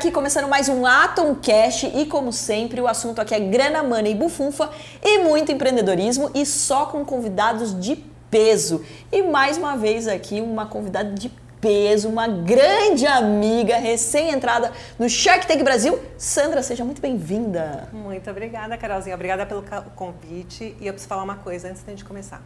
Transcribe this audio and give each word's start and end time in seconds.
aqui 0.00 0.10
começando 0.10 0.48
mais 0.48 0.66
um 0.66 0.86
Atom 0.86 1.34
Cash 1.34 1.82
e 1.82 2.06
como 2.06 2.32
sempre 2.32 2.80
o 2.80 2.88
assunto 2.88 3.20
aqui 3.20 3.34
é 3.34 3.38
grana, 3.38 3.82
money 3.82 4.12
e 4.12 4.14
bufunfa 4.14 4.70
e 5.02 5.18
muito 5.18 5.52
empreendedorismo 5.52 6.30
e 6.34 6.46
só 6.46 6.86
com 6.86 7.04
convidados 7.04 7.78
de 7.78 7.96
peso. 8.30 8.82
E 9.12 9.20
mais 9.20 9.58
uma 9.58 9.76
vez 9.76 10.08
aqui 10.08 10.40
uma 10.40 10.64
convidada 10.64 11.12
de 11.12 11.28
peso, 11.60 12.08
uma 12.08 12.26
grande 12.26 13.06
amiga 13.06 13.76
recém-entrada 13.76 14.72
no 14.98 15.06
Shark 15.06 15.46
Tank 15.46 15.62
Brasil. 15.62 16.00
Sandra, 16.16 16.62
seja 16.62 16.82
muito 16.82 17.02
bem-vinda. 17.02 17.86
Muito 17.92 18.30
obrigada, 18.30 18.78
Carolzinha. 18.78 19.14
Obrigada 19.14 19.44
pelo 19.44 19.62
convite. 19.94 20.74
E 20.80 20.86
eu 20.86 20.94
preciso 20.94 21.10
falar 21.10 21.24
uma 21.24 21.36
coisa 21.36 21.68
antes 21.68 21.82
da 21.82 21.90
gente 21.90 22.06
começar. 22.06 22.40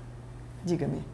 Diga-me. 0.65 1.05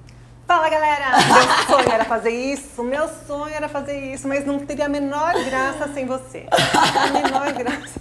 Fala 0.50 0.68
galera! 0.68 1.12
Meu 1.16 1.76
sonho 1.76 1.92
era 1.92 2.04
fazer 2.04 2.30
isso, 2.30 2.82
meu 2.82 3.08
sonho 3.24 3.54
era 3.54 3.68
fazer 3.68 3.96
isso, 4.12 4.26
mas 4.26 4.44
não 4.44 4.58
teria 4.58 4.86
a 4.86 4.88
menor 4.88 5.32
graça 5.44 5.88
sem 5.94 6.06
você. 6.06 6.44
A 6.50 7.06
menor 7.12 7.52
graça. 7.52 8.00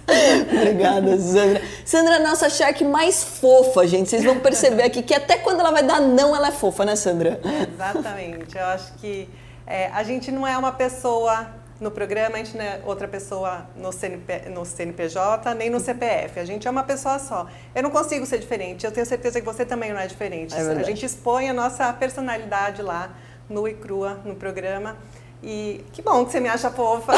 Obrigada, 0.52 1.16
Sandra. 1.16 1.62
Sandra 1.84 2.14
é 2.14 2.16
a 2.16 2.18
nossa 2.18 2.50
Shark 2.50 2.82
mais 2.82 3.22
fofa, 3.22 3.86
gente. 3.86 4.10
Vocês 4.10 4.24
vão 4.24 4.40
perceber 4.40 4.82
aqui 4.82 5.00
que 5.00 5.14
até 5.14 5.36
quando 5.36 5.60
ela 5.60 5.70
vai 5.70 5.84
dar 5.84 6.00
não, 6.00 6.34
ela 6.34 6.48
é 6.48 6.50
fofa, 6.50 6.84
né, 6.84 6.96
Sandra? 6.96 7.40
Exatamente. 7.72 8.58
Eu 8.58 8.66
acho 8.66 8.94
que 8.94 9.28
é, 9.64 9.86
a 9.94 10.02
gente 10.02 10.32
não 10.32 10.44
é 10.44 10.58
uma 10.58 10.72
pessoa 10.72 11.46
no 11.80 11.90
programa, 11.90 12.34
a 12.34 12.38
gente 12.38 12.56
não 12.56 12.64
é 12.64 12.80
outra 12.84 13.08
pessoa 13.08 13.66
no, 13.74 13.90
CNP, 13.90 14.50
no 14.50 14.64
CNPJ, 14.66 15.54
nem 15.54 15.70
no 15.70 15.80
CPF. 15.80 16.38
A 16.38 16.44
gente 16.44 16.68
é 16.68 16.70
uma 16.70 16.82
pessoa 16.82 17.18
só. 17.18 17.46
Eu 17.74 17.82
não 17.82 17.90
consigo 17.90 18.26
ser 18.26 18.38
diferente. 18.38 18.84
Eu 18.84 18.92
tenho 18.92 19.06
certeza 19.06 19.40
que 19.40 19.46
você 19.46 19.64
também 19.64 19.90
não 19.90 19.98
é 19.98 20.06
diferente. 20.06 20.54
É 20.54 20.60
a 20.60 20.82
gente 20.82 21.06
expõe 21.06 21.48
a 21.48 21.54
nossa 21.54 21.90
personalidade 21.94 22.82
lá, 22.82 23.10
nua 23.48 23.70
e 23.70 23.74
crua, 23.74 24.20
no 24.24 24.34
programa. 24.34 24.96
E 25.42 25.82
que 25.92 26.02
bom 26.02 26.24
que 26.26 26.32
você 26.32 26.40
me 26.40 26.50
acha 26.50 26.70
fofa. 26.70 27.14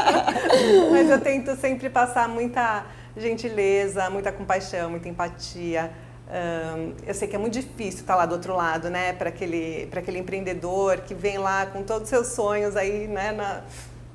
Mas 0.92 1.08
eu 1.08 1.18
tento 1.18 1.56
sempre 1.56 1.88
passar 1.88 2.28
muita 2.28 2.84
gentileza, 3.16 4.10
muita 4.10 4.30
compaixão, 4.30 4.90
muita 4.90 5.08
empatia 5.08 5.90
um, 6.28 6.92
eu 7.06 7.14
sei 7.14 7.26
que 7.26 7.34
é 7.34 7.38
muito 7.38 7.54
difícil 7.54 8.00
estar 8.00 8.14
lá 8.14 8.26
do 8.26 8.32
outro 8.32 8.54
lado, 8.54 8.90
né, 8.90 9.14
para 9.14 9.30
aquele, 9.30 9.88
aquele 9.94 10.18
empreendedor 10.18 10.98
que 10.98 11.14
vem 11.14 11.38
lá 11.38 11.64
com 11.66 11.82
todos 11.82 12.02
os 12.02 12.08
seus 12.10 12.26
sonhos 12.28 12.76
aí, 12.76 13.08
né, 13.08 13.32
na, 13.32 13.62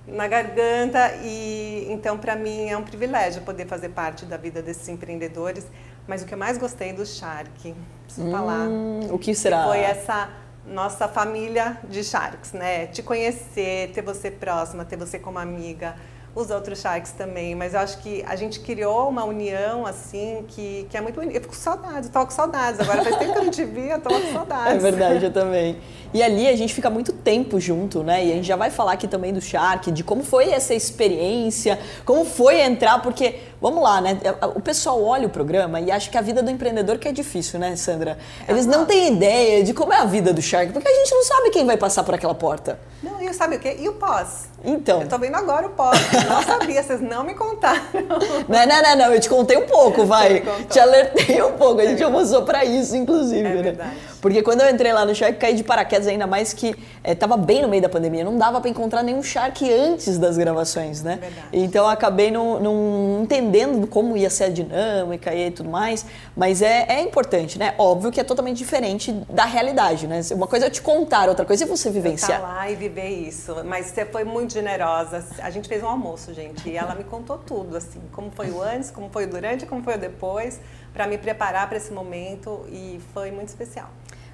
na 0.08 0.28
garganta 0.28 1.16
e 1.23 1.88
então 1.89 2.17
para 2.17 2.36
mim 2.36 2.70
é 2.70 2.78
um 2.78 2.83
privilégio 2.83 3.42
poder 3.42 3.66
fazer 3.66 3.89
parte 3.89 4.25
da 4.25 4.38
vida 4.38 4.61
desses 4.61 4.88
empreendedores. 4.88 5.66
Mas 6.05 6.22
o 6.22 6.25
que 6.25 6.33
eu 6.33 6.38
mais 6.38 6.58
gostei 6.58 6.92
do 6.92 7.05
Shark, 7.05 7.73
preciso 8.03 8.27
hum, 8.27 8.31
falar, 8.31 8.67
o 9.09 9.17
que 9.17 9.33
será? 9.33 9.64
Foi 9.64 9.80
essa 9.80 10.30
nossa 10.67 11.08
família 11.08 11.77
de 11.89 12.03
Sharks, 12.03 12.52
né? 12.52 12.88
Te 12.88 13.02
conhecer, 13.02 13.92
ter 13.92 14.02
você 14.02 14.30
próxima, 14.30 14.83
ter 14.83 14.98
você 14.98 15.17
como 15.17 15.39
amiga 15.39 15.95
os 16.36 16.50
outros 16.50 16.80
Sharks 16.80 17.12
também, 17.12 17.53
mas 17.53 17.73
eu 17.73 17.80
acho 17.80 18.00
que 18.00 18.23
a 18.28 18.36
gente 18.36 18.59
criou 18.59 19.08
uma 19.08 19.23
união 19.23 19.86
assim 19.86 20.44
que, 20.48 20.88
que 20.89 20.98
é 20.98 21.02
muito 21.02 21.16
bonita. 21.16 21.38
Eu 21.38 21.42
fico 21.42 21.53
com 21.53 21.59
saudades, 21.59 22.08
eu 22.08 22.14
tô 22.14 22.26
com 22.26 22.31
saudades. 22.31 22.80
Agora 22.80 23.03
faz 23.03 23.17
tempo 23.17 23.34
que 23.34 23.38
eu 23.38 23.44
não 23.44 23.52
te 23.52 23.64
vi, 23.66 23.89
eu 23.89 24.02
tô 24.02 24.09
com 24.09 24.34
saudades. 24.34 24.73
É 24.73 24.78
verdade, 24.78 25.26
eu 25.26 25.31
também. 25.31 25.78
E 26.11 26.22
ali 26.22 26.48
a 26.48 26.56
gente 26.56 26.73
fica 26.73 26.89
muito 26.89 27.11
tempo 27.11 27.59
junto, 27.59 28.04
né? 28.04 28.26
E 28.26 28.31
a 28.31 28.36
gente 28.36 28.48
já 28.48 28.56
vai 28.56 28.72
falar 28.72 28.94
aqui 28.94 29.08
também 29.08 29.31
do 29.31 29.42
Shark, 29.42 29.92
de 29.92 30.04
como 30.04 30.23
foi 30.23 30.50
essa 30.50 30.73
experiência, 30.73 31.80
como 32.06 32.26
foi 32.26 32.61
entrar, 32.61 33.02
porque, 33.02 33.39
vamos 33.61 33.84
lá, 33.84 34.02
né? 34.02 34.20
O 34.56 34.61
pessoal 34.61 35.04
olha 35.04 35.28
o 35.28 35.30
programa 35.30 35.80
e 35.80 35.92
acha 35.92 36.09
que 36.09 36.17
a 36.17 36.22
vida 36.22 36.42
do 36.42 36.50
empreendedor 36.50 36.98
que 36.98 37.08
é 37.08 37.11
difícil, 37.11 37.59
né, 37.59 37.76
Sandra? 37.76 38.17
É 38.48 38.52
Eles 38.52 38.66
não 38.66 38.86
têm 38.86 39.14
ideia 39.14 39.64
de 39.64 39.73
como 39.73 39.93
é 39.93 39.98
a 39.98 40.05
vida 40.05 40.33
do 40.33 40.42
Shark, 40.42 40.72
porque 40.72 40.88
a 40.88 40.93
gente 40.93 41.11
não 41.14 41.23
sabe 41.23 41.49
quem 41.52 41.66
vai 41.66 41.77
passar 41.77 42.04
por 42.04 42.14
aquela 42.14 42.36
porta. 42.36 42.80
Não, 43.02 43.22
e 43.22 43.33
sabe 43.33 43.55
o 43.55 43.60
quê? 43.60 43.77
E 43.80 43.89
o 43.89 43.93
pós? 43.93 44.49
Então. 44.63 45.01
Eu 45.01 45.09
tô 45.09 45.17
vendo 45.17 45.35
agora 45.35 45.67
o 45.67 45.71
pós. 45.71 45.99
Não 46.29 46.41
sabia, 46.41 46.81
vocês 46.81 47.01
não 47.01 47.23
me 47.23 47.33
contaram. 47.33 47.81
Não, 48.47 48.65
não, 48.65 48.81
não, 48.81 48.95
não. 48.95 49.13
Eu 49.13 49.19
te 49.19 49.29
contei 49.29 49.57
um 49.57 49.65
pouco, 49.65 50.05
vai. 50.05 50.43
Te 50.69 50.79
alertei 50.79 51.41
um 51.41 51.53
pouco. 51.53 51.81
A 51.81 51.85
gente 51.85 52.03
almoçou 52.03 52.43
pra 52.43 52.63
isso, 52.63 52.95
inclusive, 52.95 53.47
é 53.47 53.53
né? 53.53 53.61
Verdade. 53.61 53.97
Porque 54.23 54.41
quando 54.41 54.61
eu 54.61 54.69
entrei 54.69 54.93
lá 54.93 55.05
no 55.05 55.13
Shark, 55.13 55.37
caí 55.37 55.53
de 55.53 55.65
paraquedas 55.65 56.07
ainda 56.07 56.25
mais 56.25 56.53
que 56.53 56.73
estava 57.03 57.35
é, 57.35 57.37
bem 57.37 57.61
no 57.61 57.67
meio 57.67 57.81
da 57.81 57.89
pandemia. 57.89 58.23
Não 58.23 58.37
dava 58.37 58.61
para 58.61 58.69
encontrar 58.69 59.03
nenhum 59.03 59.21
Shark 59.21 59.69
antes 59.69 60.17
das 60.17 60.37
gravações, 60.37 61.03
né? 61.03 61.17
Verdade. 61.19 61.47
Então 61.51 61.83
eu 61.83 61.89
acabei 61.89 62.31
não, 62.31 62.57
não, 62.57 63.19
entendendo 63.23 63.85
como 63.85 64.15
ia 64.15 64.30
ser 64.30 64.45
a 64.45 64.49
dinâmica 64.49 65.35
e 65.35 65.51
tudo 65.51 65.69
mais. 65.69 66.05
Mas 66.37 66.61
é, 66.61 66.85
é 66.87 67.01
importante, 67.01 67.59
né? 67.59 67.73
Óbvio 67.77 68.11
que 68.11 68.19
é 68.19 68.23
totalmente 68.23 68.57
diferente 68.57 69.11
da 69.30 69.43
realidade, 69.43 70.07
né? 70.07 70.21
Uma 70.31 70.47
coisa 70.47 70.65
é 70.65 70.67
eu 70.67 70.71
te 70.71 70.81
contar, 70.81 71.27
outra 71.27 71.45
coisa 71.45 71.65
é 71.65 71.67
você 71.67 71.89
vivenciar. 71.89 72.39
Estar 72.39 72.47
lá 72.47 72.71
e 72.71 72.75
viver 72.75 73.09
isso. 73.09 73.53
Mas 73.65 73.87
você 73.87 74.05
foi 74.05 74.23
muito 74.23 74.52
generosa. 74.53 75.25
A 75.41 75.49
gente 75.49 75.67
fez 75.67 75.83
um 75.83 75.87
almoço, 75.87 76.33
gente, 76.33 76.69
e 76.69 76.77
ela 76.77 76.95
me 76.95 77.03
contou 77.03 77.37
tudo, 77.37 77.75
assim. 77.75 78.02
Como 78.11 78.31
foi 78.31 78.52
o 78.52 78.61
antes, 78.61 78.91
como 78.91 79.09
foi 79.09 79.25
o 79.25 79.30
durante, 79.30 79.65
como 79.65 79.83
foi 79.83 79.95
o 79.95 79.97
depois, 79.97 80.59
para 80.93 81.08
me 81.08 81.17
preparar 81.17 81.67
para 81.67 81.77
esse 81.77 81.91
momento 81.91 82.65
e 82.69 83.02
foi 83.13 83.31
muito 83.31 83.49
especial. 83.49 83.89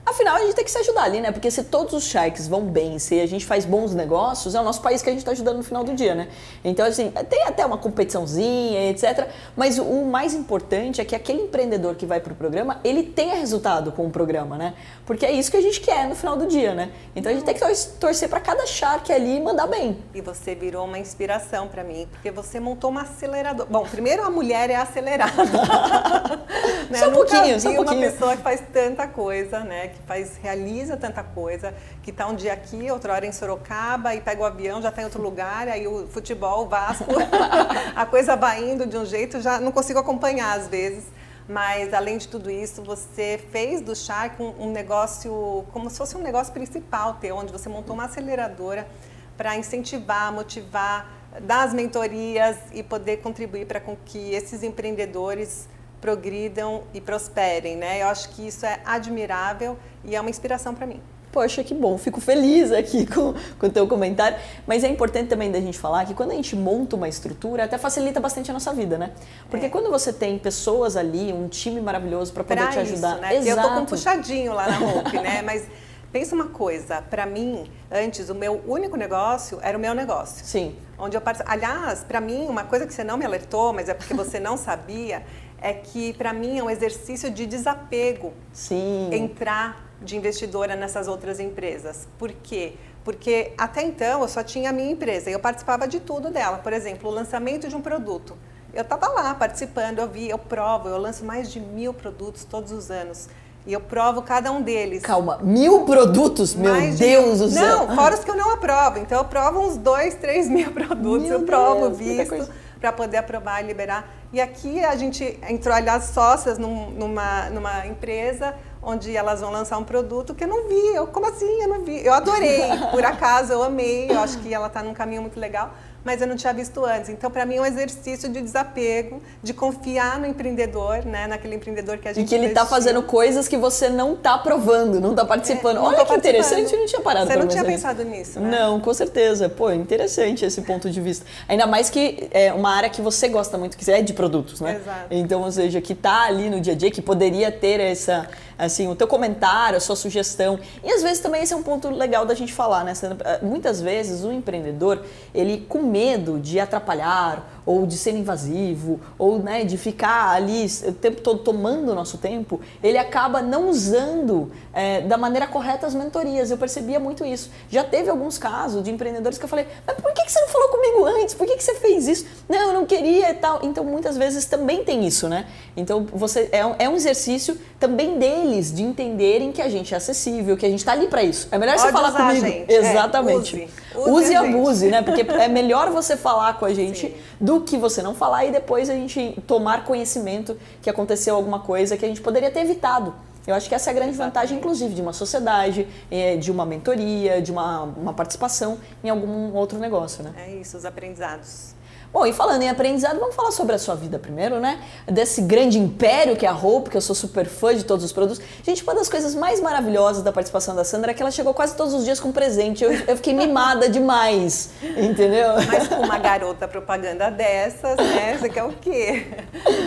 Afinal, 0.06 0.36
a 0.36 0.40
gente 0.40 0.56
tem 0.56 0.66
que 0.66 0.72
se 0.72 0.78
ajudar 0.78 1.04
ali, 1.04 1.22
né? 1.22 1.32
Porque 1.32 1.52
se 1.52 1.64
todos 1.64 1.94
os 1.94 2.04
sharks 2.06 2.48
vão 2.48 2.62
bem, 2.62 2.98
se 2.98 3.20
a 3.20 3.28
gente 3.28 3.46
faz 3.46 3.66
bons 3.66 3.94
negócios, 3.94 4.56
é 4.56 4.60
o 4.60 4.64
nosso 4.64 4.82
país 4.82 5.02
que 5.02 5.10
a 5.10 5.12
gente 5.12 5.22
está 5.22 5.32
ajudando 5.32 5.58
no 5.58 5.64
final 5.64 5.84
do 5.84 5.94
dia, 5.94 6.16
né? 6.16 6.30
Então, 6.64 6.86
assim, 6.86 7.12
tem 7.30 7.44
até 7.44 7.66
uma 7.66 7.78
competiçãozinha, 7.78 8.90
etc. 8.90 9.28
Mas 9.56 9.78
o 9.78 10.06
mais 10.06 10.34
importante 10.34 11.00
é 11.00 11.06
que 11.06 11.16
aquele 11.16 11.44
empreendedor 11.44 11.96
que 11.96 12.06
vai 12.06 12.20
para 12.20 12.34
o 12.34 12.36
programa, 12.36 12.80
ele 12.84 13.04
tenha 13.04 13.36
resultado 13.36 13.92
com 13.92 14.08
o 14.08 14.10
programa, 14.10 14.58
né? 14.58 14.74
Porque 15.06 15.26
é 15.26 15.32
isso 15.32 15.52
que 15.52 15.58
a 15.58 15.62
gente 15.62 15.80
quer 15.82 16.08
no 16.08 16.16
final 16.16 16.36
do 16.36 16.48
dia, 16.48 16.74
né? 16.74 16.92
Então, 17.16 17.32
a 17.32 17.36
gente 17.36 17.46
tem 17.46 17.54
que 17.54 17.88
torcer 18.00 18.30
para 18.30 18.40
cada 18.40 18.66
shark 18.66 19.12
ali 19.12 19.38
e 19.38 19.42
mandar 19.42 19.68
bem. 19.68 19.98
E 20.14 20.22
você 20.22 20.56
virou 20.56 20.86
uma 20.86 20.98
inspiração 20.98 21.68
para 21.68 21.84
mim, 21.84 22.08
porque 22.12 22.32
você 22.32 22.60
montou 22.60 22.90
uma 22.90 23.04
aceleradora. 23.04 23.70
Bom, 23.70 23.84
primeiro 23.84 24.24
a 24.24 24.30
mulher 24.30 24.70
é 24.70 24.76
acelerada. 24.76 25.34
né? 26.90 27.00
Só 27.00 27.10
um 27.10 27.14
pouquinho, 27.14 27.60
só 27.60 27.70
um 27.70 27.76
pouquinho. 27.76 28.02
uma 28.02 28.12
pessoa 28.12 28.36
que 28.36 28.44
faz 28.44 28.64
tanta 28.74 29.08
coisa, 29.08 29.60
né? 29.62 29.92
Que 30.00 30.08
faz, 30.08 30.38
realiza 30.38 30.98
tanta 30.98 31.24
coisa, 31.24 31.74
que 32.02 32.10
está 32.10 32.28
um 32.28 32.36
dia 32.36 32.54
aqui, 32.54 32.90
outra 32.90 33.14
hora 33.14 33.26
em 33.26 33.32
Sorocaba, 33.32 34.16
e 34.16 34.22
pega 34.22 34.42
o 34.42 34.46
avião, 34.46 34.82
já 34.82 34.90
está 34.90 35.02
em 35.02 35.06
outro 35.06 35.22
lugar, 35.22 35.68
aí 35.68 35.88
o 35.88 36.08
futebol, 36.08 36.64
o 36.64 36.68
Vasco, 36.68 37.06
a 37.96 38.06
coisa 38.06 38.36
vai 38.36 38.64
indo 38.64 38.88
de 38.88 38.98
um 38.98 39.06
jeito, 39.06 39.42
já 39.42 39.60
não 39.60 39.72
consigo 39.72 40.00
acompanhar 40.00 40.58
às 40.58 40.68
vezes. 40.68 41.06
Mas 41.48 41.96
além 41.96 42.20
de 42.20 42.28
tudo 42.28 42.52
isso, 42.52 42.84
você 42.84 43.44
fez 43.52 43.82
do 43.82 43.96
Shark 43.96 44.40
um, 44.42 44.68
um 44.68 44.72
negócio, 44.72 45.66
como 45.74 45.90
se 45.90 45.98
fosse 45.98 46.16
um 46.16 46.22
negócio 46.22 46.54
principal 46.54 47.16
teu, 47.16 47.36
onde 47.36 47.52
você 47.52 47.68
montou 47.68 47.96
uma 47.96 48.06
aceleradora 48.06 48.88
para 49.36 49.58
incentivar, 49.58 50.32
motivar, 50.32 51.10
dar 51.42 51.64
as 51.64 51.74
mentorias 51.74 52.56
e 52.72 52.84
poder 52.84 53.18
contribuir 53.18 53.66
para 53.66 53.80
que 53.80 54.32
esses 54.32 54.62
empreendedores 54.62 55.68
progridam 56.02 56.84
e 56.94 57.02
prosperem, 57.02 57.76
né? 57.76 58.02
Eu 58.02 58.08
acho 58.08 58.30
que 58.30 58.48
isso 58.48 58.66
é 58.66 58.80
admirável 58.86 59.78
e 60.04 60.16
é 60.16 60.22
uma 60.22 60.30
inspiração 60.30 60.74
para 60.74 60.86
mim. 60.86 61.02
Poxa, 61.32 61.64
que 61.64 61.76
bom, 61.76 61.96
fico 61.98 62.20
feliz 62.20 62.72
aqui 62.72 63.06
com, 63.14 63.34
com 63.60 63.68
o 63.68 63.70
teu 63.70 63.88
comentário. 63.88 64.38
Mas 64.66 64.84
é 64.84 64.88
importante 64.88 65.30
também 65.30 65.52
da 65.52 65.60
gente 65.60 65.78
falar 65.78 66.06
que 66.06 66.14
quando 66.14 66.32
a 66.32 66.36
gente 66.36 66.56
monta 66.56 66.96
uma 66.96 67.08
estrutura, 67.08 67.66
até 67.66 67.78
facilita 67.78 68.20
bastante 68.20 68.50
a 68.50 68.54
nossa 68.54 68.74
vida, 68.74 68.98
né? 68.98 69.12
Porque 69.50 69.68
é. 69.68 69.70
quando 69.70 69.92
você 69.92 70.12
tem 70.12 70.38
pessoas 70.40 70.96
ali, 70.96 71.32
um 71.32 71.48
time 71.48 71.80
maravilhoso 71.82 72.34
para 72.34 72.44
poder 72.44 72.62
pra 72.62 72.72
te 72.72 72.80
ajudar. 72.80 73.14
Isso, 73.14 73.22
né? 73.22 73.36
Exato. 73.36 73.60
Eu 73.60 73.64
tô 73.64 73.76
com 73.76 73.82
um 73.82 73.86
puxadinho 73.86 74.54
lá 74.54 74.68
na 74.68 74.80
Hope, 74.82 75.20
né? 75.20 75.42
Mas 75.44 75.68
pensa 76.12 76.34
uma 76.34 76.48
coisa, 76.48 77.02
para 77.02 77.26
mim, 77.26 77.70
antes, 77.92 78.30
o 78.30 78.36
meu 78.36 78.62
único 78.68 78.98
negócio 78.98 79.60
era 79.62 79.78
o 79.78 79.82
meu 79.82 79.94
negócio. 79.94 80.44
Sim. 80.44 80.76
Onde 80.98 81.16
eu. 81.16 81.22
Aliás, 81.46 82.04
para 82.04 82.20
mim, 82.20 82.48
uma 82.48 82.64
coisa 82.64 82.88
que 82.88 82.94
você 82.94 83.04
não 83.04 83.18
me 83.18 83.26
alertou, 83.26 83.72
mas 83.72 83.88
é 83.88 83.94
porque 83.94 84.14
você 84.14 84.40
não 84.40 84.58
sabia, 84.58 85.24
é 85.62 85.74
que 85.74 86.14
para 86.14 86.34
mim 86.34 86.60
é 86.60 86.64
um 86.64 86.70
exercício 86.70 87.30
de 87.30 87.46
desapego 87.46 88.34
Sim. 88.54 89.10
entrar 89.12 89.86
de 90.02 90.16
investidora 90.16 90.76
nessas 90.76 91.08
outras 91.08 91.40
empresas. 91.40 92.08
Por 92.18 92.32
quê? 92.32 92.74
Porque 93.04 93.54
até 93.58 93.82
então 93.82 94.22
eu 94.22 94.28
só 94.28 94.44
tinha 94.44 94.70
a 94.70 94.74
minha 94.74 94.92
empresa 94.92 95.30
e 95.30 95.34
eu 95.34 95.40
participava 95.40 95.88
de 95.88 96.00
tudo 96.00 96.30
dela. 96.30 96.58
Por 96.58 96.74
exemplo, 96.74 97.10
o 97.10 97.14
lançamento 97.14 97.68
de 97.68 97.76
um 97.76 97.82
produto. 97.82 98.38
Eu 98.74 98.84
estava 98.84 99.08
lá 99.08 99.34
participando, 99.34 100.00
eu 100.00 100.08
vi, 100.08 100.30
eu 100.30 100.38
provo, 100.38 100.88
eu 100.88 100.98
lanço 100.98 101.26
mais 101.26 101.52
de 101.52 101.60
mil 101.60 101.94
produtos 101.94 102.44
todos 102.44 102.72
os 102.72 102.92
anos. 102.92 103.28
E 103.66 103.74
eu 103.74 103.82
provo 103.82 104.22
cada 104.22 104.52
um 104.52 104.62
deles. 104.62 105.04
Calma, 105.04 105.40
mil 105.44 105.86
produtos? 105.86 106.56
Meu 106.56 106.74
Mais 106.74 106.98
Deus 106.98 107.40
do 107.40 107.50
céu! 107.50 107.88
Não, 107.88 107.96
fora 107.96 108.16
os 108.16 108.24
que 108.24 108.32
eu 108.32 108.36
não 108.36 108.54
aprovo. 108.54 109.00
Então 109.00 109.18
eu 109.18 109.26
provo 109.26 109.60
uns 109.60 109.76
dois, 109.76 110.16
três 110.16 110.48
mil 110.48 110.72
produtos. 110.74 111.28
Meu 111.28 111.40
eu 111.40 111.46
provo, 111.46 111.90
Deus, 111.90 111.98
visto, 111.98 112.50
para 112.80 112.92
poder 112.92 113.18
aprovar 113.18 113.64
e 113.64 113.68
liberar. 113.68 114.08
E 114.32 114.40
aqui 114.40 114.84
a 114.84 114.96
gente 114.96 115.40
entrou, 115.50 115.74
aliás, 115.74 116.06
sócias 116.06 116.60
num, 116.60 116.92
numa, 116.92 117.50
numa 117.50 117.88
empresa 117.88 118.56
onde 118.82 119.16
elas 119.16 119.42
vão 119.42 119.50
lançar 119.50 119.78
um 119.78 119.84
produto 119.84 120.36
que 120.36 120.44
eu 120.44 120.48
não 120.48 120.68
vi. 120.68 120.96
Eu, 120.96 121.08
como 121.08 121.28
assim? 121.28 121.62
Eu 121.62 121.68
não 121.68 121.84
vi. 121.84 122.06
Eu 122.06 122.14
adorei, 122.14 122.62
por 122.92 123.04
acaso, 123.04 123.52
eu 123.52 123.64
amei. 123.64 124.10
Eu 124.10 124.20
acho 124.20 124.38
que 124.40 124.54
ela 124.54 124.68
está 124.68 124.84
num 124.84 124.94
caminho 124.94 125.22
muito 125.22 125.40
legal. 125.40 125.74
Mas 126.04 126.22
eu 126.22 126.28
não 126.28 126.36
tinha 126.36 126.54
visto 126.54 126.84
antes. 126.86 127.10
Então, 127.10 127.30
para 127.30 127.46
mim, 127.46 127.56
é 127.56 127.62
um 127.62 127.66
exercício 127.66 128.30
de 128.30 128.42
desapego, 128.42 129.22
de 129.44 129.54
confiar 129.54 130.20
no 130.20 130.26
empreendedor, 130.26 131.06
né? 131.06 131.28
naquele 131.28 131.56
empreendedor 131.56 131.98
que 131.98 132.08
a 132.08 132.14
gente 132.14 132.26
E 132.26 132.28
que 132.28 132.36
ele 132.36 132.48
está 132.48 132.66
fazendo 132.66 133.02
coisas 133.04 133.48
que 133.48 133.58
você 133.58 133.90
não 133.90 134.14
está 134.14 134.38
provando, 134.38 135.00
não 135.00 135.12
está 135.12 135.26
participando. 135.26 135.78
É, 135.78 135.80
não 135.80 135.86
Olha 135.86 136.06
que 136.06 136.14
interessante, 136.14 136.74
eu 136.74 136.80
não 136.80 136.86
tinha 136.86 137.02
parado 137.02 137.28
Você 137.28 137.36
não 137.36 137.48
tinha 137.48 137.64
pensado 137.64 138.04
nisso, 138.04 138.40
né? 138.40 138.60
Não, 138.60 138.80
com 138.80 138.94
certeza. 138.94 139.50
Pô, 139.50 139.72
interessante 139.72 140.46
esse 140.46 140.62
ponto 140.62 140.90
de 140.90 141.02
vista. 141.02 141.26
Ainda 141.48 141.68
mais 141.68 141.90
que 141.90 142.28
é 142.32 142.54
uma 142.54 142.74
área 142.74 142.90
que 142.90 143.02
você 143.02 143.28
gosta 143.28 143.58
muito, 143.58 143.78
que 143.78 143.90
é 143.90 144.02
de 144.02 144.14
produtos, 144.14 144.62
né? 144.62 144.76
Exato. 144.76 145.08
Então, 145.12 145.42
ou 145.42 145.52
seja, 145.52 145.82
que 145.82 145.94
está 145.94 146.24
ali 146.24 146.50
no 146.50 146.62
dia 146.62 146.74
a 146.74 146.76
dia, 146.76 146.92
que 146.92 147.02
poderia 147.02 147.52
ter 147.52 147.80
essa 147.80 148.28
assim, 148.60 148.88
o 148.88 148.96
teu 148.96 149.08
comentário, 149.08 149.78
a 149.78 149.80
sua 149.80 149.96
sugestão. 149.96 150.60
E 150.84 150.92
às 150.92 151.02
vezes 151.02 151.20
também 151.20 151.42
esse 151.42 151.54
é 151.54 151.56
um 151.56 151.64
ponto 151.64 151.90
legal 151.90 152.26
da 152.26 152.36
gente 152.36 152.54
falar, 152.54 152.84
né? 152.84 152.94
Muitas 153.42 153.82
vezes 153.82 154.24
o 154.24 154.32
empreendedor, 154.32 155.04
ele 155.34 155.66
com 155.68 155.82
medo 155.82 156.38
de 156.40 156.60
atrapalhar 156.60 157.59
ou 157.70 157.86
de 157.86 157.96
ser 157.96 158.16
invasivo, 158.16 159.00
ou 159.16 159.38
né, 159.38 159.64
de 159.64 159.78
ficar 159.78 160.32
ali 160.32 160.66
o 160.88 160.92
tempo 160.92 161.22
todo 161.22 161.42
tomando 161.44 161.92
o 161.92 161.94
nosso 161.94 162.18
tempo, 162.18 162.60
ele 162.82 162.98
acaba 162.98 163.44
não 163.44 163.70
usando 163.70 164.52
é, 164.74 165.02
da 165.02 165.20
maneira 165.20 165.46
correta 165.46 165.86
as 165.86 165.94
mentorias. 165.94 166.50
Eu 166.50 166.58
percebia 166.58 167.00
muito 167.00 167.24
isso. 167.24 167.52
Já 167.70 167.84
teve 167.84 168.10
alguns 168.10 168.40
casos 168.40 168.84
de 168.84 168.90
empreendedores 168.90 169.38
que 169.38 169.46
eu 169.46 169.48
falei, 169.48 169.68
mas 169.86 169.98
por 169.98 170.12
que 170.14 170.28
você 170.28 170.42
não 170.42 170.48
falou 170.48 170.70
comigo 170.70 171.06
antes? 171.06 171.36
Por 171.36 171.46
que 171.46 171.62
você 171.62 171.76
fez 171.76 172.08
isso? 172.08 172.26
Não, 172.50 172.70
eu 172.70 172.74
não 172.74 172.88
queria 172.88 173.30
e 173.30 173.36
tal. 173.36 173.60
Então, 173.62 173.84
muitas 173.84 174.18
vezes 174.18 174.46
também 174.46 174.84
tem 174.84 175.06
isso, 175.06 175.30
né? 175.30 175.46
Então, 175.78 176.08
você 176.12 176.50
é, 176.52 176.86
é 176.86 176.90
um 176.90 176.96
exercício 176.96 177.56
também 177.80 178.18
deles 178.18 178.74
de 178.74 178.82
entenderem 178.82 179.52
que 179.52 179.62
a 179.62 179.70
gente 179.70 179.94
é 179.94 179.98
acessível, 179.98 180.58
que 180.58 180.66
a 180.66 180.70
gente 180.70 180.80
está 180.80 180.94
ali 180.94 181.06
para 181.06 181.22
isso. 181.22 181.48
É 181.52 181.58
melhor 181.60 181.76
Pode 181.76 181.88
você 181.88 181.94
falar 181.94 182.12
comigo. 182.14 182.48
Gente. 182.48 182.74
Exatamente. 182.74 183.70
É, 183.94 183.98
use. 183.98 184.10
use, 184.10 184.12
use 184.12 184.32
e 184.32 184.36
abuse, 184.36 184.88
né? 184.88 185.04
Porque 185.04 185.22
é 185.22 185.48
melhor 185.48 185.92
você 185.92 186.18
falar 186.18 186.58
com 186.58 186.66
a 186.66 186.74
gente 186.74 187.02
Sim. 187.08 187.14
do 187.40 187.59
que 187.62 187.78
você 187.78 188.02
não 188.02 188.14
falar 188.14 188.46
e 188.46 188.52
depois 188.52 188.90
a 188.90 188.94
gente 188.94 189.42
tomar 189.48 189.86
conhecimento 189.86 190.58
que 190.82 190.90
aconteceu 190.90 191.36
alguma 191.36 191.60
coisa 191.60 191.98
que 191.98 192.06
a 192.06 192.08
gente 192.08 192.22
poderia 192.22 192.52
ter 192.52 192.62
evitado. 192.62 193.14
Eu 193.48 193.56
acho 193.56 193.68
que 193.68 193.74
essa 193.74 193.90
é 193.90 193.92
a 193.92 193.94
grande 193.94 194.12
Exatamente. 194.12 194.34
vantagem, 194.36 194.58
inclusive, 194.60 194.94
de 194.94 195.02
uma 195.02 195.14
sociedade, 195.14 195.88
eh, 196.12 196.38
de 196.38 196.52
uma 196.52 196.66
mentoria, 196.66 197.42
de 197.42 197.52
uma, 197.52 197.82
uma 197.82 198.14
participação 198.14 198.78
em 199.04 199.10
algum 199.10 199.54
outro 199.56 199.80
negócio, 199.80 200.24
né? 200.24 200.34
É 200.38 200.52
isso, 200.52 200.78
os 200.78 200.86
aprendizados. 200.86 201.74
Bom, 202.12 202.26
e 202.26 202.34
falando 202.34 202.64
em 202.64 202.70
aprendizado, 202.70 203.20
vamos 203.20 203.36
falar 203.36 203.52
sobre 203.52 203.76
a 203.76 203.78
sua 203.78 203.94
vida 203.94 204.18
primeiro, 204.18 204.60
né? 204.60 204.80
Desse 205.06 205.44
grande 205.44 205.78
império 205.78 206.36
que 206.36 206.44
é 206.44 206.50
a 206.50 206.56
Hope, 206.56 206.90
que 206.90 206.98
eu 206.98 207.02
sou 207.02 207.16
super 207.16 207.46
fã 207.46 207.76
de 207.76 207.86
todos 207.86 208.04
os 208.04 208.12
produtos. 208.12 208.44
Gente, 208.64 208.82
uma 208.82 208.96
das 208.96 209.08
coisas 209.08 209.36
mais 209.36 209.62
maravilhosas 209.62 210.24
da 210.24 210.32
participação 210.32 210.76
da 210.76 210.84
Sandra 210.84 211.12
é 211.12 211.14
que 211.14 211.22
ela 211.22 211.30
chegou 211.30 211.54
quase 211.54 211.76
todos 211.76 211.94
os 211.94 212.04
dias 212.04 212.20
com 212.20 212.32
presente. 212.32 212.84
Eu, 212.84 212.92
eu 212.92 213.16
fiquei 213.16 213.34
mimada 213.34 213.88
demais, 213.88 214.72
entendeu? 214.98 215.50
Mas 215.68 215.88
com 215.88 215.98
uma 215.98 216.18
garota 216.18 216.68
propaganda 216.68 217.30
dessas, 217.30 217.96
né? 217.98 218.38
Você 218.40 218.50
quer 218.50 218.64
o 218.64 218.74
quê? 218.74 219.28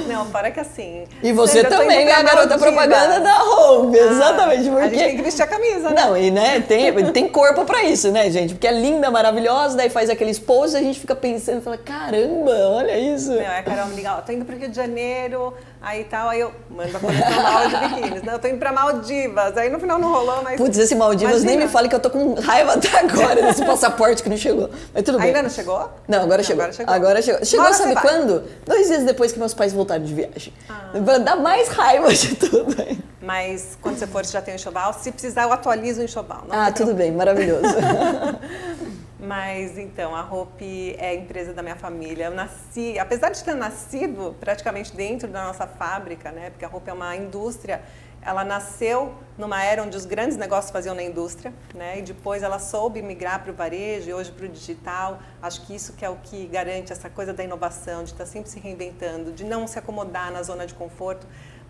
Não, 0.07 0.27
para 0.31 0.53
que 0.53 0.61
assim. 0.61 1.05
E 1.25 1.33
você 1.33 1.65
também 1.65 2.07
é 2.09 2.15
a 2.15 2.23
garota 2.23 2.57
propaganda 2.57 3.19
da 3.19 3.43
Hope, 3.43 3.99
Ah, 3.99 4.13
exatamente. 4.13 4.71
Porque... 4.71 4.85
A 4.85 4.89
gente 4.89 4.99
tem 4.99 5.17
que 5.17 5.23
vestir 5.23 5.43
a 5.43 5.47
camisa, 5.49 5.91
né? 5.91 6.01
Não, 6.01 6.17
e 6.17 6.31
né, 6.31 6.61
tem, 6.61 7.13
tem 7.13 7.29
corpo 7.29 7.65
pra 7.65 7.83
isso, 7.83 8.13
né, 8.13 8.31
gente? 8.31 8.55
Porque 8.55 8.69
é 8.69 8.73
linda, 8.73 9.11
maravilhosa, 9.11 9.77
daí 9.77 9.91
faz 9.91 10.09
aqueles 10.09 10.39
posts 10.39 10.75
e 10.75 10.77
a 10.77 10.83
gente 10.83 11.01
fica 11.01 11.17
pensando, 11.17 11.61
fala, 11.61 11.79
caramba, 12.13 12.51
olha 12.69 12.99
isso. 12.99 13.31
Não, 13.33 13.41
é 13.41 13.59
a 13.59 13.63
Carol 13.63 13.87
me 13.87 13.97
liga, 13.97 14.15
ó, 14.15 14.21
tô 14.21 14.33
indo 14.33 14.45
pro 14.45 14.57
Rio 14.57 14.69
de 14.69 14.77
Janeiro, 14.77 15.55
aí 15.81 16.05
tal, 16.05 16.29
aí 16.29 16.41
eu 16.41 16.53
mando 16.71 16.97
a 16.97 17.01
coleção 17.01 17.69
de 17.69 17.89
biquínis. 17.95 18.23
Não, 18.23 18.33
eu 18.35 18.39
tô 18.39 18.49
indo 18.49 18.59
pra 18.59 18.73
Maldivas. 18.73 19.57
Aí 19.57 19.69
no 19.71 19.81
final 19.81 19.99
não 19.99 20.13
rolou, 20.13 20.43
mas. 20.43 20.57
Putz, 20.61 20.79
esse 20.79 20.95
Maldivas 20.95 21.37
Imagina. 21.43 21.51
nem 21.59 21.67
me 21.67 21.73
fale 21.73 21.89
que 21.89 21.95
eu 21.95 22.01
tô 22.01 22.11
com 22.11 22.35
raiva 22.35 22.75
até 22.75 22.99
agora 22.99 23.43
desse 23.43 23.65
passaporte 23.65 24.23
que 24.23 24.29
não 24.29 24.37
chegou. 24.37 24.71
Mas 24.95 25.03
tudo 25.03 25.19
bem. 25.19 25.29
Ainda 25.29 25.43
não 25.43 25.51
chegou? 25.51 25.91
Não, 26.07 26.23
agora 26.23 26.43
chegou. 26.43 26.63
Agora 26.63 26.73
chegou. 26.77 26.95
Agora 26.95 27.23
chegou. 27.23 27.45
Chegou, 27.45 27.67
Agora 27.67 27.83
sabe 27.83 27.95
quando? 28.01 28.45
Dois 28.67 28.89
dias 28.89 29.05
depois 29.05 29.33
que 29.33 29.39
meus 29.39 29.55
pais 29.55 29.73
voltaram 29.73 30.05
de 30.05 30.15
viagem. 30.15 30.53
Ah. 30.69 30.91
Pra 31.05 31.19
dar 31.19 31.37
mais 31.37 31.69
raiva 31.69 32.13
de 32.13 32.35
tudo 32.37 32.81
aí. 32.81 32.99
Mas 33.21 33.79
quando 33.81 33.99
você 33.99 34.07
for, 34.07 34.25
você 34.25 34.33
já 34.33 34.43
tem 34.43 34.55
o 34.55 34.57
enxoval. 34.57 34.93
Se 34.95 35.13
precisar, 35.13 35.45
eu 35.45 35.53
atualizo 35.53 36.01
o 36.01 36.05
enxoval. 36.05 36.43
Não 36.49 36.61
Ah, 36.61 36.73
tudo 36.73 36.93
bem, 36.93 37.13
maravilhoso. 37.13 37.63
Mas 39.25 39.79
então, 39.79 40.17
a 40.17 40.29
Hope 40.29 40.97
é 40.99 41.11
a 41.11 41.15
empresa 41.15 41.55
da 41.55 41.63
minha 41.63 41.77
família. 41.77 42.25
Eu 42.25 42.33
nasci, 42.33 42.99
apesar 42.99 43.31
de 43.31 43.45
ter 43.45 43.55
nascido 43.55 44.35
praticamente 44.41 44.97
dentro 44.97 45.29
da 45.29 45.45
nossa 45.45 45.65
fábrica, 45.65 46.33
né? 46.33 46.51
Porque 46.51 46.65
a 46.65 46.69
Hope 46.69 46.91
é 46.91 46.93
uma 46.93 47.15
indústria. 47.15 47.83
Ela 48.21 48.45
nasceu 48.45 49.15
numa 49.39 49.63
era 49.63 49.81
onde 49.81 49.97
os 49.97 50.05
grandes 50.05 50.37
negócios 50.37 50.73
faziam 50.73 50.93
na 50.93 51.05
indústria, 51.05 51.55
né? 51.73 52.01
E 52.01 52.03
depois 52.03 52.43
ela 52.43 52.59
soube 52.59 53.01
migrar 53.01 53.41
para 53.45 53.53
o 53.53 53.55
varejo 53.55 54.11
e 54.11 54.13
hoje 54.13 54.33
para 54.33 54.45
o 54.45 54.49
digital. 54.49 55.21
Acho 55.41 55.65
que 55.67 55.73
isso 55.73 55.93
que 55.93 56.05
é 56.05 56.11
o 56.11 56.17
que 56.17 56.49
garante 56.49 56.93
essa 56.93 57.09
coisa 57.09 57.33
da 57.33 57.45
inovação, 57.45 58.03
de 58.03 58.11
estar 58.11 58.27
sempre 58.27 58.51
se 58.51 58.59
reinventando, 58.59 59.31
de 59.31 59.45
não 59.45 59.69
se 59.69 59.79
acomodar 59.79 60.33
na 60.33 60.43
zona 60.43 60.67
de 60.67 60.75
conforto. 60.75 61.29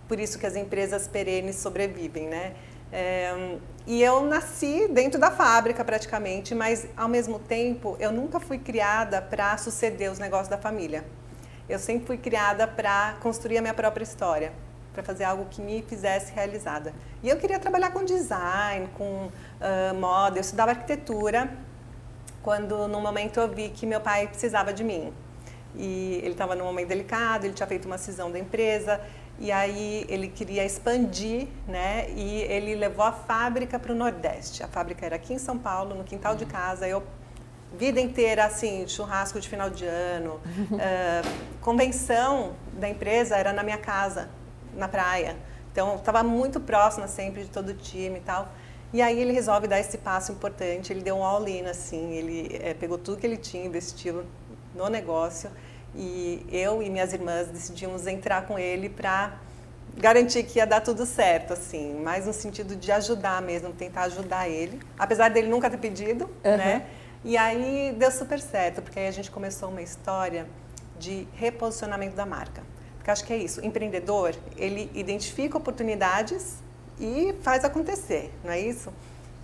Por 0.08 0.18
isso 0.18 0.38
que 0.38 0.46
as 0.46 0.56
empresas 0.56 1.06
perenes 1.06 1.56
sobrevivem, 1.56 2.28
né? 2.28 2.54
É, 2.92 3.56
e 3.86 4.02
eu 4.02 4.22
nasci 4.22 4.86
dentro 4.88 5.18
da 5.18 5.30
fábrica 5.30 5.82
praticamente, 5.84 6.54
mas 6.54 6.86
ao 6.96 7.08
mesmo 7.08 7.38
tempo 7.38 7.96
eu 7.98 8.12
nunca 8.12 8.38
fui 8.38 8.58
criada 8.58 9.22
para 9.22 9.56
suceder 9.56 10.10
os 10.10 10.18
negócios 10.18 10.48
da 10.48 10.58
família. 10.58 11.04
Eu 11.68 11.78
sempre 11.78 12.06
fui 12.06 12.18
criada 12.18 12.68
para 12.68 13.16
construir 13.20 13.58
a 13.58 13.62
minha 13.62 13.72
própria 13.72 14.04
história, 14.04 14.52
para 14.92 15.02
fazer 15.02 15.24
algo 15.24 15.46
que 15.46 15.62
me 15.62 15.82
fizesse 15.82 16.32
realizada. 16.32 16.92
E 17.22 17.28
eu 17.28 17.36
queria 17.38 17.58
trabalhar 17.58 17.92
com 17.92 18.04
design, 18.04 18.88
com 18.94 19.30
ah, 19.60 19.94
moda, 19.94 20.36
eu 20.36 20.42
estudava 20.42 20.72
arquitetura, 20.72 21.50
quando 22.42 22.86
no 22.88 23.00
momento 23.00 23.40
eu 23.40 23.48
vi 23.48 23.70
que 23.70 23.86
meu 23.86 24.00
pai 24.00 24.28
precisava 24.28 24.72
de 24.72 24.84
mim. 24.84 25.12
E 25.74 26.20
ele 26.22 26.32
estava 26.32 26.54
num 26.54 26.64
momento 26.64 26.88
delicado, 26.88 27.46
ele 27.46 27.54
tinha 27.54 27.66
feito 27.66 27.86
uma 27.86 27.96
cisão 27.96 28.30
da 28.30 28.38
empresa, 28.38 29.00
e 29.42 29.50
aí 29.50 30.06
ele 30.08 30.28
queria 30.28 30.64
expandir, 30.64 31.48
né? 31.66 32.08
E 32.10 32.42
ele 32.42 32.76
levou 32.76 33.04
a 33.04 33.10
fábrica 33.10 33.76
para 33.76 33.90
o 33.90 33.94
Nordeste. 33.94 34.62
A 34.62 34.68
fábrica 34.68 35.04
era 35.04 35.16
aqui 35.16 35.34
em 35.34 35.38
São 35.38 35.58
Paulo, 35.58 35.96
no 35.96 36.04
quintal 36.04 36.36
de 36.36 36.46
casa. 36.46 36.86
Eu 36.86 37.02
vida 37.76 38.00
inteira 38.00 38.44
assim, 38.44 38.86
churrasco 38.86 39.40
de 39.40 39.48
final 39.48 39.68
de 39.68 39.84
ano, 39.84 40.40
ah, 40.78 41.22
convenção 41.60 42.54
da 42.74 42.88
empresa 42.88 43.34
era 43.34 43.52
na 43.52 43.64
minha 43.64 43.78
casa, 43.78 44.30
na 44.76 44.86
praia. 44.86 45.36
Então 45.72 45.96
estava 45.96 46.22
muito 46.22 46.60
próxima 46.60 47.08
sempre 47.08 47.42
de 47.42 47.50
todo 47.50 47.70
o 47.70 47.74
time 47.74 48.18
e 48.18 48.22
tal. 48.22 48.48
E 48.92 49.02
aí 49.02 49.20
ele 49.20 49.32
resolve 49.32 49.66
dar 49.66 49.80
esse 49.80 49.98
passo 49.98 50.30
importante. 50.30 50.92
Ele 50.92 51.02
deu 51.02 51.16
um 51.16 51.24
all-in 51.24 51.64
assim. 51.64 52.12
Ele 52.12 52.60
eh, 52.62 52.74
pegou 52.74 52.96
tudo 52.96 53.18
que 53.18 53.26
ele 53.26 53.38
tinha, 53.38 53.66
investiu 53.66 54.24
no 54.72 54.88
negócio 54.88 55.50
e 55.94 56.44
eu 56.50 56.82
e 56.82 56.88
minhas 56.90 57.12
irmãs 57.12 57.48
decidimos 57.48 58.06
entrar 58.06 58.46
com 58.46 58.58
ele 58.58 58.88
para 58.88 59.34
garantir 59.96 60.42
que 60.44 60.58
ia 60.58 60.66
dar 60.66 60.80
tudo 60.80 61.04
certo, 61.04 61.52
assim, 61.52 61.94
mais 62.02 62.26
no 62.26 62.32
sentido 62.32 62.74
de 62.74 62.90
ajudar 62.90 63.42
mesmo, 63.42 63.72
tentar 63.72 64.02
ajudar 64.04 64.48
ele, 64.48 64.80
apesar 64.98 65.28
dele 65.28 65.48
nunca 65.48 65.68
ter 65.68 65.76
pedido, 65.76 66.24
Uhum. 66.44 66.56
né? 66.56 66.86
E 67.24 67.36
aí 67.36 67.94
deu 67.96 68.10
super 68.10 68.40
certo, 68.40 68.82
porque 68.82 68.98
aí 68.98 69.06
a 69.06 69.10
gente 69.12 69.30
começou 69.30 69.68
uma 69.68 69.82
história 69.82 70.46
de 70.98 71.28
reposicionamento 71.34 72.16
da 72.16 72.26
marca. 72.26 72.62
Porque 72.96 73.10
acho 73.10 73.24
que 73.24 73.32
é 73.32 73.36
isso, 73.36 73.60
o 73.60 73.64
empreendedor, 73.64 74.34
ele 74.56 74.90
identifica 74.94 75.56
oportunidades 75.58 76.56
e 76.98 77.34
faz 77.42 77.64
acontecer, 77.64 78.32
não 78.42 78.50
é 78.52 78.60
isso? 78.60 78.92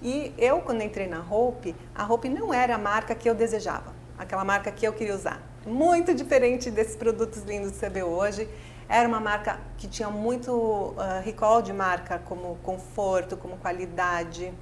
E 0.02 0.32
eu, 0.38 0.60
quando 0.60 0.82
entrei 0.82 1.08
na 1.08 1.20
Hope, 1.20 1.74
a 1.94 2.04
Hope 2.10 2.28
não 2.28 2.54
era 2.54 2.76
a 2.76 2.78
marca 2.78 3.14
que 3.14 3.28
eu 3.28 3.34
desejava, 3.34 3.92
aquela 4.16 4.44
marca 4.44 4.70
que 4.70 4.86
eu 4.86 4.92
queria 4.92 5.14
usar. 5.14 5.42
Muito 5.66 6.14
diferente 6.14 6.70
desses 6.70 6.96
produtos 6.96 7.42
lindos 7.42 7.72
que 7.72 7.76
você 7.78 7.88
vê 7.88 8.02
hoje. 8.02 8.48
Era 8.88 9.06
uma 9.06 9.20
marca 9.20 9.58
que 9.76 9.86
tinha 9.86 10.08
muito 10.08 10.94
ah, 10.96 11.20
recall 11.22 11.60
de 11.60 11.72
marca, 11.72 12.18
como 12.24 12.56
conforto, 12.62 13.36
como 13.36 13.56
qualidade. 13.58 14.52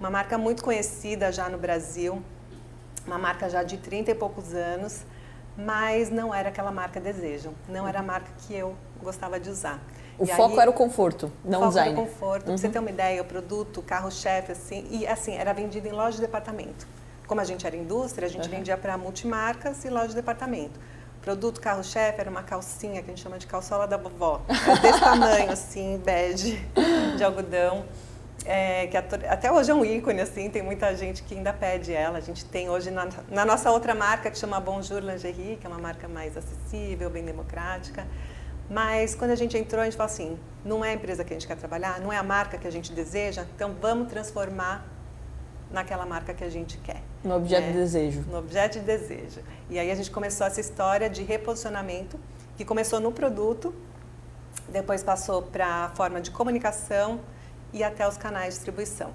Uma 0.00 0.08
marca 0.10 0.38
muito 0.38 0.62
conhecida 0.64 1.30
já 1.32 1.48
no 1.48 1.58
Brasil, 1.58 2.22
uma 3.06 3.18
marca 3.18 3.50
já 3.50 3.62
de 3.62 3.76
30 3.76 4.12
e 4.12 4.14
poucos 4.14 4.54
anos, 4.54 5.02
mas 5.58 6.08
não 6.08 6.32
era 6.32 6.48
aquela 6.50 6.70
marca 6.70 7.00
desejo, 7.00 7.50
não 7.68 7.86
era 7.86 7.98
a 7.98 8.02
marca 8.02 8.30
que 8.46 8.54
eu 8.54 8.74
gostava 9.02 9.38
de 9.40 9.50
usar. 9.50 9.80
O 10.18 10.24
E 10.24 10.28
foco 10.28 10.54
aí- 10.54 10.60
era 10.60 10.70
o 10.70 10.72
conforto, 10.72 11.30
não 11.44 11.58
o 11.58 11.62
foco 11.62 11.68
design. 11.74 11.92
era 11.92 12.00
o 12.00 12.04
conforto. 12.06 12.44
Pra 12.44 12.56
você 12.56 12.68
ter 12.68 12.78
uma 12.78 12.88
ideia, 12.90 13.20
o 13.20 13.24
produto, 13.24 13.80
o 13.80 13.82
carro-chefe, 13.82 14.52
assim, 14.52 14.86
e 14.90 15.06
assim, 15.06 15.34
era 15.34 15.52
vendido 15.52 15.86
em 15.88 15.92
loja 15.92 16.12
de 16.16 16.22
departamento. 16.22 16.86
Como 17.26 17.40
a 17.40 17.44
gente 17.44 17.66
era 17.66 17.76
indústria, 17.76 18.26
a 18.26 18.30
gente 18.30 18.48
vendia 18.48 18.76
para 18.76 18.96
multimarcas 18.96 19.84
e 19.84 19.90
loja 19.90 20.08
de 20.08 20.14
departamento. 20.14 20.78
O 21.18 21.20
produto 21.20 21.60
carro-chefe 21.60 22.20
era 22.20 22.30
uma 22.30 22.42
calcinha 22.42 23.02
que 23.02 23.10
a 23.10 23.14
gente 23.14 23.22
chama 23.22 23.38
de 23.38 23.46
calçola 23.46 23.86
da 23.86 23.96
vovó. 23.96 24.42
Era 24.48 24.80
desse 24.80 25.00
tamanho, 25.00 25.50
assim, 25.50 26.00
bege, 26.04 26.64
de 27.16 27.24
algodão. 27.24 27.84
É, 28.44 28.86
que 28.86 28.96
até 28.96 29.50
hoje 29.50 29.72
é 29.72 29.74
um 29.74 29.84
ícone, 29.84 30.20
assim, 30.20 30.48
tem 30.48 30.62
muita 30.62 30.94
gente 30.94 31.24
que 31.24 31.34
ainda 31.34 31.52
pede 31.52 31.92
ela. 31.92 32.18
A 32.18 32.20
gente 32.20 32.44
tem 32.44 32.70
hoje 32.70 32.92
na, 32.92 33.08
na 33.28 33.44
nossa 33.44 33.72
outra 33.72 33.92
marca 33.92 34.30
que 34.30 34.38
chama 34.38 34.60
Bonjour 34.60 35.00
Lingerie, 35.00 35.56
que 35.56 35.66
é 35.66 35.68
uma 35.68 35.80
marca 35.80 36.06
mais 36.06 36.36
acessível, 36.36 37.10
bem 37.10 37.24
democrática. 37.24 38.06
Mas 38.70 39.16
quando 39.16 39.32
a 39.32 39.36
gente 39.36 39.56
entrou, 39.56 39.80
a 39.80 39.84
gente 39.84 39.96
falou 39.96 40.12
assim: 40.12 40.38
não 40.64 40.84
é 40.84 40.90
a 40.90 40.94
empresa 40.94 41.24
que 41.24 41.32
a 41.32 41.36
gente 41.36 41.46
quer 41.46 41.56
trabalhar, 41.56 42.00
não 42.00 42.12
é 42.12 42.18
a 42.18 42.22
marca 42.22 42.56
que 42.56 42.68
a 42.68 42.70
gente 42.70 42.92
deseja, 42.92 43.44
então 43.54 43.74
vamos 43.80 44.08
transformar 44.08 44.86
naquela 45.70 46.06
marca 46.06 46.32
que 46.32 46.44
a 46.44 46.50
gente 46.50 46.78
quer. 46.78 47.02
No 47.24 47.36
objeto 47.36 47.66
né? 47.66 47.72
de 47.72 47.78
desejo. 47.78 48.20
No 48.30 48.38
objeto 48.38 48.78
de 48.78 48.84
desejo. 48.84 49.40
E 49.68 49.78
aí 49.78 49.90
a 49.90 49.94
gente 49.94 50.10
começou 50.10 50.46
essa 50.46 50.60
história 50.60 51.10
de 51.10 51.22
reposicionamento, 51.22 52.18
que 52.56 52.64
começou 52.64 53.00
no 53.00 53.12
produto, 53.12 53.74
depois 54.68 55.02
passou 55.02 55.42
para 55.42 55.84
a 55.84 55.88
forma 55.90 56.20
de 56.20 56.30
comunicação 56.30 57.20
e 57.72 57.82
até 57.82 58.06
os 58.06 58.16
canais 58.16 58.54
de 58.54 58.60
distribuição. 58.60 59.12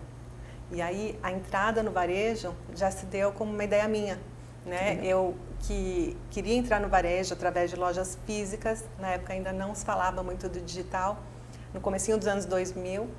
E 0.72 0.82
aí 0.82 1.20
a 1.22 1.32
entrada 1.32 1.84
no 1.84 1.92
varejo 1.92 2.54
já 2.76 2.90
se 2.92 3.06
deu 3.06 3.32
como 3.32 3.52
uma 3.52 3.64
ideia 3.64 3.88
minha, 3.88 4.20
né? 4.66 5.00
Eu 5.04 5.36
que 5.60 6.18
queria 6.30 6.56
entrar 6.56 6.80
no 6.80 6.88
varejo 6.88 7.34
através 7.34 7.70
de 7.70 7.76
lojas 7.76 8.18
físicas, 8.26 8.84
na 9.00 9.10
época 9.10 9.34
ainda 9.34 9.52
não 9.52 9.76
se 9.76 9.86
falava 9.86 10.24
muito 10.24 10.48
do 10.50 10.60
digital, 10.62 11.20
no 11.74 11.80
comecinho 11.80 12.18
dos 12.18 12.28
anos 12.28 12.46
2000, 12.46 13.10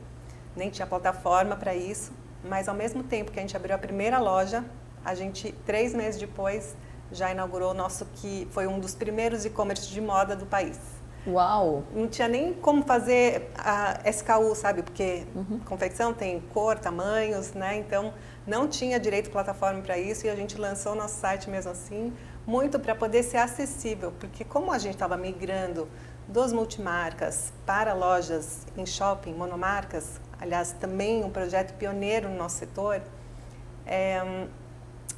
nem 0.56 0.70
tinha 0.70 0.86
plataforma 0.86 1.56
para 1.56 1.74
isso, 1.74 2.12
mas 2.44 2.68
ao 2.68 2.74
mesmo 2.74 3.02
tempo 3.02 3.30
que 3.30 3.38
a 3.38 3.42
gente 3.42 3.56
abriu 3.56 3.74
a 3.74 3.78
primeira 3.78 4.18
loja, 4.18 4.64
a 5.04 5.14
gente 5.14 5.52
três 5.66 5.94
meses 5.94 6.20
depois 6.20 6.76
já 7.10 7.30
inaugurou 7.30 7.70
o 7.72 7.74
nosso 7.74 8.06
que 8.14 8.48
foi 8.50 8.66
um 8.66 8.78
dos 8.78 8.94
primeiros 8.94 9.44
e-commerce 9.44 9.88
de 9.88 10.00
moda 10.00 10.34
do 10.34 10.46
país. 10.46 10.78
Uau! 11.26 11.84
Não 11.94 12.08
tinha 12.08 12.26
nem 12.26 12.52
como 12.52 12.82
fazer 12.82 13.50
a 13.56 14.00
SKU, 14.10 14.56
sabe? 14.56 14.82
Porque 14.82 15.24
uhum. 15.34 15.60
confecção 15.60 16.12
tem 16.12 16.40
cor, 16.52 16.78
tamanhos, 16.78 17.52
né? 17.52 17.76
Então 17.76 18.12
não 18.44 18.66
tinha 18.66 18.98
direito 18.98 19.30
plataforma 19.30 19.80
para 19.82 19.96
isso 19.98 20.26
e 20.26 20.30
a 20.30 20.34
gente 20.34 20.58
lançou 20.58 20.92
o 20.92 20.94
nosso 20.96 21.20
site 21.20 21.48
mesmo 21.48 21.70
assim, 21.70 22.12
muito 22.44 22.80
para 22.80 22.94
poder 22.94 23.22
ser 23.22 23.36
acessível, 23.36 24.12
porque 24.18 24.44
como 24.44 24.72
a 24.72 24.78
gente 24.78 24.94
estava 24.94 25.16
migrando 25.16 25.88
dos 26.26 26.52
multimarcas 26.52 27.52
para 27.64 27.94
lojas 27.94 28.66
em 28.76 28.84
shopping, 28.84 29.32
monomarcas, 29.32 30.20
aliás, 30.42 30.72
também 30.72 31.24
um 31.24 31.30
projeto 31.30 31.72
pioneiro 31.74 32.28
no 32.28 32.36
nosso 32.36 32.56
setor, 32.56 33.00
é, 33.86 34.20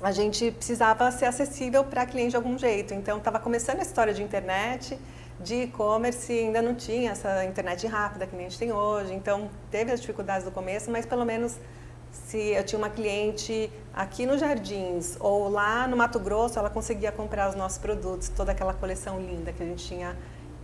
a 0.03 0.13
gente 0.13 0.51
precisava 0.51 1.11
ser 1.11 1.25
acessível 1.25 1.83
para 1.83 2.05
cliente 2.05 2.31
de 2.31 2.37
algum 2.37 2.59
jeito. 2.59 2.93
Então, 2.93 3.17
estava 3.17 3.41
começando 3.41 3.79
a 3.79 3.83
história 3.83 4.13
de 4.13 4.23
internet, 4.23 4.99
de 5.41 5.63
e-commerce, 5.63 6.31
ainda 6.31 6.61
não 6.61 6.75
tinha 6.75 7.13
essa 7.13 7.43
internet 7.45 7.87
rápida 7.87 8.27
que 8.27 8.37
a 8.37 8.39
gente 8.39 8.59
tem 8.59 8.71
hoje. 8.71 9.15
Então, 9.15 9.49
teve 9.71 9.91
as 9.91 10.01
dificuldades 10.01 10.45
do 10.45 10.51
começo, 10.51 10.91
mas 10.91 11.07
pelo 11.07 11.25
menos 11.25 11.59
se 12.13 12.39
eu 12.39 12.63
tinha 12.63 12.79
uma 12.79 12.91
cliente 12.91 13.73
aqui 13.95 14.27
nos 14.27 14.41
Jardins 14.41 15.17
ou 15.19 15.49
lá 15.49 15.89
no 15.89 15.97
Mato 15.97 16.21
Grosso, 16.21 16.59
ela 16.59 16.71
conseguia 16.71 17.11
comprar 17.11 17.49
os 17.49 17.55
nossos 17.57 17.79
produtos, 17.79 18.29
toda 18.29 18.53
aquela 18.53 18.75
coleção 18.75 19.19
linda 19.19 19.53
que 19.53 19.63
a 19.63 19.67
gente 19.67 19.85
tinha 19.85 20.17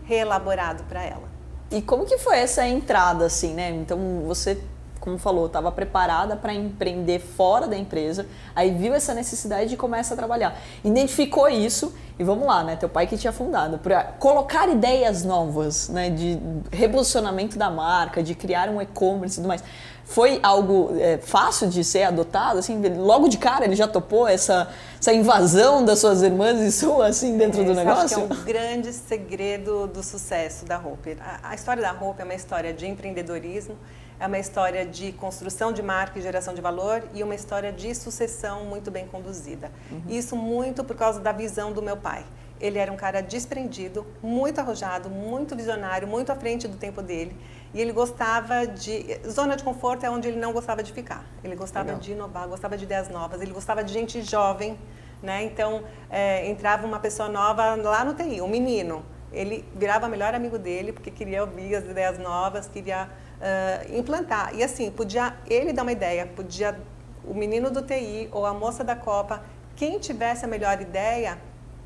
reelaborado 0.05 0.85
para 0.85 1.03
ela. 1.03 1.40
E 1.71 1.81
como 1.81 2.05
que 2.05 2.19
foi 2.19 2.39
essa 2.39 2.67
entrada 2.67 3.25
assim, 3.27 3.55
né? 3.55 3.71
Então 3.71 4.23
você 4.27 4.61
como 5.01 5.19
falou, 5.19 5.47
estava 5.47 5.73
preparada 5.73 6.37
para 6.37 6.53
empreender 6.53 7.19
fora 7.21 7.67
da 7.67 7.77
empresa, 7.77 8.27
aí 8.55 8.71
viu 8.71 8.95
essa 8.95 9.15
necessidade 9.15 9.73
e 9.73 9.77
começa 9.77 10.15
a 10.15 10.17
trabalhar. 10.17 10.61
Identificou 10.85 11.49
isso 11.49 11.95
e 12.19 12.23
vamos 12.23 12.47
lá, 12.47 12.63
né? 12.63 12.77
Teu 12.77 12.89
pai 12.89 13.07
que 13.07 13.17
tinha 13.17 13.33
fundado, 13.33 13.79
para 13.79 14.05
colocar 14.05 14.69
ideias 14.69 15.25
novas, 15.25 15.89
né? 15.89 16.11
De 16.11 16.39
reposicionamento 16.71 17.59
da 17.59 17.71
marca, 17.71 18.23
de 18.23 18.35
criar 18.35 18.69
um 18.69 18.81
e-commerce 18.81 19.37
e 19.37 19.39
tudo 19.39 19.49
mais. 19.49 19.65
Foi 20.11 20.41
algo 20.43 20.91
é, 20.99 21.19
fácil 21.19 21.69
de 21.69 21.85
ser 21.85 22.03
adotado? 22.03 22.59
Assim, 22.59 22.83
logo 22.99 23.29
de 23.29 23.39
cara 23.39 23.65
ele 23.65 23.77
já 23.77 23.87
topou 23.87 24.27
essa, 24.27 24.69
essa 24.99 25.13
invasão 25.13 25.85
das 25.85 26.01
suas 26.01 26.21
irmãs 26.21 26.61
e 26.61 26.73
sua, 26.73 27.07
assim, 27.07 27.39
dentro 27.39 27.63
é, 27.63 27.65
do 27.65 27.75
negócio? 27.75 28.05
Acho 28.05 28.27
que 28.27 28.33
é 28.33 28.37
um 28.37 28.45
grande 28.45 28.93
segredo 28.93 29.87
do 29.87 30.03
sucesso 30.03 30.65
da 30.65 30.77
Roper. 30.77 31.17
A, 31.21 31.51
a 31.51 31.55
história 31.55 31.81
da 31.81 31.93
Roper 31.93 32.23
é 32.23 32.25
uma 32.25 32.35
história 32.35 32.75
de 32.75 32.89
empreendedorismo, 32.89 33.79
é 34.19 34.27
uma 34.27 34.39
história 34.41 34.85
de 34.85 35.13
construção 35.13 35.73
de 35.73 35.81
marca 35.81 36.19
e 36.19 36.23
geração 36.23 36.55
de 36.55 36.61
valor 36.61 37.05
e 37.15 37.23
uma 37.23 37.37
história 37.37 37.71
de 37.73 37.95
sucessão 37.95 38.65
muito 38.65 38.91
bem 38.91 39.07
conduzida. 39.07 39.71
Uhum. 39.93 40.03
Isso 40.09 40.35
muito 40.35 40.83
por 40.83 40.97
causa 40.97 41.21
da 41.21 41.31
visão 41.31 41.73
do 41.73 41.81
meu 41.81 41.97
pai. 41.97 42.25
Ele 42.61 42.79
era 42.79 42.93
um 42.93 42.97
cara 42.97 43.23
desprendido, 43.23 44.05
muito 44.21 44.59
arrojado, 44.59 45.09
muito 45.09 45.55
visionário, 45.55 46.09
muito 46.09 46.31
à 46.31 46.35
frente 46.35 46.67
do 46.67 46.77
tempo 46.77 47.01
dele. 47.01 47.35
E 47.73 47.81
ele 47.81 47.93
gostava 47.93 48.67
de. 48.67 49.21
Zona 49.29 49.57
de 49.57 49.63
conforto 49.63 50.05
é 50.05 50.11
onde 50.11 50.29
ele 50.29 50.39
não 50.39 50.53
gostava 50.53 50.83
de 50.83 50.93
ficar. 50.93 51.25
Ele 51.45 51.55
gostava 51.55 51.87
Legal. 51.87 52.01
de 52.01 52.13
inovar, 52.13 52.49
gostava 52.49 52.77
de 52.77 52.85
ideias 52.85 53.09
novas, 53.09 53.41
ele 53.41 53.53
gostava 53.53 53.85
de 53.85 53.93
gente 53.93 54.23
jovem. 54.23 54.79
Né? 55.23 55.45
Então, 55.45 55.85
é, 56.09 56.49
entrava 56.49 56.87
uma 56.87 56.99
pessoa 56.99 57.29
nova 57.29 57.75
lá 57.75 58.05
no 58.05 58.15
TI, 58.15 58.41
um 58.41 58.49
menino. 58.49 59.05
Ele 59.33 59.65
virava 59.77 60.09
melhor 60.09 60.35
amigo 60.35 60.59
dele, 60.59 60.93
porque 60.93 61.11
queria 61.11 61.43
ouvir 61.43 61.75
as 61.77 61.85
ideias 61.85 62.19
novas, 62.19 62.67
queria 62.67 63.07
uh, 63.07 63.97
implantar. 63.97 64.55
E 64.55 64.63
assim, 64.63 64.91
podia 64.91 65.37
ele 65.47 65.73
dar 65.73 65.83
uma 65.83 65.93
ideia, 65.93 66.27
podia 66.27 66.81
o 67.25 67.35
menino 67.35 67.71
do 67.71 67.83
TI 67.83 68.29
ou 68.33 68.45
a 68.45 68.53
moça 68.53 68.83
da 68.83 68.97
Copa, 68.97 69.43
quem 69.77 69.99
tivesse 69.99 70.45
a 70.45 70.49
melhor 70.49 70.81
ideia, 70.81 71.39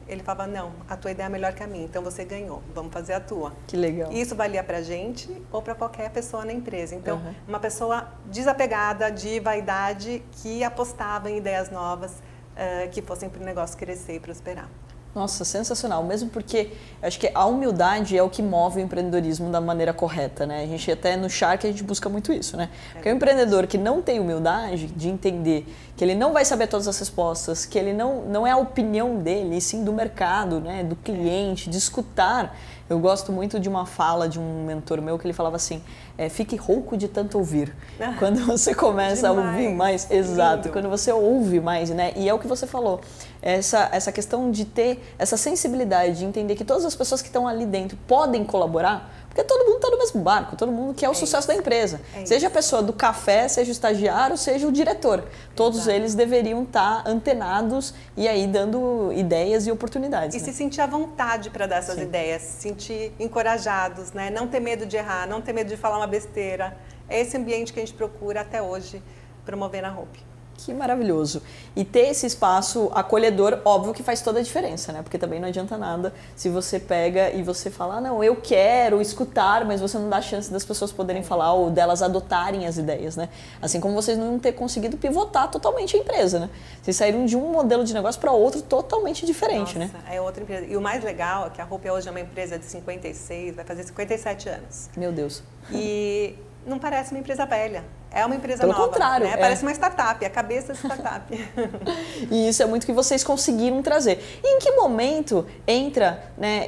ele 0.09 0.23
falava, 0.23 0.47
não, 0.47 0.73
a 0.89 0.97
tua 0.97 1.11
ideia 1.11 1.27
é 1.27 1.31
melhor 1.31 1.53
que 1.53 1.63
a 1.63 1.67
minha, 1.67 1.85
então 1.85 2.03
você 2.03 2.25
ganhou, 2.25 2.63
vamos 2.75 2.93
fazer 2.93 3.15
a 3.15 3.21
tua. 3.21 3.53
Que 3.67 3.77
legal. 3.77 4.13
Isso 4.13 4.35
valia 4.35 4.63
para 4.63 4.83
gente 4.83 5.31
ou 5.51 5.63
para 5.63 5.75
qualquer 5.75 6.11
pessoa 6.11 6.45
na 6.45 6.53
empresa. 6.53 6.95
Então, 6.95 7.19
uhum. 7.19 7.35
uma 7.49 7.59
pessoa 7.59 8.09
desapegada 8.27 9.11
de 9.11 9.41
vaidade 9.41 10.23
que 10.33 10.63
apostava 10.63 11.31
em 11.31 11.39
ideias 11.39 11.71
novas 11.71 12.13
uh, 12.13 12.89
que 12.91 13.03
fossem 13.03 13.29
para 13.29 13.41
o 13.41 13.45
negócio 13.45 13.77
crescer 13.77 14.17
e 14.17 14.21
prosperar. 14.21 14.69
Nossa, 15.15 15.45
sensacional. 15.45 16.03
Mesmo 16.03 16.29
porque 16.29 16.73
acho 17.01 17.21
que 17.21 17.31
a 17.33 17.47
humildade 17.47 18.19
é 18.19 18.23
o 18.23 18.29
que 18.29 18.43
move 18.43 18.81
o 18.81 18.83
empreendedorismo 18.83 19.49
da 19.49 19.61
maneira 19.61 19.93
correta, 19.93 20.45
né? 20.45 20.65
A 20.65 20.67
gente 20.67 20.91
até 20.91 21.17
no 21.17 21.31
Shark 21.31 21.65
a 21.65 21.71
gente 21.71 21.85
busca 21.85 22.09
muito 22.09 22.33
isso, 22.33 22.57
né? 22.57 22.69
Porque 22.93 23.09
o 23.09 23.13
empreendedor 23.13 23.67
que 23.69 23.79
não 23.79 24.03
tem 24.03 24.19
humildade 24.19 24.89
de 24.89 25.09
entender 25.09 25.67
que 25.97 26.03
ele 26.03 26.17
não 26.17 26.33
vai 26.33 26.45
saber 26.45 26.67
todas 26.67 26.89
as 26.89 26.99
respostas, 26.99 27.65
que 27.65 27.79
ele 27.79 27.93
não, 27.93 28.23
não 28.23 28.45
é 28.45 28.51
a 28.51 28.57
opinião 28.57 29.19
dele, 29.19 29.59
e 29.59 29.61
sim 29.61 29.85
do 29.85 29.93
mercado, 29.93 30.61
né? 30.61 30.83
Do 30.83 30.97
cliente, 30.97 31.71
de 31.71 31.79
escutar. 31.79 32.57
Eu 32.91 32.99
gosto 32.99 33.33
muito 33.33 33.59
de 33.59 33.69
uma 33.69 33.87
fala 33.87 34.29
de 34.29 34.39
um 34.39 34.67
mentor 34.67 35.01
meu 35.01 35.19
que 35.19 35.27
ele 35.27 35.33
falava 35.33 35.57
assim: 35.57 35.81
é, 36.19 36.29
fique 36.29 36.57
rouco 36.57 36.97
de 36.97 37.09
tanto 37.09 37.39
ouvir. 37.39 37.75
Ah, 38.01 38.15
quando 38.19 38.45
você 38.45 38.75
começa 38.75 39.29
demais. 39.29 39.47
a 39.47 39.51
ouvir 39.51 39.69
mais, 39.71 40.11
exato, 40.11 40.57
Lindo. 40.57 40.71
quando 40.71 40.91
você 40.91 41.13
ouve 41.13 41.61
mais, 41.61 41.91
né? 41.91 42.13
E 42.17 42.29
é 42.29 42.35
o 42.35 42.39
que 42.39 42.47
você 42.47 42.67
falou 42.67 43.01
essa, 43.45 43.91
essa 43.93 44.11
questão 44.11 44.51
de 44.51 44.65
ter 44.65 45.05
essa 45.19 45.37
sensibilidade, 45.37 46.21
de 46.21 46.25
entender 46.25 46.55
que 46.55 46.65
todas 46.65 46.87
as 46.87 46.97
pessoas 46.97 47.21
que 47.21 47.29
estão 47.29 47.47
ali 47.47 47.67
dentro 47.67 47.95
podem 48.09 48.43
colaborar, 48.43 49.15
porque 49.29 49.45
todo 49.45 49.67
mundo 49.67 49.77
está 49.77 49.91
no 49.91 49.99
mesmo 49.99 50.23
barco, 50.23 50.57
todo 50.57 50.73
mundo 50.73 50.95
quer 50.95 51.09
o 51.09 51.13
é 51.13 51.15
sucesso 51.15 51.41
isso. 51.41 51.49
da 51.49 51.55
empresa. 51.55 52.01
É 52.17 52.25
seja 52.25 52.47
a 52.47 52.51
pessoa 52.51 52.83
do 52.83 52.93
café, 52.93 53.47
seja 53.47 53.69
o 53.69 53.73
estagiário, 53.73 54.39
seja 54.39 54.67
o 54.67 54.73
diretor. 54.73 55.25
Todos 55.55 55.81
Exato. 55.81 55.97
eles 55.97 56.15
deveriam 56.15 56.63
estar 56.63 57.03
tá 57.05 57.11
antenados 57.11 57.93
e 58.17 58.27
aí 58.27 58.47
dando 58.47 59.13
ideias 59.13 59.67
e 59.67 59.71
oportunidades. 59.71 60.35
E 60.35 60.39
né? 60.39 60.45
se 60.45 60.53
sentir 60.57 60.81
à 60.81 60.87
vontade 60.87 61.51
para 61.51 61.67
dar 61.67 61.77
essas 61.77 61.97
Sim. 61.97 62.03
ideias, 62.03 62.41
se 62.41 62.63
sentir 62.63 63.13
encorajados, 63.21 64.13
né? 64.13 64.31
não 64.31 64.49
ter 64.49 64.61
medo 64.61 64.87
de 64.87 64.97
errar, 64.97 65.29
não 65.29 65.43
ter 65.43 65.53
medo 65.53 65.69
de 65.69 65.77
falar 65.77 65.99
uma 65.99 66.07
besteira. 66.07 66.75
É 67.11 67.21
esse 67.21 67.37
ambiente 67.37 67.75
que 67.75 67.81
a 67.81 67.85
gente 67.85 67.95
procura 67.95 68.41
até 68.41 68.63
hoje 68.63 69.03
promover 69.45 69.83
na 69.83 69.93
Hope. 69.93 70.34
Que 70.57 70.73
maravilhoso. 70.73 71.43
E 71.75 71.85
ter 71.85 72.09
esse 72.09 72.27
espaço 72.27 72.91
acolhedor, 72.95 73.61
óbvio 73.65 73.93
que 73.93 74.03
faz 74.03 74.21
toda 74.23 74.39
a 74.39 74.43
diferença, 74.43 74.93
né? 74.93 75.03
Porque 75.03 75.19
também 75.19 75.41
não 75.41 75.49
adianta 75.49 75.77
nada 75.77 76.15
se 76.37 76.49
você 76.49 76.79
pega 76.79 77.31
e 77.31 77.43
você 77.43 77.71
fala, 77.71 77.97
ah, 77.97 78.01
não, 78.01 78.23
eu 78.23 78.37
quero 78.37 79.01
escutar, 79.01 79.65
mas 79.65 79.81
você 79.81 79.99
não 79.99 80.09
dá 80.09 80.21
chance 80.23 80.51
das 80.51 80.65
pessoas 80.65 80.93
poderem 80.93 81.23
falar 81.23 81.53
ou 81.53 81.71
delas 81.71 82.03
adotarem 82.03 82.67
as 82.67 82.79
ideias, 82.79 83.17
né? 83.17 83.29
Assim 83.61 83.81
como 83.81 83.95
vocês 83.95 84.17
não 84.17 84.39
ter 84.39 84.53
conseguido 84.53 84.97
pivotar 84.97 85.51
totalmente 85.51 85.97
a 85.97 86.01
empresa, 86.01 86.39
né? 86.39 86.51
Vocês 86.81 86.97
saíram 86.97 87.27
de 87.27 87.37
um 87.37 87.53
modelo 87.53 87.85
de 87.85 87.93
negócio 87.93 88.21
para 88.21 88.33
outro 88.33 88.63
totalmente 88.63 89.27
diferente, 89.27 89.79
Nossa, 89.79 89.99
né? 89.99 90.05
É 90.11 90.21
outra 90.21 90.43
empresa. 90.43 90.67
E 90.67 90.77
o 90.77 90.81
mais 90.81 91.03
legal 91.03 91.47
é 91.47 91.51
que 91.51 91.61
a 91.61 91.65
Roupa 91.65 91.91
hoje 91.91 92.09
é 92.09 92.11
uma 92.11 92.21
empresa 92.21 92.59
de 92.59 92.65
56, 92.65 93.57
vai 93.57 93.65
fazer 93.65 93.83
57 93.83 94.49
anos. 94.49 94.89
Meu 94.97 95.13
Deus. 95.13 95.43
E 95.71 96.37
não 96.67 96.79
parece 96.79 97.13
uma 97.13 97.21
empresa 97.21 97.45
velha. 97.45 97.85
É 98.11 98.25
uma 98.25 98.37
empresa 98.37 98.61
Pelo 98.61 98.73
nova. 98.73 98.87
contrário. 98.87 99.27
Né? 99.27 99.33
É. 99.33 99.37
Parece 99.37 99.63
uma 99.63 99.73
startup, 99.73 100.25
é 100.25 100.29
a 100.29 100.31
cabeça 100.31 100.73
de 100.73 100.79
startup. 100.79 101.51
e 102.31 102.49
isso 102.49 102.63
é 102.63 102.67
muito 102.67 102.87
que 102.87 102.93
vocês 102.93 103.25
conseguiram 103.25 103.83
trazer. 103.83 104.23
E 104.43 104.57
em 104.57 104.59
que 104.61 104.71
momento 104.73 105.45
entra 105.67 106.31
né, 106.39 106.65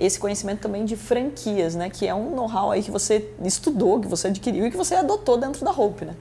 esse 0.00 0.18
conhecimento 0.18 0.60
também 0.60 0.84
de 0.84 0.96
franquias, 0.96 1.76
né? 1.76 1.88
Que 1.88 2.08
é 2.08 2.14
um 2.14 2.34
know-how 2.34 2.72
aí 2.72 2.82
que 2.82 2.90
você 2.90 3.32
estudou, 3.42 4.00
que 4.00 4.08
você 4.08 4.28
adquiriu 4.28 4.66
e 4.66 4.70
que 4.70 4.76
você 4.76 4.96
adotou 4.96 5.36
dentro 5.36 5.64
da 5.64 5.70
Hope, 5.70 6.04
né? 6.04 6.16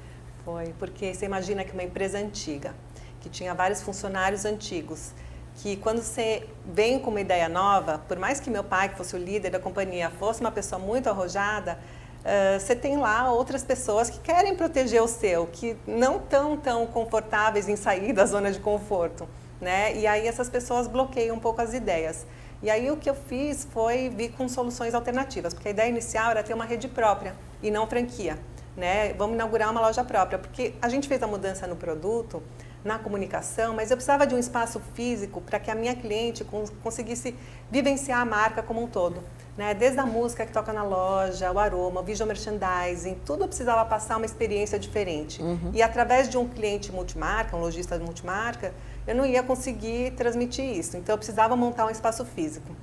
Foi, 0.46 0.74
porque 0.78 1.14
você 1.14 1.26
imagina 1.26 1.64
que 1.64 1.74
uma 1.74 1.84
empresa 1.84 2.20
antiga, 2.20 2.74
que 3.20 3.30
tinha 3.30 3.54
vários 3.56 3.82
funcionários 3.82 4.46
antigos, 4.46 5.14
que 5.56 5.76
quando 5.78 6.02
você 6.02 6.48
vem 6.66 7.00
com 7.00 7.10
uma 7.10 7.22
ideia 7.22 7.50
nova, 7.50 8.02
por 8.08 8.18
mais 8.18 8.40
que 8.40 8.50
meu 8.50 8.64
pai, 8.64 8.90
que 8.90 8.96
fosse 8.96 9.16
o 9.16 9.20
líder 9.20 9.50
da 9.50 9.60
companhia, 9.60 10.10
fosse 10.12 10.40
uma 10.42 10.52
pessoa 10.52 10.80
muito 10.80 11.10
arrojada, 11.10 11.78
Uh, 12.20 12.60
você 12.60 12.76
tem 12.76 12.98
lá 12.98 13.32
outras 13.32 13.64
pessoas 13.64 14.10
que 14.10 14.20
querem 14.20 14.56
proteger 14.56 15.02
o 15.02 15.08
seu, 15.08 15.48
que 15.48 15.78
não 15.88 16.18
estão 16.18 16.58
tão 16.58 16.86
confortáveis 16.86 17.70
em 17.70 17.76
sair 17.76 18.12
da 18.12 18.26
zona 18.26 18.52
de 18.52 18.60
conforto, 18.60 19.28
né? 19.62 19.96
E 19.96 20.06
aí 20.06 20.28
essas 20.28 20.50
pessoas 20.50 20.88
bloqueiam 20.88 21.38
um 21.38 21.40
pouco 21.40 21.62
as 21.62 21.74
ideias. 21.74 22.26
E 22.62 22.70
aí 22.70 22.92
o 22.92 22.98
que 22.98 23.10
eu 23.10 23.16
fiz 23.16 23.66
foi 23.72 24.10
vir 24.10 24.34
com 24.34 24.50
soluções 24.50 24.94
alternativas, 24.94 25.54
porque 25.54 25.70
a 25.70 25.72
ideia 25.72 25.88
inicial 25.88 26.32
era 26.32 26.44
ter 26.44 26.54
uma 26.54 26.66
rede 26.66 26.90
própria 26.90 27.34
e 27.64 27.72
não 27.72 27.88
franquia, 27.88 28.38
né? 28.76 29.14
Vamos 29.14 29.36
inaugurar 29.36 29.72
uma 29.72 29.80
loja 29.80 30.04
própria, 30.04 30.38
porque 30.38 30.74
a 30.82 30.90
gente 30.90 31.08
fez 31.08 31.24
a 31.24 31.28
mudança 31.28 31.66
no 31.68 31.78
produto 31.78 32.44
na 32.84 32.98
comunicação, 32.98 33.74
mas 33.74 33.92
eu 33.92 33.98
precisava 33.98 34.26
de 34.26 34.34
um 34.34 34.38
espaço 34.38 34.82
físico 34.94 35.42
para 35.42 35.60
que 35.60 35.70
a 35.70 35.76
minha 35.76 35.96
cliente 35.96 36.46
conseguisse 36.84 37.36
vivenciar 37.70 38.20
a 38.20 38.26
marca 38.26 38.64
como 38.64 38.82
um 38.82 38.88
todo. 38.88 39.24
Né? 39.60 39.74
Desde 39.74 40.00
a 40.00 40.06
música 40.06 40.46
que 40.46 40.54
toca 40.54 40.72
na 40.72 40.84
loja, 40.84 41.52
o 41.52 41.60
aroma, 41.60 42.00
o 42.00 42.04
visual 42.06 42.26
merchandising, 42.26 43.16
tudo 43.26 43.46
precisava 43.46 43.84
passar 43.84 44.16
uma 44.16 44.26
experiência 44.26 44.80
diferente. 44.80 45.42
Uhum. 45.42 45.72
E 45.74 45.82
através 45.82 46.30
de 46.30 46.38
um 46.38 46.48
cliente 46.48 46.94
multimarca, 46.94 47.58
um 47.58 47.60
lojista 47.60 48.00
multimarca, 48.00 48.74
eu 49.06 49.14
não 49.14 49.26
ia 49.26 49.44
conseguir 49.44 50.12
transmitir 50.12 50.64
isso. 50.64 50.96
Então 50.96 51.14
eu 51.14 51.18
precisava 51.18 51.58
montar 51.58 51.86
um 51.88 51.90
espaço 51.90 52.24
físico. 52.24 52.74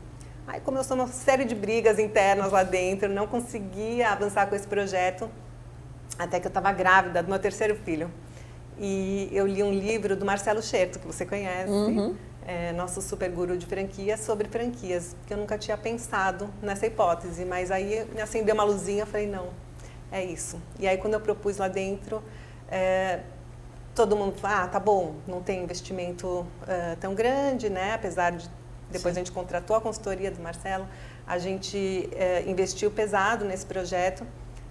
Aí 0.47 0.61
começou 0.61 0.99
uma 0.99 1.07
série 1.07 1.47
de 1.47 1.55
brigas 1.55 1.99
internas 1.99 2.53
lá 2.53 2.63
dentro, 2.63 3.09
não 3.09 3.27
conseguia 3.27 4.11
avançar 4.11 4.47
com 4.47 4.55
esse 4.55 4.67
projeto, 4.67 5.31
até 6.19 6.39
que 6.39 6.47
eu 6.47 6.51
estava 6.51 6.71
grávida 6.73 7.23
do 7.23 7.31
meu 7.31 7.39
terceiro 7.39 7.75
filho. 7.87 8.11
E 8.79 9.31
eu 9.33 9.47
li 9.47 9.63
um 9.63 9.73
livro 9.73 10.15
do 10.15 10.27
Marcelo 10.27 10.63
Scherto, 10.63 10.99
que 10.99 11.07
você 11.07 11.25
conhece, 11.25 11.73
uhum. 11.73 12.15
É, 12.47 12.73
nosso 12.73 13.03
super 13.03 13.29
guru 13.31 13.59
de 13.59 13.67
franquias, 13.67 14.21
sobre 14.21 14.49
franquias, 14.49 15.17
que 15.27 15.35
eu 15.35 15.37
nunca 15.37 15.59
tinha 15.59 15.77
pensado 15.77 16.49
nessa 16.63 16.87
hipótese, 16.87 17.45
mas 17.45 17.73
aí 17.73 18.07
me 18.15 18.21
acendeu 18.21 18.55
uma 18.55 18.63
luzinha, 18.63 19.03
eu 19.03 19.07
falei, 19.07 19.27
não, 19.27 19.49
é 20.13 20.25
isso. 20.25 20.57
E 20.79 20.87
aí 20.87 20.97
quando 20.97 21.15
eu 21.15 21.21
propus 21.21 21.57
lá 21.57 21.67
dentro, 21.67 22.23
é, 22.71 23.21
todo 23.97 24.17
mundo 24.17 24.39
falou, 24.39 24.59
ah, 24.59 24.69
tá 24.69 24.79
bom, 24.79 25.17
não 25.27 25.43
tem 25.43 25.65
investimento 25.65 26.27
uh, 26.29 26.47
tão 27.01 27.15
grande, 27.15 27.69
né, 27.69 27.95
apesar 27.95 28.31
de 28.31 28.49
depois 28.89 29.15
Sim. 29.15 29.21
a 29.21 29.25
gente 29.25 29.33
contratou 29.33 29.75
a 29.75 29.81
consultoria 29.81 30.31
do 30.31 30.41
Marcelo, 30.41 30.87
a 31.27 31.39
gente 31.39 32.09
uh, 32.13 32.49
investiu 32.49 32.91
pesado 32.93 33.45
nesse 33.45 33.67
projeto, 33.67 34.25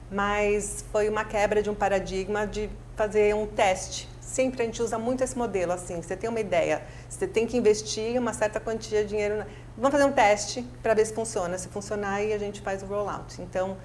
mas 0.10 0.86
foi 0.91 1.10
uma 1.10 1.25
quebra 1.25 1.62
de 1.62 1.70
um 1.70 1.75
paradigma 1.75 2.48
de 2.48 2.70
fazer 2.96 3.36
um 3.36 3.46
teste. 3.46 4.08
Sempre 4.25 4.63
a 4.63 4.65
gente 4.65 4.82
usa 4.82 4.98
muito 4.98 5.24
esse 5.24 5.38
modelo, 5.38 5.72
assim, 5.72 6.01
você 6.01 6.17
tem 6.17 6.27
uma 6.27 6.39
ideia, 6.39 6.82
você 7.08 7.27
tem 7.27 7.46
que 7.46 7.55
investir 7.55 8.20
uma 8.20 8.34
certa 8.34 8.60
quantia 8.60 9.03
de 9.03 9.10
dinheiro. 9.10 9.38
Na... 9.38 9.46
Vamos 9.77 9.91
fazer 9.91 10.03
um 10.03 10.12
teste 10.12 10.67
para 10.82 10.96
ver 10.96 11.05
se 11.05 11.13
funciona. 11.13 11.55
Se 11.60 11.67
funcionar, 11.67 12.15
aí 12.15 12.34
a 12.34 12.38
gente 12.39 12.60
faz 12.60 12.82
o 12.82 12.88
rollout. 12.88 13.39
Então, 13.39 13.74
uh, 13.74 13.77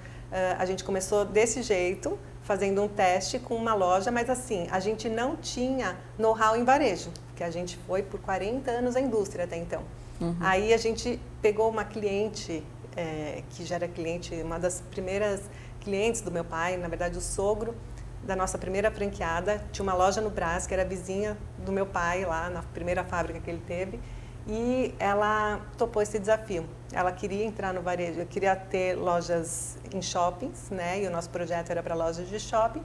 a 0.57 0.65
gente 0.65 0.83
começou 0.83 1.23
desse 1.23 1.61
jeito, 1.61 2.17
fazendo 2.41 2.81
um 2.81 2.87
teste 2.87 3.37
com 3.37 3.55
uma 3.55 3.75
loja, 3.75 4.09
mas 4.09 4.31
assim, 4.31 4.67
a 4.71 4.79
gente 4.79 5.07
não 5.07 5.35
tinha 5.35 5.95
know-how 6.17 6.55
em 6.55 6.63
varejo, 6.63 7.11
porque 7.27 7.43
a 7.43 7.51
gente 7.51 7.77
foi 7.85 8.01
por 8.01 8.19
40 8.19 8.71
anos 8.71 8.95
a 8.95 8.99
indústria 8.99 9.45
até 9.45 9.57
então. 9.57 9.83
Uhum. 10.19 10.35
Aí 10.39 10.73
a 10.73 10.77
gente 10.77 11.19
pegou 11.39 11.69
uma 11.69 11.85
cliente, 11.85 12.63
é, 12.97 13.43
que 13.51 13.63
já 13.63 13.75
era 13.75 13.87
cliente, 13.87 14.33
uma 14.41 14.57
das 14.57 14.81
primeiras 14.89 15.41
clientes 15.81 16.21
do 16.21 16.31
meu 16.31 16.43
pai, 16.43 16.77
na 16.77 16.87
verdade 16.87 17.17
o 17.17 17.21
sogro, 17.21 17.75
da 18.23 18.35
nossa 18.35 18.57
primeira 18.57 18.91
franqueada, 18.91 19.63
tinha 19.71 19.83
uma 19.83 19.93
loja 19.93 20.21
no 20.21 20.29
Brás, 20.29 20.67
que 20.67 20.73
era 20.73 20.85
vizinha 20.85 21.37
do 21.57 21.71
meu 21.71 21.85
pai 21.85 22.25
lá 22.25 22.49
na 22.49 22.61
primeira 22.61 23.03
fábrica 23.03 23.39
que 23.39 23.49
ele 23.49 23.61
teve, 23.65 23.99
e 24.47 24.93
ela 24.99 25.59
topou 25.77 26.01
esse 26.01 26.19
desafio. 26.19 26.65
Ela 26.91 27.11
queria 27.11 27.45
entrar 27.45 27.73
no 27.73 27.81
varejo, 27.81 28.25
queria 28.25 28.55
ter 28.55 28.95
lojas 28.95 29.77
em 29.93 30.01
shoppings, 30.01 30.69
né? 30.69 31.03
E 31.03 31.07
o 31.07 31.11
nosso 31.11 31.29
projeto 31.29 31.69
era 31.69 31.81
para 31.81 31.95
lojas 31.95 32.27
de 32.27 32.39
shopping, 32.39 32.83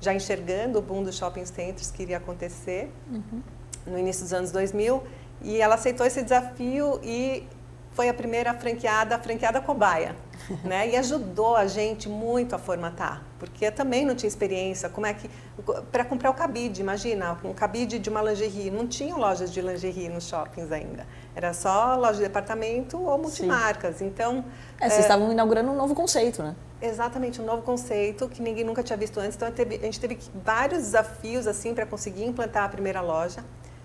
já 0.00 0.12
enxergando 0.14 0.78
o 0.78 0.82
boom 0.82 1.02
dos 1.02 1.16
shopping 1.16 1.44
centers 1.44 1.90
que 1.90 2.02
iria 2.02 2.16
acontecer 2.16 2.92
uhum. 3.10 3.42
no 3.86 3.98
início 3.98 4.22
dos 4.22 4.32
anos 4.32 4.52
2000. 4.52 5.02
E 5.42 5.60
ela 5.60 5.74
aceitou 5.74 6.06
esse 6.06 6.22
desafio 6.22 7.00
e 7.02 7.46
foi 7.92 8.08
a 8.08 8.14
primeira 8.14 8.54
franqueada, 8.54 9.16
a 9.16 9.18
franqueada 9.18 9.60
cobaia, 9.60 10.16
né? 10.64 10.90
E 10.90 10.96
ajudou 10.96 11.56
a 11.56 11.66
gente 11.66 12.08
muito 12.08 12.54
a 12.54 12.58
formatar, 12.58 13.22
porque 13.38 13.66
eu 13.66 13.72
também 13.72 14.04
não 14.04 14.14
tinha 14.14 14.28
experiência. 14.28 14.88
Como 14.88 15.06
é 15.06 15.14
que 15.14 15.30
para 15.90 16.04
comprar 16.04 16.30
o 16.30 16.34
cabide, 16.34 16.80
imagina, 16.80 17.38
um 17.44 17.52
cabide 17.52 17.98
de 17.98 18.08
uma 18.10 18.22
lingerie, 18.22 18.70
não 18.70 18.86
tinham 18.86 19.18
lojas 19.18 19.52
de 19.52 19.60
lingerie 19.60 20.08
nos 20.08 20.28
shoppings 20.28 20.72
ainda. 20.72 21.06
Era 21.34 21.52
só 21.52 21.96
loja 21.96 22.14
de 22.14 22.22
departamento 22.22 23.00
ou 23.00 23.18
multimarcas. 23.18 23.96
Sim. 23.96 24.06
Então, 24.06 24.44
é, 24.80 24.88
vocês 24.88 25.00
é, 25.00 25.02
estavam 25.02 25.32
inaugurando 25.32 25.70
um 25.70 25.76
novo 25.76 25.94
conceito, 25.94 26.42
né? 26.42 26.54
Exatamente, 26.80 27.40
um 27.40 27.44
novo 27.44 27.62
conceito 27.62 28.28
que 28.28 28.42
ninguém 28.42 28.64
nunca 28.64 28.82
tinha 28.82 28.96
visto 28.96 29.18
antes. 29.20 29.36
Então, 29.36 29.48
a 29.48 29.84
gente 29.84 30.00
teve 30.00 30.18
vários 30.44 30.82
desafios 30.82 31.46
assim 31.46 31.74
para 31.74 31.86
conseguir 31.86 32.24
implantar 32.24 32.64
a 32.64 32.68
primeira 32.68 33.00
loja. 33.00 33.44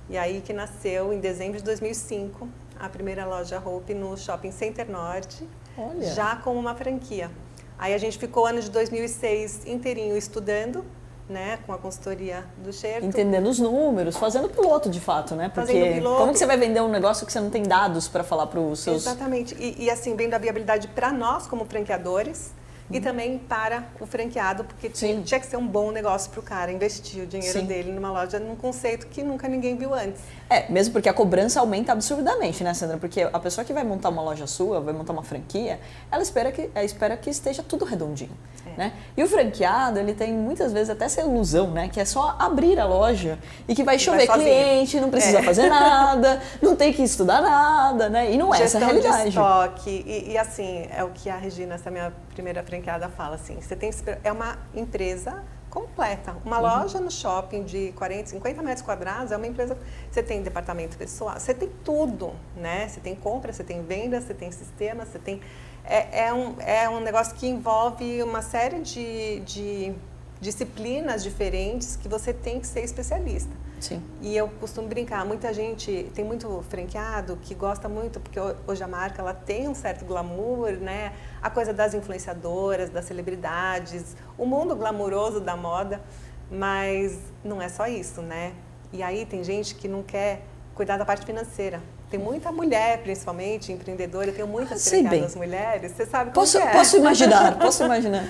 E 0.09 0.17
aí 0.17 0.41
que 0.41 0.53
nasceu 0.53 1.11
em 1.11 1.19
dezembro 1.19 1.57
de 1.57 1.63
2005 1.63 2.47
a 2.79 2.87
primeira 2.89 3.25
loja 3.25 3.61
Hope 3.63 3.93
no 3.93 4.15
Shopping 4.17 4.51
Center 4.51 4.89
Norte, 4.89 5.47
Olha. 5.77 6.13
já 6.13 6.35
como 6.37 6.59
uma 6.59 6.75
franquia. 6.75 7.29
Aí 7.77 7.93
a 7.93 7.97
gente 7.97 8.17
ficou 8.17 8.45
ano 8.45 8.59
de 8.59 8.71
2006 8.71 9.65
inteirinho 9.67 10.17
estudando, 10.17 10.83
né, 11.29 11.59
com 11.65 11.73
a 11.73 11.77
consultoria 11.77 12.45
do 12.57 12.71
Xerto. 12.71 13.05
Entendendo 13.05 13.47
os 13.47 13.59
números, 13.59 14.15
fazendo 14.15 14.49
piloto 14.49 14.89
de 14.89 14.99
fato, 14.99 15.35
né? 15.35 15.51
Porque 15.53 16.01
como 16.01 16.31
que 16.31 16.39
você 16.39 16.45
vai 16.45 16.57
vender 16.57 16.81
um 16.81 16.87
negócio 16.87 17.25
que 17.25 17.31
você 17.31 17.39
não 17.39 17.49
tem 17.49 17.63
dados 17.63 18.07
para 18.07 18.23
falar 18.23 18.47
para 18.47 18.59
os 18.59 18.79
seus... 18.79 19.05
Exatamente. 19.05 19.55
E, 19.59 19.83
e 19.83 19.89
assim, 19.89 20.15
vendo 20.15 20.33
a 20.33 20.37
viabilidade 20.37 20.87
para 20.87 21.11
nós 21.11 21.45
como 21.45 21.65
franqueadores, 21.65 22.51
e 22.89 23.01
também 23.01 23.37
para 23.37 23.83
o 23.99 24.05
franqueado, 24.05 24.63
porque 24.63 24.89
tinha, 24.89 25.21
tinha, 25.21 25.39
que 25.39 25.45
ser 25.45 25.57
um 25.57 25.67
bom 25.67 25.91
negócio 25.91 26.31
para 26.31 26.39
o 26.39 26.43
cara 26.43 26.71
investir 26.71 27.23
o 27.23 27.27
dinheiro 27.27 27.59
Sim. 27.59 27.65
dele 27.65 27.91
numa 27.91 28.11
loja 28.11 28.39
num 28.39 28.55
conceito 28.55 29.07
que 29.07 29.23
nunca 29.23 29.47
ninguém 29.47 29.75
viu 29.75 29.93
antes. 29.93 30.21
É, 30.49 30.71
mesmo 30.71 30.93
porque 30.93 31.09
a 31.09 31.13
cobrança 31.13 31.59
aumenta 31.59 31.91
absurdamente, 31.91 32.63
né, 32.63 32.73
Sandra? 32.73 32.97
Porque 32.97 33.21
a 33.21 33.39
pessoa 33.39 33.65
que 33.65 33.73
vai 33.73 33.83
montar 33.83 34.09
uma 34.09 34.21
loja 34.21 34.47
sua, 34.47 34.79
vai 34.79 34.93
montar 34.93 35.11
uma 35.11 35.23
franquia, 35.23 35.79
ela 36.09 36.23
espera 36.23 36.51
que, 36.51 36.69
ela 36.73 36.85
espera 36.85 37.17
que 37.17 37.29
esteja 37.29 37.61
tudo 37.61 37.83
redondinho. 37.83 38.31
É. 38.65 38.77
Né? 38.77 38.93
E 39.15 39.23
o 39.23 39.27
franqueado, 39.27 39.99
ele 39.99 40.13
tem 40.13 40.33
muitas 40.33 40.71
vezes 40.71 40.89
até 40.89 41.05
essa 41.05 41.21
ilusão, 41.21 41.71
né? 41.71 41.89
Que 41.89 41.99
é 41.99 42.05
só 42.05 42.35
abrir 42.39 42.79
a 42.79 42.85
loja 42.85 43.37
e 43.67 43.75
que 43.75 43.83
vai 43.83 43.99
chover 43.99 44.25
vai 44.25 44.39
cliente, 44.39 44.99
não 45.01 45.09
precisa 45.09 45.39
é. 45.39 45.43
fazer 45.43 45.67
nada, 45.67 46.41
não 46.61 46.75
tem 46.75 46.93
que 46.93 47.01
estudar 47.01 47.41
nada, 47.41 48.07
né? 48.09 48.31
E 48.31 48.37
não 48.37 48.53
é 48.53 48.61
essa 48.61 48.77
a 48.77 48.81
realidade. 48.81 49.23
De 49.23 49.29
estoque, 49.29 50.03
e, 50.05 50.31
e 50.31 50.37
assim, 50.37 50.87
é 50.95 51.03
o 51.03 51.09
que 51.09 51.29
a 51.29 51.35
Regina, 51.35 51.75
essa 51.75 51.91
minha 51.91 52.13
primeira 52.33 52.63
franqueada, 52.63 53.09
fala 53.09 53.35
assim: 53.35 53.59
você 53.59 53.75
tem 53.75 53.91
é 54.23 54.31
uma 54.31 54.57
empresa 54.73 55.43
completa. 55.69 56.35
Uma 56.45 56.57
uhum. 56.57 56.63
loja 56.63 56.99
no 56.99 57.11
shopping 57.11 57.63
de 57.63 57.91
40, 57.93 58.29
50 58.29 58.61
metros 58.61 58.85
quadrados 58.85 59.31
é 59.31 59.37
uma 59.37 59.47
empresa. 59.47 59.77
Você 60.09 60.23
tem 60.23 60.41
departamento 60.41 60.97
pessoal, 60.97 61.39
você 61.39 61.53
tem 61.53 61.69
tudo, 61.83 62.33
né? 62.55 62.87
Você 62.87 62.99
tem 62.99 63.15
compra, 63.15 63.51
você 63.51 63.63
tem 63.63 63.83
venda, 63.83 64.19
você 64.21 64.33
tem 64.33 64.51
sistema, 64.51 65.05
você 65.05 65.19
tem. 65.19 65.41
É, 65.83 66.25
é, 66.25 66.33
um, 66.33 66.55
é 66.59 66.89
um 66.89 66.99
negócio 66.99 67.35
que 67.35 67.47
envolve 67.47 68.21
uma 68.21 68.41
série 68.41 68.81
de, 68.81 69.39
de 69.41 69.95
disciplinas 70.39 71.23
diferentes 71.23 71.95
que 71.95 72.07
você 72.07 72.33
tem 72.33 72.59
que 72.59 72.67
ser 72.67 72.81
especialista. 72.81 73.51
Sim. 73.79 74.01
E 74.21 74.35
eu 74.35 74.47
costumo 74.59 74.87
brincar, 74.87 75.23
muita 75.25 75.53
gente, 75.53 76.09
tem 76.15 76.25
muito 76.25 76.63
franqueado 76.69 77.37
que 77.41 77.53
gosta 77.53 77.87
muito, 77.87 78.19
porque 78.19 78.39
hoje 78.65 78.83
a 78.83 78.87
marca 78.87 79.21
ela 79.21 79.33
tem 79.33 79.67
um 79.67 79.75
certo 79.75 80.03
glamour, 80.03 80.71
né? 80.73 81.13
A 81.41 81.49
coisa 81.49 81.73
das 81.73 81.93
influenciadoras, 81.93 82.89
das 82.89 83.05
celebridades, 83.05 84.15
o 84.37 84.45
mundo 84.45 84.75
glamouroso 84.75 85.39
da 85.39 85.55
moda, 85.55 86.01
mas 86.49 87.17
não 87.43 87.61
é 87.61 87.69
só 87.69 87.87
isso, 87.87 88.21
né? 88.21 88.53
E 88.91 89.03
aí 89.03 89.25
tem 89.25 89.43
gente 89.43 89.75
que 89.75 89.87
não 89.87 90.01
quer 90.01 90.41
cuidar 90.73 90.97
da 90.97 91.05
parte 91.05 91.25
financeira. 91.25 91.81
Tem 92.09 92.19
muita 92.19 92.51
mulher, 92.51 93.03
principalmente, 93.03 93.71
empreendedora, 93.71 94.27
eu 94.27 94.33
tenho 94.33 94.47
muitas 94.47 94.87
ah, 94.87 94.89
franqueadas 94.89 95.35
mulheres, 95.35 95.91
você 95.91 96.05
sabe 96.05 96.31
como 96.31 96.45
posso, 96.45 96.57
é. 96.57 96.71
Posso 96.71 96.97
imaginar, 96.97 97.57
posso 97.59 97.83
imaginar. 97.83 98.25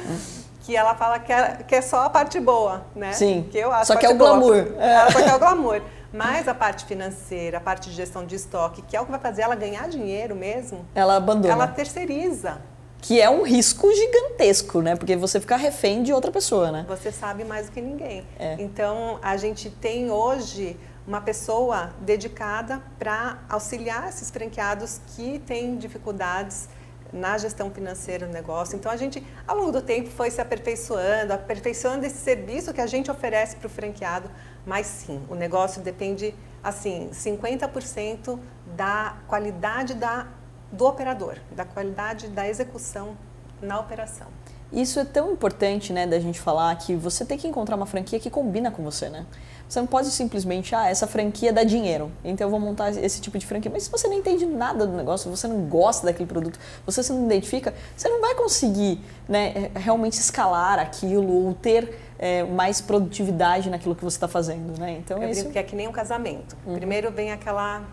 Que 0.67 0.75
ela 0.75 0.93
fala 0.95 1.17
que 1.17 1.31
é, 1.31 1.63
que 1.65 1.73
é 1.73 1.81
só 1.81 2.03
a 2.03 2.09
parte 2.09 2.41
boa, 2.41 2.85
né? 2.93 3.13
Sim. 3.13 3.47
Que 3.49 3.57
eu 3.57 3.71
acho 3.71 3.85
só 3.85 3.95
que 3.95 4.05
é 4.05 4.09
o 4.09 4.17
glamour. 4.17 4.67
É. 4.77 5.09
Só 5.09 5.23
que 5.23 5.29
é 5.29 5.33
o 5.33 5.39
glamour. 5.39 5.81
Mas 6.11 6.45
a 6.45 6.53
parte 6.53 6.83
financeira, 6.83 7.57
a 7.57 7.61
parte 7.61 7.89
de 7.89 7.95
gestão 7.95 8.25
de 8.25 8.35
estoque, 8.35 8.81
que 8.81 8.97
é 8.97 8.99
o 8.99 9.05
que 9.05 9.11
vai 9.11 9.19
fazer 9.19 9.43
ela 9.43 9.55
ganhar 9.55 9.87
dinheiro 9.87 10.35
mesmo. 10.35 10.85
Ela 10.93 11.15
abandona. 11.15 11.53
Ela 11.53 11.67
terceiriza. 11.67 12.57
Que 12.99 13.21
é 13.21 13.29
um 13.29 13.43
risco 13.43 13.89
gigantesco, 13.93 14.81
né? 14.81 14.97
Porque 14.97 15.15
você 15.15 15.39
fica 15.39 15.55
refém 15.55 16.03
de 16.03 16.11
outra 16.11 16.31
pessoa, 16.33 16.69
né? 16.69 16.85
Você 16.89 17.13
sabe 17.13 17.45
mais 17.45 17.67
do 17.67 17.71
que 17.71 17.79
ninguém. 17.79 18.25
É. 18.37 18.57
Então, 18.59 19.19
a 19.21 19.37
gente 19.37 19.69
tem 19.69 20.11
hoje 20.11 20.77
uma 21.07 21.21
pessoa 21.21 21.91
dedicada 22.01 22.81
para 22.99 23.37
auxiliar 23.47 24.09
esses 24.09 24.29
franqueados 24.29 24.99
que 25.15 25.39
têm 25.39 25.77
dificuldades 25.77 26.67
na 27.11 27.37
gestão 27.37 27.71
financeira 27.71 28.27
do 28.27 28.33
negócio. 28.33 28.75
Então 28.75 28.91
a 28.91 28.97
gente, 28.97 29.25
ao 29.47 29.57
longo 29.57 29.71
do 29.71 29.81
tempo, 29.81 30.09
foi 30.09 30.29
se 30.29 30.41
aperfeiçoando, 30.41 31.33
aperfeiçoando 31.33 32.05
esse 32.05 32.17
serviço 32.17 32.73
que 32.73 32.81
a 32.81 32.87
gente 32.87 33.09
oferece 33.09 33.55
para 33.55 33.67
o 33.67 33.69
franqueado. 33.69 34.29
Mas 34.65 34.87
sim, 34.87 35.21
o 35.29 35.35
negócio 35.35 35.81
depende, 35.81 36.35
assim, 36.63 37.09
50% 37.13 38.37
da 38.75 39.17
qualidade 39.27 39.93
da, 39.93 40.27
do 40.71 40.85
operador, 40.85 41.37
da 41.51 41.65
qualidade 41.65 42.27
da 42.27 42.47
execução 42.47 43.17
na 43.61 43.79
operação. 43.79 44.27
Isso 44.71 44.99
é 44.99 45.05
tão 45.05 45.31
importante, 45.31 45.93
né, 45.93 46.05
da 46.05 46.19
gente 46.19 46.41
falar 46.41 46.75
que 46.75 46.93
você 46.93 47.23
tem 47.23 47.37
que 47.37 47.47
encontrar 47.47 47.77
uma 47.77 47.85
franquia 47.85 48.19
que 48.19 48.29
combina 48.29 48.69
com 48.69 48.83
você, 48.83 49.09
né? 49.09 49.25
Você 49.67 49.79
não 49.79 49.87
pode 49.87 50.09
simplesmente, 50.11 50.73
ah, 50.73 50.89
essa 50.89 51.05
franquia 51.05 51.51
dá 51.51 51.63
dinheiro, 51.63 52.09
então 52.23 52.47
eu 52.47 52.51
vou 52.51 52.59
montar 52.59 52.89
esse 52.91 53.19
tipo 53.19 53.37
de 53.37 53.45
franquia. 53.45 53.69
Mas 53.69 53.83
se 53.83 53.91
você 53.91 54.07
não 54.07 54.15
entende 54.15 54.45
nada 54.45 54.87
do 54.87 54.93
negócio, 54.93 55.29
você 55.29 55.47
não 55.47 55.61
gosta 55.65 56.05
daquele 56.05 56.27
produto, 56.27 56.57
você 56.85 57.03
se 57.03 57.11
não 57.11 57.25
identifica, 57.25 57.73
você 57.95 58.07
não 58.07 58.21
vai 58.21 58.33
conseguir 58.35 59.01
né, 59.27 59.69
realmente 59.75 60.13
escalar 60.13 60.79
aquilo 60.79 61.47
ou 61.47 61.53
ter 61.53 61.99
é, 62.17 62.43
mais 62.43 62.79
produtividade 62.79 63.69
naquilo 63.69 63.93
que 63.93 64.03
você 64.03 64.15
está 64.15 64.27
fazendo, 64.27 64.79
né? 64.79 64.93
Então 65.03 65.21
Eu 65.21 65.29
isso... 65.29 65.49
que 65.49 65.59
é 65.59 65.63
que 65.63 65.75
nem 65.75 65.87
um 65.87 65.91
casamento. 65.91 66.55
Uhum. 66.65 66.75
Primeiro 66.75 67.11
vem 67.11 67.31
aquela 67.31 67.83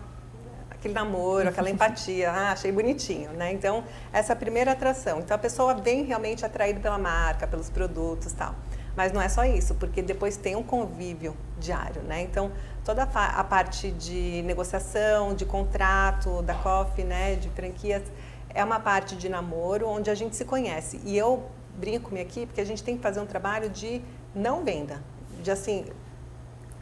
aquele 0.85 0.93
namoro, 0.93 1.49
aquela 1.49 1.69
empatia, 1.69 2.31
ah, 2.31 2.51
achei 2.51 2.71
bonitinho, 2.71 3.31
né? 3.31 3.51
Então, 3.51 3.83
essa 4.13 4.33
é 4.33 4.35
a 4.35 4.35
primeira 4.35 4.71
atração. 4.71 5.19
Então, 5.19 5.33
a 5.33 5.37
pessoa 5.37 5.73
vem 5.73 6.03
realmente 6.03 6.45
atraída 6.45 6.79
pela 6.79 6.97
marca, 6.97 7.47
pelos 7.47 7.69
produtos 7.69 8.31
tal. 8.33 8.53
Mas 8.95 9.11
não 9.11 9.21
é 9.21 9.27
só 9.27 9.43
isso, 9.45 9.75
porque 9.75 10.01
depois 10.01 10.37
tem 10.37 10.55
um 10.55 10.63
convívio 10.63 11.35
diário, 11.59 12.01
né? 12.03 12.21
Então, 12.21 12.51
toda 12.83 13.03
a 13.03 13.43
parte 13.43 13.91
de 13.91 14.41
negociação, 14.43 15.33
de 15.33 15.45
contrato, 15.45 16.41
da 16.41 16.53
COF, 16.53 17.03
né, 17.03 17.35
de 17.35 17.49
franquias, 17.49 18.03
é 18.49 18.63
uma 18.63 18.79
parte 18.79 19.15
de 19.15 19.27
namoro 19.27 19.87
onde 19.87 20.09
a 20.09 20.15
gente 20.15 20.35
se 20.35 20.45
conhece. 20.45 21.01
E 21.03 21.17
eu 21.17 21.43
brinco 21.77 22.05
com 22.05 22.11
minha 22.11 22.23
equipe 22.23 22.53
que 22.53 22.61
a 22.61 22.65
gente 22.65 22.81
tem 22.83 22.95
que 22.95 23.03
fazer 23.03 23.19
um 23.19 23.25
trabalho 23.25 23.69
de 23.69 24.01
não 24.33 24.63
venda, 24.63 25.01
de 25.41 25.51
assim, 25.51 25.85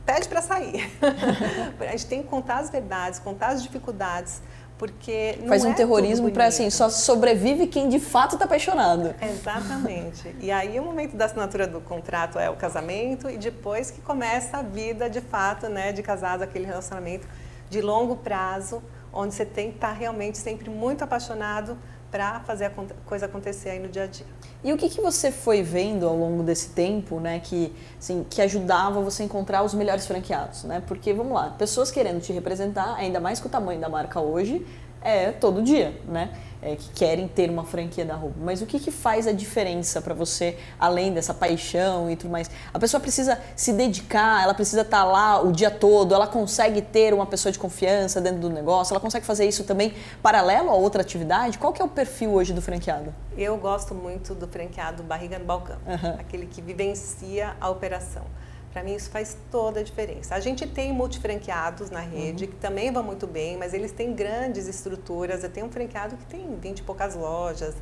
pede 0.06 0.28
para 0.28 0.42
sair. 0.42 0.92
a 1.80 1.92
gente 1.92 2.06
tem 2.06 2.22
que 2.22 2.30
contar 2.30 2.58
as 2.60 2.70
verdades, 2.70 3.20
contar 3.20 3.48
as 3.50 3.64
dificuldades, 3.64 4.42
porque 4.84 5.38
não 5.40 5.48
faz 5.48 5.64
um 5.64 5.72
é 5.72 5.74
terrorismo 5.74 6.30
para 6.30 6.48
assim 6.48 6.70
só 6.70 6.90
sobrevive 6.90 7.68
quem 7.68 7.88
de 7.88 8.02
fato 8.02 8.34
está 8.34 8.44
apaixonado. 8.44 9.16
Exatamente. 9.22 10.36
E 10.42 10.52
aí 10.52 10.78
o 10.78 10.84
momento 10.84 11.16
da 11.16 11.24
assinatura 11.24 11.66
do 11.66 11.80
contrato 11.80 12.38
é 12.38 12.50
o 12.50 12.58
casamento 12.58 13.30
e 13.30 13.38
depois 13.38 13.90
que 13.90 14.02
começa 14.02 14.58
a 14.58 14.62
vida 14.62 15.10
de 15.10 15.22
fato, 15.22 15.70
né, 15.70 15.94
de 15.94 16.04
casado, 16.04 16.42
aquele 16.42 16.66
relacionamento 16.66 17.26
de 17.70 17.80
longo 17.80 18.18
prazo, 18.18 18.84
onde 19.14 19.34
você 19.34 19.46
tem 19.46 19.70
que 19.70 19.78
estar 19.78 19.88
tá 19.88 19.94
realmente 19.94 20.38
sempre 20.38 20.70
muito 20.70 21.02
apaixonado 21.02 21.78
para 22.14 22.42
fazer 22.42 22.66
a 22.66 22.72
coisa 23.08 23.26
acontecer 23.26 23.72
aí 23.72 23.80
no 23.80 23.88
dia 23.88 24.04
a 24.04 24.06
dia. 24.06 24.28
E 24.64 24.72
o 24.72 24.78
que, 24.78 24.88
que 24.88 25.02
você 25.02 25.32
foi 25.32 25.64
vendo 25.64 26.08
ao 26.08 26.16
longo 26.16 26.44
desse 26.44 26.70
tempo, 26.70 27.20
né, 27.20 27.40
que, 27.40 27.74
assim, 27.98 28.24
que 28.30 28.40
ajudava 28.40 29.02
você 29.02 29.24
a 29.24 29.26
encontrar 29.26 29.64
os 29.64 29.74
melhores 29.74 30.06
franqueados, 30.06 30.64
né? 30.64 30.84
Porque, 30.86 31.12
vamos 31.12 31.34
lá, 31.34 31.50
pessoas 31.58 31.90
querendo 31.90 32.22
te 32.22 32.32
representar, 32.32 32.94
ainda 32.98 33.20
mais 33.20 33.40
com 33.40 33.48
o 33.48 33.52
tamanho 33.52 33.82
da 33.82 33.90
marca 33.90 34.22
hoje, 34.22 34.64
é 35.04 35.32
todo 35.32 35.62
dia, 35.62 35.94
né? 36.08 36.30
é, 36.64 36.76
que 36.76 36.90
querem 36.92 37.28
ter 37.28 37.50
uma 37.50 37.66
franquia 37.66 38.06
da 38.06 38.16
roupa. 38.16 38.38
Mas 38.40 38.62
o 38.62 38.66
que, 38.66 38.80
que 38.80 38.90
faz 38.90 39.28
a 39.28 39.32
diferença 39.32 40.02
para 40.02 40.14
você, 40.14 40.58
além 40.80 41.14
dessa 41.14 41.34
paixão 41.34 42.10
e 42.10 42.16
tudo 42.16 42.32
mais? 42.32 42.50
A 42.74 42.80
pessoa 42.80 43.02
precisa 43.02 43.40
se 43.56 43.74
dedicar, 43.74 44.42
ela 44.42 44.54
precisa 44.54 44.82
estar 44.82 45.00
tá 45.00 45.04
lá 45.04 45.42
o 45.42 45.52
dia 45.52 45.70
todo, 45.70 46.16
ela 46.16 46.26
consegue 46.26 46.82
ter 46.82 47.14
uma 47.14 47.26
pessoa 47.26 47.52
de 47.52 47.60
confiança 47.60 48.22
dentro 48.22 48.40
do 48.40 48.50
negócio, 48.50 48.94
ela 48.94 49.02
consegue 49.02 49.26
fazer 49.26 49.46
isso 49.46 49.66
também 49.66 49.94
paralelo 50.22 50.70
a 50.70 50.74
outra 50.74 51.02
atividade? 51.02 51.58
Qual 51.58 51.74
que 51.74 51.82
é 51.82 51.86
o 51.86 51.90
perfil 51.90 52.34
hoje 52.34 52.54
do 52.54 52.62
franqueado? 52.62 53.14
Eu 53.38 53.58
gosto 53.58 53.94
muito 53.94 54.34
do 54.34 54.48
franqueado 54.48 55.04
barriga 55.04 55.38
no 55.38 55.46
balcão, 55.46 55.78
uhum. 55.86 56.14
aquele 56.20 56.46
que 56.46 56.62
vivencia 56.62 57.56
a 57.60 57.70
operação. 57.70 58.24
Para 58.74 58.84
mim 58.84 58.96
isso 58.96 59.12
faz 59.12 59.38
toda 59.52 59.82
a 59.82 59.84
diferença. 59.84 60.34
A 60.34 60.40
gente 60.40 60.66
tem 60.66 60.92
multifranqueados 60.92 61.92
na 61.92 62.00
rede 62.00 62.46
uhum. 62.46 62.50
que 62.50 62.56
também 62.58 62.92
vão 62.92 63.04
muito 63.04 63.28
bem, 63.28 63.56
mas 63.56 63.72
eles 63.72 63.92
têm 63.92 64.14
grandes 64.14 64.68
estruturas. 64.68 65.44
Eu 65.44 65.50
tenho 65.50 65.68
um 65.68 65.72
franqueado 65.72 66.18
que 66.18 66.26
tem 66.26 66.58
20 66.60 66.80
e 66.80 66.84
poucas 66.84 67.14
lojas. 67.14 67.76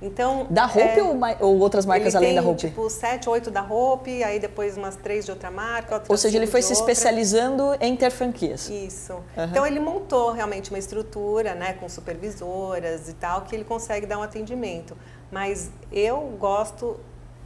Então, 0.00 0.46
da 0.48 0.64
Hope 0.64 0.78
é, 0.78 1.02
ou, 1.02 1.18
ou, 1.40 1.58
outras 1.58 1.84
marcas 1.84 2.14
além 2.14 2.34
da 2.34 2.40
Hope? 2.40 2.68
tipo 2.68 2.88
7, 2.88 3.28
8 3.28 3.50
da 3.50 3.62
Hope, 3.62 4.22
aí 4.22 4.38
depois 4.38 4.76
umas 4.76 4.94
3 4.96 5.24
de 5.24 5.32
outra 5.32 5.50
marca. 5.50 6.02
Ou 6.08 6.16
seja, 6.16 6.38
ele 6.38 6.46
foi 6.46 6.62
se 6.62 6.72
outra. 6.72 6.92
especializando 6.92 7.76
em 7.80 7.96
ter 7.96 8.10
franquias. 8.10 8.70
Isso. 8.70 9.14
Uhum. 9.14 9.44
Então 9.44 9.66
ele 9.66 9.80
montou 9.80 10.30
realmente 10.30 10.70
uma 10.70 10.78
estrutura, 10.78 11.54
né, 11.54 11.72
com 11.74 11.88
supervisoras 11.88 13.08
e 13.08 13.12
tal, 13.14 13.42
que 13.42 13.54
ele 13.54 13.64
consegue 13.64 14.06
dar 14.06 14.18
um 14.18 14.22
atendimento. 14.22 14.96
Mas 15.32 15.68
eu 15.92 16.20
gosto 16.38 16.98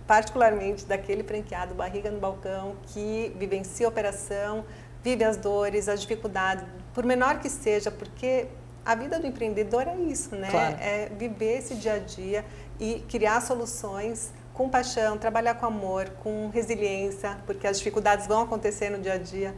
particularmente 0.07 0.85
daquele 0.85 1.23
franqueado 1.23 1.75
barriga 1.75 2.11
no 2.11 2.19
balcão 2.19 2.77
que 2.87 3.35
vivencia 3.39 3.87
a 3.87 3.89
operação, 3.89 4.65
vive 5.03 5.25
as 5.25 5.37
dores, 5.37 5.89
as 5.89 6.01
dificuldades, 6.01 6.65
por 6.93 7.05
menor 7.05 7.39
que 7.39 7.49
seja, 7.49 7.91
porque 7.91 8.47
a 8.85 8.95
vida 8.95 9.19
do 9.19 9.27
empreendedor 9.27 9.87
é 9.87 9.97
isso, 9.97 10.35
né? 10.35 10.49
Claro. 10.51 10.77
É 10.81 11.11
viver 11.17 11.59
esse 11.59 11.75
dia 11.77 11.95
a 11.95 11.99
dia 11.99 12.45
e 12.81 13.05
criar 13.09 13.41
soluções 13.41 14.33
com 14.53 14.69
paixão, 14.69 15.17
trabalhar 15.17 15.55
com 15.55 15.67
amor, 15.67 16.11
com 16.23 16.51
resiliência, 16.51 17.39
porque 17.47 17.67
as 17.67 17.79
dificuldades 17.79 18.27
vão 18.27 18.43
acontecer 18.43 18.91
no 18.91 18.99
dia 18.99 19.15
a 19.15 19.19
dia. 19.19 19.55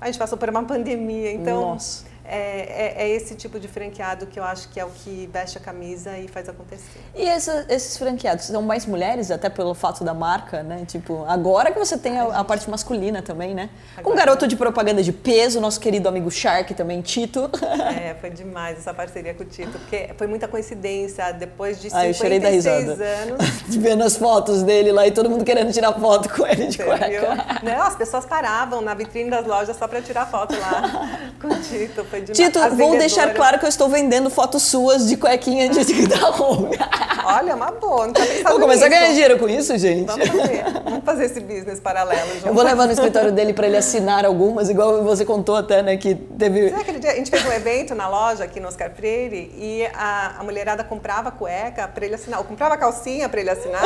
A 0.00 0.06
gente 0.06 0.18
passou 0.18 0.36
por 0.36 0.48
uma 0.48 0.64
pandemia, 0.66 1.32
então 1.32 1.60
Nossa 1.60 2.13
é, 2.24 2.38
é, 2.38 3.04
é, 3.04 3.08
esse 3.10 3.34
tipo 3.34 3.60
de 3.60 3.68
franqueado 3.68 4.26
que 4.26 4.38
eu 4.38 4.44
acho 4.44 4.68
que 4.70 4.80
é 4.80 4.84
o 4.84 4.88
que 4.88 5.28
veste 5.30 5.58
a 5.58 5.60
camisa 5.60 6.16
e 6.18 6.26
faz 6.26 6.48
acontecer. 6.48 7.00
E 7.14 7.22
essa, 7.22 7.66
esses 7.68 7.98
franqueados 7.98 8.46
são 8.46 8.62
mais 8.62 8.86
mulheres, 8.86 9.30
até 9.30 9.50
pelo 9.50 9.74
fato 9.74 10.02
da 10.02 10.14
marca, 10.14 10.62
né? 10.62 10.84
Tipo, 10.86 11.24
agora 11.28 11.70
que 11.70 11.78
você 11.78 11.98
tem 11.98 12.18
a, 12.18 12.24
a 12.40 12.44
parte 12.44 12.68
masculina 12.70 13.20
também, 13.20 13.54
né? 13.54 13.68
Agora, 13.92 14.04
Com 14.04 14.10
um 14.12 14.16
garoto 14.16 14.48
de 14.48 14.56
propaganda 14.56 15.02
de 15.02 15.12
peso, 15.12 15.60
nosso 15.60 15.78
querido 15.78 16.08
amigo 16.08 16.30
Shark 16.30 16.72
também, 16.74 17.02
Tito. 17.02 17.50
É, 17.94 18.14
foi 18.14 18.30
demais 18.30 18.78
essa 18.78 18.94
parceria 18.94 19.34
com 19.34 19.42
o 19.42 19.46
Tito, 19.46 19.78
porque 19.78 20.10
foi 20.16 20.26
muita 20.26 20.48
coincidência. 20.48 21.32
Depois 21.32 21.80
de 21.80 21.90
56 21.90 22.66
anos. 22.66 22.98
de 23.68 23.78
vendo 23.78 24.02
as 24.02 24.16
fotos 24.16 24.62
dele 24.62 24.90
lá 24.90 25.06
e 25.06 25.10
todo 25.10 25.28
mundo 25.28 25.44
querendo 25.44 25.72
tirar 25.72 25.92
foto 25.92 26.28
com 26.28 26.46
ele 26.46 26.66
de 26.66 26.78
cueca. 26.78 27.60
Não, 27.62 27.82
as 27.82 27.96
pessoas 27.96 28.24
paravam 28.24 28.80
na 28.80 28.94
vitrine 28.94 29.30
das 29.30 29.46
lojas 29.46 29.76
só 29.76 29.86
para 29.86 30.00
tirar 30.00 30.26
foto 30.26 30.58
lá 30.58 31.32
com 31.40 31.48
o 31.48 31.60
Tito. 31.60 32.04
Foi 32.14 32.20
demais. 32.20 32.36
Tito, 32.36 32.76
vou 32.76 32.96
deixar 32.96 33.34
claro 33.34 33.58
que 33.58 33.64
eu 33.64 33.68
estou 33.68 33.88
vendendo 33.88 34.30
fotos 34.30 34.62
suas 34.62 35.08
de 35.08 35.16
cuequinha 35.16 35.68
de 35.68 35.84
da 36.06 36.30
roupa. 36.30 36.76
Olha, 37.24 37.56
uma 37.56 37.72
boa, 37.72 38.06
não 38.06 38.12
tá 38.12 38.20
pensando 38.20 38.50
Vou 38.50 38.60
começar 38.60 38.84
nisso. 38.84 38.96
a 38.96 39.00
ganhar 39.00 39.12
dinheiro 39.12 39.38
com 39.38 39.48
isso, 39.48 39.76
gente. 39.78 40.06
Vamos 40.06 40.28
fazer, 40.28 40.64
vamos 40.84 41.04
fazer 41.04 41.24
esse 41.24 41.40
business 41.40 41.80
paralelo. 41.80 42.34
Junto. 42.34 42.46
Eu 42.48 42.54
vou 42.54 42.62
levar 42.62 42.86
no 42.86 42.92
escritório 42.92 43.32
dele 43.32 43.52
para 43.52 43.66
ele 43.66 43.76
assinar 43.76 44.24
algumas, 44.24 44.68
igual 44.68 45.02
você 45.02 45.24
contou 45.24 45.56
até, 45.56 45.82
né, 45.82 45.96
que 45.96 46.14
teve... 46.14 46.68
Aquele 46.68 46.98
dia, 46.98 47.12
a 47.12 47.14
gente 47.16 47.30
fez 47.30 47.44
um 47.44 47.52
evento 47.52 47.94
na 47.94 48.08
loja 48.08 48.44
aqui 48.44 48.60
no 48.60 48.68
Oscar 48.68 48.90
Freire 48.94 49.50
e 49.56 49.86
a, 49.94 50.36
a 50.38 50.44
mulherada 50.44 50.84
comprava 50.84 51.30
cueca 51.30 51.88
para 51.88 52.04
ele 52.04 52.14
assinar, 52.14 52.38
ou 52.38 52.44
comprava 52.44 52.76
calcinha 52.76 53.28
para 53.28 53.40
ele 53.40 53.50
assinar, 53.50 53.84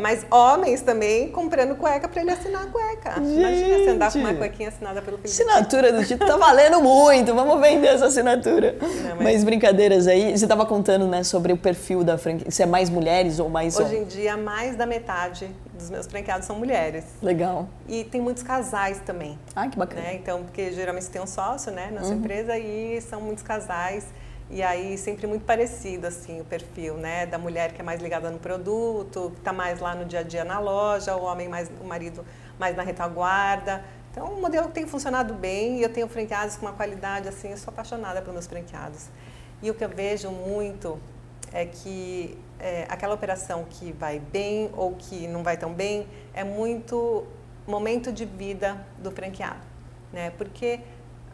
mas 0.00 0.24
homens 0.30 0.80
também 0.80 1.28
comprando 1.30 1.76
cueca 1.76 2.08
para 2.08 2.22
ele 2.22 2.30
assinar 2.30 2.62
a 2.62 2.66
cueca. 2.66 3.14
Gente. 3.20 3.38
Imagina 3.38 3.78
você 3.78 3.90
andar 3.90 4.12
com 4.12 4.18
uma 4.18 4.34
cuequinha 4.34 4.70
assinada 4.70 5.02
pelo 5.02 5.18
Felipe. 5.18 5.30
Assinatura 5.30 5.92
do 5.92 6.04
Tito 6.04 6.26
tá 6.26 6.36
valendo 6.36 6.80
muito, 6.80 7.34
vamos 7.34 7.59
vender 7.60 7.88
essa 7.88 8.06
assinatura. 8.06 8.76
Não, 8.80 9.16
mas... 9.16 9.22
mas... 9.22 9.44
brincadeiras 9.44 10.06
aí, 10.06 10.36
você 10.36 10.44
estava 10.44 10.66
contando, 10.66 11.06
né, 11.06 11.22
sobre 11.22 11.52
o 11.52 11.56
perfil 11.56 12.02
da 12.02 12.18
franquia, 12.18 12.50
se 12.50 12.62
é 12.62 12.66
mais 12.66 12.90
mulheres 12.90 13.38
ou 13.38 13.48
mais 13.48 13.78
Hoje 13.78 13.96
em 13.96 14.04
dia, 14.04 14.36
mais 14.36 14.76
da 14.76 14.86
metade 14.86 15.50
dos 15.74 15.90
meus 15.90 16.06
franqueados 16.06 16.46
são 16.46 16.56
mulheres. 16.56 17.04
Legal. 17.22 17.68
E 17.88 18.04
tem 18.04 18.20
muitos 18.20 18.42
casais 18.42 19.00
também. 19.04 19.38
Ah, 19.54 19.68
que 19.68 19.78
bacana. 19.78 20.02
Né? 20.02 20.14
Então, 20.16 20.42
porque 20.42 20.72
geralmente 20.72 21.06
tem 21.06 21.20
um 21.20 21.26
sócio, 21.26 21.72
né, 21.72 21.90
na 21.92 22.00
sua 22.02 22.10
uhum. 22.10 22.18
empresa 22.18 22.58
e 22.58 23.00
são 23.00 23.20
muitos 23.20 23.42
casais. 23.42 24.06
E 24.52 24.62
aí 24.64 24.98
sempre 24.98 25.28
muito 25.28 25.44
parecido 25.44 26.08
assim 26.08 26.40
o 26.40 26.44
perfil, 26.44 26.94
né, 26.94 27.24
da 27.24 27.38
mulher 27.38 27.72
que 27.72 27.80
é 27.80 27.84
mais 27.84 28.02
ligada 28.02 28.30
no 28.30 28.38
produto, 28.38 29.30
que 29.32 29.38
está 29.38 29.52
mais 29.52 29.78
lá 29.78 29.94
no 29.94 30.04
dia 30.04 30.20
a 30.20 30.22
dia 30.24 30.44
na 30.44 30.58
loja, 30.58 31.14
o 31.14 31.22
homem 31.22 31.48
mais 31.48 31.70
o 31.80 31.84
marido 31.84 32.24
mais 32.58 32.76
na 32.76 32.82
retaguarda. 32.82 33.84
Então, 34.10 34.26
o 34.26 34.40
modelo 34.40 34.68
tem 34.70 34.86
funcionado 34.86 35.34
bem 35.34 35.78
e 35.78 35.82
eu 35.82 35.92
tenho 35.92 36.08
franqueados 36.08 36.56
com 36.56 36.66
uma 36.66 36.72
qualidade 36.72 37.28
assim, 37.28 37.50
eu 37.50 37.56
sou 37.56 37.70
apaixonada 37.70 38.20
pelos 38.20 38.34
meus 38.34 38.46
franqueados. 38.46 39.08
E 39.62 39.70
o 39.70 39.74
que 39.74 39.84
eu 39.84 39.88
vejo 39.88 40.30
muito 40.30 40.98
é 41.52 41.64
que 41.64 42.36
é, 42.58 42.86
aquela 42.88 43.14
operação 43.14 43.64
que 43.68 43.92
vai 43.92 44.18
bem 44.18 44.70
ou 44.76 44.94
que 44.96 45.28
não 45.28 45.42
vai 45.42 45.56
tão 45.56 45.72
bem 45.72 46.06
é 46.34 46.42
muito 46.42 47.26
momento 47.66 48.12
de 48.12 48.24
vida 48.24 48.84
do 48.98 49.10
franqueado, 49.10 49.66
né? 50.12 50.30
Porque 50.30 50.80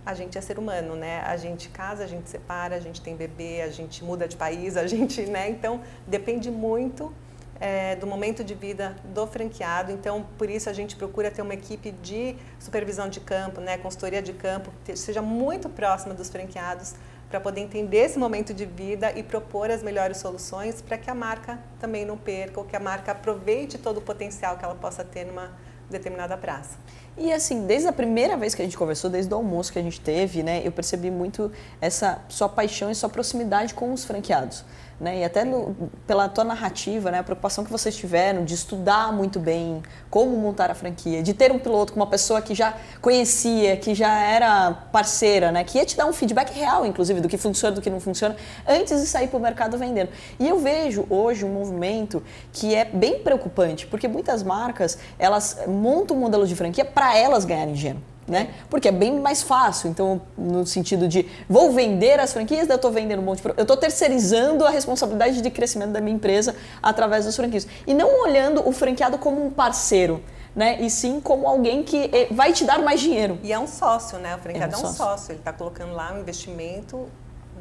a 0.04 0.14
gente 0.14 0.36
é 0.36 0.40
ser 0.40 0.58
humano, 0.58 0.94
né? 0.94 1.20
A 1.22 1.36
gente 1.36 1.68
casa, 1.68 2.04
a 2.04 2.06
gente 2.06 2.28
separa, 2.28 2.76
a 2.76 2.80
gente 2.80 3.00
tem 3.00 3.16
bebê, 3.16 3.62
a 3.62 3.70
gente 3.70 4.04
muda 4.04 4.28
de 4.28 4.36
país, 4.36 4.76
a 4.76 4.86
gente, 4.86 5.22
né? 5.26 5.48
Então 5.48 5.80
depende 6.06 6.50
muito 6.50 7.12
é, 7.60 7.96
do 7.96 8.06
momento 8.06 8.44
de 8.44 8.54
vida 8.54 8.96
do 9.04 9.26
franqueado. 9.26 9.92
Então, 9.92 10.26
por 10.36 10.48
isso 10.50 10.68
a 10.68 10.72
gente 10.72 10.96
procura 10.96 11.30
ter 11.30 11.42
uma 11.42 11.54
equipe 11.54 11.90
de 11.90 12.36
supervisão 12.58 13.08
de 13.08 13.20
campo, 13.20 13.60
né, 13.60 13.78
consultoria 13.78 14.22
de 14.22 14.32
campo, 14.32 14.70
que 14.84 14.96
seja 14.96 15.22
muito 15.22 15.68
próxima 15.68 16.14
dos 16.14 16.28
franqueados 16.28 16.94
para 17.28 17.40
poder 17.40 17.60
entender 17.60 17.98
esse 17.98 18.18
momento 18.18 18.54
de 18.54 18.64
vida 18.64 19.12
e 19.16 19.22
propor 19.22 19.70
as 19.70 19.82
melhores 19.82 20.18
soluções 20.18 20.80
para 20.80 20.96
que 20.96 21.10
a 21.10 21.14
marca 21.14 21.58
também 21.80 22.04
não 22.04 22.16
perca 22.16 22.60
ou 22.60 22.66
que 22.66 22.76
a 22.76 22.80
marca 22.80 23.12
aproveite 23.12 23.78
todo 23.78 23.98
o 23.98 24.00
potencial 24.00 24.56
que 24.56 24.64
ela 24.64 24.76
possa 24.76 25.04
ter 25.04 25.24
numa 25.24 25.50
determinada 25.90 26.36
praça. 26.36 26.78
E 27.18 27.32
assim, 27.32 27.66
desde 27.66 27.88
a 27.88 27.92
primeira 27.92 28.36
vez 28.36 28.54
que 28.54 28.60
a 28.60 28.64
gente 28.64 28.76
conversou, 28.76 29.08
desde 29.08 29.32
o 29.32 29.36
almoço 29.36 29.72
que 29.72 29.78
a 29.78 29.82
gente 29.82 29.98
teve, 30.00 30.42
né, 30.42 30.60
eu 30.62 30.70
percebi 30.70 31.10
muito 31.10 31.50
essa 31.80 32.20
sua 32.28 32.48
paixão 32.48 32.90
e 32.90 32.94
sua 32.94 33.08
proximidade 33.08 33.72
com 33.72 33.90
os 33.92 34.04
franqueados. 34.04 34.64
Né? 34.98 35.18
E 35.18 35.24
até 35.24 35.44
no, 35.44 35.76
pela 36.06 36.26
tua 36.26 36.42
narrativa, 36.42 37.10
né? 37.10 37.18
a 37.18 37.22
preocupação 37.22 37.62
que 37.62 37.70
vocês 37.70 37.94
tiveram 37.94 38.46
de 38.46 38.54
estudar 38.54 39.12
muito 39.12 39.38
bem 39.38 39.82
como 40.08 40.34
montar 40.38 40.70
a 40.70 40.74
franquia, 40.74 41.22
de 41.22 41.34
ter 41.34 41.52
um 41.52 41.58
piloto 41.58 41.92
com 41.92 42.00
uma 42.00 42.06
pessoa 42.06 42.40
que 42.40 42.54
já 42.54 42.74
conhecia, 43.02 43.76
que 43.76 43.94
já 43.94 44.18
era 44.18 44.72
parceira, 44.72 45.52
né? 45.52 45.64
que 45.64 45.76
ia 45.76 45.84
te 45.84 45.98
dar 45.98 46.06
um 46.06 46.14
feedback 46.14 46.50
real, 46.50 46.86
inclusive, 46.86 47.20
do 47.20 47.28
que 47.28 47.36
funciona, 47.36 47.74
do 47.74 47.82
que 47.82 47.90
não 47.90 48.00
funciona, 48.00 48.36
antes 48.66 48.98
de 49.02 49.06
sair 49.06 49.28
para 49.28 49.36
o 49.36 49.40
mercado 49.40 49.76
vendendo. 49.76 50.08
E 50.40 50.48
eu 50.48 50.58
vejo 50.60 51.06
hoje 51.10 51.44
um 51.44 51.52
movimento 51.52 52.22
que 52.50 52.74
é 52.74 52.86
bem 52.86 53.18
preocupante, 53.18 53.86
porque 53.86 54.08
muitas 54.08 54.42
marcas 54.42 54.98
elas 55.18 55.58
montam 55.66 56.16
um 56.16 56.20
modelo 56.20 56.46
de 56.46 56.56
franquia 56.56 56.86
para 56.86 57.05
elas 57.14 57.44
ganharem 57.44 57.74
dinheiro 57.74 58.00
né? 58.26 58.54
Porque 58.68 58.88
é 58.88 58.92
bem 58.92 59.20
mais 59.20 59.42
fácil. 59.42 59.88
Então, 59.88 60.20
no 60.36 60.66
sentido 60.66 61.06
de 61.06 61.28
vou 61.48 61.72
vender 61.72 62.18
as 62.18 62.32
franquias, 62.32 62.68
eu 62.68 62.76
estou 62.76 62.90
vendendo 62.90 63.20
um 63.20 63.24
monte 63.24 63.42
de 63.42 63.48
Eu 63.56 63.62
estou 63.62 63.76
terceirizando 63.76 64.64
a 64.66 64.70
responsabilidade 64.70 65.40
de 65.40 65.50
crescimento 65.50 65.90
da 65.90 66.00
minha 66.00 66.16
empresa 66.16 66.54
através 66.82 67.24
das 67.24 67.36
franquias. 67.36 67.66
E 67.86 67.94
não 67.94 68.22
olhando 68.22 68.66
o 68.68 68.72
franqueado 68.72 69.18
como 69.18 69.44
um 69.44 69.50
parceiro. 69.50 70.22
Né? 70.54 70.80
E 70.80 70.88
sim 70.88 71.20
como 71.20 71.46
alguém 71.46 71.82
que 71.82 72.08
eh, 72.10 72.28
vai 72.30 72.50
te 72.50 72.64
dar 72.64 72.78
mais 72.78 72.98
dinheiro. 72.98 73.38
E 73.42 73.52
é 73.52 73.58
um 73.58 73.66
sócio, 73.66 74.18
né? 74.18 74.36
O 74.36 74.38
franqueado 74.38 74.74
é 74.74 74.78
um, 74.78 74.80
é 74.80 74.82
um 74.84 74.86
sócio. 74.86 75.04
sócio. 75.04 75.32
Ele 75.32 75.38
está 75.38 75.52
colocando 75.52 75.92
lá 75.92 76.14
um 76.14 76.20
investimento 76.20 77.06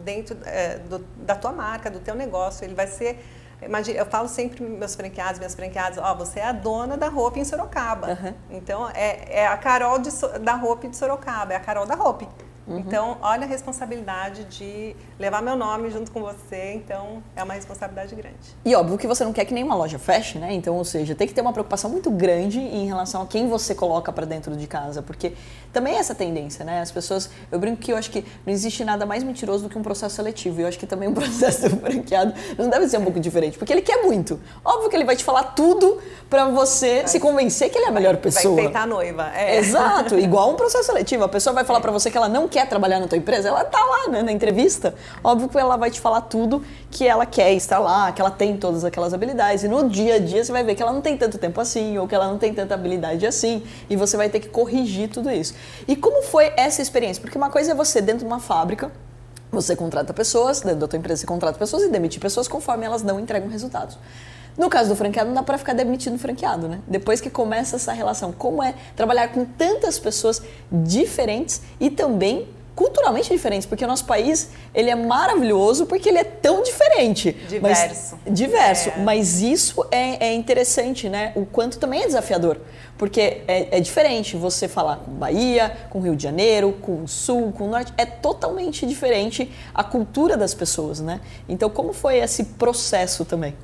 dentro 0.05 0.37
é, 0.45 0.77
do, 0.77 0.99
da 1.17 1.35
tua 1.35 1.51
marca, 1.51 1.91
do 1.91 1.99
teu 1.99 2.15
negócio. 2.15 2.63
Ele 2.63 2.73
vai 2.73 2.87
ser 2.87 3.19
Imagina, 3.61 3.99
eu 3.99 4.05
falo 4.05 4.27
sempre 4.27 4.57
para 4.57 4.67
meus 4.67 4.95
franqueados, 4.95 5.39
minhas 5.39 5.55
franqueadas, 5.55 5.97
ó, 5.97 6.13
você 6.13 6.39
é 6.39 6.45
a 6.45 6.51
dona 6.51 6.97
da 6.97 7.07
roupa 7.07 7.39
em 7.39 7.45
Sorocaba. 7.45 8.07
Uhum. 8.09 8.33
Então, 8.49 8.89
é, 8.93 9.41
é 9.41 9.47
a 9.47 9.57
Carol 9.57 9.99
de, 9.99 10.09
da 10.41 10.53
roupa 10.53 10.87
de 10.87 10.95
Sorocaba, 10.95 11.53
é 11.53 11.55
a 11.55 11.59
Carol 11.59 11.85
da 11.85 11.95
roupa. 11.95 12.27
Uhum. 12.67 12.79
Então, 12.79 13.17
olha 13.21 13.43
a 13.43 13.47
responsabilidade 13.47 14.45
de 14.45 14.95
levar 15.19 15.41
meu 15.41 15.55
nome 15.55 15.91
junto 15.91 16.11
com 16.11 16.21
você. 16.21 16.73
Então, 16.73 17.21
é 17.35 17.43
uma 17.43 17.53
responsabilidade 17.53 18.15
grande. 18.15 18.35
E 18.63 18.73
óbvio 18.75 18.97
que 18.97 19.05
você 19.05 19.23
não 19.23 19.31
quer 19.31 19.45
que 19.45 19.53
nenhuma 19.53 19.75
loja 19.75 19.99
feche, 19.99 20.39
né? 20.39 20.51
Então, 20.53 20.75
ou 20.75 20.83
seja, 20.83 21.13
tem 21.13 21.27
que 21.27 21.33
ter 21.33 21.41
uma 21.41 21.53
preocupação 21.53 21.89
muito 21.89 22.09
grande 22.09 22.59
em 22.59 22.87
relação 22.87 23.21
a 23.21 23.27
quem 23.27 23.47
você 23.47 23.75
coloca 23.75 24.11
para 24.11 24.25
dentro 24.25 24.55
de 24.55 24.65
casa, 24.65 25.01
porque 25.01 25.33
também 25.71 25.95
é 25.95 25.99
essa 25.99 26.15
tendência, 26.15 26.65
né? 26.65 26.81
As 26.81 26.91
pessoas, 26.91 27.29
eu 27.51 27.59
brinco 27.59 27.77
que 27.77 27.91
eu 27.91 27.97
acho 27.97 28.09
que 28.09 28.25
não 28.45 28.51
existe 28.51 28.83
nada 28.83 29.05
mais 29.05 29.23
mentiroso 29.23 29.63
do 29.63 29.69
que 29.69 29.77
um 29.77 29.83
processo 29.83 30.15
seletivo. 30.15 30.59
E 30.59 30.63
eu 30.63 30.67
acho 30.67 30.79
que 30.79 30.87
também 30.87 31.07
um 31.09 31.13
processo 31.13 31.69
franqueado 31.69 32.33
não 32.57 32.69
deve 32.69 32.87
ser 32.87 32.97
um 32.97 33.03
pouco 33.03 33.19
diferente, 33.19 33.57
porque 33.59 33.71
ele 33.71 33.81
quer 33.81 34.01
muito. 34.01 34.39
Óbvio 34.63 34.89
que 34.89 34.95
ele 34.95 35.05
vai 35.05 35.15
te 35.15 35.23
falar 35.23 35.43
tudo 35.55 35.99
para 36.29 36.45
você 36.45 36.99
vai. 36.99 37.07
se 37.09 37.19
convencer 37.19 37.69
que 37.69 37.77
ele 37.77 37.85
é 37.85 37.89
a 37.89 37.91
melhor 37.91 38.17
pessoa. 38.17 38.55
Vai 38.55 38.63
enfeitar 38.63 38.83
a 38.83 38.87
noiva. 38.87 39.31
É. 39.35 39.57
Exato, 39.57 40.17
igual 40.19 40.51
um 40.51 40.55
processo 40.55 40.85
seletivo. 40.85 41.23
A 41.23 41.29
pessoa 41.29 41.53
vai 41.53 41.63
falar 41.63 41.79
para 41.79 41.91
você 41.91 42.09
que 42.09 42.17
ela 42.17 42.29
não 42.29 42.47
quer 42.47 42.54
trabalhar 42.63 42.99
na 42.99 43.07
tua 43.07 43.17
empresa, 43.17 43.49
ela 43.49 43.63
tá 43.63 43.83
lá 43.83 44.11
né, 44.11 44.21
na 44.21 44.31
entrevista. 44.31 44.93
Óbvio 45.23 45.49
que 45.49 45.57
ela 45.57 45.75
vai 45.77 45.89
te 45.89 45.99
falar 45.99 46.21
tudo 46.21 46.63
que 46.91 47.07
ela 47.07 47.25
quer 47.25 47.53
estar 47.53 47.79
lá, 47.79 48.11
que 48.11 48.21
ela 48.21 48.29
tem 48.29 48.55
todas 48.55 48.83
aquelas 48.85 49.15
habilidades. 49.15 49.63
E 49.63 49.67
no 49.67 49.89
dia 49.89 50.15
a 50.15 50.19
dia 50.19 50.43
você 50.43 50.51
vai 50.51 50.63
ver 50.63 50.75
que 50.75 50.83
ela 50.83 50.93
não 50.93 51.01
tem 51.01 51.17
tanto 51.17 51.39
tempo 51.39 51.59
assim, 51.59 51.97
ou 51.97 52.07
que 52.07 52.13
ela 52.13 52.27
não 52.27 52.37
tem 52.37 52.53
tanta 52.53 52.75
habilidade 52.75 53.25
assim, 53.25 53.63
e 53.89 53.95
você 53.95 54.15
vai 54.15 54.29
ter 54.29 54.39
que 54.39 54.49
corrigir 54.49 55.09
tudo 55.09 55.31
isso. 55.31 55.55
E 55.87 55.95
como 55.95 56.21
foi 56.21 56.53
essa 56.55 56.83
experiência? 56.83 57.19
Porque 57.19 57.37
uma 57.37 57.49
coisa 57.49 57.71
é 57.71 57.75
você 57.75 57.99
dentro 57.99 58.19
de 58.19 58.25
uma 58.25 58.39
fábrica, 58.39 58.91
você 59.51 59.75
contrata 59.75 60.13
pessoas, 60.13 60.61
dentro 60.61 60.81
da 60.81 60.87
tua 60.87 60.99
empresa 60.99 61.21
você 61.21 61.27
contrata 61.27 61.57
pessoas 61.57 61.81
e 61.83 61.89
demite 61.89 62.19
pessoas 62.19 62.47
conforme 62.47 62.85
elas 62.85 63.01
não 63.01 63.19
entregam 63.19 63.49
resultados. 63.49 63.97
No 64.57 64.69
caso 64.69 64.89
do 64.89 64.95
franqueado, 64.95 65.27
não 65.27 65.35
dá 65.35 65.43
para 65.43 65.57
ficar 65.57 65.73
demitindo 65.73 66.17
franqueado, 66.17 66.67
né? 66.67 66.79
Depois 66.87 67.19
que 67.19 67.29
começa 67.29 67.75
essa 67.75 67.91
relação, 67.91 68.31
como 68.31 68.63
é 68.63 68.73
trabalhar 68.95 69.27
com 69.29 69.43
tantas 69.43 69.99
pessoas 69.99 70.41
diferentes 70.71 71.61
e 71.79 71.89
também 71.89 72.47
culturalmente 72.75 73.29
diferentes, 73.29 73.65
porque 73.65 73.85
o 73.85 73.87
nosso 73.87 74.05
país 74.05 74.49
ele 74.73 74.89
é 74.89 74.95
maravilhoso 74.95 75.85
porque 75.85 76.09
ele 76.09 76.17
é 76.17 76.23
tão 76.23 76.61
diferente. 76.61 77.31
Diverso. 77.47 78.17
Mas, 78.25 78.35
diverso. 78.35 78.89
É. 78.89 78.97
Mas 78.99 79.41
isso 79.41 79.85
é, 79.89 80.27
é, 80.27 80.33
interessante, 80.33 81.07
né? 81.07 81.31
O 81.35 81.45
quanto 81.45 81.79
também 81.79 82.03
é 82.03 82.05
desafiador. 82.05 82.59
Porque 82.97 83.43
é, 83.47 83.77
é, 83.77 83.79
diferente 83.79 84.37
você 84.37 84.67
falar 84.67 84.97
com 84.97 85.11
Bahia, 85.11 85.75
com 85.89 85.99
Rio 85.99 86.15
de 86.15 86.23
Janeiro, 86.23 86.73
com 86.81 87.03
o 87.03 87.07
Sul, 87.07 87.53
com 87.53 87.65
o 87.65 87.69
Norte. 87.69 87.93
É 87.97 88.05
totalmente 88.05 88.85
diferente 88.85 89.51
a 89.73 89.83
cultura 89.83 90.35
das 90.37 90.53
pessoas, 90.53 90.99
né? 90.99 91.21
Então, 91.47 91.69
como 91.69 91.93
foi 91.93 92.17
esse 92.17 92.43
processo 92.43 93.25
também? 93.25 93.55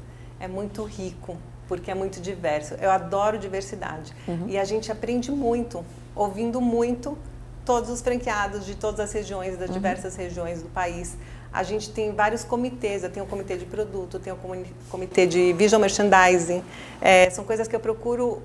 É 0.42 0.48
muito 0.48 0.84
rico, 0.84 1.38
porque 1.68 1.92
é 1.92 1.96
muito 1.96 2.20
diverso. 2.20 2.74
Eu 2.76 2.92
adoro 2.92 3.38
diversidade. 3.38 4.12
Uhum. 4.28 4.46
E 4.48 4.58
a 4.58 4.66
gente 4.66 4.92
aprende 4.92 5.32
muito, 5.32 5.86
ouvindo 6.16 6.60
muito 6.60 7.18
todos 7.64 7.90
os 7.90 8.02
franqueados 8.02 8.66
de 8.66 8.76
todas 8.76 9.00
as 9.00 9.14
regiões, 9.14 9.58
das 9.58 9.70
uhum. 9.70 9.76
diversas 9.76 10.16
regiões 10.16 10.62
do 10.62 10.70
país. 10.70 11.16
A 11.54 11.64
gente 11.64 11.92
tem 11.92 12.14
vários 12.14 12.46
comitês, 12.46 13.04
eu 13.04 13.10
tenho 13.10 13.26
um 13.26 13.30
comitê 13.30 13.58
de 13.58 13.66
produto, 13.66 14.18
tenho 14.20 14.38
um 14.38 14.64
comitê 14.90 15.28
de 15.28 15.52
visual 15.54 15.82
merchandising. 15.82 16.64
É, 17.02 17.30
são 17.30 17.44
coisas 17.44 17.68
que 17.68 17.76
eu 17.76 17.80
procuro 17.80 18.36
uh, 18.36 18.42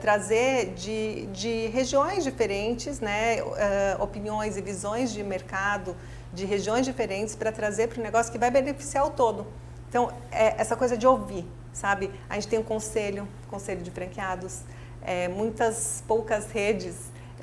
trazer 0.00 0.72
de, 0.74 1.26
de 1.26 1.66
regiões 1.66 2.24
diferentes, 2.24 3.00
né, 3.00 3.42
uh, 3.42 4.02
opiniões 4.02 4.56
e 4.56 4.62
visões 4.62 5.12
de 5.12 5.22
mercado 5.22 5.94
de 6.32 6.44
regiões 6.44 6.86
diferentes 6.86 7.34
para 7.34 7.52
trazer 7.52 7.88
para 7.88 8.00
o 8.00 8.02
negócio 8.02 8.30
que 8.32 8.38
vai 8.38 8.50
beneficiar 8.50 9.06
o 9.06 9.10
todo. 9.10 9.46
Então, 9.88 10.12
é 10.30 10.54
essa 10.58 10.76
coisa 10.76 10.96
de 10.96 11.06
ouvir, 11.06 11.46
sabe? 11.72 12.10
A 12.28 12.34
gente 12.34 12.48
tem 12.48 12.58
um 12.58 12.64
conselho, 12.64 13.26
conselho 13.48 13.82
de 13.82 13.90
franqueados, 13.90 14.60
é, 15.02 15.28
muitas 15.28 16.02
poucas 16.06 16.50
redes 16.50 16.96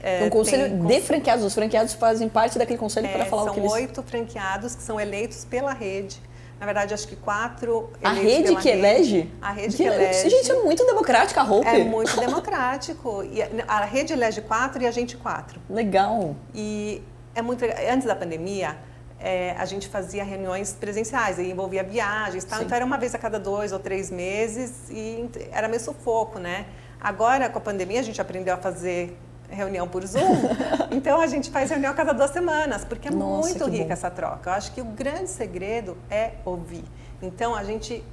é, 0.05 0.23
um 0.23 0.29
conselho 0.29 0.69
tem, 0.69 0.86
de 0.86 1.01
franqueados. 1.01 1.43
Os 1.43 1.53
franqueados 1.53 1.93
fazem 1.93 2.29
parte 2.29 2.60
daquele 2.60 2.77
conselho 2.77 3.08
é, 3.08 3.12
para 3.12 3.25
falar 3.25 3.49
o 3.49 3.53
que 3.53 3.60
eles... 3.60 3.71
São 3.71 3.79
oito 3.79 4.03
franqueados 4.03 4.75
que 4.75 4.84
são 4.84 4.99
eleitos 4.99 5.45
pela 5.45 5.73
rede. 5.73 6.21
Na 6.60 6.65
verdade, 6.65 6.93
acho 6.93 7.08
que 7.08 7.15
quatro 7.15 7.89
A 8.03 8.12
rede 8.12 8.55
que 8.55 8.69
rede. 8.69 8.69
elege? 8.69 9.34
A 9.41 9.51
rede 9.51 9.75
que, 9.75 9.84
que 9.84 9.89
elege. 9.89 10.29
Gente, 10.29 10.51
é 10.51 10.62
muito 10.62 10.86
democrático 10.86 11.39
a 11.39 11.43
Hope. 11.43 11.67
É 11.67 11.84
muito 11.84 12.17
democrático. 12.19 13.23
E 13.23 13.41
a 13.67 13.84
rede 13.84 14.13
elege 14.13 14.41
quatro 14.41 14.81
e 14.81 14.88
a 14.88 14.91
gente 14.91 15.17
quatro. 15.17 15.60
Legal. 15.69 16.36
E 16.53 17.01
é 17.34 17.41
muito... 17.41 17.65
Antes 17.91 18.08
da 18.08 18.15
pandemia, 18.15 18.77
é, 19.25 19.55
a 19.57 19.65
gente 19.65 19.88
fazia 19.88 20.23
reuniões 20.23 20.73
presenciais, 20.73 21.39
e 21.39 21.49
envolvia 21.49 21.83
viagens, 21.83 22.43
tal. 22.43 22.61
então 22.61 22.75
era 22.75 22.85
uma 22.85 22.95
vez 22.95 23.15
a 23.15 23.17
cada 23.17 23.39
dois 23.39 23.71
ou 23.71 23.79
três 23.79 24.11
meses 24.11 24.88
e 24.91 25.27
era 25.51 25.67
meio 25.67 25.81
sufoco, 25.81 26.38
né? 26.38 26.67
Agora, 27.01 27.49
com 27.49 27.57
a 27.57 27.61
pandemia, 27.61 28.01
a 28.01 28.03
gente 28.03 28.21
aprendeu 28.21 28.53
a 28.53 28.57
fazer 28.57 29.17
reunião 29.49 29.88
por 29.88 30.05
Zoom. 30.05 30.21
então 30.91 31.19
a 31.19 31.25
gente 31.25 31.49
faz 31.49 31.71
reunião 31.71 31.91
a 31.91 31.95
cada 31.95 32.13
duas 32.13 32.29
semanas, 32.29 32.85
porque 32.85 33.07
é 33.07 33.11
Nossa, 33.11 33.49
muito 33.49 33.65
rica 33.65 33.85
bom. 33.85 33.93
essa 33.93 34.11
troca. 34.11 34.51
Eu 34.51 34.53
acho 34.53 34.71
que 34.73 34.81
o 34.81 34.85
grande 34.85 35.31
segredo 35.31 35.97
é 36.07 36.33
ouvir. 36.45 36.85
Então 37.19 37.55
a 37.55 37.63
gente 37.63 38.03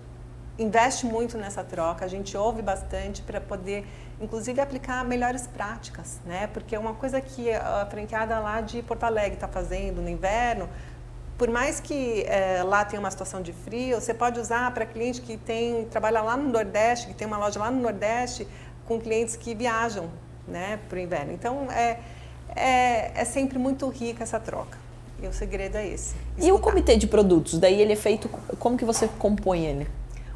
investe 0.59 1.05
muito 1.05 1.37
nessa 1.37 1.63
troca, 1.63 2.07
a 2.07 2.09
gente 2.09 2.37
ouve 2.37 2.63
bastante 2.63 3.21
para 3.23 3.41
poder, 3.41 3.87
inclusive, 4.21 4.61
aplicar 4.61 5.05
melhores 5.05 5.47
práticas, 5.47 6.21
né? 6.25 6.47
Porque 6.47 6.77
uma 6.77 6.95
coisa 6.95 7.21
que 7.21 7.53
a 7.53 7.87
franqueada 7.91 8.39
lá 8.39 8.61
de 8.61 8.83
Porto 8.83 9.05
Alegre 9.05 9.35
está 9.35 9.49
fazendo 9.49 10.01
no 10.01 10.09
inverno, 10.09 10.69
por 11.39 11.51
mais 11.51 11.81
que 11.81 12.23
é, 12.27 12.63
lá 12.63 12.85
tenha 12.85 13.01
uma 13.01 13.11
situação 13.11 13.43
de 13.43 13.53
frio, 13.53 14.01
você 14.01 14.15
pode 14.15 14.39
usar 14.39 14.73
para 14.73 14.87
cliente 14.87 15.21
que 15.21 15.37
tem 15.37 15.85
trabalha 15.87 16.23
lá 16.23 16.37
no 16.37 16.49
Nordeste, 16.49 17.09
que 17.09 17.15
tem 17.15 17.27
uma 17.27 17.39
loja 17.39 17.59
lá 17.59 17.71
no 17.71 17.81
Nordeste, 17.81 18.47
com 18.87 19.01
clientes 19.01 19.37
que 19.37 19.55
viajam 19.55 20.11
né, 20.47 20.79
para 20.89 20.97
o 20.97 21.01
inverno. 21.01 21.33
Então, 21.33 21.71
é, 21.71 21.99
é, 22.55 23.13
é 23.15 23.25
sempre 23.25 23.59
muito 23.59 23.89
rica 23.89 24.23
essa 24.23 24.39
troca. 24.39 24.79
E 25.23 25.27
o 25.27 25.33
segredo 25.33 25.77
é 25.77 25.87
esse. 25.87 26.15
Escutar. 26.17 26.47
E 26.47 26.53
o 26.53 26.59
comitê 26.59 26.97
de 26.97 27.07
produtos? 27.07 27.59
Daí 27.59 27.81
ele 27.81 27.93
é 27.93 27.97
feito, 27.97 28.29
como 28.59 28.77
que 28.77 28.85
você 28.85 29.09
compõe 29.19 29.65
ele? 29.65 29.87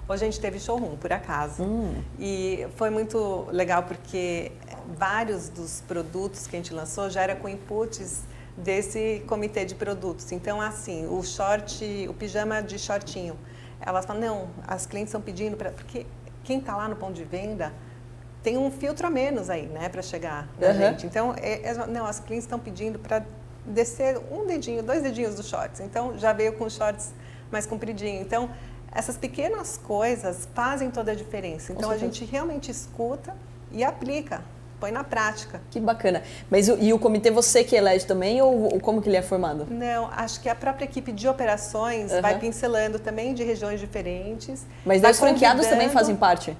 Hoje 0.08 0.22
a 0.22 0.30
gente 0.30 0.38
teve 0.38 0.60
showroom, 0.60 0.96
por 0.96 1.12
acaso. 1.12 1.64
Hum. 1.64 1.94
E 2.18 2.66
foi 2.76 2.90
muito 2.90 3.46
legal 3.50 3.82
porque 3.82 4.52
vários 4.96 5.48
dos 5.48 5.82
produtos 5.88 6.46
que 6.46 6.54
a 6.54 6.58
gente 6.60 6.72
lançou 6.72 7.10
já 7.10 7.22
era 7.22 7.34
com 7.34 7.48
inputs 7.48 8.20
desse 8.56 9.22
comitê 9.26 9.64
de 9.64 9.74
produtos. 9.74 10.32
Então, 10.32 10.60
assim, 10.60 11.06
o 11.06 11.22
short, 11.22 12.06
o 12.08 12.14
pijama 12.14 12.62
de 12.62 12.78
shortinho. 12.78 13.38
Elas 13.80 14.06
falam, 14.06 14.22
não, 14.22 14.48
as 14.66 14.86
clientes 14.86 15.10
estão 15.10 15.20
pedindo, 15.20 15.56
para 15.56 15.70
porque 15.70 16.06
quem 16.42 16.58
está 16.58 16.76
lá 16.76 16.88
no 16.88 16.96
ponto 16.96 17.12
de 17.12 17.24
venda 17.24 17.72
tem 18.42 18.56
um 18.56 18.70
filtro 18.70 19.06
a 19.06 19.10
menos 19.10 19.50
aí, 19.50 19.66
né, 19.66 19.88
para 19.88 20.00
chegar 20.00 20.48
na 20.58 20.68
uhum. 20.68 20.74
gente. 20.74 21.06
Então, 21.06 21.34
é, 21.36 21.68
é, 21.68 21.86
não, 21.86 22.06
as 22.06 22.20
clientes 22.20 22.44
estão 22.44 22.58
pedindo 22.58 22.98
para 22.98 23.24
descer 23.66 24.18
um 24.30 24.46
dedinho, 24.46 24.82
dois 24.82 25.02
dedinhos 25.02 25.34
dos 25.34 25.48
shorts. 25.48 25.80
Então, 25.80 26.16
já 26.16 26.32
veio 26.32 26.52
com 26.52 26.68
shorts 26.70 27.12
mais 27.50 27.66
compridinho. 27.66 28.22
Então, 28.22 28.48
essas 28.92 29.16
pequenas 29.16 29.76
coisas 29.76 30.48
fazem 30.54 30.90
toda 30.90 31.12
a 31.12 31.14
diferença. 31.14 31.72
Então, 31.72 31.90
a 31.90 31.98
gente 31.98 32.24
realmente 32.24 32.70
escuta 32.70 33.34
e 33.72 33.84
aplica 33.84 34.42
põe 34.80 34.90
na 34.90 35.04
prática. 35.04 35.60
Que 35.70 35.80
bacana. 35.80 36.22
Mas 36.50 36.68
e 36.68 36.92
o 36.92 36.98
comitê 36.98 37.30
você 37.30 37.64
que 37.64 37.74
elege 37.74 38.06
também 38.06 38.40
ou 38.42 38.78
como 38.80 39.02
que 39.02 39.08
ele 39.08 39.16
é 39.16 39.22
formado? 39.22 39.66
Não, 39.70 40.08
acho 40.12 40.40
que 40.40 40.48
a 40.48 40.54
própria 40.54 40.84
equipe 40.84 41.12
de 41.12 41.28
operações 41.28 42.12
uhum. 42.12 42.22
vai 42.22 42.38
pincelando 42.38 42.98
também 42.98 43.34
de 43.34 43.42
regiões 43.44 43.80
diferentes. 43.80 44.66
Mas 44.84 45.02
os 45.02 45.18
franqueados 45.18 45.66
também 45.66 45.88
fazem 45.88 46.16
parte? 46.16 46.56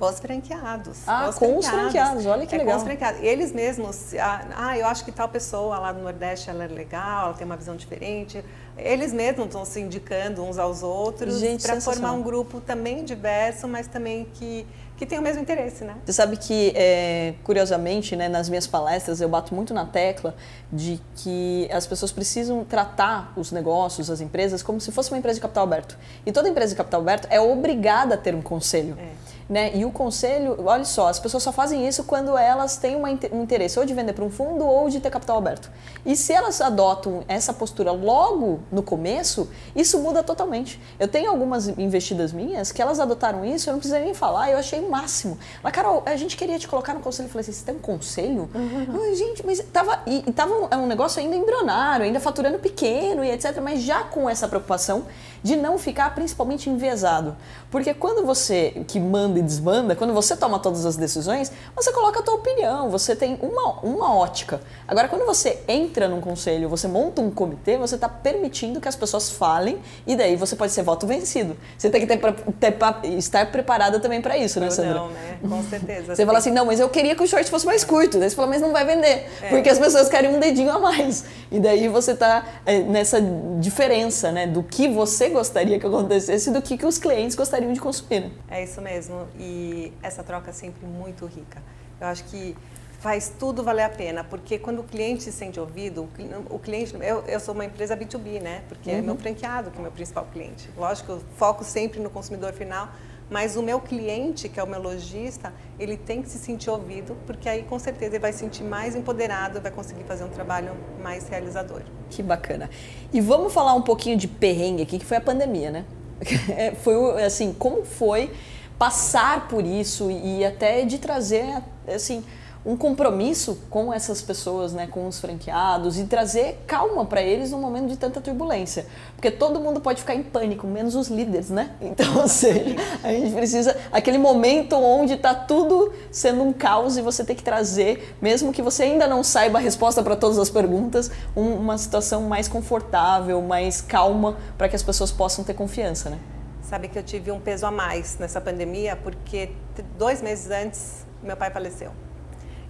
Os 0.00 0.20
franqueados. 0.20 1.00
Ah, 1.08 1.28
os 1.28 1.36
com 1.36 1.58
os 1.58 1.66
franqueados, 1.66 2.24
olha 2.24 2.46
que 2.46 2.54
é 2.54 2.58
legal. 2.58 2.74
Com 2.74 2.78
os 2.78 2.84
franqueados. 2.84 3.20
Eles 3.20 3.52
mesmos, 3.52 4.14
ah, 4.14 4.44
ah, 4.56 4.78
eu 4.78 4.86
acho 4.86 5.04
que 5.04 5.10
tal 5.10 5.28
pessoa 5.28 5.76
lá 5.78 5.92
no 5.92 6.02
Nordeste 6.04 6.48
ela 6.48 6.64
é 6.64 6.68
legal, 6.68 7.26
ela 7.26 7.34
tem 7.34 7.44
uma 7.44 7.56
visão 7.56 7.74
diferente. 7.74 8.44
Eles 8.76 9.12
mesmos 9.12 9.46
estão 9.46 9.64
se 9.64 9.80
indicando 9.80 10.44
uns 10.44 10.56
aos 10.56 10.84
outros 10.84 11.42
para 11.60 11.80
formar 11.80 12.12
um 12.12 12.22
grupo 12.22 12.60
também 12.60 13.04
diverso, 13.04 13.66
mas 13.66 13.88
também 13.88 14.24
que 14.34 14.64
que 14.98 15.06
tem 15.06 15.16
o 15.16 15.22
mesmo 15.22 15.40
interesse, 15.40 15.84
né? 15.84 15.94
Você 16.04 16.12
sabe 16.12 16.36
que, 16.36 16.72
é, 16.74 17.34
curiosamente, 17.44 18.16
né, 18.16 18.28
nas 18.28 18.48
minhas 18.48 18.66
palestras 18.66 19.20
eu 19.20 19.28
bato 19.28 19.54
muito 19.54 19.72
na 19.72 19.86
tecla 19.86 20.34
de 20.72 21.00
que 21.14 21.68
as 21.72 21.86
pessoas 21.86 22.10
precisam 22.10 22.64
tratar 22.64 23.32
os 23.36 23.52
negócios, 23.52 24.10
as 24.10 24.20
empresas, 24.20 24.60
como 24.60 24.80
se 24.80 24.90
fosse 24.90 25.12
uma 25.12 25.18
empresa 25.18 25.36
de 25.36 25.42
capital 25.42 25.62
aberto. 25.62 25.96
E 26.26 26.32
toda 26.32 26.48
empresa 26.48 26.70
de 26.70 26.76
capital 26.76 27.00
aberto 27.00 27.28
é 27.30 27.40
obrigada 27.40 28.16
a 28.16 28.18
ter 28.18 28.34
um 28.34 28.42
conselho. 28.42 28.98
É. 28.98 29.37
Né? 29.48 29.74
E 29.74 29.84
o 29.86 29.90
conselho, 29.90 30.58
olha 30.66 30.84
só, 30.84 31.08
as 31.08 31.18
pessoas 31.18 31.42
só 31.42 31.50
fazem 31.50 31.88
isso 31.88 32.04
quando 32.04 32.36
elas 32.36 32.76
têm 32.76 32.96
uma, 32.96 33.08
um 33.32 33.42
interesse 33.42 33.78
ou 33.78 33.86
de 33.86 33.94
vender 33.94 34.12
para 34.12 34.24
um 34.24 34.28
fundo 34.28 34.62
ou 34.66 34.90
de 34.90 35.00
ter 35.00 35.08
capital 35.08 35.38
aberto. 35.38 35.70
E 36.04 36.14
se 36.14 36.34
elas 36.34 36.60
adotam 36.60 37.24
essa 37.26 37.52
postura 37.52 37.90
logo 37.90 38.60
no 38.70 38.82
começo, 38.82 39.48
isso 39.74 39.98
muda 40.00 40.22
totalmente. 40.22 40.78
Eu 41.00 41.08
tenho 41.08 41.30
algumas 41.30 41.66
investidas 41.66 42.30
minhas 42.30 42.70
que 42.72 42.82
elas 42.82 43.00
adotaram 43.00 43.42
isso, 43.42 43.70
eu 43.70 43.72
não 43.72 43.80
precisei 43.80 44.04
nem 44.04 44.12
falar, 44.12 44.50
eu 44.50 44.58
achei 44.58 44.80
o 44.80 44.90
máximo. 44.90 45.38
Mas, 45.62 45.72
Carol, 45.72 46.02
a 46.04 46.14
gente 46.16 46.36
queria 46.36 46.58
te 46.58 46.68
colocar 46.68 46.92
no 46.92 47.00
conselho. 47.00 47.26
Eu 47.26 47.30
falei 47.30 47.42
assim: 47.42 47.52
você 47.52 47.64
tem 47.64 47.74
um 47.74 47.78
conselho? 47.78 48.50
Uhum. 48.54 49.14
gente, 49.14 49.46
mas 49.46 49.60
tava, 49.72 50.02
e, 50.06 50.20
tava 50.32 50.52
um, 50.52 50.68
é 50.70 50.76
um 50.76 50.86
negócio 50.86 51.22
ainda 51.22 51.34
embrionário, 51.34 52.04
ainda 52.04 52.20
faturando 52.20 52.58
pequeno 52.58 53.24
e 53.24 53.30
etc., 53.30 53.58
mas 53.62 53.80
já 53.80 54.04
com 54.04 54.28
essa 54.28 54.46
preocupação 54.46 55.06
de 55.42 55.56
não 55.56 55.78
ficar 55.78 56.14
principalmente 56.14 56.68
enviesado. 56.70 57.36
Porque 57.70 57.92
quando 57.92 58.24
você 58.24 58.82
que 58.86 58.98
manda 58.98 59.38
e 59.38 59.42
desmanda, 59.42 59.94
quando 59.94 60.14
você 60.14 60.36
toma 60.36 60.58
todas 60.58 60.86
as 60.86 60.96
decisões, 60.96 61.52
você 61.76 61.92
coloca 61.92 62.20
a 62.20 62.22
tua 62.22 62.34
opinião, 62.34 62.88
você 62.88 63.14
tem 63.14 63.38
uma, 63.42 63.80
uma 63.80 64.14
ótica. 64.14 64.60
Agora, 64.86 65.08
quando 65.08 65.26
você 65.26 65.58
entra 65.68 66.08
num 66.08 66.20
conselho, 66.20 66.68
você 66.68 66.88
monta 66.88 67.20
um 67.20 67.30
comitê, 67.30 67.76
você 67.76 67.94
está 67.94 68.08
permitindo 68.08 68.80
que 68.80 68.88
as 68.88 68.96
pessoas 68.96 69.30
falem 69.30 69.78
e 70.06 70.16
daí 70.16 70.34
você 70.34 70.56
pode 70.56 70.72
ser 70.72 70.82
voto 70.82 71.06
vencido. 71.06 71.56
Você 71.76 71.90
tem 71.90 72.00
que 72.00 72.06
ter, 72.06 72.18
ter, 72.58 72.76
estar 73.16 73.50
preparada 73.50 74.00
também 74.00 74.22
para 74.22 74.36
isso, 74.36 74.58
né, 74.58 74.70
Sandra? 74.70 74.94
Não, 74.94 75.08
né? 75.08 75.38
Com 75.46 75.62
certeza. 75.68 76.16
Você 76.16 76.24
fala 76.24 76.38
assim, 76.38 76.50
não, 76.50 76.64
mas 76.64 76.80
eu 76.80 76.88
queria 76.88 77.14
que 77.14 77.22
o 77.22 77.26
short 77.26 77.48
fosse 77.50 77.66
mais 77.66 77.84
curto. 77.84 78.18
Daí 78.18 78.30
você 78.30 78.36
fala, 78.36 78.48
mas 78.48 78.62
não 78.62 78.72
vai 78.72 78.84
vender, 78.84 79.30
é. 79.42 79.48
porque 79.50 79.68
as 79.68 79.78
pessoas 79.78 80.08
querem 80.08 80.34
um 80.34 80.40
dedinho 80.40 80.70
a 80.70 80.78
mais. 80.78 81.24
E 81.50 81.60
daí 81.60 81.88
você 81.88 82.12
está 82.12 82.44
é, 82.64 82.80
nessa 82.80 83.20
diferença, 83.58 84.32
né, 84.32 84.46
do 84.46 84.62
que 84.62 84.88
você 84.88 85.27
gostaria 85.28 85.78
que 85.78 85.86
acontecesse 85.86 86.50
do 86.50 86.60
que, 86.60 86.76
que 86.76 86.86
os 86.86 86.98
clientes 86.98 87.36
gostariam 87.36 87.72
de 87.72 87.80
consumir. 87.80 88.20
Né? 88.20 88.30
É 88.50 88.64
isso 88.64 88.80
mesmo. 88.80 89.26
E 89.38 89.92
essa 90.02 90.22
troca 90.22 90.50
é 90.50 90.52
sempre 90.52 90.86
muito 90.86 91.26
rica. 91.26 91.62
Eu 92.00 92.06
acho 92.06 92.24
que 92.24 92.56
faz 92.98 93.32
tudo 93.38 93.62
valer 93.62 93.84
a 93.84 93.88
pena, 93.88 94.24
porque 94.24 94.58
quando 94.58 94.80
o 94.80 94.84
cliente 94.84 95.22
se 95.22 95.32
sente 95.32 95.58
ouvido, 95.58 96.08
o 96.50 96.58
cliente, 96.58 96.94
eu, 97.00 97.22
eu 97.26 97.38
sou 97.38 97.54
uma 97.54 97.64
empresa 97.64 97.96
B2B, 97.96 98.40
né? 98.42 98.62
Porque 98.68 98.90
uhum. 98.90 98.98
é 98.98 99.02
meu 99.02 99.16
franqueado 99.16 99.70
que 99.70 99.78
é 99.78 99.82
meu 99.82 99.92
principal 99.92 100.26
cliente. 100.32 100.68
Lógico, 100.76 101.12
eu 101.12 101.22
foco 101.36 101.64
sempre 101.64 102.00
no 102.00 102.10
consumidor 102.10 102.52
final, 102.52 102.88
mas 103.30 103.56
o 103.56 103.62
meu 103.62 103.80
cliente, 103.80 104.48
que 104.48 104.58
é 104.58 104.62
o 104.62 104.66
meu 104.66 104.80
lojista, 104.80 105.52
ele 105.78 105.96
tem 105.96 106.22
que 106.22 106.28
se 106.28 106.38
sentir 106.38 106.70
ouvido, 106.70 107.16
porque 107.26 107.48
aí 107.48 107.62
com 107.62 107.78
certeza 107.78 108.12
ele 108.12 108.18
vai 108.18 108.32
se 108.32 108.38
sentir 108.38 108.64
mais 108.64 108.96
empoderado, 108.96 109.60
vai 109.60 109.70
conseguir 109.70 110.04
fazer 110.04 110.24
um 110.24 110.28
trabalho 110.28 110.72
mais 111.02 111.28
realizador. 111.28 111.82
Que 112.10 112.22
bacana. 112.22 112.70
E 113.12 113.20
vamos 113.20 113.52
falar 113.52 113.74
um 113.74 113.82
pouquinho 113.82 114.16
de 114.16 114.26
perrengue 114.26 114.82
aqui, 114.82 114.98
que 114.98 115.04
foi 115.04 115.16
a 115.16 115.20
pandemia, 115.20 115.70
né? 115.70 115.84
É, 116.50 116.74
foi 116.74 117.22
assim, 117.22 117.52
como 117.52 117.84
foi 117.84 118.30
passar 118.78 119.48
por 119.48 119.64
isso 119.64 120.10
e 120.10 120.44
até 120.44 120.84
de 120.84 120.98
trazer 120.98 121.62
assim 121.86 122.24
um 122.64 122.76
compromisso 122.76 123.58
com 123.70 123.92
essas 123.92 124.20
pessoas, 124.20 124.72
né, 124.72 124.86
com 124.86 125.06
os 125.06 125.20
franqueados 125.20 125.98
e 125.98 126.04
trazer 126.04 126.62
calma 126.66 127.04
para 127.04 127.22
eles 127.22 127.50
no 127.50 127.58
momento 127.58 127.88
de 127.88 127.96
tanta 127.96 128.20
turbulência, 128.20 128.86
porque 129.14 129.30
todo 129.30 129.60
mundo 129.60 129.80
pode 129.80 130.00
ficar 130.00 130.14
em 130.14 130.22
pânico, 130.22 130.66
menos 130.66 130.94
os 130.94 131.08
líderes, 131.08 131.50
né? 131.50 131.70
Então, 131.98 132.18
ou 132.18 132.28
seja, 132.28 132.76
a 133.02 133.10
gente 133.10 133.32
precisa 133.32 133.76
aquele 133.90 134.18
momento 134.18 134.76
onde 134.76 135.14
está 135.14 135.34
tudo 135.34 135.92
sendo 136.10 136.42
um 136.42 136.52
caos 136.52 136.96
e 136.96 137.02
você 137.02 137.24
tem 137.24 137.34
que 137.34 137.42
trazer, 137.42 138.14
mesmo 138.20 138.52
que 138.52 138.60
você 138.60 138.84
ainda 138.84 139.06
não 139.06 139.24
saiba 139.24 139.58
a 139.58 139.60
resposta 139.60 140.02
para 140.02 140.14
todas 140.14 140.38
as 140.38 140.50
perguntas, 140.50 141.10
um, 141.34 141.54
uma 141.54 141.78
situação 141.78 142.22
mais 142.22 142.46
confortável, 142.46 143.40
mais 143.40 143.80
calma 143.80 144.36
para 144.56 144.68
que 144.68 144.76
as 144.76 144.82
pessoas 144.82 145.10
possam 145.10 145.42
ter 145.42 145.54
confiança, 145.54 146.10
né? 146.10 146.18
Sabe 146.62 146.88
que 146.88 146.98
eu 146.98 147.02
tive 147.02 147.30
um 147.30 147.40
peso 147.40 147.64
a 147.64 147.70
mais 147.70 148.18
nessa 148.18 148.40
pandemia 148.40 148.94
porque 148.94 149.50
dois 149.96 150.20
meses 150.20 150.50
antes 150.50 151.06
meu 151.22 151.36
pai 151.36 151.50
faleceu. 151.50 152.07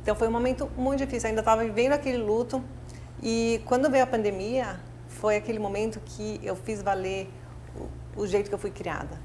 Então 0.08 0.16
foi 0.16 0.26
um 0.26 0.30
momento 0.30 0.70
muito 0.74 1.00
difícil, 1.00 1.28
ainda 1.28 1.42
estava 1.42 1.62
vivendo 1.62 1.92
aquele 1.92 2.16
luto. 2.16 2.64
E 3.22 3.60
quando 3.66 3.90
veio 3.90 4.04
a 4.04 4.06
pandemia, 4.06 4.80
foi 5.06 5.36
aquele 5.36 5.58
momento 5.58 6.00
que 6.00 6.40
eu 6.42 6.56
fiz 6.56 6.80
valer 6.80 7.28
o, 8.16 8.26
jeito 8.26 8.48
que 8.48 8.54
eu 8.54 8.58
fui 8.58 8.70
criada, 8.70 9.20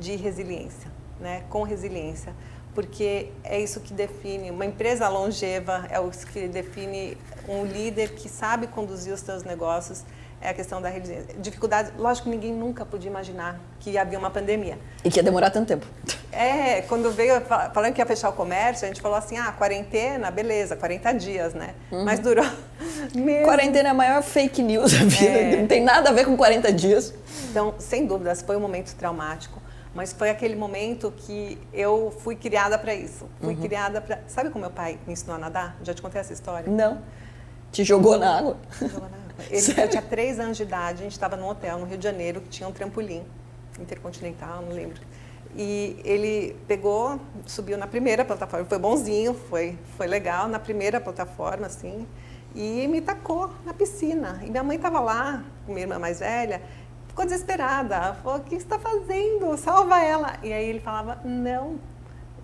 de 0.00 0.16
resiliência, 0.16 0.90
né? 1.20 1.44
com 1.48 1.62
resiliência. 1.62 2.34
Porque 2.74 3.30
é 3.44 3.60
isso 3.60 3.78
que 3.78 3.94
define 3.94 4.50
uma 4.50 4.66
empresa 4.66 5.08
longeva, 5.08 5.86
é 5.88 6.00
o 6.00 6.10
que 6.10 6.48
define 6.48 7.16
um 7.48 7.64
líder 7.64 8.16
que 8.16 8.28
sabe 8.28 8.66
conduzir 8.66 9.14
os 9.14 9.20
seus 9.20 9.44
negócios 9.44 10.02
é 10.40 10.48
a 10.48 10.54
questão 10.54 10.82
da 10.82 10.88
resiliência. 10.88 11.36
Dificuldades, 11.38 11.92
lógico 11.96 12.28
ninguém 12.28 12.52
nunca 12.52 12.84
podia 12.84 13.10
imaginar 13.10 13.60
que 13.78 13.96
havia 13.96 14.18
uma 14.18 14.30
pandemia. 14.30 14.76
E 15.04 15.10
que 15.10 15.18
ia 15.18 15.22
demorar 15.22 15.50
tanto 15.50 15.68
tempo. 15.68 15.86
É, 16.32 16.82
quando 16.82 17.10
veio 17.10 17.40
falando 17.74 17.92
que 17.92 18.00
ia 18.00 18.06
fechar 18.06 18.28
o 18.28 18.32
comércio, 18.32 18.84
a 18.84 18.88
gente 18.88 19.00
falou 19.00 19.16
assim, 19.16 19.36
ah, 19.36 19.50
quarentena, 19.52 20.30
beleza, 20.30 20.76
40 20.76 21.12
dias, 21.14 21.54
né? 21.54 21.74
Uhum. 21.90 22.04
Mas 22.04 22.20
durou 22.20 22.44
mesmo. 23.14 23.44
Quarentena 23.44 23.88
é 23.88 23.90
a 23.90 23.94
maior 23.94 24.22
fake 24.22 24.62
news 24.62 24.92
da 24.92 25.04
vida, 25.04 25.24
é. 25.24 25.56
não 25.56 25.66
tem 25.66 25.82
nada 25.82 26.10
a 26.10 26.12
ver 26.12 26.24
com 26.24 26.36
40 26.36 26.72
dias. 26.72 27.12
Então, 27.50 27.74
sem 27.78 28.06
dúvidas, 28.06 28.42
foi 28.42 28.56
um 28.56 28.60
momento 28.60 28.94
traumático, 28.94 29.60
mas 29.92 30.12
foi 30.12 30.30
aquele 30.30 30.54
momento 30.54 31.12
que 31.16 31.58
eu 31.72 32.14
fui 32.20 32.36
criada 32.36 32.78
para 32.78 32.94
isso. 32.94 33.28
Fui 33.40 33.54
uhum. 33.54 33.60
criada 33.60 34.00
para... 34.00 34.20
Sabe 34.28 34.50
como 34.50 34.62
meu 34.62 34.70
pai 34.70 34.98
me 35.06 35.12
ensinou 35.12 35.34
a 35.34 35.38
nadar? 35.38 35.76
Já 35.82 35.92
te 35.92 36.00
contei 36.00 36.20
essa 36.20 36.32
história? 36.32 36.70
Não. 36.70 36.98
Te 37.72 37.82
jogou 37.82 38.16
na 38.16 38.38
água? 38.38 38.56
Jogou 38.80 39.00
na 39.00 39.06
água. 39.06 39.20
Ele 39.50 39.60
tinha 39.88 40.02
três 40.02 40.38
anos 40.38 40.56
de 40.56 40.62
idade, 40.62 41.00
a 41.00 41.02
gente 41.02 41.12
estava 41.12 41.36
num 41.36 41.48
hotel 41.48 41.78
no 41.78 41.86
Rio 41.86 41.98
de 41.98 42.04
Janeiro 42.04 42.40
que 42.40 42.48
tinha 42.48 42.68
um 42.68 42.72
trampolim 42.72 43.24
intercontinental, 43.80 44.62
não 44.62 44.74
lembro. 44.74 45.00
E 45.56 46.00
ele 46.04 46.56
pegou, 46.68 47.18
subiu 47.44 47.76
na 47.76 47.86
primeira 47.86 48.24
plataforma, 48.24 48.64
foi 48.66 48.78
bonzinho, 48.78 49.34
foi, 49.34 49.76
foi 49.96 50.06
legal, 50.06 50.46
na 50.46 50.60
primeira 50.60 51.00
plataforma, 51.00 51.66
assim, 51.66 52.06
e 52.54 52.86
me 52.86 53.00
tacou 53.00 53.50
na 53.64 53.74
piscina. 53.74 54.40
E 54.44 54.50
minha 54.50 54.62
mãe 54.62 54.76
estava 54.76 55.00
lá, 55.00 55.42
com 55.66 55.72
minha 55.72 55.84
irmã 55.84 55.98
mais 55.98 56.20
velha, 56.20 56.62
ficou 57.08 57.24
desesperada. 57.24 58.14
Falou: 58.14 58.38
O 58.38 58.42
que 58.42 58.54
está 58.54 58.78
fazendo? 58.78 59.56
Salva 59.56 60.00
ela. 60.00 60.34
E 60.42 60.52
aí 60.52 60.68
ele 60.68 60.80
falava: 60.80 61.20
Não. 61.24 61.78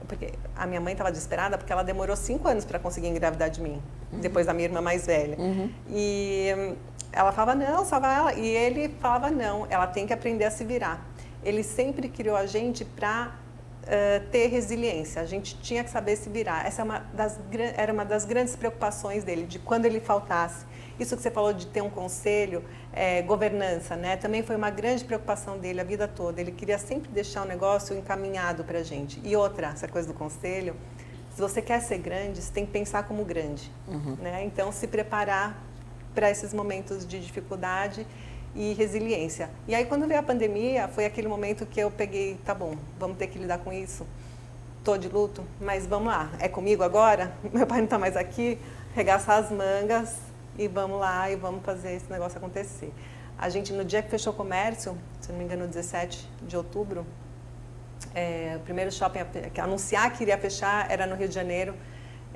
Porque 0.07 0.33
a 0.55 0.67
minha 0.67 0.81
mãe 0.81 0.93
estava 0.93 1.11
desesperada 1.11 1.59
porque 1.59 1.73
ela 1.73 1.83
demorou 1.83 2.15
cinco 2.15 2.47
anos 2.47 2.65
para 2.65 2.79
conseguir 2.79 3.09
engravidar 3.09 3.51
de 3.51 3.61
mim 3.61 3.83
uhum. 4.13 4.21
depois 4.21 4.47
da 4.47 4.53
minha 4.53 4.69
irmã 4.69 4.81
mais 4.81 5.05
velha. 5.05 5.37
Uhum. 5.37 5.69
E 5.89 6.55
hum, 6.57 6.77
ela 7.13 7.33
falava, 7.33 7.55
não, 7.57 7.85
salva 7.85 8.13
ela. 8.13 8.35
E 8.35 8.47
ele 8.47 8.89
falava, 9.01 9.31
não, 9.31 9.67
ela 9.69 9.87
tem 9.87 10.07
que 10.07 10.13
aprender 10.13 10.45
a 10.45 10.51
se 10.51 10.65
virar. 10.65 11.05
Ele 11.47 11.63
sempre 11.63 12.09
criou 12.09 12.37
a 12.37 12.45
gente 12.45 12.85
para 12.85 13.37
uh, 13.85 14.31
ter 14.31 14.49
resiliência. 14.49 15.23
A 15.23 15.25
gente 15.25 15.57
tinha 15.61 15.85
que 15.85 15.91
saber 15.91 16.17
se 16.17 16.29
virar. 16.29 16.67
Essa 16.67 16.83
é 16.83 16.85
uma 16.85 16.99
das, 17.15 17.39
era 17.77 17.93
uma 17.93 18.05
das 18.05 18.25
grandes 18.25 18.57
preocupações 18.57 19.25
dele, 19.25 19.47
de 19.47 19.59
quando 19.59 19.87
ele 19.87 20.01
faltasse. 20.01 20.67
Isso 20.99 21.15
que 21.15 21.23
você 21.23 21.31
falou 21.31 21.53
de 21.53 21.67
ter 21.67 21.83
um 21.83 21.91
conselho, 21.91 22.65
é, 22.93 23.23
governança, 23.23 23.95
né? 23.97 24.17
Também 24.17 24.43
foi 24.43 24.57
uma 24.57 24.71
grande 24.71 25.05
preocupação 25.05 25.59
dele 25.59 25.81
a 25.81 25.85
vida 25.85 26.09
toda. 26.09 26.41
Ele 26.41 26.53
queria 26.53 26.79
sempre 26.79 27.11
deixar 27.11 27.43
o 27.43 27.45
negócio 27.47 27.97
encaminhado 27.97 28.65
para 28.65 28.79
a 28.79 28.83
gente. 28.83 29.21
E 29.23 29.37
outra, 29.37 29.69
essa 29.69 29.87
coisa 29.87 30.09
do 30.09 30.15
conselho, 30.15 30.75
se 31.35 31.41
você 31.41 31.61
quer 31.61 31.81
ser 31.81 31.99
grande, 31.99 32.41
você 32.41 32.51
tem 32.51 32.65
que 32.65 32.73
pensar 32.73 33.03
como 33.03 33.25
grande. 33.25 33.71
Uhum. 33.87 34.17
Né? 34.21 34.43
Então, 34.45 34.73
se 34.73 34.87
preparar 34.87 35.63
para 36.15 36.31
esses 36.31 36.55
momentos 36.55 37.07
de 37.07 37.21
dificuldade 37.21 38.07
e 38.57 38.73
resiliência. 38.73 39.51
E 39.69 39.75
aí, 39.75 39.85
quando 39.85 40.07
veio 40.09 40.19
a 40.19 40.23
pandemia, 40.23 40.89
foi 40.89 41.05
aquele 41.05 41.29
momento 41.29 41.67
que 41.67 41.79
eu 41.79 41.91
peguei, 41.91 42.39
tá 42.45 42.55
bom, 42.55 42.75
vamos 42.99 43.19
ter 43.19 43.27
que 43.27 43.39
lidar 43.39 43.59
com 43.59 43.73
isso. 43.73 44.07
Tô 44.83 44.97
de 44.97 45.09
luto, 45.09 45.45
mas 45.61 45.87
vamos 45.87 46.09
lá, 46.09 46.31
é 46.41 46.49
comigo 46.49 46.83
agora? 46.83 47.33
Meu 47.53 47.67
pai 47.67 47.79
não 47.79 47.85
está 47.85 47.99
mais 47.99 48.17
aqui, 48.17 48.59
regaçar 48.95 49.39
as 49.39 49.51
mangas 49.51 50.17
e 50.59 50.67
vamos 50.67 50.99
lá 50.99 51.31
e 51.31 51.37
vamos 51.37 51.65
fazer 51.65 51.95
esse 51.95 52.11
negócio 52.11 52.39
acontecer. 52.39 52.93
A 53.39 53.51
gente, 53.51 53.73
no 53.73 53.85
dia 53.85 54.03
que 54.03 54.09
fechou 54.09 54.33
o 54.33 54.37
comércio, 54.37 54.97
se 55.21 55.31
não 55.31 55.39
me 55.39 55.45
engano, 55.45 55.67
17 55.67 56.27
de 56.43 56.57
outubro, 56.57 57.07
é, 58.15 58.55
o 58.57 58.61
primeiro 58.61 58.91
shopping 58.91 59.19
a 59.19 59.65
anunciar 59.65 60.11
que 60.13 60.23
iria 60.23 60.39
fechar 60.39 60.91
era 60.91 61.07
no 61.07 61.15
Rio 61.15 61.29
de 61.29 61.35
Janeiro. 61.35 61.75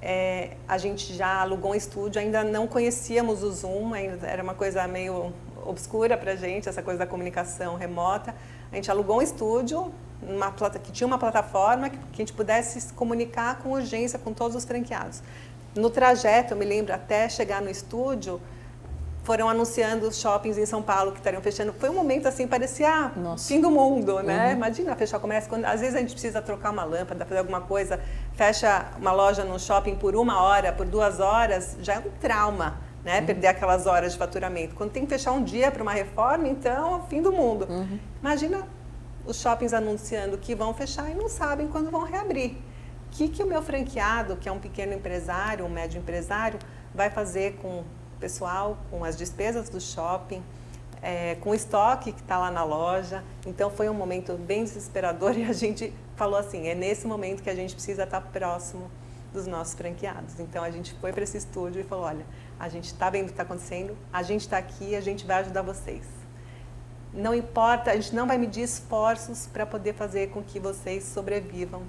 É, 0.02 0.56
a 0.68 0.76
gente 0.76 1.14
já 1.14 1.40
alugou 1.40 1.72
um 1.72 1.74
estúdio, 1.74 2.20
ainda 2.20 2.44
não 2.44 2.66
conhecíamos 2.66 3.42
o 3.42 3.50
Zoom, 3.50 3.94
ainda 3.94 4.26
era 4.26 4.42
uma 4.42 4.54
coisa 4.54 4.86
meio 4.86 5.32
obscura 5.64 6.16
para 6.16 6.32
a 6.32 6.36
gente, 6.36 6.68
essa 6.68 6.82
coisa 6.82 6.98
da 6.98 7.06
comunicação 7.06 7.76
remota. 7.76 8.34
A 8.70 8.76
gente 8.76 8.90
alugou 8.90 9.18
um 9.18 9.22
estúdio, 9.22 9.92
uma, 10.22 10.52
que 10.52 10.92
tinha 10.92 11.06
uma 11.06 11.18
plataforma 11.18 11.90
que, 11.90 11.96
que 11.96 12.22
a 12.22 12.24
gente 12.24 12.32
pudesse 12.32 12.80
se 12.80 12.92
comunicar 12.92 13.58
com 13.62 13.70
urgência 13.70 14.18
com 14.18 14.32
todos 14.32 14.56
os 14.56 14.64
franqueados. 14.64 15.22
No 15.74 15.88
trajeto, 15.88 16.54
eu 16.54 16.58
me 16.58 16.64
lembro, 16.64 16.92
até 16.92 17.28
chegar 17.28 17.62
no 17.62 17.70
estúdio, 17.70 18.40
foram 19.22 19.48
anunciando 19.48 20.08
os 20.08 20.18
shoppings 20.18 20.58
em 20.58 20.66
São 20.66 20.82
Paulo 20.82 21.12
que 21.12 21.18
estariam 21.18 21.42
fechando. 21.42 21.72
Foi 21.72 21.88
um 21.88 21.94
momento 21.94 22.26
assim, 22.26 22.46
parecia 22.46 23.12
Nossa. 23.16 23.46
fim 23.46 23.60
do 23.60 23.70
mundo, 23.70 24.20
né? 24.22 24.46
Uhum. 24.46 24.52
Imagina 24.52 24.96
fechar 24.96 25.18
o 25.18 25.20
comércio. 25.20 25.48
Quando, 25.48 25.64
às 25.66 25.80
vezes 25.80 25.94
a 25.94 25.98
gente 25.98 26.12
precisa 26.12 26.40
trocar 26.42 26.70
uma 26.70 26.84
lâmpada, 26.84 27.24
fazer 27.24 27.38
alguma 27.38 27.60
coisa, 27.60 28.00
fecha 28.34 28.86
uma 28.98 29.12
loja 29.12 29.44
no 29.44 29.58
shopping 29.58 29.94
por 29.96 30.16
uma 30.16 30.42
hora, 30.42 30.72
por 30.72 30.86
duas 30.86 31.20
horas, 31.20 31.76
já 31.80 31.94
é 31.94 31.98
um 31.98 32.10
trauma, 32.20 32.78
né? 33.04 33.20
Uhum. 33.20 33.26
Perder 33.26 33.48
aquelas 33.48 33.86
horas 33.86 34.12
de 34.12 34.18
faturamento. 34.18 34.74
Quando 34.74 34.90
tem 34.90 35.04
que 35.04 35.10
fechar 35.10 35.32
um 35.32 35.42
dia 35.42 35.70
para 35.70 35.82
uma 35.82 35.92
reforma, 35.92 36.48
então, 36.48 37.02
é 37.04 37.08
fim 37.08 37.22
do 37.22 37.32
mundo. 37.32 37.66
Uhum. 37.68 37.98
Imagina 38.20 38.66
os 39.26 39.40
shoppings 39.40 39.72
anunciando 39.72 40.38
que 40.38 40.54
vão 40.54 40.72
fechar 40.74 41.10
e 41.10 41.14
não 41.14 41.28
sabem 41.28 41.68
quando 41.68 41.90
vão 41.90 42.04
reabrir. 42.04 42.52
O 43.06 43.10
que, 43.10 43.28
que 43.28 43.42
o 43.42 43.46
meu 43.46 43.62
franqueado, 43.62 44.36
que 44.36 44.48
é 44.48 44.52
um 44.52 44.58
pequeno 44.58 44.92
empresário, 44.92 45.64
um 45.64 45.68
médio 45.68 45.98
empresário, 45.98 46.58
vai 46.94 47.10
fazer 47.10 47.56
com 47.56 47.84
pessoal, 48.18 48.78
com 48.90 49.04
as 49.04 49.16
despesas 49.16 49.68
do 49.68 49.80
shopping, 49.80 50.42
é, 51.02 51.34
com 51.36 51.50
o 51.50 51.54
estoque 51.54 52.12
que 52.12 52.20
está 52.20 52.38
lá 52.38 52.50
na 52.50 52.62
loja. 52.62 53.24
Então 53.46 53.70
foi 53.70 53.88
um 53.88 53.94
momento 53.94 54.34
bem 54.34 54.62
desesperador 54.62 55.36
e 55.38 55.44
a 55.44 55.52
gente 55.52 55.92
falou 56.14 56.38
assim: 56.38 56.68
é 56.68 56.74
nesse 56.74 57.06
momento 57.06 57.42
que 57.42 57.50
a 57.50 57.54
gente 57.54 57.74
precisa 57.74 58.04
estar 58.04 58.20
tá 58.20 58.26
próximo 58.26 58.90
dos 59.32 59.46
nossos 59.46 59.74
franqueados. 59.74 60.38
Então 60.38 60.62
a 60.62 60.70
gente 60.70 60.92
foi 61.00 61.12
para 61.12 61.24
esse 61.24 61.38
estúdio 61.38 61.80
e 61.80 61.84
falou: 61.84 62.04
olha, 62.04 62.24
a 62.60 62.68
gente 62.68 62.84
está 62.84 63.10
vendo 63.10 63.22
o 63.22 63.26
que 63.26 63.32
está 63.32 63.42
acontecendo, 63.42 63.96
a 64.12 64.22
gente 64.22 64.42
está 64.42 64.58
aqui, 64.58 64.94
a 64.94 65.00
gente 65.00 65.26
vai 65.26 65.40
ajudar 65.40 65.62
vocês. 65.62 66.06
Não 67.12 67.34
importa, 67.34 67.90
a 67.90 67.96
gente 67.96 68.14
não 68.14 68.26
vai 68.26 68.38
medir 68.38 68.62
esforços 68.62 69.48
para 69.48 69.66
poder 69.66 69.94
fazer 69.94 70.30
com 70.30 70.42
que 70.42 70.60
vocês 70.60 71.02
sobrevivam. 71.02 71.82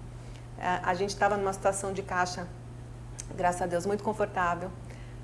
É, 0.58 0.80
a 0.82 0.96
gente 0.96 1.10
estava 1.10 1.38
numa 1.38 1.54
situação 1.54 1.94
de 1.94 2.02
caixa, 2.02 2.48
graças 3.36 3.62
a 3.62 3.68
Deus, 3.68 3.86
muito 3.86 4.04
confortável 4.04 4.72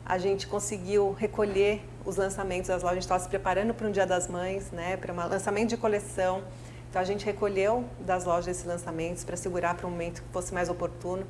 a 0.07 0.17
gente 0.17 0.47
conseguiu 0.47 1.11
recolher 1.11 1.83
os 2.05 2.15
lançamentos 2.15 2.69
das 2.69 2.81
lojas. 2.81 2.91
A 2.91 2.95
gente 2.95 3.03
estava 3.03 3.21
se 3.21 3.27
preparando 3.27 3.73
para 3.73 3.85
um 3.85 3.91
Dia 3.91 4.07
das 4.07 4.29
Mães, 4.29 4.71
né, 4.71 4.95
para 4.95 5.11
um 5.11 5.17
lançamento 5.17 5.67
de 5.67 5.75
coleção. 5.75 6.43
Então 6.89 7.01
a 7.01 7.03
gente 7.03 7.25
recolheu 7.25 7.83
das 7.99 8.23
lojas 8.23 8.47
esses 8.47 8.65
lançamentos 8.65 9.25
para 9.25 9.35
segurar 9.35 9.75
para 9.75 9.85
um 9.85 9.89
momento 9.89 10.23
que 10.23 10.29
fosse 10.31 10.53
mais 10.53 10.69
oportuno. 10.69 11.27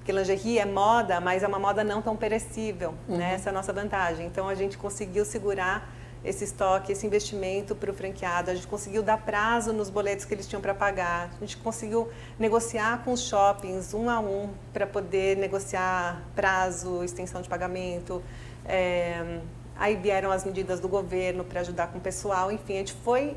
Porque 0.00 0.12
lingerie 0.12 0.58
é 0.58 0.64
moda, 0.64 1.20
mas 1.20 1.42
é 1.42 1.46
uma 1.46 1.58
moda 1.58 1.84
não 1.84 2.00
tão 2.00 2.16
perecível, 2.16 2.92
né? 2.92 2.96
uhum. 3.08 3.16
né? 3.18 3.34
Essa 3.34 3.48
é 3.48 3.50
a 3.50 3.52
nossa 3.52 3.72
vantagem. 3.72 4.26
Então 4.26 4.48
a 4.48 4.54
gente 4.54 4.78
conseguiu 4.78 5.26
segurar 5.26 5.92
esse 6.24 6.42
estoque, 6.42 6.92
esse 6.92 7.06
investimento 7.06 7.74
para 7.74 7.90
o 7.90 7.94
franqueado. 7.94 8.50
A 8.50 8.54
gente 8.54 8.66
conseguiu 8.66 9.02
dar 9.02 9.18
prazo 9.18 9.72
nos 9.72 9.90
boletos 9.90 10.24
que 10.24 10.32
eles 10.32 10.46
tinham 10.46 10.60
para 10.60 10.74
pagar. 10.74 11.30
A 11.36 11.40
gente 11.40 11.58
conseguiu 11.58 12.08
negociar 12.38 13.02
com 13.04 13.12
os 13.12 13.26
shoppings 13.26 13.92
um 13.92 14.08
a 14.08 14.20
um 14.20 14.50
para 14.72 14.86
poder 14.86 15.36
negociar 15.36 16.22
prazo, 16.34 17.04
extensão 17.04 17.42
de 17.42 17.48
pagamento. 17.48 18.22
É, 18.64 19.40
aí 19.76 19.96
vieram 19.96 20.30
as 20.30 20.44
medidas 20.44 20.80
do 20.80 20.88
governo 20.88 21.44
para 21.44 21.60
ajudar 21.60 21.88
com 21.88 21.98
o 21.98 22.00
pessoal. 22.00 22.50
Enfim, 22.50 22.74
a 22.74 22.78
gente 22.78 22.94
foi 22.94 23.36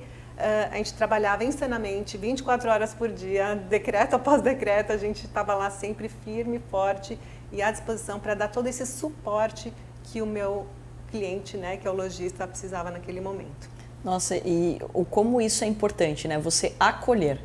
a 0.72 0.78
gente 0.78 0.94
trabalhava 0.94 1.44
insanamente, 1.44 2.18
24 2.18 2.70
horas 2.70 2.94
por 2.94 3.10
dia, 3.10 3.56
decreto 3.56 4.16
após 4.16 4.42
decreto, 4.42 4.92
a 4.92 4.98
gente 4.98 5.26
estava 5.26 5.54
lá 5.54 5.70
sempre 5.70 6.10
firme, 6.10 6.60
forte 6.72 7.18
e 7.52 7.62
à 7.62 7.72
disposição 7.72 8.20
para 8.20 8.34
dar 8.34 8.48
todo 8.48 8.68
esse 8.68 8.86
suporte 8.86 9.72
que 10.06 10.22
o 10.22 10.26
meu 10.26 10.66
cliente, 11.12 11.58
né, 11.58 11.78
que 11.78 11.88
é 11.88 11.92
o 11.92 11.94
lojista, 11.94 12.48
precisava 12.48 12.90
naquele 12.90 13.22
momento. 13.22 13.70
Nossa, 14.04 14.36
e 14.36 14.82
o 14.94 15.06
como 15.06 15.40
isso 15.40 15.64
é 15.64 15.68
importante, 15.68 16.28
né? 16.28 16.38
Você 16.40 16.76
acolher. 16.80 17.40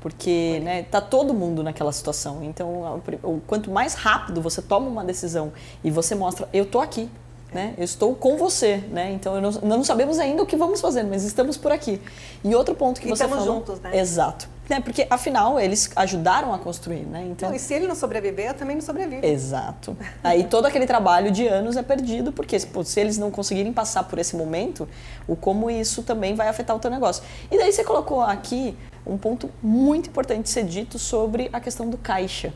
Porque 0.00 0.60
né, 0.62 0.82
tá 0.82 1.00
todo 1.00 1.32
mundo 1.32 1.62
naquela 1.62 1.90
situação. 1.90 2.44
Então, 2.44 3.02
o, 3.22 3.40
quanto 3.46 3.70
mais 3.70 3.94
rápido 3.94 4.42
você 4.42 4.60
toma 4.60 4.86
uma 4.86 5.02
decisão 5.02 5.50
e 5.82 5.90
você 5.90 6.14
mostra, 6.14 6.46
eu 6.52 6.66
tô 6.66 6.78
aqui, 6.78 7.08
né? 7.54 7.72
Eu 7.78 7.84
estou 7.84 8.14
com 8.14 8.36
você, 8.36 8.78
né? 8.90 9.12
Então, 9.12 9.40
não, 9.40 9.50
não 9.50 9.84
sabemos 9.84 10.18
ainda 10.18 10.42
o 10.42 10.46
que 10.46 10.56
vamos 10.56 10.80
fazer, 10.80 11.04
mas 11.04 11.22
estamos 11.22 11.56
por 11.56 11.70
aqui. 11.70 12.00
E 12.42 12.54
outro 12.54 12.74
ponto 12.74 13.00
que 13.00 13.06
e 13.06 13.10
você 13.10 13.22
estamos 13.22 13.44
falou... 13.44 13.60
juntos, 13.60 13.80
né? 13.80 13.96
Exato. 13.96 14.48
Né? 14.68 14.80
Porque, 14.80 15.06
afinal, 15.08 15.60
eles 15.60 15.90
ajudaram 15.94 16.52
a 16.52 16.58
construir, 16.58 17.04
né? 17.06 17.24
Então... 17.30 17.50
Não, 17.50 17.56
e 17.56 17.58
se 17.58 17.72
ele 17.72 17.86
não 17.86 17.94
sobreviver, 17.94 18.48
eu 18.48 18.54
também 18.54 18.74
não 18.74 18.82
sobrevivo. 18.82 19.24
Exato. 19.24 19.96
Aí 20.22 20.44
todo 20.44 20.66
aquele 20.66 20.86
trabalho 20.86 21.30
de 21.30 21.46
anos 21.46 21.76
é 21.76 21.82
perdido, 21.82 22.32
porque 22.32 22.58
se 22.58 23.00
eles 23.00 23.16
não 23.16 23.30
conseguirem 23.30 23.72
passar 23.72 24.04
por 24.04 24.18
esse 24.18 24.34
momento, 24.34 24.88
o 25.28 25.36
como 25.36 25.70
isso 25.70 26.02
também 26.02 26.34
vai 26.34 26.48
afetar 26.48 26.74
o 26.74 26.78
teu 26.80 26.90
negócio. 26.90 27.22
E 27.50 27.56
daí 27.56 27.72
você 27.72 27.84
colocou 27.84 28.20
aqui 28.20 28.76
um 29.06 29.16
ponto 29.16 29.48
muito 29.62 30.08
importante 30.08 30.44
de 30.44 30.50
ser 30.50 30.64
dito 30.64 30.98
sobre 30.98 31.50
a 31.52 31.60
questão 31.60 31.88
do 31.88 31.98
caixa. 31.98 32.52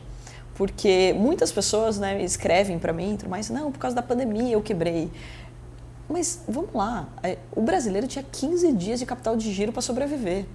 Porque 0.59 1.15
muitas 1.17 1.53
pessoas 1.53 1.97
né, 1.97 2.21
escrevem 2.21 2.77
para 2.77 2.91
mim, 2.91 3.17
mas 3.29 3.49
não, 3.49 3.71
por 3.71 3.79
causa 3.79 3.95
da 3.95 4.01
pandemia 4.01 4.51
eu 4.51 4.61
quebrei. 4.61 5.09
Mas 6.09 6.41
vamos 6.45 6.73
lá, 6.73 7.07
é, 7.23 7.37
o 7.55 7.61
brasileiro 7.61 8.05
tinha 8.07 8.25
15 8.29 8.73
dias 8.73 8.99
de 8.99 9.05
capital 9.05 9.37
de 9.37 9.53
giro 9.53 9.71
para 9.71 9.81
sobreviver. 9.81 10.45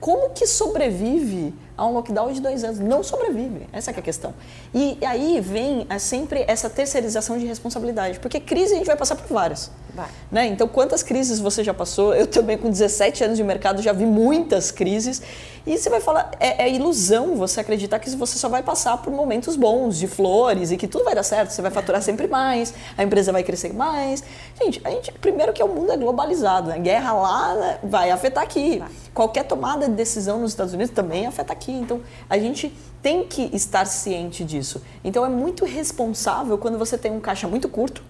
Como 0.00 0.30
que 0.30 0.46
sobrevive 0.46 1.52
a 1.80 1.86
um 1.86 1.94
lockdown 1.94 2.30
de 2.30 2.40
dois 2.40 2.62
anos? 2.62 2.78
Não 2.78 3.02
sobrevive, 3.02 3.66
essa 3.72 3.90
é 3.90 3.98
a 3.98 4.02
questão. 4.02 4.34
E 4.74 4.98
aí 5.02 5.40
vem 5.40 5.86
é, 5.88 5.98
sempre 5.98 6.44
essa 6.46 6.68
terceirização 6.68 7.38
de 7.38 7.46
responsabilidade, 7.46 8.20
porque 8.20 8.38
crise 8.38 8.74
a 8.74 8.76
gente 8.76 8.86
vai 8.86 8.96
passar 8.96 9.16
por 9.16 9.26
várias. 9.32 9.70
Vai. 9.94 10.08
Né? 10.30 10.46
Então, 10.46 10.68
quantas 10.68 11.02
crises 11.02 11.40
você 11.40 11.64
já 11.64 11.74
passou? 11.74 12.14
Eu 12.14 12.26
também, 12.26 12.56
com 12.58 12.68
17 12.68 13.24
anos 13.24 13.36
de 13.36 13.42
mercado, 13.42 13.82
já 13.82 13.92
vi 13.92 14.04
muitas 14.04 14.70
crises. 14.70 15.22
E 15.66 15.76
você 15.76 15.90
vai 15.90 16.00
falar, 16.00 16.30
é, 16.40 16.64
é, 16.64 16.70
ilusão 16.70 17.36
você 17.36 17.60
acreditar 17.60 17.98
que 17.98 18.08
você 18.10 18.38
só 18.38 18.48
vai 18.48 18.62
passar 18.62 18.96
por 18.98 19.12
momentos 19.12 19.56
bons, 19.56 19.98
de 19.98 20.06
flores, 20.06 20.70
e 20.70 20.76
que 20.76 20.88
tudo 20.88 21.04
vai 21.04 21.14
dar 21.14 21.22
certo, 21.22 21.50
você 21.50 21.60
vai 21.60 21.70
faturar 21.70 22.02
sempre 22.02 22.26
mais, 22.26 22.72
a 22.96 23.02
empresa 23.02 23.30
vai 23.30 23.42
crescer 23.42 23.72
mais. 23.74 24.24
Gente, 24.60 24.80
a 24.84 24.90
gente 24.90 25.12
primeiro 25.12 25.52
que 25.52 25.62
o 25.62 25.68
mundo 25.68 25.92
é 25.92 25.96
globalizado, 25.96 26.68
né? 26.70 26.78
Guerra 26.78 27.12
lá 27.12 27.54
né, 27.54 27.78
vai 27.82 28.10
afetar 28.10 28.42
aqui. 28.42 28.78
Vai. 28.78 28.88
Qualquer 29.12 29.44
tomada 29.44 29.88
de 29.88 29.94
decisão 29.94 30.38
nos 30.38 30.52
Estados 30.52 30.72
Unidos 30.72 30.94
também 30.94 31.26
afeta 31.26 31.52
aqui. 31.52 31.69
Então, 31.72 32.00
a 32.28 32.38
gente 32.38 32.72
tem 33.02 33.24
que 33.24 33.50
estar 33.54 33.84
ciente 33.84 34.44
disso. 34.44 34.82
Então, 35.04 35.24
é 35.24 35.28
muito 35.28 35.64
responsável 35.64 36.58
quando 36.58 36.78
você 36.78 36.98
tem 36.98 37.10
um 37.12 37.20
caixa 37.20 37.48
muito 37.48 37.68
curto, 37.68 38.02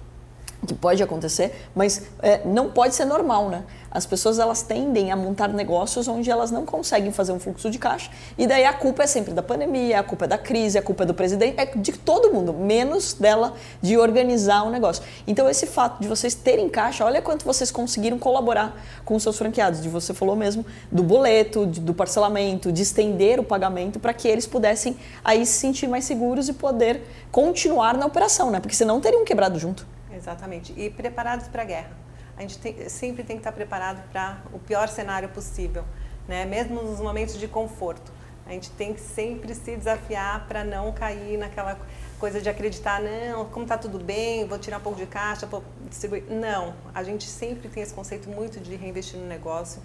que 0.66 0.74
pode 0.74 1.02
acontecer, 1.02 1.68
mas 1.74 2.02
é, 2.22 2.42
não 2.44 2.70
pode 2.70 2.94
ser 2.94 3.04
normal, 3.04 3.48
né? 3.48 3.64
As 3.90 4.06
pessoas 4.06 4.38
elas 4.38 4.62
tendem 4.62 5.10
a 5.10 5.16
montar 5.16 5.48
negócios 5.48 6.06
onde 6.06 6.30
elas 6.30 6.50
não 6.50 6.64
conseguem 6.64 7.10
fazer 7.10 7.32
um 7.32 7.40
fluxo 7.40 7.70
de 7.70 7.78
caixa 7.78 8.10
e 8.38 8.46
daí 8.46 8.64
a 8.64 8.72
culpa 8.72 9.02
é 9.02 9.06
sempre 9.06 9.34
da 9.34 9.42
pandemia, 9.42 9.98
a 9.98 10.02
culpa 10.02 10.26
é 10.26 10.28
da 10.28 10.38
crise, 10.38 10.78
a 10.78 10.82
culpa 10.82 11.02
é 11.02 11.06
do 11.06 11.14
presidente, 11.14 11.54
é 11.58 11.66
de 11.66 11.92
todo 11.92 12.32
mundo, 12.32 12.52
menos 12.52 13.14
dela 13.14 13.54
de 13.82 13.98
organizar 13.98 14.62
o 14.62 14.70
negócio. 14.70 15.02
Então 15.26 15.48
esse 15.50 15.66
fato 15.66 16.00
de 16.00 16.06
vocês 16.06 16.34
terem 16.34 16.68
caixa, 16.68 17.04
olha 17.04 17.20
quanto 17.20 17.44
vocês 17.44 17.70
conseguiram 17.70 18.18
colaborar 18.18 18.80
com 19.04 19.16
os 19.16 19.22
seus 19.22 19.36
franqueados, 19.36 19.82
de 19.82 19.88
você 19.88 20.14
falou 20.14 20.36
mesmo 20.36 20.64
do 20.92 21.02
boleto, 21.02 21.66
de, 21.66 21.80
do 21.80 21.92
parcelamento, 21.92 22.70
de 22.70 22.82
estender 22.82 23.40
o 23.40 23.44
pagamento 23.44 23.98
para 23.98 24.14
que 24.14 24.28
eles 24.28 24.46
pudessem 24.46 24.96
aí 25.24 25.44
se 25.44 25.54
sentir 25.54 25.88
mais 25.88 26.04
seguros 26.04 26.48
e 26.48 26.52
poder 26.52 27.02
continuar 27.32 27.96
na 27.96 28.06
operação, 28.06 28.50
né? 28.50 28.60
Porque 28.60 28.76
senão 28.76 29.00
teriam 29.00 29.24
quebrado 29.24 29.58
junto. 29.58 29.84
Exatamente. 30.20 30.72
E 30.76 30.90
preparados 30.90 31.48
para 31.48 31.62
a 31.62 31.64
guerra. 31.64 31.90
A 32.36 32.42
gente 32.42 32.58
tem, 32.58 32.88
sempre 32.88 33.24
tem 33.24 33.36
que 33.36 33.40
estar 33.40 33.52
preparado 33.52 34.06
para 34.10 34.42
o 34.52 34.58
pior 34.58 34.88
cenário 34.88 35.28
possível, 35.30 35.84
né? 36.28 36.44
mesmo 36.44 36.82
nos 36.82 37.00
momentos 37.00 37.38
de 37.38 37.48
conforto. 37.48 38.12
A 38.46 38.52
gente 38.52 38.70
tem 38.70 38.92
que 38.94 39.00
sempre 39.00 39.54
se 39.54 39.76
desafiar 39.76 40.46
para 40.48 40.64
não 40.64 40.92
cair 40.92 41.38
naquela 41.38 41.78
coisa 42.18 42.40
de 42.40 42.48
acreditar, 42.48 43.00
não, 43.00 43.44
como 43.46 43.64
está 43.64 43.78
tudo 43.78 43.98
bem, 43.98 44.46
vou 44.46 44.58
tirar 44.58 44.78
um 44.78 44.80
pouco 44.80 44.98
de 44.98 45.06
caixa, 45.06 45.46
vou 45.46 45.62
distribuir. 45.88 46.24
Não, 46.28 46.74
a 46.94 47.02
gente 47.02 47.24
sempre 47.24 47.68
tem 47.68 47.82
esse 47.82 47.94
conceito 47.94 48.28
muito 48.28 48.58
de 48.58 48.74
reinvestir 48.74 49.18
no 49.18 49.26
negócio. 49.26 49.80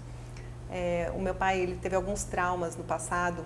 É, 0.70 1.12
o 1.14 1.20
meu 1.20 1.34
pai 1.34 1.60
ele 1.60 1.76
teve 1.76 1.94
alguns 1.94 2.24
traumas 2.24 2.76
no 2.76 2.84
passado 2.84 3.44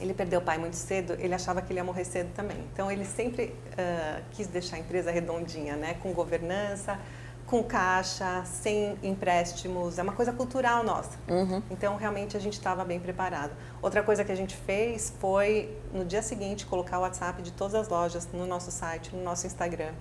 ele 0.00 0.14
perdeu 0.14 0.40
o 0.40 0.42
pai 0.42 0.58
muito 0.58 0.76
cedo, 0.76 1.14
ele 1.18 1.34
achava 1.34 1.60
que 1.62 1.72
ele 1.72 1.80
ia 1.80 1.84
morrer 1.84 2.04
cedo 2.04 2.32
também. 2.34 2.58
Então 2.72 2.90
ele 2.90 3.04
sempre 3.04 3.44
uh, 3.44 4.22
quis 4.32 4.46
deixar 4.46 4.76
a 4.76 4.78
empresa 4.78 5.10
redondinha, 5.10 5.76
né? 5.76 5.94
com 6.02 6.12
governança, 6.12 6.98
com 7.46 7.62
caixa, 7.62 8.44
sem 8.44 8.98
empréstimos. 9.02 9.98
É 9.98 10.02
uma 10.02 10.12
coisa 10.12 10.32
cultural 10.32 10.84
nossa. 10.84 11.18
Uhum. 11.28 11.62
Então 11.70 11.96
realmente 11.96 12.36
a 12.36 12.40
gente 12.40 12.54
estava 12.54 12.84
bem 12.84 13.00
preparado. 13.00 13.52
Outra 13.80 14.02
coisa 14.02 14.24
que 14.24 14.32
a 14.32 14.36
gente 14.36 14.54
fez 14.54 15.12
foi 15.18 15.76
no 15.92 16.04
dia 16.04 16.22
seguinte 16.22 16.66
colocar 16.66 16.98
o 16.98 17.02
WhatsApp 17.02 17.40
de 17.42 17.52
todas 17.52 17.74
as 17.74 17.88
lojas 17.88 18.28
no 18.32 18.46
nosso 18.46 18.70
site, 18.70 19.14
no 19.14 19.22
nosso 19.22 19.46
Instagram 19.46 19.92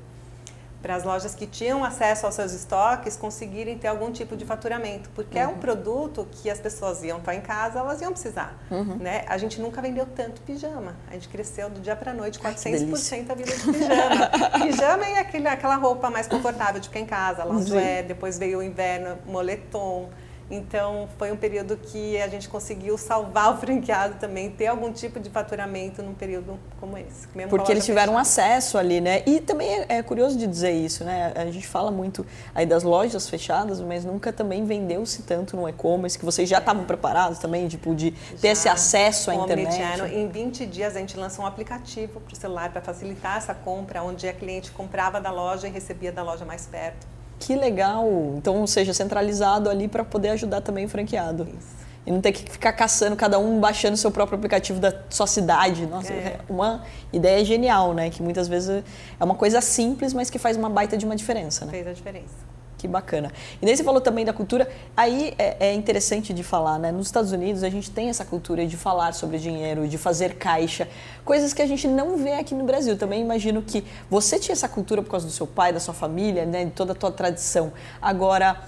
para 0.81 0.95
as 0.95 1.03
lojas 1.03 1.33
que 1.33 1.47
tinham 1.47 1.83
acesso 1.83 2.25
aos 2.25 2.35
seus 2.35 2.53
estoques 2.53 3.15
conseguirem 3.15 3.77
ter 3.77 3.87
algum 3.87 4.11
tipo 4.11 4.35
de 4.35 4.45
faturamento, 4.45 5.09
porque 5.15 5.37
uhum. 5.37 5.43
é 5.43 5.47
um 5.47 5.51
uhum. 5.51 5.57
produto 5.57 6.27
que 6.31 6.49
as 6.49 6.59
pessoas 6.59 7.03
iam 7.03 7.17
estar 7.17 7.35
em 7.35 7.41
casa, 7.41 7.79
elas 7.79 8.01
iam 8.01 8.11
precisar, 8.11 8.55
uhum. 8.69 8.95
né? 8.97 9.25
A 9.27 9.37
gente 9.37 9.59
nunca 9.59 9.81
vendeu 9.81 10.05
tanto 10.05 10.41
pijama, 10.41 10.95
a 11.09 11.13
gente 11.13 11.27
cresceu 11.29 11.69
do 11.69 11.79
dia 11.79 11.95
para 11.95 12.13
noite 12.13 12.39
400% 12.39 13.29
a 13.29 13.35
vida 13.35 13.55
de 13.55 13.63
pijama. 13.63 14.29
pijama 14.63 15.05
é 15.05 15.19
aquele, 15.19 15.47
aquela 15.47 15.75
roupa 15.75 16.09
mais 16.09 16.27
confortável 16.27 16.79
de 16.79 16.87
ficar 16.87 16.99
em 16.99 17.05
casa, 17.05 17.43
é 17.79 18.03
depois 18.03 18.37
veio 18.37 18.59
o 18.59 18.63
inverno, 18.63 19.17
moletom, 19.25 20.09
então, 20.49 21.09
foi 21.17 21.31
um 21.31 21.35
período 21.35 21.75
que 21.75 22.19
a 22.21 22.27
gente 22.29 22.47
conseguiu 22.47 22.97
salvar 22.97 23.51
o 23.55 23.57
franqueado 23.57 24.15
também, 24.19 24.49
ter 24.49 24.67
algum 24.67 24.91
tipo 24.91 25.19
de 25.19 25.29
faturamento 25.29 26.01
num 26.01 26.13
período 26.13 26.57
como 26.79 26.97
esse. 26.97 27.27
Porque 27.49 27.71
eles 27.71 27.85
tiveram 27.85 28.13
fechada. 28.13 28.21
acesso 28.21 28.77
ali, 28.77 29.01
né? 29.01 29.23
E 29.25 29.41
também 29.41 29.67
é, 29.67 29.85
é, 29.97 30.03
curioso 30.03 30.37
de 30.37 30.47
dizer 30.47 30.71
isso, 30.71 31.03
né? 31.03 31.33
A 31.35 31.51
gente 31.51 31.67
fala 31.67 31.91
muito 31.91 32.25
aí 32.55 32.65
das 32.65 32.83
lojas 32.83 33.29
fechadas, 33.29 33.81
mas 33.81 34.05
nunca 34.05 34.31
também 34.31 34.63
vendeu-se 34.63 35.23
tanto 35.23 35.57
no 35.57 35.67
e-commerce, 35.67 36.17
que 36.17 36.23
vocês 36.23 36.47
já 36.47 36.59
estavam 36.59 36.85
preparados 36.85 37.39
também, 37.39 37.67
tipo, 37.67 37.93
de 37.93 38.11
ter 38.11 38.47
já, 38.47 38.51
esse 38.51 38.69
acesso 38.69 39.29
à 39.29 39.35
internet. 39.35 39.77
Em 40.13 40.29
20 40.29 40.65
dias 40.65 40.95
a 40.95 40.99
gente 40.99 41.17
lançou 41.17 41.43
um 41.43 41.47
aplicativo 41.47 42.21
para 42.21 42.33
o 42.33 42.35
celular 42.35 42.71
para 42.71 42.81
facilitar 42.81 43.37
essa 43.37 43.53
compra, 43.53 44.01
onde 44.01 44.27
a 44.27 44.33
cliente 44.33 44.71
comprava 44.71 45.19
da 45.19 45.31
loja 45.31 45.67
e 45.67 45.71
recebia 45.71 46.11
da 46.11 46.23
loja 46.23 46.45
mais 46.45 46.65
perto. 46.65 47.16
Que 47.39 47.55
legal! 47.55 48.07
Então, 48.37 48.65
seja 48.65 48.93
centralizado 48.93 49.69
ali 49.69 49.87
para 49.87 50.03
poder 50.03 50.29
ajudar 50.29 50.61
também 50.61 50.85
o 50.85 50.89
franqueado. 50.89 51.43
Isso. 51.43 51.77
E 52.05 52.11
não 52.11 52.21
ter 52.21 52.31
que 52.31 52.49
ficar 52.49 52.71
caçando 52.71 53.17
cada 53.17 53.37
um 53.37 53.59
baixando 53.59 53.95
o 53.95 53.97
seu 53.97 54.09
próprio 54.09 54.37
aplicativo 54.37 54.79
da 54.79 54.93
sua 55.09 55.27
cidade. 55.27 55.85
Nossa, 55.85 56.13
é. 56.13 56.39
uma 56.47 56.83
ideia 57.11 57.43
genial, 57.43 57.93
né? 57.93 58.09
Que 58.09 58.23
muitas 58.23 58.47
vezes 58.47 58.81
é 59.19 59.23
uma 59.23 59.35
coisa 59.35 59.59
simples, 59.59 60.13
mas 60.13 60.29
que 60.29 60.39
faz 60.39 60.55
uma 60.55 60.69
baita 60.69 60.97
de 60.97 61.05
uma 61.05 61.17
diferença, 61.17 61.65
né? 61.65 61.71
Fez 61.71 61.85
a 61.85 61.91
diferença. 61.91 62.56
Que 62.77 62.87
bacana. 62.87 63.31
E 63.59 63.75
você 63.75 63.83
falou 63.83 63.99
também 63.99 64.23
da 64.23 64.31
cultura. 64.31 64.69
Aí 64.95 65.33
é, 65.39 65.69
é, 65.69 65.73
interessante 65.73 66.31
de 66.31 66.43
falar, 66.43 66.77
né? 66.77 66.91
Nos 66.91 67.07
Estados 67.07 67.31
Unidos 67.31 67.63
a 67.63 67.69
gente 67.69 67.89
tem 67.89 68.09
essa 68.09 68.23
cultura 68.23 68.67
de 68.67 68.77
falar 68.77 69.13
sobre 69.13 69.39
dinheiro, 69.39 69.87
de 69.87 69.97
fazer 69.97 70.35
caixa, 70.35 70.87
coisas 71.25 71.53
que 71.53 71.61
a 71.61 71.65
gente 71.65 71.87
não 71.87 72.17
vê 72.17 72.33
aqui 72.33 72.53
no 72.53 72.65
Brasil. 72.65 72.95
Também 72.95 73.21
imagino 73.21 73.63
que 73.63 73.83
você 74.09 74.37
tinha 74.37 74.53
essa 74.53 74.69
cultura 74.69 75.01
por 75.01 75.09
causa 75.09 75.25
do 75.25 75.31
seu 75.31 75.47
pai, 75.47 75.73
da 75.73 75.79
sua 75.79 75.93
família, 75.93 76.45
né? 76.45 76.65
De 76.65 76.71
toda 76.71 76.91
a 76.91 76.95
tua 76.95 77.11
tradição. 77.11 77.73
Agora 77.99 78.61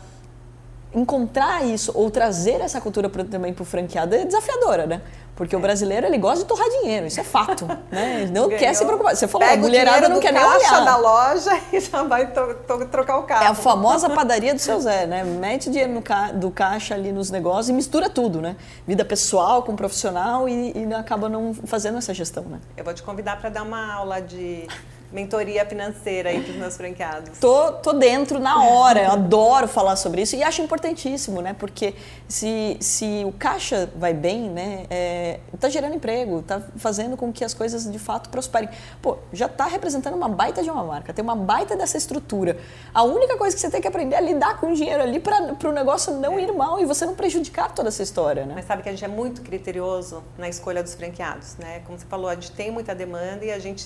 encontrar 0.93 1.63
isso 1.65 1.91
ou 1.93 2.09
trazer 2.09 2.61
essa 2.61 2.81
cultura 2.81 3.07
pra, 3.09 3.23
também 3.23 3.53
para 3.53 3.61
o 3.61 3.65
franqueado 3.65 4.15
é 4.15 4.25
desafiadora, 4.25 4.87
né? 4.87 5.01
Porque 5.39 5.55
o 5.55 5.59
brasileiro, 5.59 6.05
ele 6.05 6.17
gosta 6.17 6.39
de 6.43 6.49
torrar 6.49 6.67
dinheiro, 6.81 7.07
isso 7.07 7.17
é 7.17 7.23
fato. 7.23 7.65
Né? 7.89 8.23
Ele 8.23 8.31
não 8.31 8.47
Ganhou. 8.47 8.59
quer 8.59 8.73
se 8.73 8.83
preocupar. 8.85 9.15
Você 9.15 9.27
falou, 9.27 9.47
Pega 9.47 9.61
a 9.61 9.65
mulherada 9.65 10.09
não 10.09 10.19
quer 10.19 10.33
nem 10.33 10.43
olhar. 10.43 10.83
da 10.83 10.97
loja 10.97 11.59
e 11.71 11.79
já 11.79 12.03
vai 12.03 12.27
to, 12.31 12.55
to, 12.67 12.85
trocar 12.87 13.17
o 13.19 13.23
carro. 13.23 13.45
É 13.45 13.47
a 13.47 13.53
famosa 13.53 14.09
padaria 14.11 14.53
do 14.53 14.59
seu 14.59 14.79
Zé, 14.81 15.07
né? 15.07 15.23
Mete 15.23 15.69
dinheiro 15.69 15.93
no 15.93 16.01
ca, 16.01 16.31
do 16.33 16.51
caixa 16.51 16.93
ali 16.93 17.11
nos 17.11 17.31
negócios 17.31 17.69
e 17.69 17.73
mistura 17.73 18.09
tudo, 18.09 18.41
né? 18.41 18.57
Vida 18.85 19.05
pessoal 19.05 19.63
com 19.63 19.75
profissional 19.75 20.47
e, 20.49 20.73
e 20.75 20.93
acaba 20.93 21.29
não 21.29 21.53
fazendo 21.53 21.97
essa 21.97 22.13
gestão, 22.13 22.43
né? 22.43 22.59
Eu 22.75 22.83
vou 22.83 22.93
te 22.93 23.01
convidar 23.01 23.39
para 23.39 23.49
dar 23.49 23.63
uma 23.63 23.93
aula 23.93 24.21
de 24.21 24.67
mentoria 25.11 25.65
financeira 25.65 26.29
aí 26.29 26.41
para 26.41 26.51
os 26.51 26.57
meus 26.57 26.77
franqueados? 26.77 27.39
Tô, 27.39 27.73
tô 27.73 27.93
dentro 27.93 28.39
na 28.39 28.63
hora, 28.63 29.03
eu 29.03 29.11
adoro 29.11 29.67
falar 29.67 29.95
sobre 29.95 30.21
isso 30.21 30.35
e 30.35 30.43
acho 30.43 30.61
importantíssimo, 30.61 31.41
né? 31.41 31.55
Porque 31.57 31.95
se, 32.27 32.77
se 32.79 33.23
o 33.25 33.31
caixa 33.31 33.89
vai 33.95 34.13
bem, 34.13 34.49
né? 34.49 34.85
É, 34.89 35.39
tá 35.59 35.69
gerando 35.69 35.95
emprego, 35.95 36.41
tá 36.41 36.61
fazendo 36.77 37.17
com 37.17 37.31
que 37.31 37.43
as 37.43 37.53
coisas 37.53 37.91
de 37.91 37.99
fato 37.99 38.29
prosperem. 38.29 38.69
Pô, 39.01 39.17
já 39.33 39.47
tá 39.47 39.65
representando 39.65 40.15
uma 40.15 40.29
baita 40.29 40.61
de 40.61 40.69
uma 40.69 40.83
marca, 40.83 41.13
tem 41.13 41.23
uma 41.23 41.35
baita 41.35 41.75
dessa 41.75 41.97
estrutura. 41.97 42.57
A 42.93 43.03
única 43.03 43.37
coisa 43.37 43.55
que 43.55 43.61
você 43.61 43.69
tem 43.69 43.81
que 43.81 43.87
aprender 43.87 44.15
é 44.15 44.21
lidar 44.21 44.59
com 44.59 44.71
o 44.71 44.75
dinheiro 44.75 45.01
ali 45.01 45.19
para 45.19 45.69
o 45.69 45.71
negócio 45.71 46.13
não 46.13 46.37
é. 46.37 46.43
ir 46.43 46.51
mal 46.51 46.79
e 46.79 46.85
você 46.85 47.05
não 47.05 47.15
prejudicar 47.15 47.73
toda 47.73 47.89
essa 47.89 48.03
história, 48.03 48.45
né? 48.45 48.53
Mas 48.55 48.65
sabe 48.65 48.83
que 48.83 48.89
a 48.89 48.91
gente 48.91 49.05
é 49.05 49.07
muito 49.07 49.41
criterioso 49.41 50.23
na 50.37 50.47
escolha 50.47 50.83
dos 50.83 50.93
franqueados, 50.93 51.55
né? 51.57 51.81
Como 51.85 51.97
você 51.97 52.05
falou, 52.05 52.29
a 52.29 52.35
gente 52.35 52.51
tem 52.51 52.71
muita 52.71 52.93
demanda 52.93 53.43
e 53.43 53.51
a 53.51 53.59
gente 53.59 53.85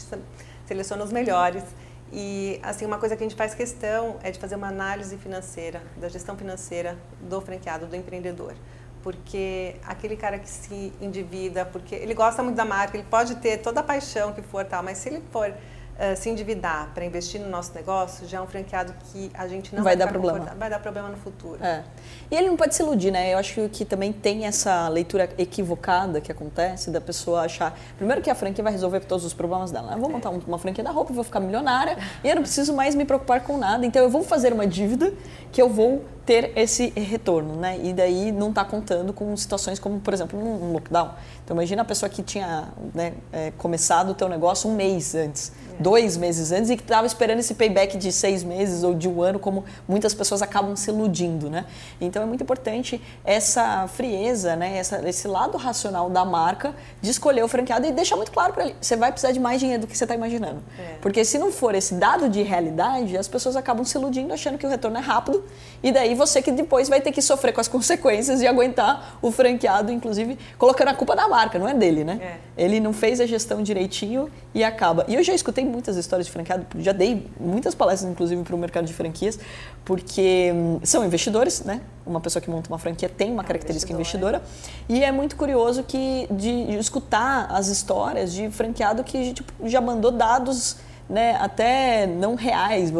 seleciona 0.65 1.03
os 1.03 1.11
melhores. 1.11 1.63
E 2.11 2.59
assim, 2.61 2.85
uma 2.85 2.97
coisa 2.97 3.15
que 3.15 3.23
a 3.23 3.27
gente 3.27 3.35
faz 3.35 3.55
questão 3.55 4.17
é 4.21 4.29
de 4.29 4.39
fazer 4.39 4.55
uma 4.55 4.67
análise 4.67 5.17
financeira, 5.17 5.81
da 5.97 6.07
gestão 6.07 6.37
financeira 6.37 6.97
do 7.21 7.41
franqueado, 7.41 7.87
do 7.87 7.95
empreendedor. 7.95 8.53
Porque 9.01 9.75
aquele 9.85 10.15
cara 10.15 10.37
que 10.39 10.49
se 10.49 10.93
endivida, 11.01 11.65
porque 11.65 11.95
ele 11.95 12.13
gosta 12.13 12.43
muito 12.43 12.55
da 12.55 12.65
marca, 12.65 12.95
ele 12.95 13.05
pode 13.09 13.35
ter 13.37 13.57
toda 13.57 13.79
a 13.79 13.83
paixão 13.83 14.31
que 14.31 14.41
for 14.41 14.63
tal, 14.63 14.83
mas 14.83 14.99
se 14.99 15.09
ele 15.09 15.23
for 15.31 15.53
uh, 15.93 16.15
se 16.15 16.29
endividar 16.29 16.91
para 16.93 17.05
investir 17.05 17.39
no 17.41 17.49
nosso 17.49 17.73
negócio, 17.73 18.27
já 18.27 18.37
é 18.37 18.41
um 18.41 18.47
franqueado 18.47 18.93
que 19.11 19.31
a 19.33 19.47
gente 19.47 19.75
não 19.75 19.83
vai, 19.83 19.95
vai 19.95 20.05
dar 20.05 20.11
problema. 20.11 20.55
Vai 20.57 20.69
dar 20.69 20.79
problema 20.79 21.09
no 21.09 21.17
futuro. 21.17 21.63
É. 21.63 21.83
E 22.29 22.35
ele 22.35 22.47
não 22.47 22.57
pode 22.57 22.75
se 22.75 22.81
iludir, 22.81 23.11
né? 23.11 23.33
Eu 23.33 23.37
acho 23.37 23.69
que 23.69 23.85
também 23.85 24.11
tem 24.11 24.45
essa 24.45 24.87
leitura 24.87 25.29
equivocada 25.37 26.19
que 26.21 26.31
acontece 26.31 26.89
da 26.89 27.01
pessoa 27.01 27.41
achar, 27.41 27.77
primeiro 27.97 28.21
que 28.21 28.29
a 28.29 28.35
franquia 28.35 28.63
vai 28.63 28.73
resolver 28.73 29.01
todos 29.01 29.25
os 29.25 29.33
problemas 29.33 29.71
dela. 29.71 29.93
Eu 29.93 29.99
vou 29.99 30.09
montar 30.09 30.29
uma 30.29 30.57
franquia 30.57 30.83
da 30.83 30.91
roupa, 30.91 31.13
vou 31.13 31.23
ficar 31.23 31.39
milionária 31.39 31.97
e 32.23 32.29
eu 32.29 32.35
não 32.35 32.41
preciso 32.41 32.73
mais 32.73 32.95
me 32.95 33.05
preocupar 33.05 33.41
com 33.41 33.57
nada. 33.57 33.85
Então 33.85 34.01
eu 34.01 34.09
vou 34.09 34.23
fazer 34.23 34.53
uma 34.53 34.65
dívida 34.65 35.13
que 35.51 35.61
eu 35.61 35.69
vou 35.69 36.03
ter 36.25 36.53
esse 36.55 36.89
retorno, 36.95 37.55
né? 37.55 37.77
E 37.83 37.93
daí 37.93 38.31
não 38.31 38.49
está 38.49 38.63
contando 38.63 39.11
com 39.11 39.35
situações 39.35 39.77
como, 39.77 39.99
por 39.99 40.13
exemplo, 40.13 40.39
um 40.39 40.71
lockdown. 40.71 41.11
Então 41.43 41.55
imagina 41.55 41.81
a 41.81 41.85
pessoa 41.85 42.09
que 42.09 42.23
tinha 42.23 42.69
né, 42.93 43.13
é, 43.31 43.51
começado 43.57 44.11
o 44.11 44.13
teu 44.13 44.29
negócio 44.29 44.69
um 44.69 44.75
mês 44.75 45.13
antes 45.15 45.51
dois 45.79 46.17
meses 46.17 46.51
antes 46.51 46.69
e 46.69 46.77
que 46.77 46.83
estava 46.83 47.07
esperando 47.07 47.39
esse 47.39 47.53
payback 47.53 47.97
de 47.97 48.11
seis 48.11 48.43
meses 48.43 48.83
ou 48.83 48.93
de 48.93 49.07
um 49.07 49.21
ano, 49.21 49.39
como 49.39 49.63
muitas 49.87 50.13
pessoas 50.13 50.41
acabam 50.41 50.75
se 50.75 50.89
iludindo, 50.89 51.49
né? 51.49 51.65
Então 51.99 52.21
é 52.21 52.25
muito 52.25 52.43
importante 52.43 53.01
essa 53.23 53.87
frieza, 53.87 54.55
né? 54.55 54.77
Essa, 54.77 55.07
esse 55.07 55.27
lado 55.27 55.57
racional 55.57 56.09
da 56.09 56.25
marca 56.25 56.73
de 57.01 57.09
escolher 57.09 57.43
o 57.43 57.47
franqueado 57.47 57.85
e 57.85 57.91
deixar 57.91 58.15
muito 58.15 58.31
claro 58.31 58.53
para 58.53 58.65
ele, 58.65 58.75
você 58.79 58.95
vai 58.95 59.11
precisar 59.11 59.31
de 59.31 59.39
mais 59.39 59.59
dinheiro 59.59 59.81
do 59.81 59.87
que 59.87 59.97
você 59.97 60.03
está 60.03 60.15
imaginando. 60.15 60.61
É. 60.77 60.95
Porque 61.01 61.23
se 61.25 61.37
não 61.37 61.51
for 61.51 61.75
esse 61.75 61.95
dado 61.95 62.29
de 62.29 62.41
realidade, 62.41 63.17
as 63.17 63.27
pessoas 63.27 63.55
acabam 63.55 63.85
se 63.85 63.97
iludindo 63.97 64.33
achando 64.33 64.57
que 64.57 64.65
o 64.65 64.69
retorno 64.69 64.97
é 64.97 65.01
rápido 65.01 65.43
e 65.81 65.91
daí 65.91 66.15
você 66.15 66.41
que 66.41 66.51
depois 66.51 66.89
vai 66.89 67.01
ter 67.01 67.11
que 67.11 67.21
sofrer 67.21 67.53
com 67.53 67.61
as 67.61 67.67
consequências 67.67 68.41
e 68.41 68.47
aguentar 68.47 69.17
o 69.21 69.31
franqueado, 69.31 69.91
inclusive 69.91 70.37
colocando 70.57 70.89
a 70.89 70.93
culpa 70.93 71.15
da 71.15 71.27
marca, 71.27 71.59
não 71.59 71.67
é 71.67 71.73
dele, 71.73 72.03
né? 72.03 72.19
É. 72.57 72.63
Ele 72.63 72.79
não 72.79 72.93
fez 72.93 73.19
a 73.19 73.25
gestão 73.25 73.61
direitinho 73.61 74.29
e 74.53 74.63
acaba. 74.63 75.05
E 75.07 75.15
eu 75.15 75.23
já 75.23 75.33
escutei 75.33 75.62
muitas 75.63 75.97
histórias 75.97 76.27
de 76.27 76.31
franqueado, 76.31 76.65
já 76.79 76.91
dei 76.91 77.27
muitas 77.39 77.73
palestras, 77.75 78.11
inclusive, 78.11 78.41
para 78.43 78.55
o 78.55 78.57
mercado 78.57 78.85
de 78.85 78.93
franquias, 78.93 79.39
porque 79.83 80.51
hum, 80.53 80.79
são 80.83 81.05
investidores, 81.05 81.63
né? 81.63 81.81
Uma 82.05 82.19
pessoa 82.19 82.41
que 82.41 82.49
monta 82.49 82.69
uma 82.69 82.79
franquia 82.79 83.09
tem 83.09 83.31
uma 83.31 83.43
característica 83.43 83.91
investidora. 83.93 84.41
E 84.87 85.03
é 85.03 85.11
muito 85.11 85.35
curioso 85.35 85.83
que 85.83 86.27
de, 86.31 86.73
escutar 86.77 87.47
as 87.49 87.67
histórias 87.67 88.33
de 88.33 88.49
franqueado 88.49 89.03
que 89.03 89.33
tipo, 89.33 89.51
já 89.67 89.81
mandou 89.81 90.11
dados 90.11 90.77
né, 91.09 91.35
até 91.39 92.07
não 92.07 92.35
reais, 92.35 92.91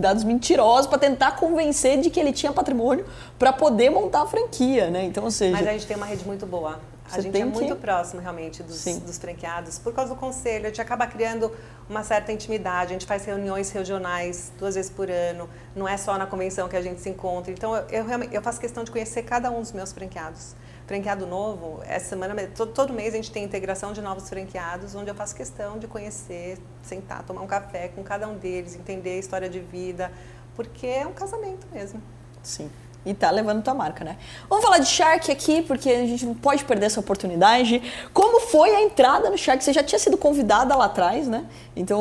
dados 0.00 0.24
mentirosos 0.24 0.86
para 0.86 0.98
tentar 0.98 1.32
convencer 1.32 2.00
de 2.00 2.08
que 2.08 2.20
ele 2.20 2.32
tinha 2.32 2.52
patrimônio 2.52 3.04
para 3.38 3.52
poder 3.52 3.90
montar 3.90 4.22
a 4.22 4.26
franquia, 4.26 4.90
né? 4.90 5.04
Então, 5.04 5.24
ou 5.24 5.30
seja, 5.30 5.52
Mas 5.52 5.66
a 5.66 5.72
gente 5.72 5.86
tem 5.86 5.96
uma 5.96 6.06
rede 6.06 6.24
muito 6.24 6.46
boa. 6.46 6.80
A 7.12 7.20
gente 7.20 7.40
é 7.40 7.44
muito 7.44 7.74
que... 7.74 7.80
próximo 7.80 8.20
realmente 8.20 8.62
dos, 8.62 8.84
dos, 8.84 9.18
franqueados. 9.18 9.78
Por 9.78 9.92
causa 9.92 10.14
do 10.14 10.18
conselho, 10.18 10.64
a 10.64 10.68
gente 10.68 10.80
acaba 10.80 11.06
criando 11.06 11.52
uma 11.88 12.02
certa 12.02 12.32
intimidade. 12.32 12.90
A 12.90 12.92
gente 12.94 13.06
faz 13.06 13.24
reuniões 13.24 13.70
regionais 13.70 14.50
duas 14.58 14.74
vezes 14.74 14.90
por 14.90 15.10
ano. 15.10 15.48
Não 15.76 15.86
é 15.86 15.96
só 15.96 16.16
na 16.16 16.26
convenção 16.26 16.68
que 16.68 16.76
a 16.76 16.80
gente 16.80 17.00
se 17.00 17.10
encontra. 17.10 17.52
Então, 17.52 17.76
eu, 17.76 18.08
eu, 18.08 18.22
eu 18.32 18.42
faço 18.42 18.58
questão 18.58 18.82
de 18.82 18.90
conhecer 18.90 19.22
cada 19.24 19.50
um 19.50 19.60
dos 19.60 19.72
meus 19.72 19.92
franqueados. 19.92 20.54
Franqueado 20.86 21.26
novo, 21.26 21.80
essa 21.86 22.10
semana, 22.10 22.34
todo, 22.54 22.72
todo 22.72 22.92
mês 22.92 23.14
a 23.14 23.16
gente 23.16 23.30
tem 23.30 23.44
integração 23.44 23.92
de 23.92 24.00
novos 24.00 24.28
franqueados, 24.28 24.94
onde 24.94 25.10
eu 25.10 25.14
faço 25.14 25.34
questão 25.34 25.78
de 25.78 25.86
conhecer, 25.86 26.58
sentar, 26.82 27.22
tomar 27.22 27.40
um 27.42 27.46
café 27.46 27.88
com 27.88 28.02
cada 28.02 28.28
um 28.28 28.36
deles, 28.36 28.74
entender 28.74 29.10
a 29.10 29.18
história 29.18 29.48
de 29.48 29.60
vida, 29.60 30.10
porque 30.56 30.86
é 30.86 31.06
um 31.06 31.12
casamento 31.12 31.66
mesmo. 31.72 32.02
Sim 32.42 32.68
e 33.04 33.12
tá 33.12 33.30
levando 33.30 33.62
tua 33.62 33.74
marca, 33.74 34.04
né? 34.04 34.16
Vamos 34.48 34.64
falar 34.64 34.78
de 34.78 34.86
Shark 34.86 35.30
aqui, 35.30 35.62
porque 35.62 35.90
a 35.90 36.06
gente 36.06 36.24
não 36.24 36.34
pode 36.34 36.64
perder 36.64 36.86
essa 36.86 37.00
oportunidade. 37.00 37.82
Como 38.12 38.40
foi 38.40 38.74
a 38.74 38.82
entrada 38.82 39.28
no 39.28 39.36
Shark? 39.36 39.62
Você 39.62 39.72
já 39.72 39.82
tinha 39.82 39.98
sido 39.98 40.16
convidada 40.16 40.74
lá 40.76 40.84
atrás, 40.84 41.26
né? 41.26 41.44
Então, 41.74 42.00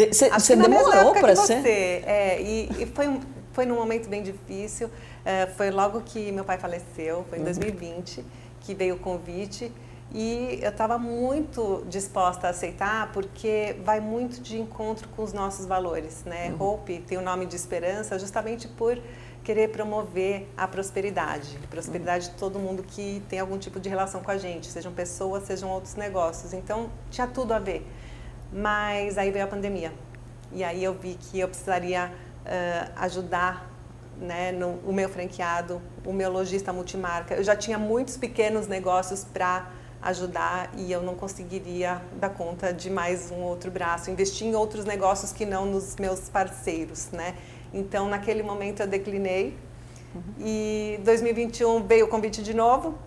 você 0.00 0.56
de, 0.56 0.62
demorou 0.62 1.12
para 1.12 1.36
ser? 1.36 1.60
Você. 1.60 2.02
É, 2.06 2.40
e, 2.40 2.70
e 2.82 2.86
foi, 2.86 3.08
um, 3.08 3.20
foi 3.52 3.66
num 3.66 3.74
momento 3.74 4.08
bem 4.08 4.22
difícil. 4.22 4.90
É, 5.24 5.46
foi 5.46 5.70
logo 5.70 6.00
que 6.00 6.32
meu 6.32 6.44
pai 6.44 6.56
faleceu, 6.56 7.26
foi 7.28 7.38
em 7.38 7.44
2020, 7.44 8.18
uhum. 8.18 8.24
que 8.60 8.74
veio 8.74 8.94
o 8.94 8.98
convite. 8.98 9.70
E 10.12 10.58
eu 10.60 10.70
estava 10.70 10.98
muito 10.98 11.84
disposta 11.88 12.48
a 12.48 12.50
aceitar, 12.50 13.12
porque 13.12 13.76
vai 13.84 14.00
muito 14.00 14.40
de 14.40 14.58
encontro 14.58 15.08
com 15.10 15.22
os 15.22 15.32
nossos 15.32 15.66
valores, 15.66 16.24
né? 16.24 16.52
Uhum. 16.58 16.66
Hope 16.66 16.98
tem 17.06 17.16
o 17.16 17.22
nome 17.22 17.46
de 17.46 17.54
esperança 17.54 18.18
justamente 18.18 18.66
por 18.66 18.98
querer 19.44 19.68
promover 19.68 20.48
a 20.56 20.66
prosperidade. 20.68 21.58
Prosperidade 21.70 22.30
de 22.30 22.34
todo 22.36 22.58
mundo 22.58 22.82
que 22.82 23.22
tem 23.28 23.38
algum 23.38 23.58
tipo 23.58 23.80
de 23.80 23.88
relação 23.88 24.22
com 24.22 24.30
a 24.30 24.38
gente, 24.38 24.66
sejam 24.66 24.92
pessoas, 24.92 25.44
sejam 25.44 25.70
outros 25.70 25.94
negócios. 25.94 26.52
Então, 26.52 26.90
tinha 27.10 27.26
tudo 27.26 27.52
a 27.52 27.58
ver. 27.58 27.86
Mas 28.52 29.16
aí 29.16 29.30
veio 29.30 29.44
a 29.44 29.48
pandemia. 29.48 29.92
E 30.52 30.64
aí 30.64 30.82
eu 30.82 30.94
vi 30.94 31.16
que 31.18 31.38
eu 31.38 31.48
precisaria 31.48 32.10
uh, 32.10 32.92
ajudar 32.96 33.70
né, 34.20 34.52
no, 34.52 34.74
o 34.84 34.92
meu 34.92 35.08
franqueado, 35.08 35.80
o 36.04 36.12
meu 36.12 36.30
lojista 36.30 36.72
multimarca. 36.72 37.34
Eu 37.34 37.44
já 37.44 37.56
tinha 37.56 37.78
muitos 37.78 38.16
pequenos 38.16 38.66
negócios 38.66 39.24
para 39.24 39.70
ajudar 40.02 40.70
e 40.76 40.90
eu 40.90 41.02
não 41.02 41.14
conseguiria 41.14 42.00
dar 42.18 42.30
conta 42.30 42.72
de 42.72 42.88
mais 42.88 43.30
um 43.30 43.42
outro 43.42 43.70
braço, 43.70 44.10
investir 44.10 44.46
em 44.46 44.54
outros 44.54 44.84
negócios 44.84 45.32
que 45.32 45.44
não 45.44 45.66
nos 45.66 45.96
meus 45.96 46.28
parceiros, 46.28 47.10
né? 47.10 47.36
Então, 47.72 48.08
naquele 48.08 48.42
momento 48.42 48.80
eu 48.80 48.86
declinei 48.86 49.56
uhum. 50.14 50.22
e 50.40 51.00
2021 51.04 51.86
veio 51.86 52.06
o 52.06 52.08
convite 52.08 52.42
de 52.42 52.54
novo 52.54 52.98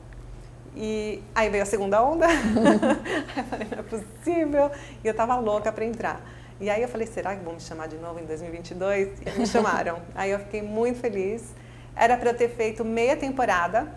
e 0.76 1.22
aí 1.36 1.50
veio 1.50 1.64
a 1.64 1.66
segunda 1.66 2.04
onda. 2.04 2.26
aí 2.28 3.38
eu 3.38 3.44
falei, 3.44 3.68
não 3.70 3.80
é 3.80 3.84
possível. 3.84 4.72
E 5.04 5.08
eu 5.08 5.14
tava 5.14 5.36
louca 5.36 5.72
para 5.72 5.86
entrar. 5.86 6.22
E 6.60 6.70
aí 6.70 6.82
eu 6.82 6.88
falei, 6.88 7.08
será 7.08 7.36
que 7.36 7.44
vão 7.44 7.54
me 7.54 7.60
chamar 7.60 7.88
de 7.88 7.98
novo 7.98 8.20
em 8.20 8.26
2022? 8.26 9.22
E 9.22 9.40
me 9.40 9.46
chamaram. 9.46 10.00
aí 10.16 10.32
eu 10.32 10.40
fiquei 10.40 10.62
muito 10.62 11.00
feliz. 11.00 11.54
Era 11.96 12.18
para 12.18 12.34
ter 12.34 12.50
feito 12.50 12.84
meia 12.84 13.16
temporada, 13.16 13.88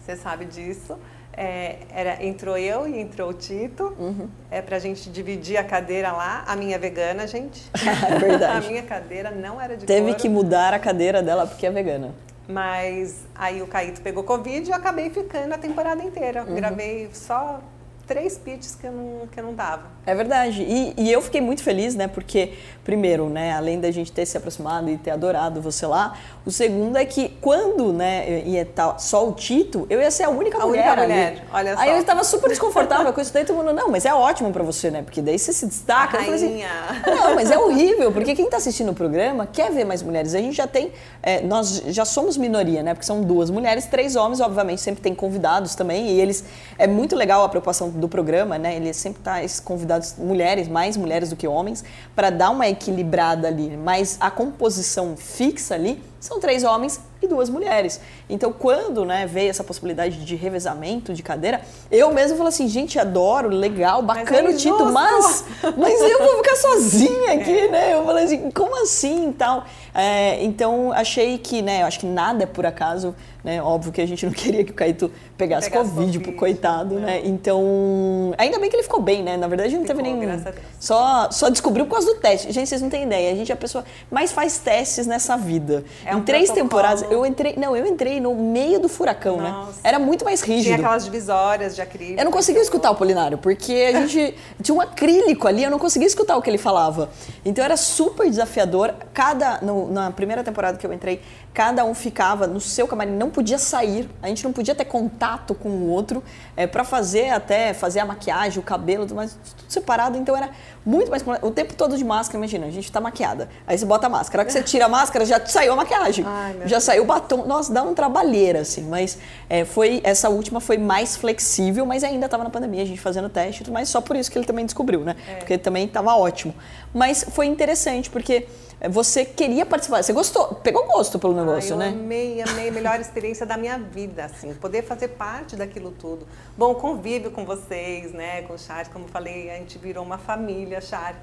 você 0.00 0.16
sabe 0.16 0.44
disso. 0.44 0.96
É, 1.34 1.76
era, 1.94 2.24
entrou 2.24 2.58
eu 2.58 2.86
e 2.86 3.00
entrou 3.00 3.30
o 3.30 3.32
Tito. 3.32 3.94
Uhum. 3.98 4.28
É 4.50 4.60
pra 4.60 4.78
gente 4.78 5.08
dividir 5.10 5.56
a 5.56 5.64
cadeira 5.64 6.12
lá. 6.12 6.44
A 6.46 6.54
minha 6.54 6.76
é 6.76 6.78
vegana, 6.78 7.26
gente. 7.26 7.62
É 7.74 8.18
verdade. 8.20 8.66
a 8.66 8.68
minha 8.70 8.82
cadeira 8.82 9.30
não 9.30 9.60
era 9.60 9.76
de 9.76 9.86
Teve 9.86 10.08
couro. 10.08 10.16
que 10.16 10.28
mudar 10.28 10.74
a 10.74 10.78
cadeira 10.78 11.22
dela 11.22 11.46
porque 11.46 11.66
é 11.66 11.70
vegana. 11.70 12.14
Mas 12.48 13.24
aí 13.34 13.62
o 13.62 13.66
Caíto 13.66 14.00
pegou 14.02 14.24
Covid 14.24 14.68
e 14.68 14.72
eu 14.72 14.76
acabei 14.76 15.08
ficando 15.10 15.54
a 15.54 15.58
temporada 15.58 16.02
inteira. 16.02 16.44
Uhum. 16.44 16.54
Gravei 16.54 17.08
só 17.12 17.60
três 18.06 18.36
pitches 18.36 18.74
que 18.74 18.86
eu 18.86 18.92
não, 18.92 19.26
que 19.26 19.38
eu 19.38 19.44
não 19.44 19.54
dava. 19.54 19.84
É 20.04 20.14
verdade. 20.14 20.62
E, 20.62 20.94
e, 20.96 21.12
eu 21.12 21.22
fiquei 21.22 21.40
muito 21.40 21.62
feliz, 21.62 21.94
né? 21.94 22.08
Porque, 22.08 22.54
primeiro, 22.82 23.28
né, 23.28 23.52
além 23.52 23.80
da 23.80 23.90
gente 23.90 24.10
ter 24.10 24.26
se 24.26 24.36
aproximado 24.36 24.90
e 24.90 24.98
ter 24.98 25.12
adorado 25.12 25.60
você 25.60 25.86
lá, 25.86 26.18
o 26.44 26.50
segundo 26.50 26.96
é 26.96 27.04
que 27.04 27.28
quando, 27.40 27.92
né, 27.92 28.42
ia 28.44 28.62
estar 28.62 28.98
só 28.98 29.28
o 29.28 29.32
Tito, 29.32 29.86
eu 29.88 30.00
ia 30.00 30.10
ser 30.10 30.24
a 30.24 30.30
única 30.30 30.58
a 30.58 30.66
mulher. 30.66 30.86
Única 30.86 31.02
mulher, 31.02 31.44
olha 31.52 31.76
só. 31.76 31.82
Aí 31.82 31.90
eu 31.90 31.98
estava 31.98 32.24
super 32.24 32.48
desconfortável 32.48 33.12
com 33.14 33.20
isso 33.20 33.32
daí, 33.32 33.44
todo 33.44 33.56
mundo, 33.56 33.72
não, 33.72 33.88
mas 33.88 34.04
é 34.04 34.12
ótimo 34.12 34.52
para 34.52 34.64
você, 34.64 34.90
né? 34.90 35.02
Porque 35.02 35.22
daí 35.22 35.38
você 35.38 35.52
se 35.52 35.66
destaca. 35.66 36.18
A 36.18 36.26
eu 36.26 36.34
assim, 36.34 36.62
não, 37.06 37.34
mas 37.36 37.50
é 37.50 37.58
horrível, 37.58 38.10
porque 38.10 38.34
quem 38.34 38.46
está 38.46 38.56
assistindo 38.56 38.90
o 38.90 38.94
programa 38.94 39.46
quer 39.46 39.70
ver 39.70 39.84
mais 39.84 40.02
mulheres. 40.02 40.34
A 40.34 40.38
gente 40.38 40.56
já 40.56 40.66
tem, 40.66 40.92
é, 41.22 41.40
nós 41.42 41.82
já 41.86 42.04
somos 42.04 42.36
minoria, 42.36 42.82
né? 42.82 42.94
Porque 42.94 43.06
são 43.06 43.22
duas 43.22 43.50
mulheres, 43.50 43.86
três 43.86 44.16
homens, 44.16 44.40
obviamente, 44.40 44.80
sempre 44.80 45.00
tem 45.00 45.14
convidados 45.14 45.76
também, 45.76 46.08
e 46.08 46.20
eles, 46.20 46.44
é 46.76 46.88
muito 46.88 47.14
legal 47.14 47.44
a 47.44 47.48
preocupação 47.48 47.91
do 47.92 48.08
programa, 48.08 48.58
né? 48.58 48.76
Ele 48.76 48.92
sempre 48.92 49.22
traz 49.22 49.60
convidados 49.60 50.14
mulheres, 50.18 50.68
mais 50.68 50.96
mulheres 50.96 51.30
do 51.30 51.36
que 51.36 51.46
homens, 51.46 51.84
para 52.14 52.30
dar 52.30 52.50
uma 52.50 52.68
equilibrada 52.68 53.48
ali. 53.48 53.76
Mas 53.76 54.16
a 54.20 54.30
composição 54.30 55.16
fixa 55.16 55.74
ali 55.74 56.02
são 56.22 56.38
três 56.38 56.62
homens 56.62 57.00
e 57.20 57.26
duas 57.26 57.50
mulheres. 57.50 58.00
Então, 58.30 58.52
quando 58.52 59.04
né, 59.04 59.26
veio 59.26 59.50
essa 59.50 59.64
possibilidade 59.64 60.24
de 60.24 60.36
revezamento 60.36 61.12
de 61.12 61.20
cadeira, 61.20 61.60
eu 61.90 62.14
mesmo 62.14 62.36
falei 62.36 62.50
assim, 62.50 62.68
gente, 62.68 62.96
adoro, 62.96 63.48
legal, 63.48 64.00
bacana 64.02 64.50
o 64.50 64.56
Tito, 64.56 64.86
mas, 64.86 65.44
mas 65.76 66.00
eu 66.00 66.18
vou 66.20 66.36
ficar 66.36 66.56
sozinha 66.56 67.32
aqui, 67.34 67.58
é. 67.58 67.68
né? 67.68 67.94
Eu 67.94 68.04
falei 68.04 68.24
assim, 68.24 68.50
como 68.52 68.80
assim 68.80 69.30
e 69.30 69.32
tal? 69.32 69.64
É, 69.92 70.42
então, 70.44 70.92
achei 70.92 71.38
que, 71.38 71.60
né, 71.60 71.82
eu 71.82 71.86
acho 71.86 71.98
que 71.98 72.06
nada 72.06 72.44
é 72.44 72.46
por 72.46 72.64
acaso, 72.64 73.16
né? 73.44 73.60
Óbvio 73.60 73.92
que 73.92 74.00
a 74.00 74.06
gente 74.06 74.24
não 74.24 74.32
queria 74.32 74.64
que 74.64 74.70
o 74.70 74.74
Caíto 74.74 75.10
pegasse, 75.36 75.68
pegasse 75.68 75.90
Covid, 75.90 76.18
COVID, 76.18 76.38
coitado, 76.38 77.00
né? 77.00 77.20
Então, 77.24 78.32
ainda 78.38 78.58
bem 78.58 78.70
que 78.70 78.76
ele 78.76 78.82
ficou 78.84 79.00
bem, 79.00 79.22
né? 79.22 79.36
Na 79.36 79.48
verdade, 79.48 79.74
não 79.74 79.84
ficou, 79.84 79.96
teve 79.96 80.08
nenhum. 80.08 80.42
Só, 80.78 81.30
só 81.30 81.50
descobriu 81.50 81.84
por 81.86 81.92
causa 81.92 82.14
do 82.14 82.20
teste. 82.20 82.52
Gente, 82.52 82.68
vocês 82.68 82.80
não 82.80 82.88
têm 82.88 83.02
ideia. 83.04 83.32
A 83.32 83.34
gente 83.34 83.50
é 83.50 83.54
a 83.54 83.56
pessoa 83.56 83.84
mais 84.10 84.30
faz 84.30 84.58
testes 84.58 85.06
nessa 85.06 85.36
vida. 85.36 85.84
É 86.04 86.11
um 86.16 86.20
em 86.20 86.22
três 86.22 86.50
protocolo. 86.50 86.68
temporadas, 86.68 87.10
eu 87.10 87.24
entrei. 87.26 87.54
Não, 87.56 87.76
eu 87.76 87.86
entrei 87.86 88.20
no 88.20 88.34
meio 88.34 88.78
do 88.80 88.88
furacão, 88.88 89.36
né? 89.38 89.50
Nossa. 89.50 89.72
né? 89.72 89.78
Era 89.84 89.98
muito 89.98 90.24
mais 90.24 90.40
rígido. 90.42 90.64
Tinha 90.64 90.76
aquelas 90.76 91.04
divisórias 91.04 91.74
de 91.74 91.82
acrílico. 91.82 92.20
Eu 92.20 92.24
não 92.24 92.32
conseguia 92.32 92.62
escutar 92.62 92.90
o 92.90 92.94
Polinário, 92.94 93.38
porque 93.38 93.72
a 93.72 94.00
gente 94.00 94.34
tinha 94.62 94.74
um 94.74 94.80
acrílico 94.80 95.46
ali, 95.48 95.64
eu 95.64 95.70
não 95.70 95.78
conseguia 95.78 96.06
escutar 96.06 96.36
o 96.36 96.42
que 96.42 96.50
ele 96.50 96.58
falava. 96.58 97.10
Então 97.44 97.64
era 97.64 97.76
super 97.76 98.28
desafiador. 98.28 98.94
Cada. 99.12 99.60
No, 99.62 99.90
na 99.90 100.10
primeira 100.10 100.42
temporada 100.42 100.78
que 100.78 100.86
eu 100.86 100.92
entrei, 100.92 101.20
cada 101.52 101.84
um 101.84 101.94
ficava 101.94 102.46
no 102.46 102.60
seu 102.60 102.88
camarim, 102.88 103.12
não 103.12 103.30
podia 103.30 103.58
sair, 103.58 104.08
a 104.22 104.28
gente 104.28 104.42
não 104.42 104.52
podia 104.52 104.74
ter 104.74 104.86
contato 104.86 105.54
com 105.54 105.68
o 105.68 105.88
outro 105.88 106.22
é, 106.56 106.66
para 106.66 106.82
fazer 106.82 107.28
até 107.28 107.74
fazer 107.74 108.00
a 108.00 108.06
maquiagem, 108.06 108.58
o 108.58 108.62
cabelo, 108.62 109.06
mas 109.14 109.36
tudo 109.56 109.70
separado, 109.70 110.16
então 110.16 110.34
era 110.34 110.50
muito 110.84 111.10
mais 111.10 111.22
o 111.42 111.50
tempo 111.50 111.74
todo 111.74 111.96
de 111.96 112.04
máscara, 112.04 112.38
imagina, 112.38 112.66
a 112.66 112.70
gente 112.70 112.90
tá 112.90 113.00
maquiada, 113.00 113.50
aí 113.66 113.76
você 113.76 113.84
bota 113.84 114.06
a 114.06 114.10
máscara, 114.10 114.42
a 114.42 114.46
que 114.46 114.52
você 114.52 114.62
tira 114.62 114.86
a 114.86 114.88
máscara 114.88 115.26
já 115.26 115.44
saiu 115.44 115.74
a 115.74 115.76
maquiagem, 115.76 116.24
Ai, 116.26 116.62
já 116.64 116.80
saiu 116.80 117.02
o 117.02 117.06
batom, 117.06 117.46
nossa, 117.46 117.72
dá 117.72 117.82
um 117.82 117.92
trabalheira 117.92 118.60
assim, 118.60 118.84
mas 118.84 119.18
é, 119.48 119.64
foi 119.64 120.00
essa 120.04 120.30
última 120.30 120.58
foi 120.58 120.78
mais 120.78 121.16
flexível, 121.16 121.84
mas 121.84 122.02
ainda 122.02 122.26
estava 122.26 122.44
na 122.44 122.50
pandemia, 122.50 122.82
a 122.82 122.86
gente 122.86 123.00
fazendo 123.00 123.28
teste, 123.28 123.70
mas 123.70 123.90
só 123.90 124.00
por 124.00 124.16
isso 124.16 124.30
que 124.30 124.38
ele 124.38 124.46
também 124.46 124.64
descobriu, 124.64 125.00
né? 125.00 125.16
É. 125.28 125.34
Porque 125.36 125.58
também 125.58 125.84
estava 125.84 126.14
ótimo, 126.16 126.54
mas 126.94 127.24
foi 127.30 127.46
interessante 127.46 128.08
porque 128.08 128.46
você 128.88 129.24
queria 129.24 129.64
participar, 129.64 130.02
você 130.02 130.12
gostou, 130.12 130.54
pegou 130.56 130.86
gosto 130.86 131.18
pelo 131.18 131.34
negócio, 131.34 131.72
ah, 131.72 131.74
eu 131.74 131.78
né? 131.78 131.88
Amei, 131.88 132.42
amei, 132.42 132.70
melhor 132.70 132.98
experiência 133.00 133.46
da 133.46 133.56
minha 133.56 133.78
vida, 133.78 134.24
assim, 134.24 134.52
poder 134.54 134.82
fazer 134.82 135.08
parte 135.08 135.54
daquilo 135.54 135.92
tudo. 135.92 136.26
Bom, 136.56 136.74
convívio 136.74 137.30
com 137.30 137.44
vocês, 137.44 138.12
né, 138.12 138.42
com 138.42 138.54
o 138.54 138.58
Shark, 138.58 138.90
como 138.90 139.06
falei, 139.06 139.50
a 139.50 139.54
gente 139.54 139.78
virou 139.78 140.04
uma 140.04 140.18
família 140.18 140.80
Shark. 140.80 141.20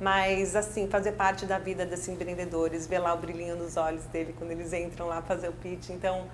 Mas, 0.00 0.54
assim, 0.54 0.86
fazer 0.86 1.12
parte 1.12 1.44
da 1.44 1.58
vida 1.58 1.84
desses 1.84 2.08
empreendedores, 2.08 2.86
ver 2.86 3.00
lá 3.00 3.12
o 3.14 3.16
brilhinho 3.16 3.56
nos 3.56 3.76
olhos 3.76 4.04
dele 4.04 4.32
quando 4.38 4.52
eles 4.52 4.72
entram 4.72 5.08
lá 5.08 5.20
fazer 5.22 5.48
o 5.48 5.52
pitch. 5.52 5.90
Então, 5.90 6.26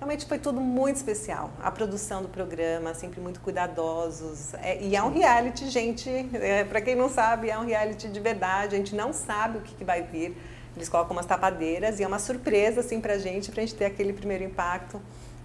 Realmente 0.00 0.24
foi 0.24 0.38
tudo 0.38 0.62
muito 0.62 0.96
especial. 0.96 1.50
A 1.62 1.70
produção 1.70 2.22
do 2.22 2.28
programa, 2.28 2.94
sempre 2.94 3.20
muito 3.20 3.38
cuidadosos. 3.40 4.54
É, 4.54 4.82
e 4.82 4.96
é 4.96 5.02
um 5.02 5.12
reality, 5.12 5.68
gente. 5.68 6.08
É, 6.32 6.64
Para 6.64 6.80
quem 6.80 6.96
não 6.96 7.10
sabe, 7.10 7.50
é 7.50 7.58
um 7.58 7.66
reality 7.66 8.08
de 8.08 8.18
verdade. 8.18 8.74
A 8.74 8.78
gente 8.78 8.94
não 8.94 9.12
sabe 9.12 9.58
o 9.58 9.60
que, 9.60 9.74
que 9.74 9.84
vai 9.84 10.02
vir. 10.02 10.34
Eles 10.74 10.88
colocam 10.88 11.14
umas 11.14 11.26
tapadeiras 11.26 12.00
e 12.00 12.02
é 12.02 12.06
uma 12.06 12.18
surpresa 12.18 12.80
assim 12.80 12.98
pra 12.98 13.18
gente, 13.18 13.50
pra 13.50 13.60
gente 13.60 13.74
ter 13.74 13.84
aquele 13.84 14.14
primeiro 14.14 14.42
impacto 14.42 14.98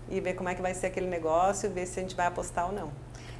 e 0.09 0.21
ver 0.21 0.35
como 0.35 0.47
é 0.47 0.55
que 0.55 0.61
vai 0.61 0.73
ser 0.73 0.87
aquele 0.87 1.07
negócio, 1.07 1.69
ver 1.69 1.85
se 1.85 1.99
a 1.99 2.03
gente 2.03 2.15
vai 2.15 2.27
apostar 2.27 2.67
ou 2.67 2.71
não. 2.71 2.89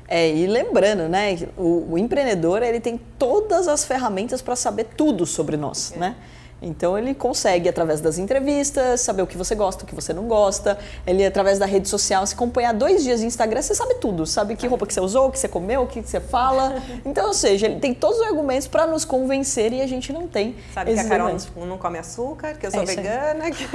É, 0.09 0.30
e 0.30 0.45
lembrando, 0.47 1.07
né, 1.07 1.38
o, 1.55 1.93
o 1.93 1.97
empreendedor 1.97 2.61
ele 2.61 2.82
tem 2.82 2.99
todas 3.18 3.70
as 3.70 3.86
ferramentas 3.86 4.41
para 4.41 4.57
saber 4.57 4.88
tudo 4.97 5.26
sobre 5.26 5.55
nós, 5.55 5.93
é. 5.95 5.97
né? 5.97 6.16
Então 6.61 6.97
ele 6.97 7.13
consegue, 7.13 7.69
através 7.69 8.01
das 8.01 8.17
entrevistas, 8.17 9.01
saber 9.01 9.21
o 9.21 9.27
que 9.27 9.37
você 9.37 9.53
gosta, 9.53 9.83
o 9.83 9.87
que 9.87 9.93
você 9.93 10.13
não 10.13 10.27
gosta. 10.27 10.77
Ele, 11.05 11.25
através 11.25 11.59
da 11.59 11.65
rede 11.65 11.87
social, 11.87 12.25
se 12.25 12.33
acompanhar 12.33 12.73
dois 12.73 13.03
dias 13.03 13.19
de 13.19 13.25
Instagram, 13.25 13.61
você 13.61 13.75
sabe 13.75 13.95
tudo. 13.95 14.25
Sabe 14.25 14.55
que 14.55 14.65
roupa 14.67 14.87
que 14.87 14.93
você 14.93 15.01
usou, 15.01 15.27
o 15.27 15.31
que 15.31 15.39
você 15.39 15.47
comeu, 15.47 15.83
o 15.83 15.87
que 15.87 16.01
você 16.01 16.19
fala. 16.19 16.75
Então, 17.05 17.27
ou 17.27 17.33
seja, 17.33 17.67
ele 17.67 17.79
tem 17.79 17.93
todos 17.93 18.19
os 18.19 18.25
argumentos 18.25 18.67
para 18.67 18.87
nos 18.87 19.05
convencer 19.05 19.71
e 19.73 19.81
a 19.81 19.87
gente 19.87 20.11
não 20.11 20.27
tem. 20.27 20.55
Sabe 20.73 20.93
que 20.93 20.99
a 20.99 21.03
Carol 21.07 21.35
não 21.55 21.77
come 21.77 21.99
açúcar, 21.99 22.53
que 22.55 22.65
eu 22.65 22.71
sou 22.71 22.81
é 22.81 22.85
vegana. 22.85 23.51
Que... 23.51 23.65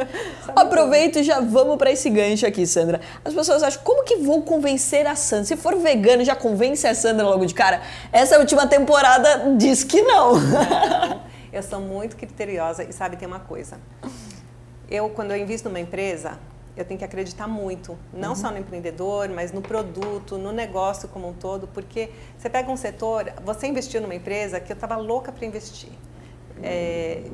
Aproveito 0.56 1.18
e 1.18 1.22
já 1.22 1.40
vamos 1.40 1.76
para 1.76 1.90
esse 1.90 2.08
gancho 2.08 2.46
aqui, 2.46 2.66
Sandra. 2.66 3.00
As 3.24 3.34
pessoas 3.34 3.62
acham, 3.62 3.82
como 3.84 4.04
que 4.04 4.16
vou 4.16 4.42
convencer 4.42 5.06
a 5.06 5.14
Sandra? 5.14 5.44
Se 5.44 5.56
for 5.56 5.76
vegano, 5.76 6.24
já 6.24 6.34
convence 6.34 6.86
a 6.86 6.94
Sandra 6.94 7.26
logo 7.26 7.44
de 7.44 7.54
cara? 7.54 7.82
Essa 8.10 8.38
última 8.38 8.66
temporada 8.66 9.54
diz 9.56 9.84
que 9.84 10.00
não. 10.02 10.18
Não. 10.18 11.20
Eu 11.52 11.62
sou 11.62 11.80
muito 11.80 12.16
criteriosa 12.16 12.84
e 12.84 12.92
sabe, 12.92 13.16
tem 13.16 13.26
uma 13.26 13.40
coisa. 13.40 13.78
Eu, 14.90 15.08
quando 15.10 15.32
eu 15.32 15.36
invisto 15.36 15.68
numa 15.68 15.80
empresa, 15.80 16.38
eu 16.76 16.84
tenho 16.84 16.96
que 16.96 17.04
acreditar 17.04 17.48
muito, 17.48 17.98
não 18.12 18.30
uhum. 18.30 18.36
só 18.36 18.50
no 18.50 18.58
empreendedor, 18.58 19.28
mas 19.28 19.50
no 19.50 19.60
produto, 19.60 20.38
no 20.38 20.52
negócio 20.52 21.08
como 21.08 21.28
um 21.28 21.32
todo, 21.32 21.66
porque 21.66 22.10
você 22.38 22.48
pega 22.48 22.70
um 22.70 22.76
setor, 22.76 23.32
você 23.44 23.66
investiu 23.66 24.00
numa 24.00 24.14
empresa 24.14 24.60
que 24.60 24.70
eu 24.70 24.74
estava 24.74 24.96
louca 24.96 25.32
para 25.32 25.44
investir. 25.44 25.90
É, 26.62 27.24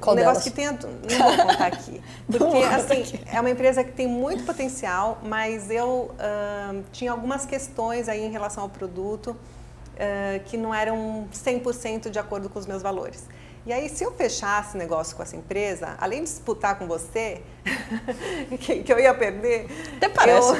Qual 0.00 0.14
um 0.14 0.18
delas? 0.18 0.38
negócio 0.38 0.42
que 0.42 0.56
tem, 0.56 0.66
não 0.66 1.36
vou 1.36 1.46
contar 1.46 1.66
aqui, 1.66 2.00
porque 2.26 2.64
assim 2.64 3.00
aqui. 3.02 3.20
é 3.32 3.40
uma 3.40 3.50
empresa 3.50 3.84
que 3.84 3.92
tem 3.92 4.06
muito 4.06 4.44
potencial, 4.44 5.18
mas 5.22 5.70
eu 5.70 6.10
uh, 6.12 6.82
tinha 6.92 7.12
algumas 7.12 7.44
questões 7.44 8.08
aí 8.08 8.24
em 8.24 8.30
relação 8.30 8.64
ao 8.64 8.68
produto 8.68 9.28
uh, 9.28 10.44
que 10.44 10.56
não 10.56 10.74
eram 10.74 11.28
100% 11.32 12.10
de 12.10 12.18
acordo 12.18 12.48
com 12.48 12.58
os 12.58 12.66
meus 12.66 12.82
valores. 12.82 13.28
E 13.64 13.72
aí, 13.72 13.88
se 13.88 14.02
eu 14.02 14.10
fechasse 14.10 14.76
negócio 14.76 15.16
com 15.16 15.22
essa 15.22 15.36
empresa, 15.36 15.94
além 16.00 16.24
de 16.24 16.30
disputar 16.30 16.76
com 16.76 16.86
você, 16.88 17.42
que, 18.58 18.82
que, 18.82 18.92
eu 18.92 18.98
ia 18.98 19.14
perder, 19.14 19.66
Até 19.96 20.08
parece. 20.08 20.50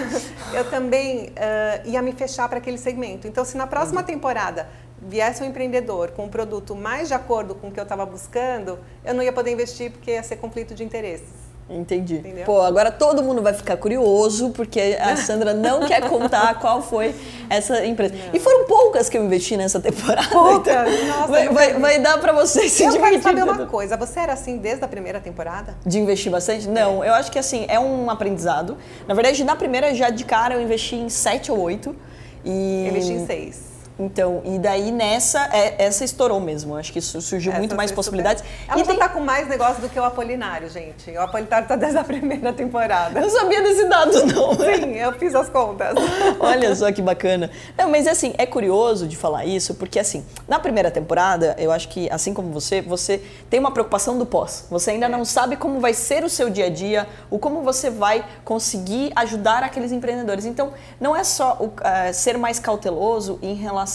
Eu, 0.53 0.59
eu 0.63 0.71
também 0.71 1.31
uh, 1.31 1.89
ia 1.89 2.01
me 2.01 2.13
fechar 2.13 2.49
para 2.49 2.59
aquele 2.59 2.79
segmento. 2.79 3.27
Então, 3.27 3.45
se 3.45 3.57
na 3.57 3.67
próxima 3.67 4.01
uhum. 4.01 4.07
temporada 4.07 4.69
viesse 5.01 5.43
um 5.43 5.47
empreendedor 5.47 6.13
com 6.13 6.27
um 6.27 6.29
produto 6.29 6.77
mais 6.77 7.09
de 7.09 7.15
acordo 7.15 7.57
com 7.57 7.69
o 7.69 7.73
que 7.73 7.81
eu 7.81 7.83
estava 7.83 8.07
buscando, 8.07 8.79
eu 9.05 9.13
não 9.13 9.23
ia 9.23 9.33
poder 9.33 9.51
investir 9.51 9.91
porque 9.91 10.13
ia 10.13 10.23
ser 10.23 10.37
conflito 10.37 10.73
de 10.73 10.85
interesses. 10.85 11.52
Entendi. 11.71 12.17
Entendeu? 12.17 12.45
Pô, 12.45 12.61
agora 12.61 12.91
todo 12.91 13.23
mundo 13.23 13.41
vai 13.41 13.55
ficar 13.55 13.77
curioso, 13.77 14.51
porque 14.51 14.97
a 15.01 15.17
Sandra 15.21 15.55
não 15.55 15.87
quer 15.87 16.09
contar 16.09 16.59
qual 16.61 16.83
foi 16.83 17.15
essa 17.49 17.85
empresa. 17.85 18.15
E 18.33 18.39
foram 18.39 18.67
poucas 18.67 19.09
que 19.09 19.17
eu 19.17 19.25
investi 19.25 19.57
nessa 19.57 19.81
temporada. 19.81 20.29
Poucas? 20.29 20.93
então 20.93 21.07
Nossa, 21.07 21.29
vai, 21.33 21.45
não 21.47 21.55
vai, 21.55 21.73
vai 21.75 21.99
dar 21.99 22.19
pra 22.19 22.33
vocês 22.33 22.73
se 22.73 22.83
Eu 22.85 22.91
quero 22.93 23.05
divertir. 23.05 23.23
saber 23.23 23.43
uma 23.45 23.67
coisa, 23.67 23.97
você 23.97 24.21
era 24.21 24.33
assim 24.33 24.59
desde 24.59 24.85
a 24.85 24.89
primeira 24.89 25.21
temporada? 25.21 25.75
De 25.85 25.99
investir 25.99 26.31
bastante? 26.31 26.69
Não, 26.69 27.05
eu 27.05 27.15
acho 27.15 27.31
que 27.31 27.39
assim, 27.39 27.65
é 27.69 27.79
um 27.79 28.11
aprendizado. 28.11 28.77
Na 29.07 29.15
verdade, 29.15 29.43
na 29.45 29.57
primeira, 29.57 29.95
já 29.95 30.11
de 30.11 30.25
cara, 30.25 30.55
eu 30.55 30.61
investi 30.61 30.97
em 30.97 31.09
sete 31.09 31.51
ou 31.51 31.59
oito. 31.61 31.97
E... 32.45 32.85
Eu 32.87 32.91
investi 32.91 33.13
em 33.13 33.27
seis. 33.27 33.72
Então, 34.05 34.43
e 34.45 34.59
daí 34.59 34.91
nessa, 34.91 35.49
é- 35.53 35.77
essa 35.85 36.05
estourou 36.05 36.41
mesmo. 36.41 36.77
Acho 36.77 36.93
que 36.93 37.01
surgiu 37.01 37.51
Essa 37.53 37.59
muito 37.59 37.77
mais 37.77 37.93
possibilidades. 37.93 38.43
Ela 38.69 38.81
E 38.81 38.85
tem- 38.85 38.99
tá 38.99 39.09
com 39.09 39.21
mais 39.21 39.47
negócio 39.49 39.81
do 39.81 39.89
que 39.89 39.99
o 39.99 40.05
Apolinário, 40.05 40.69
gente. 40.69 41.11
O 41.13 41.21
Apolinário 41.21 41.69
tá 41.69 41.77
desde 41.77 41.99
a 41.99 42.05
primeira 42.05 42.53
temporada. 42.53 43.19
Eu 43.21 43.23
não 43.23 43.31
sabia 43.31 43.63
desse 43.63 43.85
dado, 43.89 44.27
não. 44.27 44.55
Sim, 44.55 44.97
eu 44.97 45.13
fiz 45.13 45.35
as 45.35 45.49
contas. 45.49 45.95
Olha 46.41 46.75
só 46.75 46.91
que 46.91 47.01
bacana. 47.01 47.51
Não, 47.79 47.89
mas 47.91 48.07
assim, 48.07 48.35
é 48.39 48.45
curioso 48.47 49.07
de 49.07 49.17
falar 49.17 49.45
isso, 49.45 49.75
porque 49.75 49.99
assim, 49.99 50.25
na 50.49 50.59
primeira 50.59 50.91
temporada, 50.91 51.55
eu 51.59 51.71
acho 51.71 51.89
que, 51.89 52.11
assim 52.11 52.35
como 52.35 52.51
você, 52.53 52.81
você 52.83 53.23
tem 53.49 53.61
uma 53.61 53.71
preocupação 53.71 54.19
do 54.19 54.27
pós. 54.27 54.67
Você 54.71 54.91
ainda 54.91 55.09
não 55.09 55.25
sabe 55.25 55.57
como 55.57 55.79
vai 55.81 55.95
ser 55.95 56.25
o 56.25 56.29
seu 56.29 56.51
dia 56.51 56.67
a 56.67 56.71
dia, 56.71 57.07
o 57.31 57.39
como 57.39 57.63
você 57.63 57.89
vai 57.91 58.25
conseguir 58.45 59.13
ajudar 59.17 59.63
aqueles 59.63 59.93
empreendedores. 59.93 60.45
Então, 60.45 60.73
não 61.01 61.15
é 61.15 61.23
só 61.25 61.57
o, 61.61 61.73
eh, 61.85 62.13
ser 62.13 62.37
mais 62.37 62.59
cauteloso 62.59 63.39
em 63.43 63.55
relação 63.55 63.92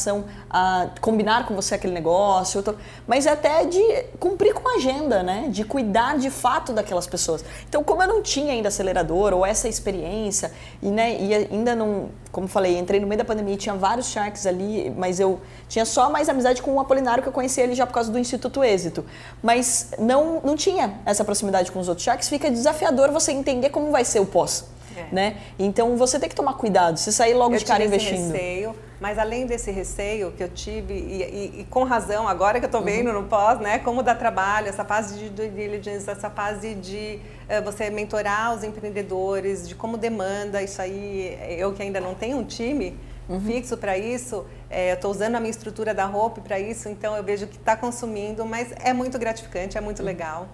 a 0.50 0.90
combinar 1.02 1.46
com 1.46 1.56
você 1.56 1.76
aquele 1.76 1.94
negócio, 1.94 2.64
mas 3.08 3.26
até 3.28 3.66
de 3.66 3.82
cumprir 4.20 4.54
com 4.54 4.68
a 4.68 4.74
agenda, 4.74 5.24
né? 5.24 5.48
De 5.50 5.64
cuidar 5.64 6.18
de 6.18 6.30
fato 6.30 6.74
daquelas 6.74 7.08
pessoas. 7.08 7.44
Então, 7.68 7.84
como 7.84 8.02
eu 8.02 8.08
não 8.08 8.22
tinha 8.22 8.54
ainda 8.54 8.68
acelerador 8.70 9.34
ou 9.34 9.46
essa 9.46 9.68
experiência, 9.68 10.52
e, 10.82 10.90
né, 10.90 11.18
e 11.20 11.34
ainda 11.34 11.76
não, 11.76 12.10
como 12.32 12.48
falei, 12.48 12.78
entrei 12.78 13.00
no 13.00 13.08
meio 13.08 13.18
da 13.18 13.26
pandemia 13.26 13.54
e 13.54 13.58
tinha 13.58 13.76
vários 13.76 14.08
sharks 14.08 14.46
ali, 14.46 14.94
mas 14.96 15.20
eu 15.20 15.40
tinha 15.68 15.86
só 15.86 16.10
mais 16.10 16.30
amizade 16.30 16.62
com 16.62 16.74
o 16.74 16.80
Apolinário, 16.80 17.24
que 17.24 17.30
eu 17.30 17.34
conhecia 17.34 17.64
ele 17.64 17.76
já 17.76 17.86
por 17.86 17.94
causa 17.94 18.12
do 18.12 18.20
Instituto 18.20 18.64
Êxito. 18.64 19.06
Mas 19.42 19.92
não, 19.98 20.42
não 20.44 20.56
tinha 20.56 21.00
essa 21.06 21.24
proximidade 21.24 21.72
com 21.72 21.80
os 21.80 21.88
outros 21.88 22.06
sharks, 22.06 22.30
fica 22.30 22.50
desafiador 22.50 23.12
você 23.12 23.32
entender 23.32 23.70
como 23.70 23.92
vai 23.92 24.06
ser 24.06 24.20
o 24.20 24.26
pós. 24.26 24.66
É. 24.96 25.14
Né? 25.14 25.38
Então 25.60 25.96
você 25.96 26.20
tem 26.20 26.28
que 26.28 26.36
tomar 26.36 26.54
cuidado, 26.54 26.98
se 26.98 27.14
sair 27.14 27.34
logo 27.36 27.54
eu 27.54 27.60
de 27.60 27.66
cara 27.66 27.84
investindo. 27.86 28.32
receio, 28.32 28.76
mas 29.00 29.18
além 29.20 29.46
desse 29.46 29.70
receio 29.72 30.32
que 30.32 30.42
eu 30.44 30.50
tive, 30.50 30.94
e, 30.94 31.22
e- 31.24 31.62
e 31.62 31.64
com 31.70 31.84
razão, 31.84 32.28
agora 32.28 32.60
que 32.60 32.66
eu 32.66 32.70
tô 32.70 32.80
Uhum. 32.80 32.84
vendo 32.86 33.14
no 33.14 33.24
pós, 33.24 33.60
né, 33.60 33.78
como 33.80 34.02
dá 34.02 34.16
trabalho, 34.16 34.68
essa 34.68 34.84
fase 34.84 35.18
de 35.20 35.30
due 35.30 35.50
diligence, 35.50 36.10
essa 36.10 36.30
fase 36.30 36.74
de 36.76 37.20
eh, 37.50 37.62
você 37.62 37.90
mentorar 37.90 38.54
os 38.56 38.64
empreendedores, 38.64 39.68
de 39.68 39.76
como 39.76 39.98
demanda 39.98 40.62
isso 40.64 40.82
aí, 40.82 41.38
eu 41.58 41.72
que 41.74 41.82
ainda 41.84 42.00
não 42.02 42.14
tenho 42.16 42.38
um 42.38 42.44
time 42.44 42.98
Uhum. 43.30 43.42
fixo 43.42 43.76
para 43.78 43.98
isso, 43.98 44.46
eh, 44.70 44.92
eu 44.92 44.96
estou 44.96 45.12
usando 45.12 45.36
a 45.36 45.40
minha 45.42 45.52
estrutura 45.52 45.94
da 45.94 46.06
roupa 46.06 46.40
para 46.40 46.58
isso, 46.60 46.88
então 46.88 47.16
eu 47.16 47.22
vejo 47.24 47.46
que 47.46 47.58
está 47.58 47.76
consumindo, 47.76 48.46
mas 48.46 48.70
é 48.84 48.94
muito 48.94 49.20
gratificante, 49.20 49.78
é 49.78 49.82
Uhum. 49.82 49.86
muito 49.86 50.02
legal. 50.02 50.48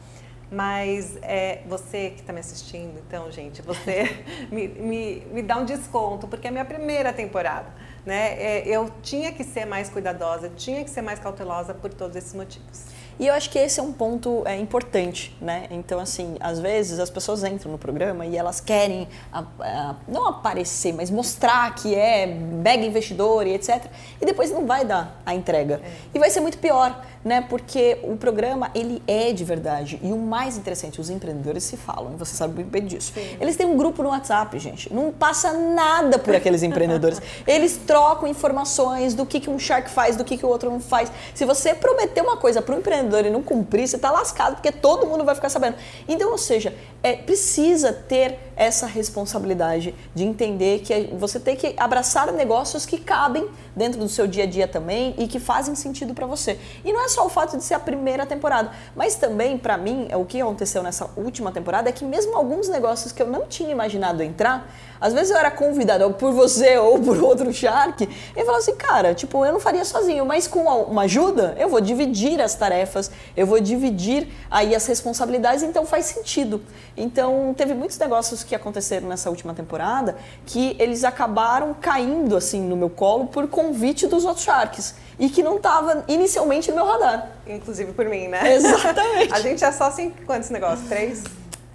Mas 0.52 1.18
é, 1.24 1.62
você 1.68 2.12
que 2.12 2.22
está 2.22 2.32
me 2.34 2.40
assistindo, 2.40 3.00
então, 3.08 3.32
gente, 3.32 3.62
você 3.62 4.24
me, 4.52 4.68
me, 4.68 5.24
me 5.32 5.42
dá 5.42 5.58
um 5.58 5.66
desconto, 5.66 6.28
porque 6.28 6.46
é 6.48 6.50
a 6.50 6.52
minha 6.52 6.66
primeira 6.66 7.12
temporada. 7.14 7.68
Né? 8.06 8.34
É, 8.38 8.64
eu 8.68 8.90
tinha 9.02 9.32
que 9.32 9.44
ser 9.44 9.66
mais 9.66 9.90
cuidadosa, 9.90 10.50
tinha 10.56 10.84
que 10.84 10.90
ser 10.90 11.02
mais 11.02 11.20
cautelosa 11.20 11.74
por 11.74 11.94
todos 11.94 12.16
esses 12.18 12.34
motivos. 12.34 12.82
E 13.20 13.28
eu 13.28 13.34
acho 13.36 13.50
que 13.52 13.60
esse 13.60 13.80
é 13.80 13.84
um 13.84 13.94
ponto 13.94 14.42
é, 14.46 14.58
importante, 14.58 15.38
né? 15.40 15.68
Então, 15.70 16.00
assim, 16.00 16.36
às 16.40 16.60
vezes 16.60 17.00
as 17.00 17.12
pessoas 17.12 17.44
entram 17.44 17.72
no 17.72 17.78
programa 17.78 18.26
e 18.26 18.36
elas 18.36 18.60
querem 18.60 19.08
a- 19.32 19.44
a- 19.60 19.96
não 20.08 20.28
aparecer, 20.28 20.92
mas 20.94 21.12
mostrar 21.12 21.74
que 21.76 21.94
é 21.94 22.26
mega 22.26 22.84
investidor 22.84 23.46
e 23.46 23.54
etc. 23.54 23.86
E 24.20 24.26
depois 24.26 24.50
não 24.52 24.66
vai 24.66 24.84
dar 24.84 25.22
a 25.26 25.36
entrega. 25.36 25.80
E 26.14 26.18
vai 26.18 26.32
ser 26.32 26.40
muito 26.40 26.58
pior, 26.58 27.06
né? 27.24 27.42
Porque 27.42 28.00
o 28.04 28.18
programa, 28.18 28.70
ele 28.76 29.02
é 29.08 29.32
de 29.32 29.44
verdade. 29.44 30.00
E 30.04 30.12
o 30.12 30.18
mais 30.18 30.58
interessante, 30.58 31.00
os 31.00 31.10
empreendedores 31.10 31.64
se 31.64 31.78
falam, 31.78 32.14
e 32.14 32.16
você 32.18 32.36
sabe 32.36 32.56
muito 32.56 32.70
bem 32.70 32.86
disso. 32.86 33.14
Eles 33.40 33.56
têm 33.56 33.66
um 33.66 33.78
grupo 33.78 34.04
no 34.04 34.10
WhatsApp, 34.10 34.58
gente. 34.60 34.94
Não 34.94 35.12
passa 35.12 35.54
nada 35.54 36.20
por 36.20 36.36
aqueles 36.36 36.62
empreendedores. 36.64 37.22
Eles 37.48 37.78
trocam 37.78 38.28
informações 38.28 39.14
do 39.14 39.26
que, 39.26 39.40
que 39.40 39.50
um 39.50 39.58
shark 39.58 39.90
faz, 39.90 40.16
do 40.16 40.24
que, 40.24 40.38
que 40.38 40.46
o 40.46 40.50
outro 40.50 40.70
não 40.70 40.80
faz. 40.80 41.12
Se 41.34 41.46
você 41.46 41.74
prometer 41.74 42.22
uma 42.22 42.38
coisa 42.38 42.62
para 42.62 42.76
um 42.76 42.80
empreendedor 42.80 43.26
e 43.26 43.30
não 43.30 43.42
cumprir, 43.42 43.88
você 43.88 43.96
está 43.96 44.12
lascado, 44.12 44.56
porque 44.56 44.72
todo 44.72 45.06
mundo 45.08 45.24
vai 45.24 45.36
ficar 45.36 45.50
sabendo. 45.50 45.78
Então, 46.08 46.32
ou 46.32 46.38
seja, 46.38 46.74
é, 47.02 47.16
precisa 47.16 47.94
ter 47.94 48.40
essa 48.56 48.86
responsabilidade 48.86 49.96
de 50.14 50.24
entender 50.24 50.80
que 50.80 51.10
você 51.18 51.40
tem 51.40 51.56
que 51.56 51.74
abraçar 51.78 52.32
negócios 52.32 52.86
que 52.86 52.98
cabem 52.98 53.48
dentro 53.76 54.00
do 54.00 54.08
seu 54.08 54.28
dia 54.28 54.44
a 54.44 54.48
dia 54.48 54.68
também 54.68 55.16
e 55.18 55.28
que 55.28 55.40
fazem 55.40 55.76
sentido 55.76 56.14
para 56.14 56.26
você. 56.26 56.60
E 56.84 56.94
não 56.94 57.04
é 57.04 57.10
só 57.14 57.26
o 57.26 57.30
fato 57.30 57.56
de 57.58 57.64
ser 57.64 57.76
a 57.76 57.80
primeira 57.80 58.26
temporada, 58.26 58.72
mas 58.96 59.16
também, 59.16 59.58
para 59.58 59.78
mim, 59.78 60.10
o 60.14 60.26
que 60.26 60.42
aconteceu 60.42 60.82
nessa 60.82 61.10
última 61.16 61.52
temporada 61.52 61.90
é 61.90 61.92
que 61.92 62.04
mesmo 62.04 62.36
alguns 62.36 62.68
negócios 62.68 63.12
que 63.12 63.22
eu 63.22 63.28
não 63.28 63.46
tinha 63.46 63.70
imaginado 63.70 64.24
entrar, 64.24 64.68
às 65.00 65.14
vezes 65.14 65.32
eu 65.32 65.38
era 65.38 65.52
convidado 65.52 66.12
por 66.14 66.32
você 66.32 66.78
ou 66.80 67.00
por 67.00 67.22
outro 67.22 67.52
Shark, 67.54 68.04
e 68.04 68.40
falava 68.40 68.58
assim, 68.58 68.76
cara, 68.76 69.14
tipo, 69.14 69.46
eu 69.46 69.54
não 69.54 69.60
faria 69.60 69.86
sozinho, 69.86 70.26
mas 70.26 70.48
com 70.48 70.64
uma 70.64 71.04
ajuda, 71.04 71.56
eu 71.60 71.70
vou 71.70 71.82
dividir 71.82 72.42
as 72.42 72.56
tarefas, 72.56 73.12
eu 73.36 73.46
vou 73.46 73.60
dividir 73.60 74.28
aí 74.50 74.76
as 74.76 74.86
responsabilidades, 74.86 75.62
então 75.64 75.86
faz 75.86 76.06
sentido. 76.06 76.62
Então, 76.96 77.54
teve 77.56 77.74
muitos 77.74 77.98
negócios 77.98 78.44
que 78.44 78.56
aconteceram 78.56 79.08
nessa 79.08 79.30
última 79.30 79.54
temporada 79.54 80.16
que 80.46 80.76
eles 80.80 81.04
acabaram 81.04 81.76
caindo 81.80 82.36
assim 82.36 82.62
no 82.62 82.76
meu 82.76 82.90
colo 82.90 83.28
por 83.28 83.48
convite 83.48 84.08
dos 84.08 84.26
outros 84.26 84.46
Sharks 84.46 84.96
e 85.20 85.30
que 85.30 85.42
não 85.44 85.58
estava 85.58 86.04
inicialmente 86.08 86.70
no 86.72 86.78
meu 86.78 86.86
radar. 86.86 87.30
Inclusive 87.48 87.92
por 87.94 88.06
mim, 88.06 88.28
né? 88.28 88.56
Exatamente. 88.56 89.32
A 89.34 89.40
gente 89.40 89.64
é 89.64 89.72
só 89.72 89.92
cinco, 89.92 90.18
quantos 90.26 90.50
negócios? 90.50 90.88
Três? 90.88 91.24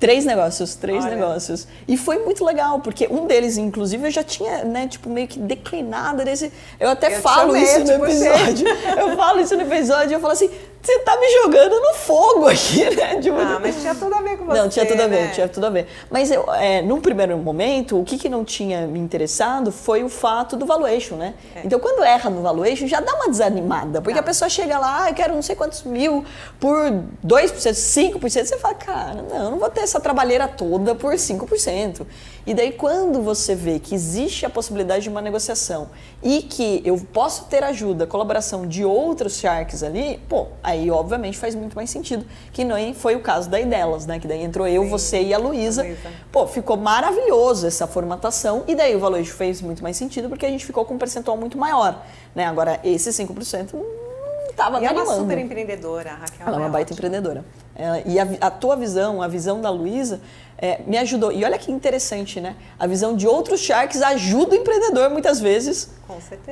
Três 0.00 0.24
negócios, 0.24 0.76
três 0.76 1.04
Olha. 1.04 1.16
negócios. 1.16 1.66
E 1.88 1.96
foi 1.96 2.18
muito 2.20 2.44
legal, 2.44 2.78
porque 2.78 3.08
um 3.10 3.26
deles, 3.26 3.56
inclusive, 3.56 4.06
eu 4.06 4.10
já 4.12 4.22
tinha, 4.22 4.62
né, 4.64 4.86
tipo, 4.86 5.10
meio 5.10 5.26
que 5.26 5.40
declinado 5.40 6.24
desse. 6.24 6.52
Eu 6.78 6.90
até 6.90 7.16
Eu 7.16 7.20
falo 7.20 7.56
isso 7.56 7.80
no 7.80 7.84
te 7.86 7.98
puxei. 7.98 8.28
episódio. 8.28 8.68
Eu 8.96 9.16
falo 9.16 9.40
isso 9.40 9.56
no 9.56 9.62
episódio, 9.62 10.14
eu 10.14 10.20
falo 10.20 10.32
assim, 10.34 10.50
você 10.88 10.98
tá 11.00 11.18
me 11.18 11.28
jogando 11.42 11.78
no 11.78 11.94
fogo 11.94 12.48
aqui, 12.48 12.82
né? 12.96 13.20
Tipo, 13.20 13.36
Ah, 13.38 13.58
mas 13.60 13.76
tinha 13.80 13.94
tudo 13.94 14.14
a 14.14 14.22
ver 14.22 14.38
com 14.38 14.46
você. 14.46 14.58
não, 14.58 14.68
tinha 14.68 14.86
tudo 14.86 15.02
a 15.02 15.06
ver, 15.06 15.22
né? 15.22 15.30
tinha 15.34 15.48
tudo 15.48 15.66
a 15.66 15.70
ver. 15.70 15.86
Mas 16.10 16.30
eu, 16.30 16.50
é, 16.54 16.80
num 16.80 17.00
primeiro 17.00 17.36
momento, 17.36 18.00
o 18.00 18.04
que, 18.04 18.16
que 18.16 18.28
não 18.28 18.44
tinha 18.44 18.86
me 18.86 18.98
interessado 18.98 19.70
foi 19.70 20.02
o 20.02 20.08
fato 20.08 20.56
do 20.56 20.64
valuation, 20.64 21.16
né? 21.16 21.34
Então, 21.62 21.78
quando 21.78 22.02
erra 22.02 22.30
no 22.30 22.40
valuation, 22.40 22.86
já 22.86 23.00
dá 23.00 23.14
uma 23.14 23.28
desanimada. 23.28 24.00
Porque 24.00 24.14
Dá. 24.14 24.20
a 24.20 24.22
pessoa 24.22 24.48
chega 24.48 24.78
lá, 24.78 25.04
ah, 25.04 25.10
eu 25.10 25.14
quero 25.14 25.34
não 25.34 25.42
sei 25.42 25.54
quantos 25.54 25.82
mil 25.82 26.24
por 26.58 26.90
2%, 27.26 27.72
5%. 27.72 28.44
Você 28.46 28.56
fala, 28.58 28.74
cara, 28.74 29.22
não, 29.28 29.44
eu 29.44 29.50
não 29.50 29.58
vou 29.58 29.68
ter 29.68 29.80
essa 29.82 30.00
trabalheira 30.00 30.48
toda 30.48 30.94
por 30.94 31.12
5%. 31.14 32.06
E 32.48 32.54
daí, 32.54 32.72
quando 32.72 33.20
você 33.20 33.54
vê 33.54 33.78
que 33.78 33.94
existe 33.94 34.46
a 34.46 34.48
possibilidade 34.48 35.02
de 35.02 35.10
uma 35.10 35.20
negociação 35.20 35.90
e 36.22 36.40
que 36.40 36.80
eu 36.82 36.96
posso 37.12 37.44
ter 37.44 37.62
ajuda, 37.62 38.06
colaboração 38.06 38.66
de 38.66 38.86
outros 38.86 39.36
sharks 39.36 39.82
ali, 39.82 40.18
pô, 40.30 40.46
aí 40.62 40.90
obviamente 40.90 41.36
faz 41.36 41.54
muito 41.54 41.76
mais 41.76 41.90
sentido. 41.90 42.24
Que 42.50 42.64
nem 42.64 42.94
foi 42.94 43.14
o 43.16 43.20
caso 43.20 43.50
daí 43.50 43.66
delas, 43.66 44.06
né? 44.06 44.18
Que 44.18 44.26
daí 44.26 44.42
entrou 44.42 44.66
eu, 44.66 44.84
Sim, 44.84 44.88
você 44.88 45.22
e 45.24 45.34
a 45.34 45.38
Luísa. 45.38 45.86
Pô, 46.32 46.46
ficou 46.46 46.78
maravilhoso 46.78 47.66
essa 47.66 47.86
formatação. 47.86 48.64
E 48.66 48.74
daí 48.74 48.96
o 48.96 48.98
valuation 48.98 49.34
fez 49.34 49.60
muito 49.60 49.82
mais 49.82 49.98
sentido 49.98 50.30
porque 50.30 50.46
a 50.46 50.48
gente 50.48 50.64
ficou 50.64 50.86
com 50.86 50.94
um 50.94 50.98
percentual 50.98 51.36
muito 51.36 51.58
maior. 51.58 52.02
Né? 52.34 52.46
Agora, 52.46 52.80
esse 52.82 53.10
5% 53.10 53.74
não 53.74 53.84
estava 54.48 54.78
E 54.78 54.80
me 54.80 54.86
é 54.86 54.90
uma 54.90 55.00
animando. 55.02 55.20
super 55.20 55.36
empreendedora, 55.38 56.12
a 56.12 56.14
Raquel. 56.14 56.46
Ela 56.46 56.56
é 56.56 56.60
uma 56.60 56.68
baita 56.70 56.94
ótima. 56.94 57.08
empreendedora. 57.08 57.44
É, 57.76 58.02
e 58.06 58.18
a, 58.18 58.26
a 58.40 58.50
tua 58.50 58.74
visão, 58.74 59.20
a 59.22 59.28
visão 59.28 59.60
da 59.60 59.70
Luísa, 59.70 60.20
é, 60.60 60.80
me 60.86 60.98
ajudou. 60.98 61.30
E 61.32 61.44
olha 61.44 61.56
que 61.56 61.70
interessante, 61.70 62.40
né? 62.40 62.56
A 62.78 62.86
visão 62.86 63.16
de 63.16 63.26
outros 63.26 63.60
sharks 63.60 64.02
ajuda 64.02 64.54
o 64.54 64.58
empreendedor, 64.58 65.08
muitas 65.10 65.40
vezes, 65.40 65.90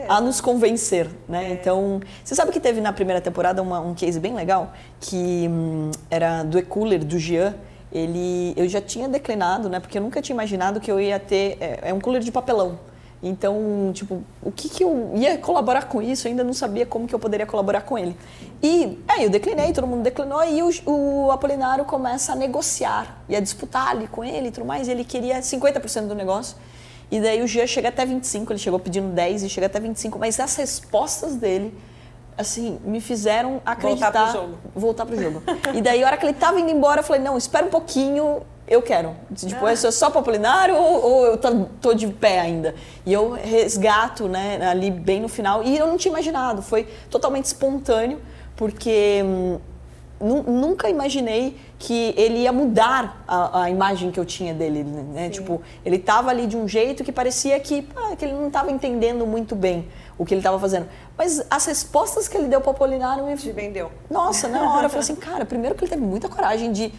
a 0.09 0.21
nos 0.21 0.41
convencer, 0.41 1.07
É. 1.07 1.33
né? 1.33 1.53
Então, 1.53 2.01
você 2.25 2.35
sabe 2.35 2.53
que 2.53 2.61
teve 2.61 2.81
na 2.81 2.93
primeira 2.93 3.21
temporada 3.21 3.61
uma- 3.61 3.81
um 3.81 3.95
case 3.95 4.21
bem 4.21 4.35
legal, 4.35 4.73
que 5.01 5.49
hum, 5.51 5.91
era 6.11 6.43
do 6.45 6.59
e-cooler, 6.59 7.05
do 7.05 7.19
Jean. 7.19 7.55
Ele, 7.93 8.53
eu 8.57 8.69
já 8.69 8.81
tinha 8.81 9.09
declinado, 9.09 9.69
né? 9.69 9.81
Porque 9.81 9.97
eu 9.99 10.03
nunca 10.03 10.21
tinha 10.21 10.35
imaginado 10.35 10.81
que 10.81 10.91
eu 10.91 11.01
ia 11.01 11.19
ter... 11.19 11.57
É, 11.61 11.81
é 11.91 11.95
um 11.95 12.01
cooler 12.01 12.21
de 12.23 12.31
papelão. 12.31 12.79
Então, 13.29 13.91
tipo, 13.93 14.23
o 14.43 14.53
que, 14.53 14.69
que 14.69 14.85
eu 14.85 15.13
ia 15.15 15.37
colaborar 15.39 15.87
com 15.87 16.01
isso? 16.01 16.27
Eu 16.27 16.31
ainda 16.31 16.45
não 16.45 16.53
sabia 16.53 16.87
como 16.87 17.07
que 17.07 17.15
eu 17.15 17.19
poderia 17.19 17.47
colaborar 17.47 17.83
com 17.83 17.99
ele. 17.99 18.17
E 18.63 18.99
aí 19.09 19.25
eu 19.25 19.31
declinei, 19.31 19.73
todo 19.73 19.87
mundo 19.87 20.03
declinou, 20.03 20.43
e 20.45 20.63
o, 20.63 20.71
o 21.27 21.31
Apolinário 21.31 21.85
começa 21.85 22.33
a 22.33 22.37
negociar 22.37 23.23
e 23.29 23.37
a 23.37 23.41
disputar 23.41 23.89
ali 23.89 24.07
com 24.07 24.25
ele 24.25 24.49
e 24.49 24.51
tudo 24.51 24.65
mais. 24.65 24.89
Ele 24.89 25.05
queria 25.05 25.41
50% 25.41 26.07
do 26.07 26.15
negócio. 26.15 26.57
E 27.11 27.21
daí 27.21 27.43
o 27.43 27.47
Jean 27.47 27.67
chega 27.67 27.89
até 27.89 28.05
25, 28.05 28.53
ele 28.53 28.59
chegou 28.59 28.79
pedindo 28.79 29.13
10 29.13 29.45
e 29.45 29.49
chega 29.49 29.67
até 29.67 29.79
25, 29.79 30.19
mas 30.19 30.41
as 30.41 30.57
respostas 30.57 31.37
dele, 31.37 31.73
assim, 32.37 32.81
me 32.85 33.01
fizeram 33.01 33.61
acreditar. 33.65 34.11
Voltar 34.11 34.33
pro 34.33 34.41
jogo. 34.41 34.59
Voltar 34.75 35.07
pro 35.07 35.23
jogo. 35.23 35.43
e 35.75 35.81
daí, 35.81 36.03
a 36.03 36.07
hora 36.07 36.17
que 36.17 36.27
ele 36.27 36.35
tava 36.35 36.61
indo 36.61 36.71
embora, 36.71 37.01
eu 37.01 37.05
falei, 37.05 37.23
não, 37.23 37.37
espera 37.39 37.65
um 37.65 37.71
pouquinho, 37.71 38.43
eu 38.69 38.83
quero. 38.83 39.15
Tipo, 39.35 39.65
ah. 39.65 39.73
é 39.73 39.77
só 39.77 40.11
para 40.11 40.21
Apolinário 40.21 40.77
ou, 40.77 41.05
ou 41.05 41.27
eu 41.27 41.37
tô, 41.37 41.67
tô, 41.81 41.95
de 41.95 42.09
pé 42.09 42.41
ainda? 42.41 42.75
E 43.05 43.13
eu 43.13 43.31
resgato, 43.31 44.29
né, 44.29 44.59
ali 44.69 44.91
bem 44.91 45.21
no 45.21 45.29
final. 45.29 45.63
E 45.63 45.77
eu 45.77 45.87
não 45.87 45.97
tinha 45.97 46.11
imaginado, 46.11 46.63
foi 46.63 46.89
totalmente 47.09 47.45
espontâneo, 47.45 48.21
porque 48.57 49.23
hum, 49.25 49.59
nunca 50.21 50.89
imaginei 50.89 51.57
que 51.79 52.15
ele 52.17 52.39
ia 52.39 52.53
mudar 52.53 53.23
a, 53.29 53.63
a, 53.65 53.71
imagem 53.71 54.11
que 54.11 54.19
eu 54.19 54.25
tinha 54.25 54.55
dele, 54.55 54.83
né? 54.83 55.29
Tipo, 55.29 55.61
ele 55.85 55.99
tava 55.99 56.31
ali 56.31 56.47
de 56.47 56.57
um 56.57 56.67
jeito 56.67 57.05
que 57.05 57.13
parecia 57.13 57.61
que, 57.61 57.87
ah, 57.95 58.17
que 58.17 58.25
ele 58.25 58.33
não 58.33 58.49
estava 58.49 58.71
entendendo 58.71 59.27
muito 59.27 59.55
bem 59.55 59.87
o 60.19 60.25
que 60.25 60.33
ele 60.33 60.41
estava 60.41 60.59
fazendo. 60.59 60.89
Mas 61.17 61.45
as 61.51 61.67
respostas 61.67 62.27
que 62.27 62.37
ele 62.37 62.49
deu 62.49 62.61
para 62.61 62.71
Apolinário 62.71 63.25
me... 63.25 63.37
Te 63.37 63.53
vendeu. 63.53 63.93
Nossa, 64.11 64.49
na 64.49 64.73
hora 64.73 64.87
eu 64.87 64.91
falei 64.91 65.05
assim, 65.05 65.15
cara, 65.17 65.45
primeiro 65.45 65.75
que 65.75 65.85
ele 65.85 65.91
teve 65.91 66.03
muita 66.03 66.29
coragem 66.29 66.73
de 66.73 66.93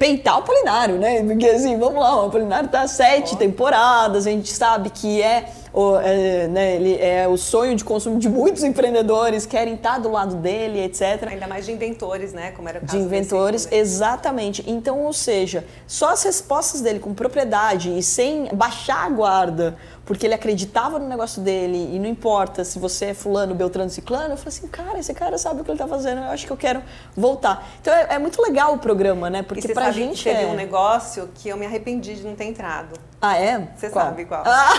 peitar 0.00 0.36
o 0.36 0.38
Apolinário, 0.38 0.96
né? 0.96 1.22
Porque 1.22 1.46
assim, 1.46 1.78
vamos 1.78 2.00
lá, 2.00 2.22
o 2.22 2.26
Apolinário 2.28 2.70
tá 2.70 2.88
sete 2.88 3.36
temporadas, 3.36 4.26
a 4.26 4.30
gente 4.30 4.50
sabe 4.50 4.88
que 4.88 5.20
é 5.20 5.44
o, 5.72 5.96
é, 5.96 6.48
né, 6.48 6.76
ele 6.76 6.96
é 6.96 7.28
o 7.28 7.36
sonho 7.36 7.76
de 7.76 7.84
consumo 7.84 8.18
de 8.18 8.28
muitos 8.28 8.64
empreendedores, 8.64 9.46
querem 9.46 9.74
estar 9.74 9.98
do 9.98 10.10
lado 10.10 10.36
dele, 10.36 10.80
etc. 10.80 11.28
Ainda 11.28 11.46
mais 11.46 11.66
de 11.66 11.72
inventores, 11.72 12.32
né? 12.32 12.50
Como 12.52 12.68
era 12.68 12.78
o 12.78 12.80
caso 12.80 12.96
De 12.96 13.02
inventores, 13.02 13.66
desse, 13.66 13.76
exatamente. 13.76 14.64
Então, 14.66 15.00
ou 15.00 15.12
seja, 15.12 15.64
só 15.86 16.10
as 16.10 16.22
respostas 16.22 16.80
dele 16.80 16.98
com 16.98 17.14
propriedade 17.14 17.96
e 17.96 18.02
sem 18.02 18.48
baixar 18.52 19.06
a 19.06 19.08
guarda, 19.10 19.76
porque 20.04 20.26
ele 20.26 20.34
acreditava 20.34 20.98
no 20.98 21.08
negócio 21.08 21.40
dele 21.40 21.90
e 21.94 21.98
não 21.98 22.08
importa 22.08 22.64
se 22.64 22.78
você 22.78 23.06
é 23.06 23.14
fulano, 23.14 23.54
beltrano, 23.54 23.88
ciclano, 23.90 24.34
eu 24.34 24.36
falei 24.36 24.48
assim, 24.48 24.66
cara, 24.66 24.98
esse 24.98 25.14
cara 25.14 25.38
sabe 25.38 25.60
o 25.60 25.64
que 25.64 25.70
ele 25.70 25.76
está 25.76 25.86
fazendo, 25.86 26.18
eu 26.18 26.30
acho 26.30 26.46
que 26.46 26.52
eu 26.52 26.56
quero 26.56 26.82
voltar. 27.16 27.68
Então 27.80 27.94
é, 27.94 28.14
é 28.14 28.18
muito 28.18 28.42
legal 28.42 28.74
o 28.74 28.78
programa, 28.78 29.30
né? 29.30 29.42
Porque 29.42 29.70
e 29.70 29.72
pra 29.72 29.92
gente 29.92 30.24
teve 30.24 30.42
é... 30.42 30.46
um 30.46 30.56
negócio 30.56 31.28
que 31.34 31.48
eu 31.48 31.56
me 31.56 31.64
arrependi 31.64 32.14
de 32.14 32.24
não 32.24 32.34
ter 32.34 32.44
entrado. 32.46 33.09
Ah, 33.22 33.36
é? 33.36 33.68
Você 33.76 33.90
sabe 33.90 34.24
qual. 34.24 34.42
Ah, 34.46 34.72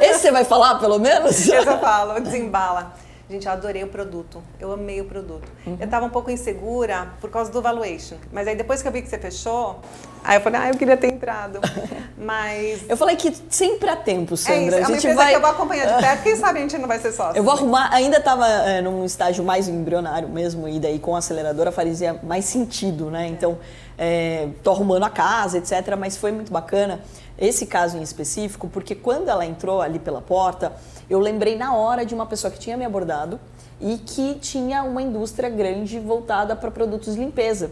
esse 0.00 0.20
você 0.20 0.32
vai 0.32 0.44
falar, 0.44 0.76
pelo 0.76 0.98
menos? 0.98 1.32
Esse 1.46 1.54
eu 1.54 1.78
falo, 1.78 2.18
desembala. 2.20 2.92
Gente, 3.30 3.46
eu 3.46 3.52
adorei 3.52 3.82
o 3.82 3.88
produto. 3.88 4.42
Eu 4.60 4.72
amei 4.72 5.00
o 5.00 5.04
produto. 5.04 5.50
Uhum. 5.66 5.76
Eu 5.80 5.84
estava 5.84 6.04
um 6.04 6.10
pouco 6.10 6.30
insegura 6.30 7.08
por 7.20 7.30
causa 7.30 7.50
do 7.50 7.62
valuation. 7.62 8.16
Mas 8.32 8.46
aí 8.46 8.54
depois 8.54 8.82
que 8.82 8.88
eu 8.88 8.92
vi 8.92 9.00
que 9.00 9.08
você 9.08 9.18
fechou, 9.18 9.80
aí 10.22 10.36
eu 10.36 10.40
falei, 10.40 10.60
ah, 10.60 10.68
eu 10.68 10.76
queria 10.76 10.96
ter 10.96 11.12
entrado. 11.12 11.60
Mas. 12.18 12.88
Eu 12.88 12.96
falei 12.96 13.16
que 13.16 13.34
sempre 13.48 13.88
há 13.88 13.96
tempo, 13.96 14.36
Sandra. 14.36 14.56
É 14.56 14.66
isso, 14.66 14.76
é 14.76 14.82
a 14.82 14.98
gente 14.98 15.14
vai... 15.14 15.30
que 15.30 15.36
eu 15.36 15.40
vou 15.40 15.50
acompanhar 15.50 15.96
de 15.96 16.02
perto. 16.02 16.22
Quem 16.22 16.36
sabe 16.36 16.58
a 16.58 16.62
gente 16.62 16.76
não 16.78 16.88
vai 16.88 16.98
ser 16.98 17.12
sócio. 17.12 17.36
Eu 17.36 17.42
vou 17.42 17.54
arrumar. 17.54 17.90
Ainda 17.92 18.18
estava 18.18 18.46
é, 18.46 18.82
num 18.82 19.04
estágio 19.04 19.44
mais 19.44 19.68
embrionário 19.68 20.28
mesmo, 20.28 20.68
e 20.68 20.78
daí 20.78 20.98
com 20.98 21.14
a 21.14 21.18
aceleradora 21.18 21.72
fazia 21.72 22.18
mais 22.22 22.44
sentido, 22.44 23.10
né? 23.10 23.26
Então, 23.28 23.58
é, 23.96 24.48
tô 24.62 24.70
arrumando 24.72 25.04
a 25.04 25.10
casa, 25.10 25.58
etc. 25.58 25.96
Mas 25.98 26.16
foi 26.16 26.32
muito 26.32 26.52
bacana 26.52 27.00
esse 27.38 27.66
caso 27.66 27.96
em 27.96 28.02
específico, 28.02 28.68
porque 28.68 28.94
quando 28.94 29.28
ela 29.28 29.44
entrou 29.44 29.80
ali 29.80 29.98
pela 29.98 30.20
porta, 30.20 30.72
eu 31.12 31.18
lembrei 31.18 31.56
na 31.56 31.74
hora 31.74 32.06
de 32.06 32.14
uma 32.14 32.24
pessoa 32.24 32.50
que 32.50 32.58
tinha 32.58 32.74
me 32.74 32.84
abordado 32.86 33.38
e 33.78 33.98
que 33.98 34.36
tinha 34.36 34.82
uma 34.82 35.02
indústria 35.02 35.50
grande 35.50 35.98
voltada 35.98 36.56
para 36.56 36.70
produtos 36.70 37.14
de 37.14 37.20
limpeza. 37.20 37.70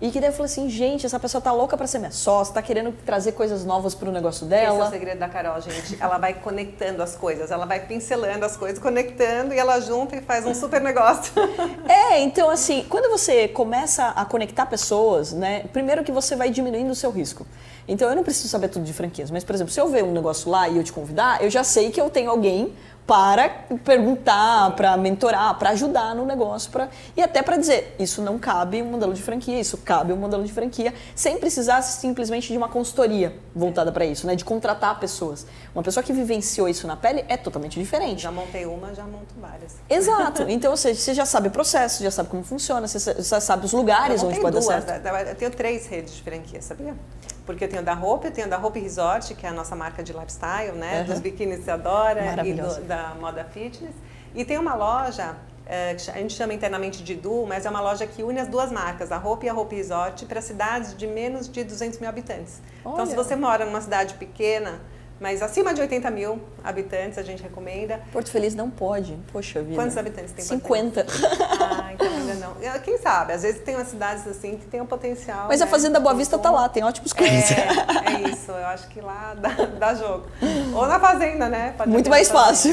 E 0.00 0.10
que 0.10 0.18
daí 0.18 0.30
eu 0.30 0.32
falei 0.32 0.46
assim, 0.46 0.68
gente, 0.68 1.04
essa 1.04 1.20
pessoa 1.20 1.42
tá 1.42 1.52
louca 1.52 1.76
para 1.76 1.86
ser 1.86 1.98
minha 1.98 2.10
sócia, 2.10 2.54
tá 2.54 2.62
querendo 2.62 2.90
trazer 3.04 3.32
coisas 3.32 3.64
novas 3.66 3.94
para 3.94 4.08
o 4.08 4.12
negócio 4.12 4.46
dela. 4.46 4.76
Esse 4.76 4.82
é 4.82 4.88
o 4.88 4.90
segredo 4.90 5.18
da 5.18 5.28
Carol, 5.28 5.60
gente. 5.60 5.98
Ela 6.00 6.16
vai 6.16 6.34
conectando 6.34 7.02
as 7.02 7.14
coisas, 7.14 7.50
ela 7.50 7.66
vai 7.66 7.80
pincelando 7.80 8.44
as 8.44 8.56
coisas, 8.56 8.78
conectando 8.78 9.52
e 9.52 9.58
ela 9.58 9.78
junta 9.78 10.16
e 10.16 10.22
faz 10.22 10.46
um 10.46 10.54
super 10.54 10.80
negócio. 10.80 11.32
É, 11.86 12.20
então 12.20 12.48
assim, 12.48 12.86
quando 12.88 13.10
você 13.10 13.46
começa 13.48 14.08
a 14.08 14.24
conectar 14.24 14.64
pessoas, 14.66 15.32
né, 15.32 15.64
primeiro 15.72 16.02
que 16.02 16.10
você 16.10 16.34
vai 16.34 16.50
diminuindo 16.50 16.90
o 16.90 16.94
seu 16.94 17.10
risco. 17.10 17.46
Então 17.86 18.08
eu 18.08 18.16
não 18.16 18.22
preciso 18.22 18.48
saber 18.48 18.68
tudo 18.68 18.84
de 18.84 18.92
franquias, 18.92 19.30
mas 19.30 19.44
por 19.44 19.54
exemplo, 19.54 19.72
se 19.72 19.80
eu 19.80 19.88
ver 19.88 20.04
um 20.04 20.12
negócio 20.12 20.50
lá 20.50 20.68
e 20.68 20.76
eu 20.76 20.84
te 20.84 20.92
convidar, 20.92 21.42
eu 21.42 21.50
já 21.50 21.64
sei 21.64 21.90
que 21.90 22.00
eu 22.00 22.08
tenho 22.10 22.30
alguém 22.30 22.72
para 23.10 23.48
perguntar, 23.84 24.70
para 24.76 24.96
mentorar, 24.96 25.58
para 25.58 25.70
ajudar 25.70 26.14
no 26.14 26.24
negócio, 26.24 26.70
pra, 26.70 26.88
e 27.16 27.20
até 27.20 27.42
para 27.42 27.56
dizer, 27.56 27.96
isso 27.98 28.22
não 28.22 28.38
cabe 28.38 28.80
um 28.80 28.84
modelo 28.84 29.12
de 29.12 29.20
franquia, 29.20 29.58
isso 29.58 29.78
cabe 29.78 30.12
um 30.12 30.16
modelo 30.16 30.44
de 30.44 30.52
franquia, 30.52 30.94
sem 31.16 31.36
precisar 31.40 31.82
simplesmente 31.82 32.52
de 32.52 32.56
uma 32.56 32.68
consultoria 32.68 33.34
voltada 33.52 33.90
para 33.90 34.04
isso, 34.04 34.28
né? 34.28 34.36
de 34.36 34.44
contratar 34.44 35.00
pessoas. 35.00 35.44
Uma 35.74 35.82
pessoa 35.82 36.04
que 36.04 36.12
vivenciou 36.12 36.68
isso 36.68 36.86
na 36.86 36.94
pele 36.94 37.24
é 37.28 37.36
totalmente 37.36 37.80
diferente. 37.80 38.22
Já 38.22 38.30
montei 38.30 38.64
uma, 38.64 38.94
já 38.94 39.02
monto 39.02 39.34
várias. 39.40 39.74
Exato. 39.90 40.44
Então, 40.60 40.72
ou 40.72 40.76
seja, 40.76 41.00
você 41.00 41.14
já 41.14 41.24
sabe 41.24 41.48
o 41.48 41.50
processo, 41.50 42.02
já 42.02 42.10
sabe 42.10 42.28
como 42.28 42.44
funciona, 42.44 42.86
você 42.86 43.22
já 43.22 43.40
sabe 43.40 43.64
os 43.64 43.72
lugares 43.72 44.22
onde 44.22 44.38
pode 44.38 44.52
duas, 44.52 44.66
dar 44.66 44.82
certo. 44.82 45.06
Eu 45.06 45.34
tenho 45.34 45.50
três 45.50 45.86
redes 45.86 46.14
de 46.14 46.22
franquia, 46.22 46.60
sabia? 46.60 46.94
porque 47.50 47.64
eu 47.64 47.68
tenho 47.68 47.82
da 47.82 47.94
Hope, 47.94 48.26
eu 48.26 48.32
tenho 48.32 48.48
da 48.48 48.58
Hope 48.58 48.78
Resort, 48.78 49.34
que 49.34 49.44
é 49.44 49.48
a 49.48 49.52
nossa 49.52 49.74
marca 49.74 50.04
de 50.04 50.12
lifestyle, 50.12 50.76
né? 50.76 51.00
Uhum. 51.00 51.06
Dos 51.06 51.18
biquínis 51.18 51.58
que 51.58 51.64
você 51.64 51.70
adora 51.72 52.46
e 52.46 52.52
do, 52.52 52.80
da 52.82 52.99
moda 53.20 53.44
fitness. 53.44 53.94
E 54.34 54.44
tem 54.44 54.58
uma 54.58 54.74
loja 54.74 55.36
é, 55.66 55.94
que 55.94 56.10
a 56.10 56.14
gente 56.14 56.34
chama 56.34 56.52
internamente 56.52 57.02
de 57.02 57.14
Du, 57.14 57.46
mas 57.46 57.64
é 57.64 57.70
uma 57.70 57.80
loja 57.80 58.06
que 58.06 58.22
une 58.22 58.40
as 58.40 58.48
duas 58.48 58.72
marcas, 58.72 59.12
a 59.12 59.18
Hope 59.18 59.46
e 59.46 59.48
a 59.48 59.54
Hope 59.54 59.76
Resort, 59.76 60.26
para 60.26 60.40
cidades 60.40 60.96
de 60.96 61.06
menos 61.06 61.48
de 61.48 61.62
200 61.62 61.98
mil 61.98 62.08
habitantes. 62.08 62.60
Olha. 62.84 62.94
Então, 62.94 63.06
se 63.06 63.14
você 63.14 63.36
mora 63.36 63.64
numa 63.64 63.80
cidade 63.80 64.14
pequena, 64.14 64.80
mas 65.20 65.42
acima 65.42 65.74
de 65.74 65.82
80 65.82 66.10
mil 66.10 66.40
habitantes 66.64 67.18
a 67.18 67.22
gente 67.22 67.42
recomenda. 67.42 68.00
Porto 68.10 68.30
Feliz 68.30 68.54
não 68.54 68.70
pode, 68.70 69.18
poxa 69.30 69.62
vida. 69.62 69.76
Quantos 69.76 69.96
habitantes 69.96 70.32
tem? 70.32 70.44
50. 70.44 71.06
Ah, 71.60 71.92
então 71.92 72.06
ainda 72.06 72.34
não. 72.34 72.54
Quem 72.80 72.96
sabe, 72.96 73.34
às 73.34 73.42
vezes 73.42 73.60
tem 73.60 73.76
umas 73.76 73.88
cidades 73.88 74.26
assim 74.26 74.56
que 74.56 74.64
tem 74.66 74.80
um 74.80 74.86
potencial. 74.86 75.46
Mas 75.48 75.60
né? 75.60 75.66
a 75.66 75.68
Fazenda 75.68 76.00
Boa 76.00 76.14
Vista 76.14 76.38
tá 76.38 76.50
lá, 76.50 76.68
tem 76.68 76.82
ótimos 76.82 77.12
clientes. 77.12 77.50
É, 77.50 78.24
é 78.24 78.30
isso, 78.30 78.50
eu 78.50 78.66
acho 78.66 78.88
que 78.88 79.00
lá 79.00 79.34
dá, 79.34 79.50
dá 79.78 79.94
jogo. 79.94 80.26
Ou 80.74 80.86
na 80.86 80.98
Fazenda, 80.98 81.48
né? 81.48 81.74
Pode 81.76 81.90
Muito 81.90 82.08
mais 82.08 82.30
fácil. 82.30 82.72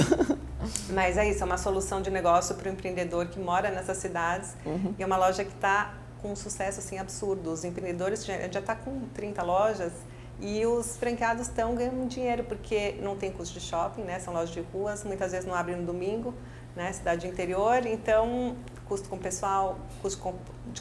Mas 0.90 1.18
é 1.18 1.30
isso, 1.30 1.44
é 1.44 1.46
uma 1.46 1.58
solução 1.58 2.02
de 2.02 2.10
negócio 2.10 2.56
para 2.56 2.70
o 2.70 2.72
empreendedor 2.72 3.28
que 3.28 3.40
mora 3.40 3.70
nessas 3.70 3.98
cidades. 3.98 4.56
Uhum. 4.66 4.96
E 4.98 5.04
é 5.04 5.06
uma 5.06 5.18
loja 5.18 5.44
que 5.44 5.52
está 5.54 5.94
com 6.22 6.32
um 6.32 6.36
sucesso 6.36 6.80
assim, 6.80 6.98
absurdo. 6.98 7.52
Os 7.52 7.64
empreendedores, 7.66 8.26
já 8.26 8.60
está 8.60 8.76
com 8.76 9.02
30 9.14 9.44
lojas 9.44 9.92
e 10.40 10.66
os 10.66 10.98
franqueados 10.98 11.48
estão 11.48 11.74
ganhando 11.76 12.08
dinheiro 12.08 12.44
porque 12.44 12.96
não 13.02 13.16
tem 13.16 13.32
custo 13.32 13.58
de 13.58 13.66
shopping, 13.66 14.02
né? 14.02 14.20
São 14.20 14.34
lojas 14.34 14.52
de 14.52 14.62
ruas, 14.62 15.04
muitas 15.04 15.32
vezes 15.32 15.48
não 15.48 15.56
abrem 15.56 15.78
no 15.78 15.86
domingo, 15.86 16.34
né? 16.76 16.92
Cidade 16.94 17.28
interior, 17.28 17.86
então 17.86 18.56
custo 18.86 19.10
com 19.10 19.18
pessoal, 19.18 19.78
custo, 20.02 20.22
com, 20.22 20.34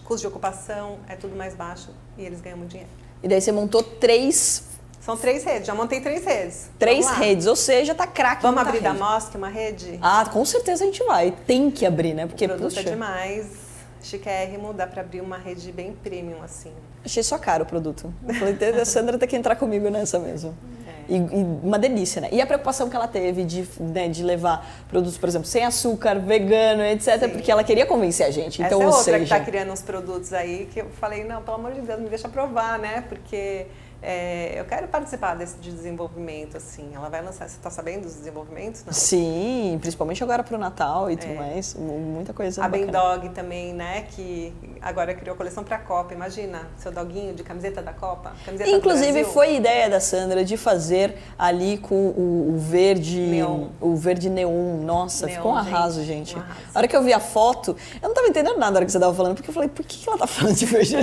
custo 0.05 0.21
de 0.21 0.27
ocupação 0.27 0.99
é 1.09 1.17
tudo 1.17 1.35
mais 1.35 1.55
baixo 1.55 1.91
e 2.17 2.25
eles 2.25 2.41
ganham 2.41 2.59
muito 2.59 2.71
dinheiro. 2.71 2.91
E 3.23 3.29
daí 3.29 3.41
você 3.41 3.51
montou 3.51 3.83
três 3.83 4.65
são 5.01 5.17
três 5.17 5.45
redes, 5.45 5.69
já 5.69 5.75
montei 5.75 6.01
três 6.01 6.25
redes. 6.25 6.69
Três 6.81 7.09
redes, 7.09 7.47
ou 7.47 7.55
seja, 7.55 7.95
tá 7.95 8.09
craque. 8.09 8.43
Vamos 8.43 8.61
abrir 8.61 8.81
da 8.81 8.93
Mosque 8.93 9.37
uma 9.37 9.49
rede? 9.49 10.01
Ah, 10.03 10.29
com 10.29 10.45
certeza 10.45 10.83
a 10.83 10.87
gente 10.87 11.01
vai. 11.05 11.31
Tem 11.31 11.71
que 11.71 11.87
abrir, 11.87 12.13
né? 12.13 12.27
Porque, 12.27 12.45
o 12.45 12.49
produto 12.49 12.75
puxa. 12.75 12.81
é 12.81 12.91
demais 12.91 13.66
chiquérrimo, 14.07 14.73
dá 14.73 14.87
para 14.87 15.03
abrir 15.03 15.21
uma 15.21 15.37
rede 15.37 15.71
bem 15.73 15.93
premium, 15.93 16.43
assim. 16.43 16.73
Achei 17.05 17.23
só 17.23 17.39
caro 17.39 17.65
o 17.65 17.67
produto. 17.67 18.13
falei, 18.39 18.81
a 18.81 18.85
Sandra 18.85 19.19
tem 19.19 19.29
que 19.29 19.37
entrar 19.37 19.57
comigo 19.57 19.89
nessa 19.89 20.19
mesmo. 20.19 20.57
É. 20.87 21.13
E, 21.13 21.17
e, 21.17 21.45
uma 21.63 21.79
delícia, 21.79 22.21
né? 22.21 22.29
E 22.33 22.41
a 22.41 22.47
preocupação 22.47 22.89
que 22.89 22.97
ela 22.97 23.07
teve 23.07 23.45
de, 23.45 23.69
né, 23.79 24.09
de 24.09 24.25
levar 24.25 24.67
produtos, 24.89 25.17
por 25.19 25.29
exemplo, 25.29 25.47
sem 25.47 25.65
açúcar, 25.65 26.19
vegano, 26.19 26.83
etc., 26.83 27.21
Sim. 27.21 27.29
porque 27.29 27.51
ela 27.51 27.63
queria 27.63 27.87
convencer 27.87 28.27
a 28.27 28.31
gente. 28.31 28.63
Então, 28.63 28.81
Essa 28.81 28.85
é 28.85 28.87
outra 28.87 29.03
seja... 29.03 29.19
que 29.19 29.25
está 29.25 29.41
criando 29.41 29.73
uns 29.73 29.83
produtos 29.83 30.33
aí 30.33 30.69
que 30.73 30.81
eu 30.81 30.87
falei, 31.01 31.25
não, 31.25 31.43
pelo 31.43 31.57
amor 31.57 31.73
de 31.73 31.81
Deus, 31.81 32.01
me 32.01 32.09
deixa 32.09 32.29
provar, 32.29 32.79
né? 32.79 33.05
Porque 33.09 33.67
é, 34.03 34.59
eu 34.59 34.65
quero 34.65 34.89
participar 34.89 35.35
desse 35.35 35.57
desenvolvimento, 35.57 36.57
assim. 36.57 36.91
Ela 36.95 37.09
vai 37.09 37.23
lançar. 37.23 37.49
Você 37.49 37.57
está 37.57 37.71
sabendo 37.71 38.03
dos 38.03 38.15
desenvolvimentos? 38.15 38.85
Não? 38.85 38.93
Sim, 38.93 39.79
principalmente 39.81 40.23
agora 40.23 40.43
para 40.43 40.55
o 40.55 40.59
Natal 40.59 41.11
e 41.11 41.17
tudo 41.17 41.33
é. 41.33 41.37
mais. 41.37 41.75
Muita 41.75 42.33
coisa. 42.33 42.63
A 42.65 42.69
Ben 42.69 42.87
Dog 42.87 43.31
também, 43.31 43.73
né? 43.73 44.07
Que 44.11 44.53
agora 44.83 45.15
criou 45.15 45.35
a 45.35 45.37
coleção 45.37 45.65
para 45.65 45.77
a 45.77 45.79
Copa. 45.79 46.13
Imagina, 46.13 46.69
seu 46.77 46.93
doguinho 46.93 47.35
de 47.35 47.43
camiseta 47.43 47.81
da 47.81 47.93
Copa. 47.93 48.33
Camiseta 48.45 48.71
Inclusive, 48.71 49.25
foi 49.25 49.57
ideia 49.57 49.89
da 49.89 49.99
Sandra 49.99 50.45
de 50.45 50.57
fazer 50.57 51.17
ali 51.39 51.79
com 51.79 51.95
o, 51.95 52.55
o 52.55 52.59
verde. 52.59 53.21
Neon. 53.21 53.69
O 53.81 53.97
verde 53.97 54.29
neon. 54.29 54.83
Nossa, 54.83 55.27
neon, 55.27 55.37
ficou 55.37 55.53
um 55.53 55.57
arraso, 55.57 56.05
gente. 56.05 56.31
gente. 56.31 56.37
Um 56.37 56.41
arraso. 56.41 56.61
A 56.75 56.79
hora 56.79 56.89
que 56.89 56.97
eu 56.97 57.03
vi 57.03 57.13
a 57.13 57.21
foto, 57.21 57.77
eu 57.95 58.03
não 58.03 58.11
estava 58.11 58.29
entendendo 58.29 58.59
nada 58.59 58.73
na 58.73 58.77
hora 58.77 58.85
que 58.85 58.93
você 58.93 58.99
estava 58.99 59.15
falando, 59.15 59.35
porque 59.35 59.51
eu 59.51 59.55
falei, 59.55 59.69
por 59.69 59.85
que 59.85 60.07
ela 60.07 60.17
está 60.17 60.27
falando 60.27 60.55
de 60.55 60.67
verde? 60.67 60.97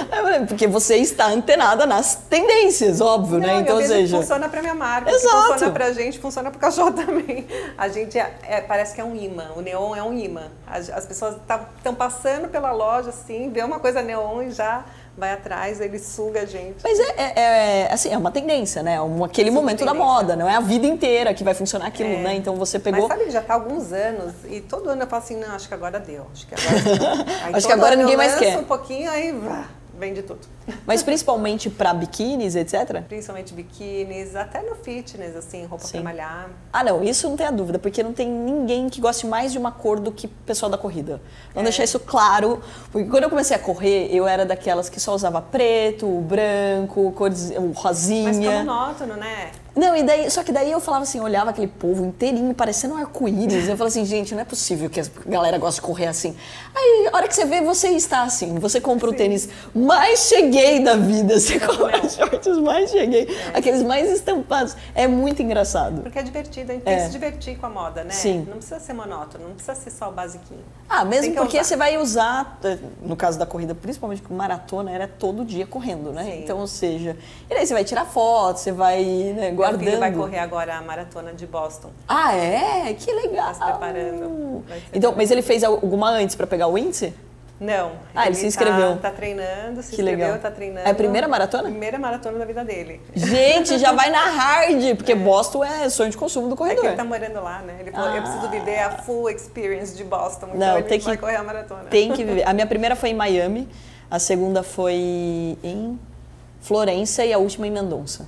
porque 0.48 0.66
você 0.66 0.96
está 0.96 1.28
antenada 1.28 1.86
nas 1.86 2.16
tendências 2.16 2.39
tendências, 2.40 3.00
óbvio, 3.00 3.38
né? 3.38 3.46
não, 3.46 3.54
né? 3.54 3.60
Então, 3.60 3.76
ou 3.76 3.82
seja. 3.82 4.16
Funciona 4.18 4.48
pra 4.48 4.60
minha 4.60 4.74
marca. 4.74 5.10
Exato. 5.10 5.52
Funciona 5.52 5.72
pra 5.72 5.92
gente, 5.92 6.18
funciona 6.18 6.50
pro 6.50 6.60
cachorro 6.60 6.92
também. 6.94 7.46
A 7.76 7.88
gente 7.88 8.18
é, 8.18 8.34
é, 8.42 8.60
parece 8.60 8.94
que 8.94 9.00
é 9.00 9.04
um 9.04 9.14
imã. 9.14 9.52
O 9.56 9.60
neon 9.60 9.94
é 9.94 10.02
um 10.02 10.16
imã. 10.16 10.48
As, 10.66 10.90
as 10.90 11.06
pessoas 11.06 11.36
estão 11.36 11.58
tá, 11.82 11.92
passando 11.92 12.48
pela 12.48 12.72
loja, 12.72 13.10
assim, 13.10 13.50
vê 13.50 13.62
uma 13.62 13.78
coisa 13.78 14.02
neon 14.02 14.42
e 14.42 14.50
já 14.50 14.84
vai 15.16 15.32
atrás, 15.32 15.80
ele 15.80 15.98
suga 15.98 16.42
a 16.42 16.46
gente. 16.46 16.76
Mas 16.82 16.98
é, 16.98 17.14
é, 17.16 17.32
é 17.82 17.92
assim, 17.92 18.10
é 18.10 18.16
uma 18.16 18.30
tendência, 18.30 18.82
né? 18.82 19.00
Um, 19.02 19.22
aquele 19.22 19.50
momento 19.50 19.84
da 19.84 19.92
moda, 19.92 20.34
não 20.34 20.48
é 20.48 20.56
a 20.56 20.60
vida 20.60 20.86
inteira 20.86 21.34
que 21.34 21.44
vai 21.44 21.52
funcionar 21.52 21.86
aquilo, 21.88 22.08
é. 22.08 22.22
né? 22.22 22.34
Então 22.36 22.56
você 22.56 22.78
pegou. 22.78 23.06
Mas 23.06 23.18
sabe 23.18 23.30
já 23.30 23.42
tá 23.42 23.52
há 23.52 23.56
alguns 23.56 23.92
anos 23.92 24.32
e 24.48 24.60
todo 24.60 24.88
ano 24.88 25.02
eu 25.02 25.06
falo 25.06 25.22
assim, 25.22 25.36
não, 25.36 25.54
acho 25.54 25.68
que 25.68 25.74
agora 25.74 26.00
deu. 26.00 26.26
Acho 26.32 26.46
que 26.46 26.54
agora, 26.54 27.26
acho 27.52 27.66
que 27.66 27.72
agora 27.72 27.96
ninguém 27.96 28.16
mais 28.16 28.36
quer. 28.36 28.56
um 28.56 28.64
pouquinho, 28.64 29.10
aí 29.10 29.32
vá 29.32 29.79
vende 30.00 30.22
tudo. 30.22 30.40
Mas 30.86 31.02
principalmente 31.02 31.70
para 31.70 31.94
biquínis, 31.94 32.56
etc? 32.56 33.02
Principalmente 33.06 33.54
biquínis, 33.54 34.34
até 34.34 34.62
no 34.62 34.74
fitness, 34.74 35.36
assim, 35.36 35.64
roupa 35.66 35.86
para 35.86 36.00
malhar. 36.00 36.50
Ah, 36.72 36.82
não, 36.82 37.04
isso 37.04 37.28
não 37.28 37.36
tem 37.36 37.46
a 37.46 37.50
dúvida, 37.50 37.78
porque 37.78 38.02
não 38.02 38.12
tem 38.12 38.28
ninguém 38.28 38.88
que 38.88 39.00
goste 39.00 39.26
mais 39.26 39.52
de 39.52 39.58
uma 39.58 39.70
cor 39.70 40.00
do 40.00 40.10
que 40.10 40.26
o 40.26 40.30
pessoal 40.46 40.70
da 40.70 40.78
corrida. 40.78 41.20
Vamos 41.54 41.60
é. 41.60 41.70
deixar 41.70 41.84
isso 41.84 42.00
claro, 42.00 42.60
porque 42.90 43.08
quando 43.08 43.24
eu 43.24 43.30
comecei 43.30 43.54
a 43.54 43.60
correr, 43.60 44.08
eu 44.12 44.26
era 44.26 44.44
daquelas 44.44 44.88
que 44.88 44.98
só 44.98 45.14
usava 45.14 45.40
preto, 45.42 46.08
branco, 46.22 47.12
cores, 47.12 47.52
rosinha. 47.74 48.24
Mas 48.24 48.38
fica 48.38 48.50
monótono, 48.50 49.16
né? 49.16 49.52
Não, 49.74 49.96
e 49.96 50.02
daí, 50.02 50.30
só 50.30 50.42
que 50.42 50.52
daí 50.52 50.70
eu 50.70 50.80
falava 50.80 51.04
assim, 51.04 51.20
olhava 51.20 51.50
aquele 51.50 51.68
povo 51.68 52.04
inteirinho, 52.04 52.54
parecendo 52.54 52.94
um 52.94 52.96
arco-íris. 52.96 53.68
Eu 53.68 53.76
falava 53.76 53.86
assim, 53.86 54.04
gente, 54.04 54.34
não 54.34 54.42
é 54.42 54.44
possível 54.44 54.90
que 54.90 55.00
a 55.00 55.04
galera 55.26 55.58
goste 55.58 55.80
de 55.80 55.86
correr 55.86 56.06
assim. 56.06 56.36
Aí, 56.74 57.08
a 57.12 57.16
hora 57.16 57.28
que 57.28 57.34
você 57.34 57.44
vê, 57.44 57.60
você 57.60 57.88
está 57.88 58.22
assim. 58.22 58.58
Você 58.58 58.80
compra 58.80 59.08
Sim. 59.08 59.14
o 59.14 59.16
tênis 59.16 59.48
mais 59.74 60.28
cheguei 60.28 60.80
da 60.82 60.96
vida. 60.96 61.38
Você 61.38 61.58
compra 61.60 62.04
os 62.04 62.14
shorts 62.14 62.58
mais 62.58 62.90
cheguei. 62.90 63.28
É. 63.54 63.58
Aqueles 63.58 63.82
mais 63.82 64.10
estampados. 64.10 64.76
É 64.94 65.06
muito 65.06 65.42
engraçado. 65.42 66.02
Porque 66.02 66.18
é 66.18 66.22
divertido, 66.22 66.72
a 66.72 66.74
gente 66.74 66.82
é. 66.82 66.90
tem 66.90 66.96
que 66.96 67.04
se 67.04 67.10
divertir 67.10 67.58
com 67.58 67.66
a 67.66 67.70
moda, 67.70 68.04
né? 68.04 68.10
Sim. 68.10 68.46
Não 68.48 68.56
precisa 68.56 68.80
ser 68.80 68.92
monótono, 68.92 69.48
não 69.48 69.54
precisa 69.54 69.74
ser 69.74 69.90
só 69.90 70.08
o 70.08 70.12
basiquinho. 70.12 70.64
Ah, 70.88 71.04
mesmo 71.04 71.34
porque 71.34 71.56
usar. 71.56 71.64
você 71.64 71.76
vai 71.76 71.96
usar, 71.98 72.58
eh, 72.64 72.78
no 73.02 73.16
caso 73.16 73.38
da 73.38 73.46
corrida, 73.46 73.74
principalmente 73.74 74.22
com 74.22 74.34
maratona, 74.34 74.90
era 74.90 75.06
todo 75.06 75.44
dia 75.44 75.66
correndo, 75.66 76.12
né? 76.12 76.24
Sim. 76.24 76.40
Então, 76.42 76.58
ou 76.58 76.66
seja, 76.66 77.16
e 77.48 77.54
aí 77.54 77.66
você 77.66 77.72
vai 77.72 77.84
tirar 77.84 78.04
foto, 78.04 78.58
você 78.58 78.72
vai 78.72 79.04
né, 79.04 79.52
guardando. 79.60 79.80
Meu 79.80 79.88
filho 79.90 80.00
vai 80.00 80.12
correr 80.12 80.38
agora 80.38 80.76
a 80.76 80.82
maratona 80.82 81.32
de 81.32 81.46
Boston. 81.46 81.90
Ah, 82.08 82.34
é? 82.34 82.94
Que 82.94 83.12
legal. 83.12 83.46
Tá 83.48 83.54
se 83.54 83.64
preparando. 83.64 84.64
Então, 84.92 85.14
mas 85.16 85.30
ele 85.30 85.42
fez 85.42 85.64
alguma 85.64 86.10
antes 86.10 86.34
para 86.34 86.46
pegar 86.46 86.66
o 86.66 86.76
índice? 86.76 87.14
Não. 87.60 87.92
Ah, 88.14 88.22
ele, 88.22 88.30
ele 88.30 88.36
se 88.36 88.46
inscreveu. 88.46 88.96
Tá, 88.96 89.10
tá 89.10 89.10
treinando, 89.10 89.82
se 89.82 89.90
que 89.90 90.00
inscreveu, 90.00 90.26
legal. 90.28 90.40
tá 90.40 90.50
treinando. 90.50 90.88
É 90.88 90.90
a 90.90 90.94
primeira 90.94 91.28
maratona? 91.28 91.64
Primeira 91.64 91.98
maratona 91.98 92.38
da 92.38 92.46
vida 92.46 92.64
dele. 92.64 93.02
Gente, 93.14 93.78
já 93.78 93.92
vai 93.92 94.08
na 94.08 94.24
hard, 94.24 94.96
porque 94.96 95.12
é. 95.12 95.14
Boston 95.14 95.62
é 95.62 95.86
sonho 95.90 96.10
de 96.10 96.16
consumo 96.16 96.48
do 96.48 96.56
corredor. 96.56 96.78
É 96.78 96.80
que 96.80 96.86
ele 96.88 96.96
tá 96.96 97.04
morando 97.04 97.42
lá, 97.42 97.58
né? 97.58 97.76
Ele 97.80 97.90
falou, 97.90 98.08
ah. 98.08 98.16
eu 98.16 98.22
preciso 98.22 98.48
viver 98.48 98.78
a 98.78 98.90
full 99.02 99.28
experience 99.28 99.94
de 99.94 100.02
Boston, 100.04 100.46
então 100.54 100.58
Não, 100.58 100.78
ele 100.78 100.88
tem 100.88 101.00
vai 101.00 101.16
que, 101.16 101.20
correr 101.20 101.36
a 101.36 101.42
maratona. 101.42 101.84
Tem 101.84 102.10
que 102.12 102.24
viver. 102.24 102.48
A 102.48 102.54
minha 102.54 102.66
primeira 102.66 102.96
foi 102.96 103.10
em 103.10 103.14
Miami, 103.14 103.68
a 104.10 104.18
segunda 104.18 104.62
foi 104.62 105.58
em 105.62 106.00
Florença 106.62 107.26
e 107.26 107.32
a 107.32 107.38
última 107.38 107.66
em 107.66 107.70
Mendonça. 107.70 108.26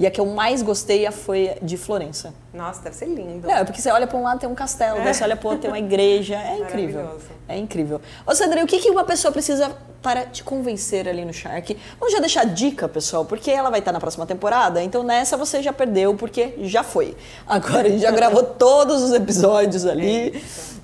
E 0.00 0.06
a 0.06 0.10
que 0.10 0.18
eu 0.18 0.24
mais 0.24 0.62
gostei 0.62 1.08
foi 1.10 1.58
de 1.60 1.76
Florença. 1.76 2.32
Nossa, 2.54 2.80
deve 2.80 2.96
ser 2.96 3.04
lindo. 3.04 3.46
Não, 3.46 3.54
é 3.54 3.64
porque 3.64 3.82
você 3.82 3.90
olha 3.90 4.06
para 4.06 4.16
um 4.16 4.22
lado 4.22 4.40
tem 4.40 4.48
um 4.48 4.54
castelo, 4.54 4.98
é. 4.98 5.12
você 5.12 5.22
olha 5.22 5.36
para 5.36 5.46
outro 5.46 5.60
tem 5.60 5.70
uma 5.70 5.78
igreja. 5.78 6.36
É 6.36 6.56
incrível. 6.64 7.20
É 7.46 7.58
incrível. 7.58 8.00
Ô, 8.26 8.34
Sandra, 8.34 8.64
o 8.64 8.66
que, 8.66 8.78
que 8.78 8.88
uma 8.88 9.04
pessoa 9.04 9.30
precisa 9.30 9.70
para 10.00 10.24
te 10.24 10.42
convencer 10.42 11.06
ali 11.06 11.22
no 11.22 11.34
Shark? 11.34 11.76
Vamos 11.98 12.14
já 12.14 12.18
deixar 12.18 12.46
dica, 12.46 12.88
pessoal, 12.88 13.26
porque 13.26 13.50
ela 13.50 13.68
vai 13.68 13.80
estar 13.80 13.92
na 13.92 14.00
próxima 14.00 14.24
temporada, 14.24 14.82
então 14.82 15.02
nessa 15.02 15.36
você 15.36 15.62
já 15.62 15.72
perdeu, 15.72 16.14
porque 16.14 16.54
já 16.62 16.82
foi. 16.82 17.14
Agora 17.46 17.86
a 17.86 17.90
gente 17.90 18.00
já 18.00 18.10
gravou 18.10 18.42
todos 18.56 19.02
os 19.02 19.12
episódios 19.12 19.84
ali. 19.84 20.28
É 20.28 20.79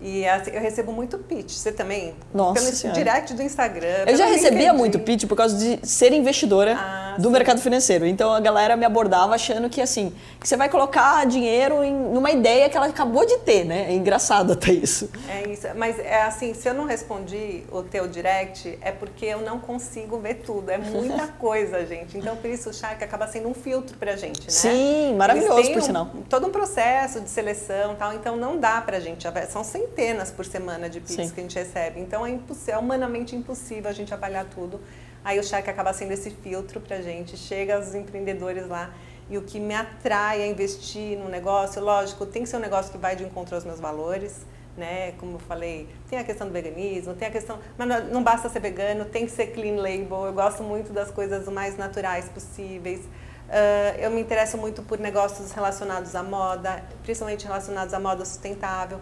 e 0.00 0.26
assim, 0.26 0.50
eu 0.52 0.60
recebo 0.60 0.92
muito 0.92 1.18
pitch. 1.18 1.52
Você 1.52 1.70
também? 1.70 2.14
Nossa 2.32 2.62
Pelo 2.62 2.74
senhora. 2.74 2.98
direct 2.98 3.34
do 3.34 3.42
Instagram. 3.42 4.04
Eu 4.06 4.16
já 4.16 4.26
recebia 4.26 4.72
muito 4.72 4.98
pitch 4.98 5.26
por 5.26 5.36
causa 5.36 5.56
de 5.56 5.86
ser 5.86 6.12
investidora 6.12 6.74
ah, 6.74 7.16
do 7.18 7.28
sim. 7.28 7.32
mercado 7.32 7.60
financeiro. 7.60 8.06
Então 8.06 8.32
a 8.32 8.40
galera 8.40 8.76
me 8.76 8.86
abordava 8.86 9.34
achando 9.34 9.68
que 9.68 9.80
assim, 9.80 10.14
que 10.40 10.48
você 10.48 10.56
vai 10.56 10.70
colocar 10.70 11.26
dinheiro 11.26 11.84
em 11.84 11.94
uma 11.94 12.30
ideia 12.30 12.70
que 12.70 12.76
ela 12.78 12.86
acabou 12.86 13.26
de 13.26 13.38
ter, 13.38 13.64
né? 13.64 13.90
É 13.90 13.92
engraçado 13.92 14.54
até 14.54 14.72
isso. 14.72 15.10
É 15.28 15.46
isso. 15.50 15.66
Mas 15.76 15.98
é 15.98 16.22
assim, 16.22 16.54
se 16.54 16.66
eu 16.66 16.72
não 16.72 16.86
respondi 16.86 17.64
o 17.70 17.82
teu 17.82 18.08
direct, 18.08 18.78
é 18.80 18.90
porque 18.90 19.26
eu 19.26 19.42
não 19.42 19.58
consigo 19.58 20.18
ver 20.18 20.36
tudo. 20.36 20.70
É 20.70 20.78
muita 20.78 21.26
coisa, 21.38 21.84
gente. 21.84 22.16
Então 22.16 22.36
por 22.36 22.48
isso 22.48 22.70
o 22.70 22.72
Shark 22.72 23.04
acaba 23.04 23.26
sendo 23.26 23.48
um 23.48 23.54
filtro 23.54 23.98
pra 23.98 24.16
gente, 24.16 24.40
né? 24.40 24.48
Sim, 24.48 25.14
maravilhoso, 25.14 25.72
por 25.72 25.82
sinal. 25.82 26.08
todo 26.30 26.46
um 26.46 26.50
processo 26.50 27.20
de 27.20 27.28
seleção 27.28 27.94
tal. 27.96 28.14
Então 28.14 28.34
não 28.34 28.56
dá 28.56 28.80
pra 28.80 28.98
gente. 28.98 29.28
São 29.50 29.62
centenas 29.62 29.89
centenas 29.90 30.30
por 30.30 30.44
semana 30.44 30.88
de 30.88 31.00
pix 31.00 31.14
Sim. 31.14 31.30
que 31.30 31.40
a 31.40 31.42
gente 31.42 31.58
recebe. 31.58 32.00
Então 32.00 32.26
é, 32.26 32.38
é 32.68 32.78
humanamente 32.78 33.36
impossível 33.36 33.90
a 33.90 33.92
gente 33.92 34.12
avaliar 34.12 34.46
tudo. 34.46 34.80
Aí 35.24 35.38
o 35.38 35.44
cheque 35.44 35.68
acaba 35.68 35.92
sendo 35.92 36.12
esse 36.12 36.30
filtro 36.30 36.80
para 36.80 36.96
a 36.96 37.02
gente. 37.02 37.36
Chega 37.36 37.78
os 37.78 37.94
empreendedores 37.94 38.66
lá 38.66 38.92
e 39.28 39.36
o 39.36 39.42
que 39.42 39.60
me 39.60 39.74
atrai 39.74 40.42
a 40.42 40.46
investir 40.46 41.18
no 41.18 41.28
negócio, 41.28 41.82
lógico, 41.82 42.26
tem 42.26 42.42
que 42.42 42.48
ser 42.48 42.56
um 42.56 42.60
negócio 42.60 42.90
que 42.90 42.98
vai 42.98 43.14
de 43.14 43.24
encontro 43.24 43.54
aos 43.54 43.64
meus 43.64 43.78
valores. 43.78 44.38
Né? 44.76 45.12
Como 45.18 45.34
eu 45.34 45.38
falei, 45.40 45.88
tem 46.08 46.18
a 46.18 46.24
questão 46.24 46.46
do 46.46 46.52
veganismo, 46.52 47.12
tem 47.14 47.28
a 47.28 47.30
questão, 47.30 47.58
mas 47.76 48.10
não 48.10 48.22
basta 48.22 48.48
ser 48.48 48.60
vegano, 48.60 49.04
tem 49.04 49.26
que 49.26 49.32
ser 49.32 49.48
clean 49.48 49.76
label. 49.76 50.26
Eu 50.26 50.32
gosto 50.32 50.62
muito 50.62 50.92
das 50.92 51.10
coisas 51.10 51.46
mais 51.48 51.76
naturais 51.76 52.28
possíveis. 52.28 53.00
Uh, 53.00 53.98
eu 53.98 54.10
me 54.10 54.20
interesso 54.20 54.56
muito 54.56 54.80
por 54.82 54.98
negócios 54.98 55.50
relacionados 55.50 56.14
à 56.14 56.22
moda, 56.22 56.82
principalmente 57.02 57.44
relacionados 57.44 57.92
à 57.92 57.98
moda 57.98 58.24
sustentável 58.24 59.00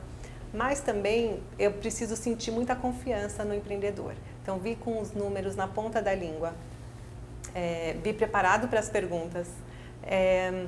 mas 0.52 0.80
também 0.80 1.40
eu 1.58 1.72
preciso 1.72 2.16
sentir 2.16 2.50
muita 2.50 2.74
confiança 2.74 3.44
no 3.44 3.54
empreendedor. 3.54 4.14
Então, 4.42 4.58
vi 4.58 4.76
com 4.76 5.00
os 5.00 5.12
números 5.12 5.56
na 5.56 5.66
ponta 5.66 6.00
da 6.00 6.14
língua, 6.14 6.54
é, 7.54 7.96
vi 8.02 8.12
preparado 8.12 8.68
para 8.68 8.80
as 8.80 8.88
perguntas. 8.88 9.48
É, 10.02 10.66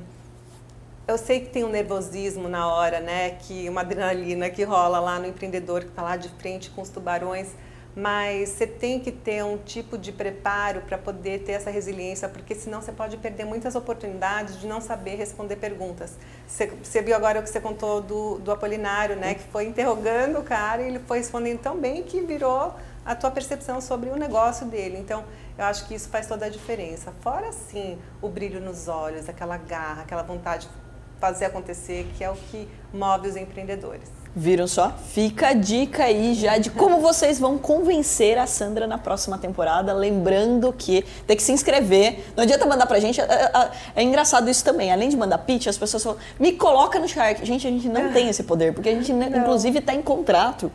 eu 1.07 1.19
sei 1.19 1.41
que 1.41 1.51
tem 1.51 1.65
um 1.65 1.71
nervosismo 1.71 2.49
na 2.49 2.69
hora, 2.69 3.01
né? 3.01 3.31
Que 3.31 3.69
uma 3.69 3.81
adrenalina 3.81 4.49
que 4.51 4.63
rola 4.63 5.01
lá 5.01 5.19
no 5.19 5.27
empreendedor 5.27 5.83
que 5.83 5.89
está 5.89 6.03
lá 6.03 6.17
de 6.17 6.29
frente 6.29 6.71
com 6.71 6.83
os 6.83 6.89
tubarões 6.89 7.49
mas 7.95 8.51
você 8.51 8.67
tem 8.67 9.01
que 9.01 9.11
ter 9.11 9.45
um 9.45 9.59
tipo 9.59 9.99
de 9.99 10.13
preparo 10.13 10.81
para 10.83 10.97
poder 10.97 11.41
ter 11.41 11.53
essa 11.53 11.71
resiliência, 11.71 12.29
porque 12.29 12.55
senão 12.55 12.81
você 12.81 12.93
pode 12.93 13.17
perder 13.17 13.45
muitas 13.45 13.75
oportunidades 13.75 14.61
de 14.61 14.67
não 14.67 14.81
saber 14.81 15.17
responder 15.17 15.57
perguntas. 15.57 16.17
Você, 16.47 16.67
você 16.67 17.03
viu 17.03 17.17
agora 17.17 17.41
o 17.41 17.43
que 17.43 17.51
você 17.51 17.61
contou 17.61 18.01
do, 18.01 18.39
do 18.39 18.53
Apolinário, 18.53 19.17
né? 19.17 19.35
Que 19.35 19.43
foi 19.45 19.67
interrogando 19.67 20.39
o 20.39 20.43
cara 20.43 20.83
e 20.83 20.87
ele 20.87 21.01
foi 21.01 21.19
respondendo 21.19 21.59
tão 21.59 21.77
bem 21.77 22.03
que 22.03 22.21
virou 22.21 22.75
a 23.05 23.15
tua 23.15 23.31
percepção 23.31 23.81
sobre 23.81 24.11
o 24.11 24.17
negócio 24.17 24.67
dele. 24.67 24.99
Então, 24.99 25.25
eu 25.59 25.65
acho 25.65 25.87
que 25.89 25.95
isso 25.95 26.09
faz 26.09 26.27
toda 26.27 26.47
a 26.47 26.49
diferença. 26.49 27.13
Fora, 27.21 27.51
sim, 27.53 27.99
o 28.23 28.29
brilho 28.29 28.61
nos 28.61 28.89
olhos, 28.89 29.29
aquela 29.29 29.57
garra, 29.57 30.03
aquela 30.03 30.23
vontade 30.23 30.69
de 30.69 30.73
fazer 31.19 31.47
acontecer, 31.47 32.07
que 32.17 32.23
é 32.23 32.31
o 32.31 32.37
que 32.37 32.69
move 32.93 33.29
os 33.29 33.37
empreendedores. 33.37 34.20
Viram 34.35 34.69
só? 34.69 34.95
Fica 35.09 35.49
a 35.49 35.53
dica 35.53 36.05
aí 36.05 36.35
já 36.35 36.57
de 36.57 36.71
como 36.71 37.01
vocês 37.01 37.41
vão 37.41 37.59
convencer 37.59 38.39
a 38.39 38.47
Sandra 38.47 38.87
na 38.87 38.97
próxima 38.97 39.37
temporada. 39.37 39.93
Lembrando 39.93 40.73
que 40.73 41.05
tem 41.27 41.37
que 41.37 41.43
se 41.43 41.51
inscrever. 41.51 42.25
Não 42.37 42.45
adianta 42.45 42.65
mandar 42.65 42.87
pra 42.87 43.01
gente. 43.01 43.21
É, 43.21 43.25
é, 43.25 43.71
é 43.97 44.03
engraçado 44.05 44.49
isso 44.49 44.65
também. 44.65 44.93
Além 44.93 45.09
de 45.09 45.17
mandar 45.17 45.39
pitch, 45.39 45.67
as 45.67 45.77
pessoas 45.77 46.05
falam: 46.05 46.19
me 46.39 46.53
coloca 46.53 47.01
no 47.01 47.09
Shark. 47.09 47.45
Gente, 47.45 47.67
a 47.67 47.71
gente 47.71 47.89
não 47.89 48.13
tem 48.13 48.29
esse 48.29 48.45
poder, 48.45 48.73
porque 48.73 48.89
a 48.89 48.95
gente, 48.95 49.13
não. 49.13 49.27
inclusive, 49.27 49.81
está 49.81 49.93
em 49.93 50.03
contrato. 50.03 50.71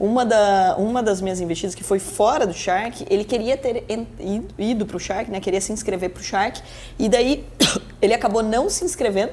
Uma, 0.00 0.26
da, 0.26 0.74
uma 0.76 1.00
das 1.00 1.20
minhas 1.20 1.40
investidas 1.40 1.76
que 1.76 1.84
foi 1.84 2.00
fora 2.00 2.44
do 2.44 2.52
Shark, 2.52 3.06
ele 3.08 3.24
queria 3.24 3.56
ter 3.56 3.84
ido, 4.18 4.46
ido 4.58 4.84
pro 4.84 4.98
Shark, 4.98 5.30
né? 5.30 5.38
Queria 5.38 5.60
se 5.60 5.72
inscrever 5.72 6.10
pro 6.10 6.24
Shark. 6.24 6.60
E 6.98 7.08
daí 7.08 7.46
ele 8.02 8.12
acabou 8.12 8.42
não 8.42 8.68
se 8.68 8.84
inscrevendo 8.84 9.32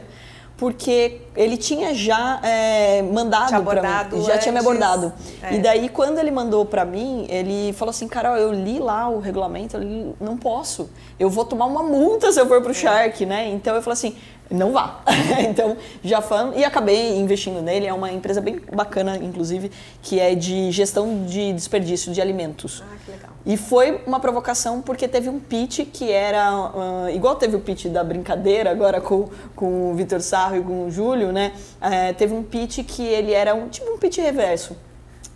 porque 0.63 1.19
ele 1.35 1.57
tinha 1.57 1.93
já 1.93 2.39
é, 2.41 3.01
mandado 3.01 3.61
para 3.65 4.05
mim, 4.05 4.23
já 4.23 4.37
tinha 4.37 4.53
me 4.53 4.59
abordado. 4.59 5.11
É. 5.41 5.55
E 5.55 5.59
daí 5.59 5.89
quando 5.89 6.19
ele 6.19 6.31
mandou 6.31 6.65
para 6.65 6.85
mim, 6.85 7.25
ele 7.27 7.73
falou 7.73 7.89
assim, 7.89 8.07
Carol, 8.07 8.37
eu 8.37 8.53
li 8.53 8.79
lá 8.79 9.09
o 9.09 9.19
regulamento, 9.19 9.75
eu 9.75 9.83
li, 9.83 10.15
não 10.21 10.37
posso, 10.37 10.89
eu 11.19 11.29
vou 11.29 11.43
tomar 11.43 11.65
uma 11.65 11.83
multa 11.83 12.31
se 12.31 12.39
eu 12.39 12.47
for 12.47 12.61
pro 12.61 12.71
é. 12.71 12.73
Shark, 12.73 13.25
né? 13.25 13.49
Então 13.49 13.75
eu 13.75 13.81
falei 13.81 13.95
assim, 13.95 14.15
não 14.53 14.71
vá. 14.71 15.01
então 15.49 15.75
já 16.03 16.21
fã 16.21 16.53
e 16.55 16.63
acabei 16.63 17.17
investindo 17.17 17.61
nele. 17.61 17.87
É 17.87 17.93
uma 17.93 18.11
empresa 18.11 18.39
bem 18.39 18.61
bacana, 18.71 19.17
inclusive, 19.17 19.71
que 20.01 20.19
é 20.19 20.35
de 20.35 20.71
gestão 20.71 21.25
de 21.25 21.51
desperdício 21.53 22.13
de 22.13 22.21
alimentos. 22.21 22.83
Ah, 22.85 22.95
que 23.03 23.11
legal. 23.11 23.31
E 23.45 23.57
foi 23.57 24.01
uma 24.05 24.19
provocação 24.19 24.81
porque 24.81 25.07
teve 25.07 25.27
um 25.27 25.39
pitch 25.39 25.79
que 25.91 26.11
era 26.11 26.53
uh, 26.53 27.09
igual 27.09 27.35
teve 27.35 27.55
o 27.55 27.59
pitch 27.59 27.87
da 27.87 28.03
brincadeira 28.03 28.71
agora 28.71 29.01
com, 29.01 29.27
com 29.55 29.91
o 29.91 29.95
Vitor 29.95 30.21
Sarro 30.21 30.55
e 30.55 30.61
com 30.61 30.85
o 30.85 30.91
Júlio, 30.91 31.31
né? 31.31 31.51
Uh, 31.81 32.13
teve 32.13 32.33
um 32.33 32.43
pitch 32.43 32.85
que 32.85 33.03
ele 33.03 33.33
era 33.33 33.53
um 33.53 33.67
tipo 33.67 33.91
um 33.91 33.97
pitch 33.97 34.19
reverso. 34.19 34.77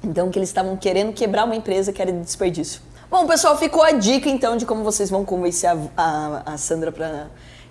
Então 0.03 0.30
que 0.30 0.38
eles 0.38 0.49
estavam 0.49 0.78
querendo 0.78 1.11
quebrar 1.11 1.43
uma 1.43 1.55
empresa 1.55 1.91
que 1.91 2.01
era 2.01 2.11
de 2.11 2.22
desperdício. 2.22 2.82
Bom, 3.09 3.26
pessoal, 3.26 3.57
ficou 3.57 3.84
a 3.84 3.91
dica 3.91 4.30
então 4.30 4.57
de 4.57 4.65
como 4.65 4.84
vocês 4.84 5.09
vão 5.09 5.26
convencer 5.26 5.70
a, 5.70 5.78
a, 5.97 6.53
a 6.53 6.57
Sandra 6.57 6.91
para 6.91 7.28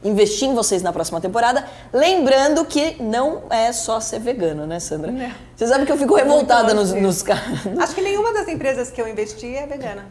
investir 0.07 0.49
em 0.49 0.55
vocês 0.55 0.83
na 0.83 0.93
próxima 0.93 1.21
temporada. 1.21 1.67
Lembrando 1.93 2.65
que 2.65 3.03
não 3.03 3.43
é 3.51 3.73
só 3.73 4.01
ser 4.01 4.21
vegano, 4.21 4.67
né, 4.67 4.79
Sandra? 4.81 5.11
Não. 5.11 5.31
Você 5.55 5.67
sabe 5.67 5.87
que 5.87 5.93
eu 5.93 5.97
fico 5.97 6.15
revoltada 6.15 6.75
nos, 6.75 6.93
nos 6.93 7.23
casos. 7.23 7.79
Acho 7.79 7.95
que 7.95 8.03
nenhuma 8.03 8.33
das 8.33 8.49
empresas 8.49 8.91
que 8.91 9.01
eu 9.01 9.09
investi 9.09 9.55
é 9.55 9.67
vegana. 9.67 10.07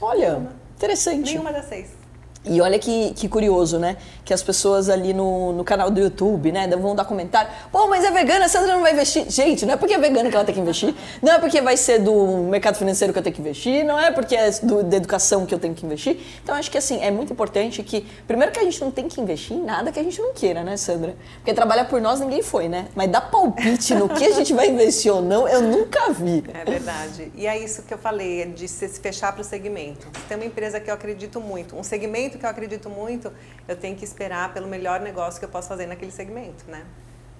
Olha, 0.00 0.48
interessante. 0.76 1.32
Nenhuma 1.32 1.52
das 1.52 1.66
seis. 1.66 1.97
E 2.44 2.60
olha 2.60 2.78
que, 2.78 3.12
que 3.14 3.28
curioso, 3.28 3.78
né? 3.78 3.96
Que 4.24 4.32
as 4.32 4.42
pessoas 4.42 4.88
ali 4.88 5.12
no, 5.12 5.52
no 5.52 5.64
canal 5.64 5.90
do 5.90 6.00
YouTube, 6.00 6.52
né, 6.52 6.66
vão 6.68 6.94
dar 6.94 7.04
comentário. 7.04 7.50
Pô, 7.70 7.86
mas 7.88 8.04
é 8.04 8.10
vegana, 8.10 8.46
a 8.46 8.48
Sandra 8.48 8.74
não 8.74 8.82
vai 8.82 8.92
investir. 8.92 9.28
Gente, 9.28 9.66
não 9.66 9.74
é 9.74 9.76
porque 9.76 9.94
é 9.94 9.98
vegana 9.98 10.30
que 10.30 10.36
ela 10.36 10.44
tem 10.44 10.54
que 10.54 10.60
investir. 10.60 10.94
Não 11.20 11.32
é 11.32 11.38
porque 11.38 11.60
vai 11.60 11.76
ser 11.76 11.98
do 11.98 12.38
mercado 12.44 12.76
financeiro 12.76 13.12
que 13.12 13.18
eu 13.18 13.22
tenho 13.22 13.34
que 13.34 13.40
investir. 13.40 13.84
Não 13.84 13.98
é 13.98 14.10
porque 14.10 14.36
é 14.36 14.50
do, 14.62 14.82
da 14.82 14.96
educação 14.96 15.44
que 15.44 15.54
eu 15.54 15.58
tenho 15.58 15.74
que 15.74 15.84
investir. 15.84 16.20
Então, 16.42 16.54
acho 16.54 16.70
que 16.70 16.78
assim, 16.78 17.00
é 17.02 17.10
muito 17.10 17.32
importante 17.32 17.82
que, 17.82 18.06
primeiro 18.26 18.52
que 18.52 18.60
a 18.60 18.62
gente 18.62 18.80
não 18.80 18.90
tem 18.90 19.08
que 19.08 19.20
investir 19.20 19.56
em 19.56 19.62
nada 19.62 19.90
que 19.90 19.98
a 19.98 20.02
gente 20.02 20.20
não 20.20 20.32
queira, 20.32 20.62
né, 20.62 20.76
Sandra? 20.76 21.16
Porque 21.36 21.52
trabalhar 21.52 21.86
por 21.86 22.00
nós 22.00 22.20
ninguém 22.20 22.42
foi, 22.42 22.68
né? 22.68 22.86
Mas 22.94 23.10
dar 23.10 23.22
palpite 23.22 23.94
no 23.94 24.08
que 24.08 24.24
a 24.24 24.32
gente 24.32 24.54
vai 24.54 24.68
investir 24.68 25.12
ou 25.12 25.20
não, 25.20 25.48
eu 25.48 25.60
nunca 25.60 26.10
vi. 26.10 26.44
É 26.54 26.64
verdade. 26.64 27.32
E 27.34 27.46
é 27.46 27.58
isso 27.58 27.82
que 27.82 27.92
eu 27.92 27.98
falei, 27.98 28.46
de 28.46 28.68
se 28.68 28.88
fechar 28.88 29.32
para 29.32 29.42
o 29.42 29.44
segmento. 29.44 30.06
Se 30.14 30.22
tem 30.28 30.36
uma 30.36 30.46
empresa 30.46 30.78
que 30.78 30.90
eu 30.90 30.94
acredito 30.94 31.40
muito, 31.40 31.76
um 31.76 31.82
segmento 31.82 32.37
que 32.38 32.46
eu 32.46 32.50
acredito 32.50 32.88
muito, 32.88 33.32
eu 33.66 33.76
tenho 33.76 33.96
que 33.96 34.04
esperar 34.04 34.54
pelo 34.54 34.66
melhor 34.66 35.00
negócio 35.00 35.38
que 35.38 35.44
eu 35.44 35.50
posso 35.50 35.68
fazer 35.68 35.86
naquele 35.86 36.10
segmento, 36.10 36.64
né? 36.70 36.84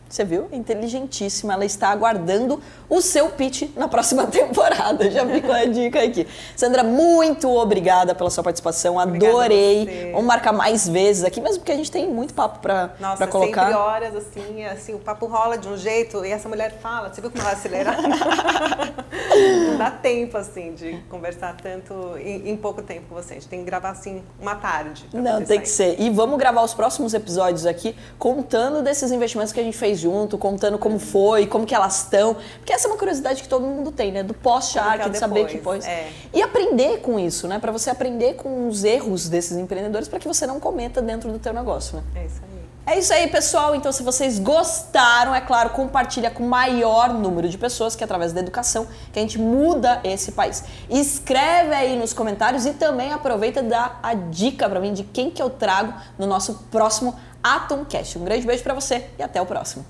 Você 0.08 0.24
viu? 0.24 0.48
Inteligentíssima. 0.50 1.52
Ela 1.52 1.64
está 1.64 1.90
aguardando 1.90 2.60
o 2.88 3.00
seu 3.02 3.28
pitch 3.28 3.68
na 3.76 3.88
próxima 3.88 4.26
temporada. 4.28 5.10
Já 5.10 5.26
ficou 5.26 5.52
a 5.54 5.66
dica 5.66 6.02
aqui. 6.02 6.26
Sandra, 6.56 6.82
muito 6.82 7.48
obrigada 7.50 8.14
pela 8.14 8.30
sua 8.30 8.42
participação. 8.42 8.98
Adorei. 8.98 10.10
Vamos 10.12 10.26
marcar 10.26 10.52
mais 10.52 10.88
vezes 10.88 11.24
aqui, 11.24 11.40
mesmo 11.40 11.58
porque 11.58 11.72
a 11.72 11.76
gente 11.76 11.90
tem 11.90 12.08
muito 12.08 12.32
papo 12.32 12.60
para 12.60 12.88
colocar. 13.30 13.66
Sempre 13.66 13.78
horas, 13.78 14.16
assim, 14.16 14.64
assim, 14.64 14.94
o 14.94 14.98
papo 14.98 15.26
rola 15.26 15.58
de 15.58 15.68
um 15.68 15.76
jeito 15.76 16.24
e 16.24 16.30
essa 16.30 16.48
mulher 16.48 16.78
fala. 16.80 17.12
Você 17.12 17.20
viu 17.20 17.30
como 17.30 17.42
ela 17.42 17.52
acelera? 17.52 17.96
Não 19.68 19.76
dá 19.76 19.90
tempo, 19.90 20.36
assim, 20.36 20.72
de 20.72 20.98
conversar 21.08 21.54
tanto 21.62 22.16
em, 22.18 22.50
em, 22.50 22.56
pouco 22.56 22.82
tempo 22.82 23.02
com 23.08 23.14
você. 23.14 23.34
A 23.34 23.36
gente 23.36 23.48
tem 23.48 23.60
que 23.60 23.66
gravar, 23.66 23.90
assim, 23.90 24.22
uma 24.40 24.54
tarde. 24.54 25.06
Não, 25.12 25.44
tem 25.44 25.60
que 25.60 25.68
ser. 25.68 26.00
E 26.00 26.10
vamos 26.10 26.38
gravar 26.38 26.62
os 26.62 26.74
próximos 26.74 27.14
episódios 27.14 27.66
aqui 27.66 27.94
contando 28.18 28.82
desses 28.82 29.12
investimentos 29.12 29.52
que 29.52 29.60
a 29.60 29.62
gente 29.62 29.76
fez 29.76 29.97
junto, 29.98 30.38
contando 30.38 30.78
como 30.78 30.98
foi, 30.98 31.46
como 31.46 31.66
que 31.66 31.74
elas 31.74 32.04
estão. 32.04 32.36
Porque 32.58 32.72
essa 32.72 32.86
é 32.86 32.90
uma 32.90 32.96
curiosidade 32.96 33.42
que 33.42 33.48
todo 33.48 33.66
mundo 33.66 33.92
tem, 33.92 34.12
né? 34.12 34.22
Do 34.22 34.34
pós-Shark, 34.34 35.06
é 35.06 35.08
de 35.08 35.18
saber 35.18 35.46
que 35.46 35.58
pós. 35.58 35.86
É. 35.86 36.10
E 36.32 36.42
aprender 36.42 37.00
com 37.00 37.18
isso, 37.18 37.46
né? 37.46 37.58
Para 37.58 37.72
você 37.72 37.90
aprender 37.90 38.34
com 38.34 38.68
os 38.68 38.84
erros 38.84 39.28
desses 39.28 39.56
empreendedores 39.56 40.08
para 40.08 40.18
que 40.18 40.26
você 40.26 40.46
não 40.46 40.58
cometa 40.58 41.02
dentro 41.02 41.30
do 41.30 41.38
teu 41.38 41.52
negócio, 41.52 41.96
né? 41.96 42.02
É 42.14 42.24
isso 42.24 42.40
aí. 42.42 42.58
É 42.90 42.98
isso 42.98 43.12
aí, 43.12 43.26
pessoal. 43.26 43.74
Então, 43.74 43.92
se 43.92 44.02
vocês 44.02 44.38
gostaram, 44.38 45.34
é 45.34 45.42
claro, 45.42 45.68
compartilha 45.70 46.30
com 46.30 46.42
o 46.42 46.48
maior 46.48 47.12
número 47.12 47.46
de 47.46 47.58
pessoas, 47.58 47.94
que 47.94 48.02
é 48.02 48.06
através 48.06 48.32
da 48.32 48.40
educação 48.40 48.86
que 49.12 49.18
a 49.18 49.22
gente 49.22 49.38
muda 49.38 50.00
esse 50.02 50.32
país. 50.32 50.64
Escreve 50.88 51.74
aí 51.74 51.98
nos 51.98 52.14
comentários 52.14 52.64
e 52.64 52.72
também 52.72 53.12
aproveita 53.12 53.60
e 53.60 53.64
dá 53.64 53.98
a 54.02 54.14
dica 54.14 54.66
para 54.66 54.80
mim 54.80 54.94
de 54.94 55.04
quem 55.04 55.30
que 55.30 55.42
eu 55.42 55.50
trago 55.50 55.92
no 56.18 56.26
nosso 56.26 56.64
próximo 56.70 57.14
Atomcast. 57.42 58.18
Um 58.18 58.24
grande 58.24 58.46
beijo 58.46 58.62
para 58.62 58.74
você 58.74 59.08
e 59.18 59.22
até 59.22 59.40
o 59.40 59.46
próximo. 59.46 59.84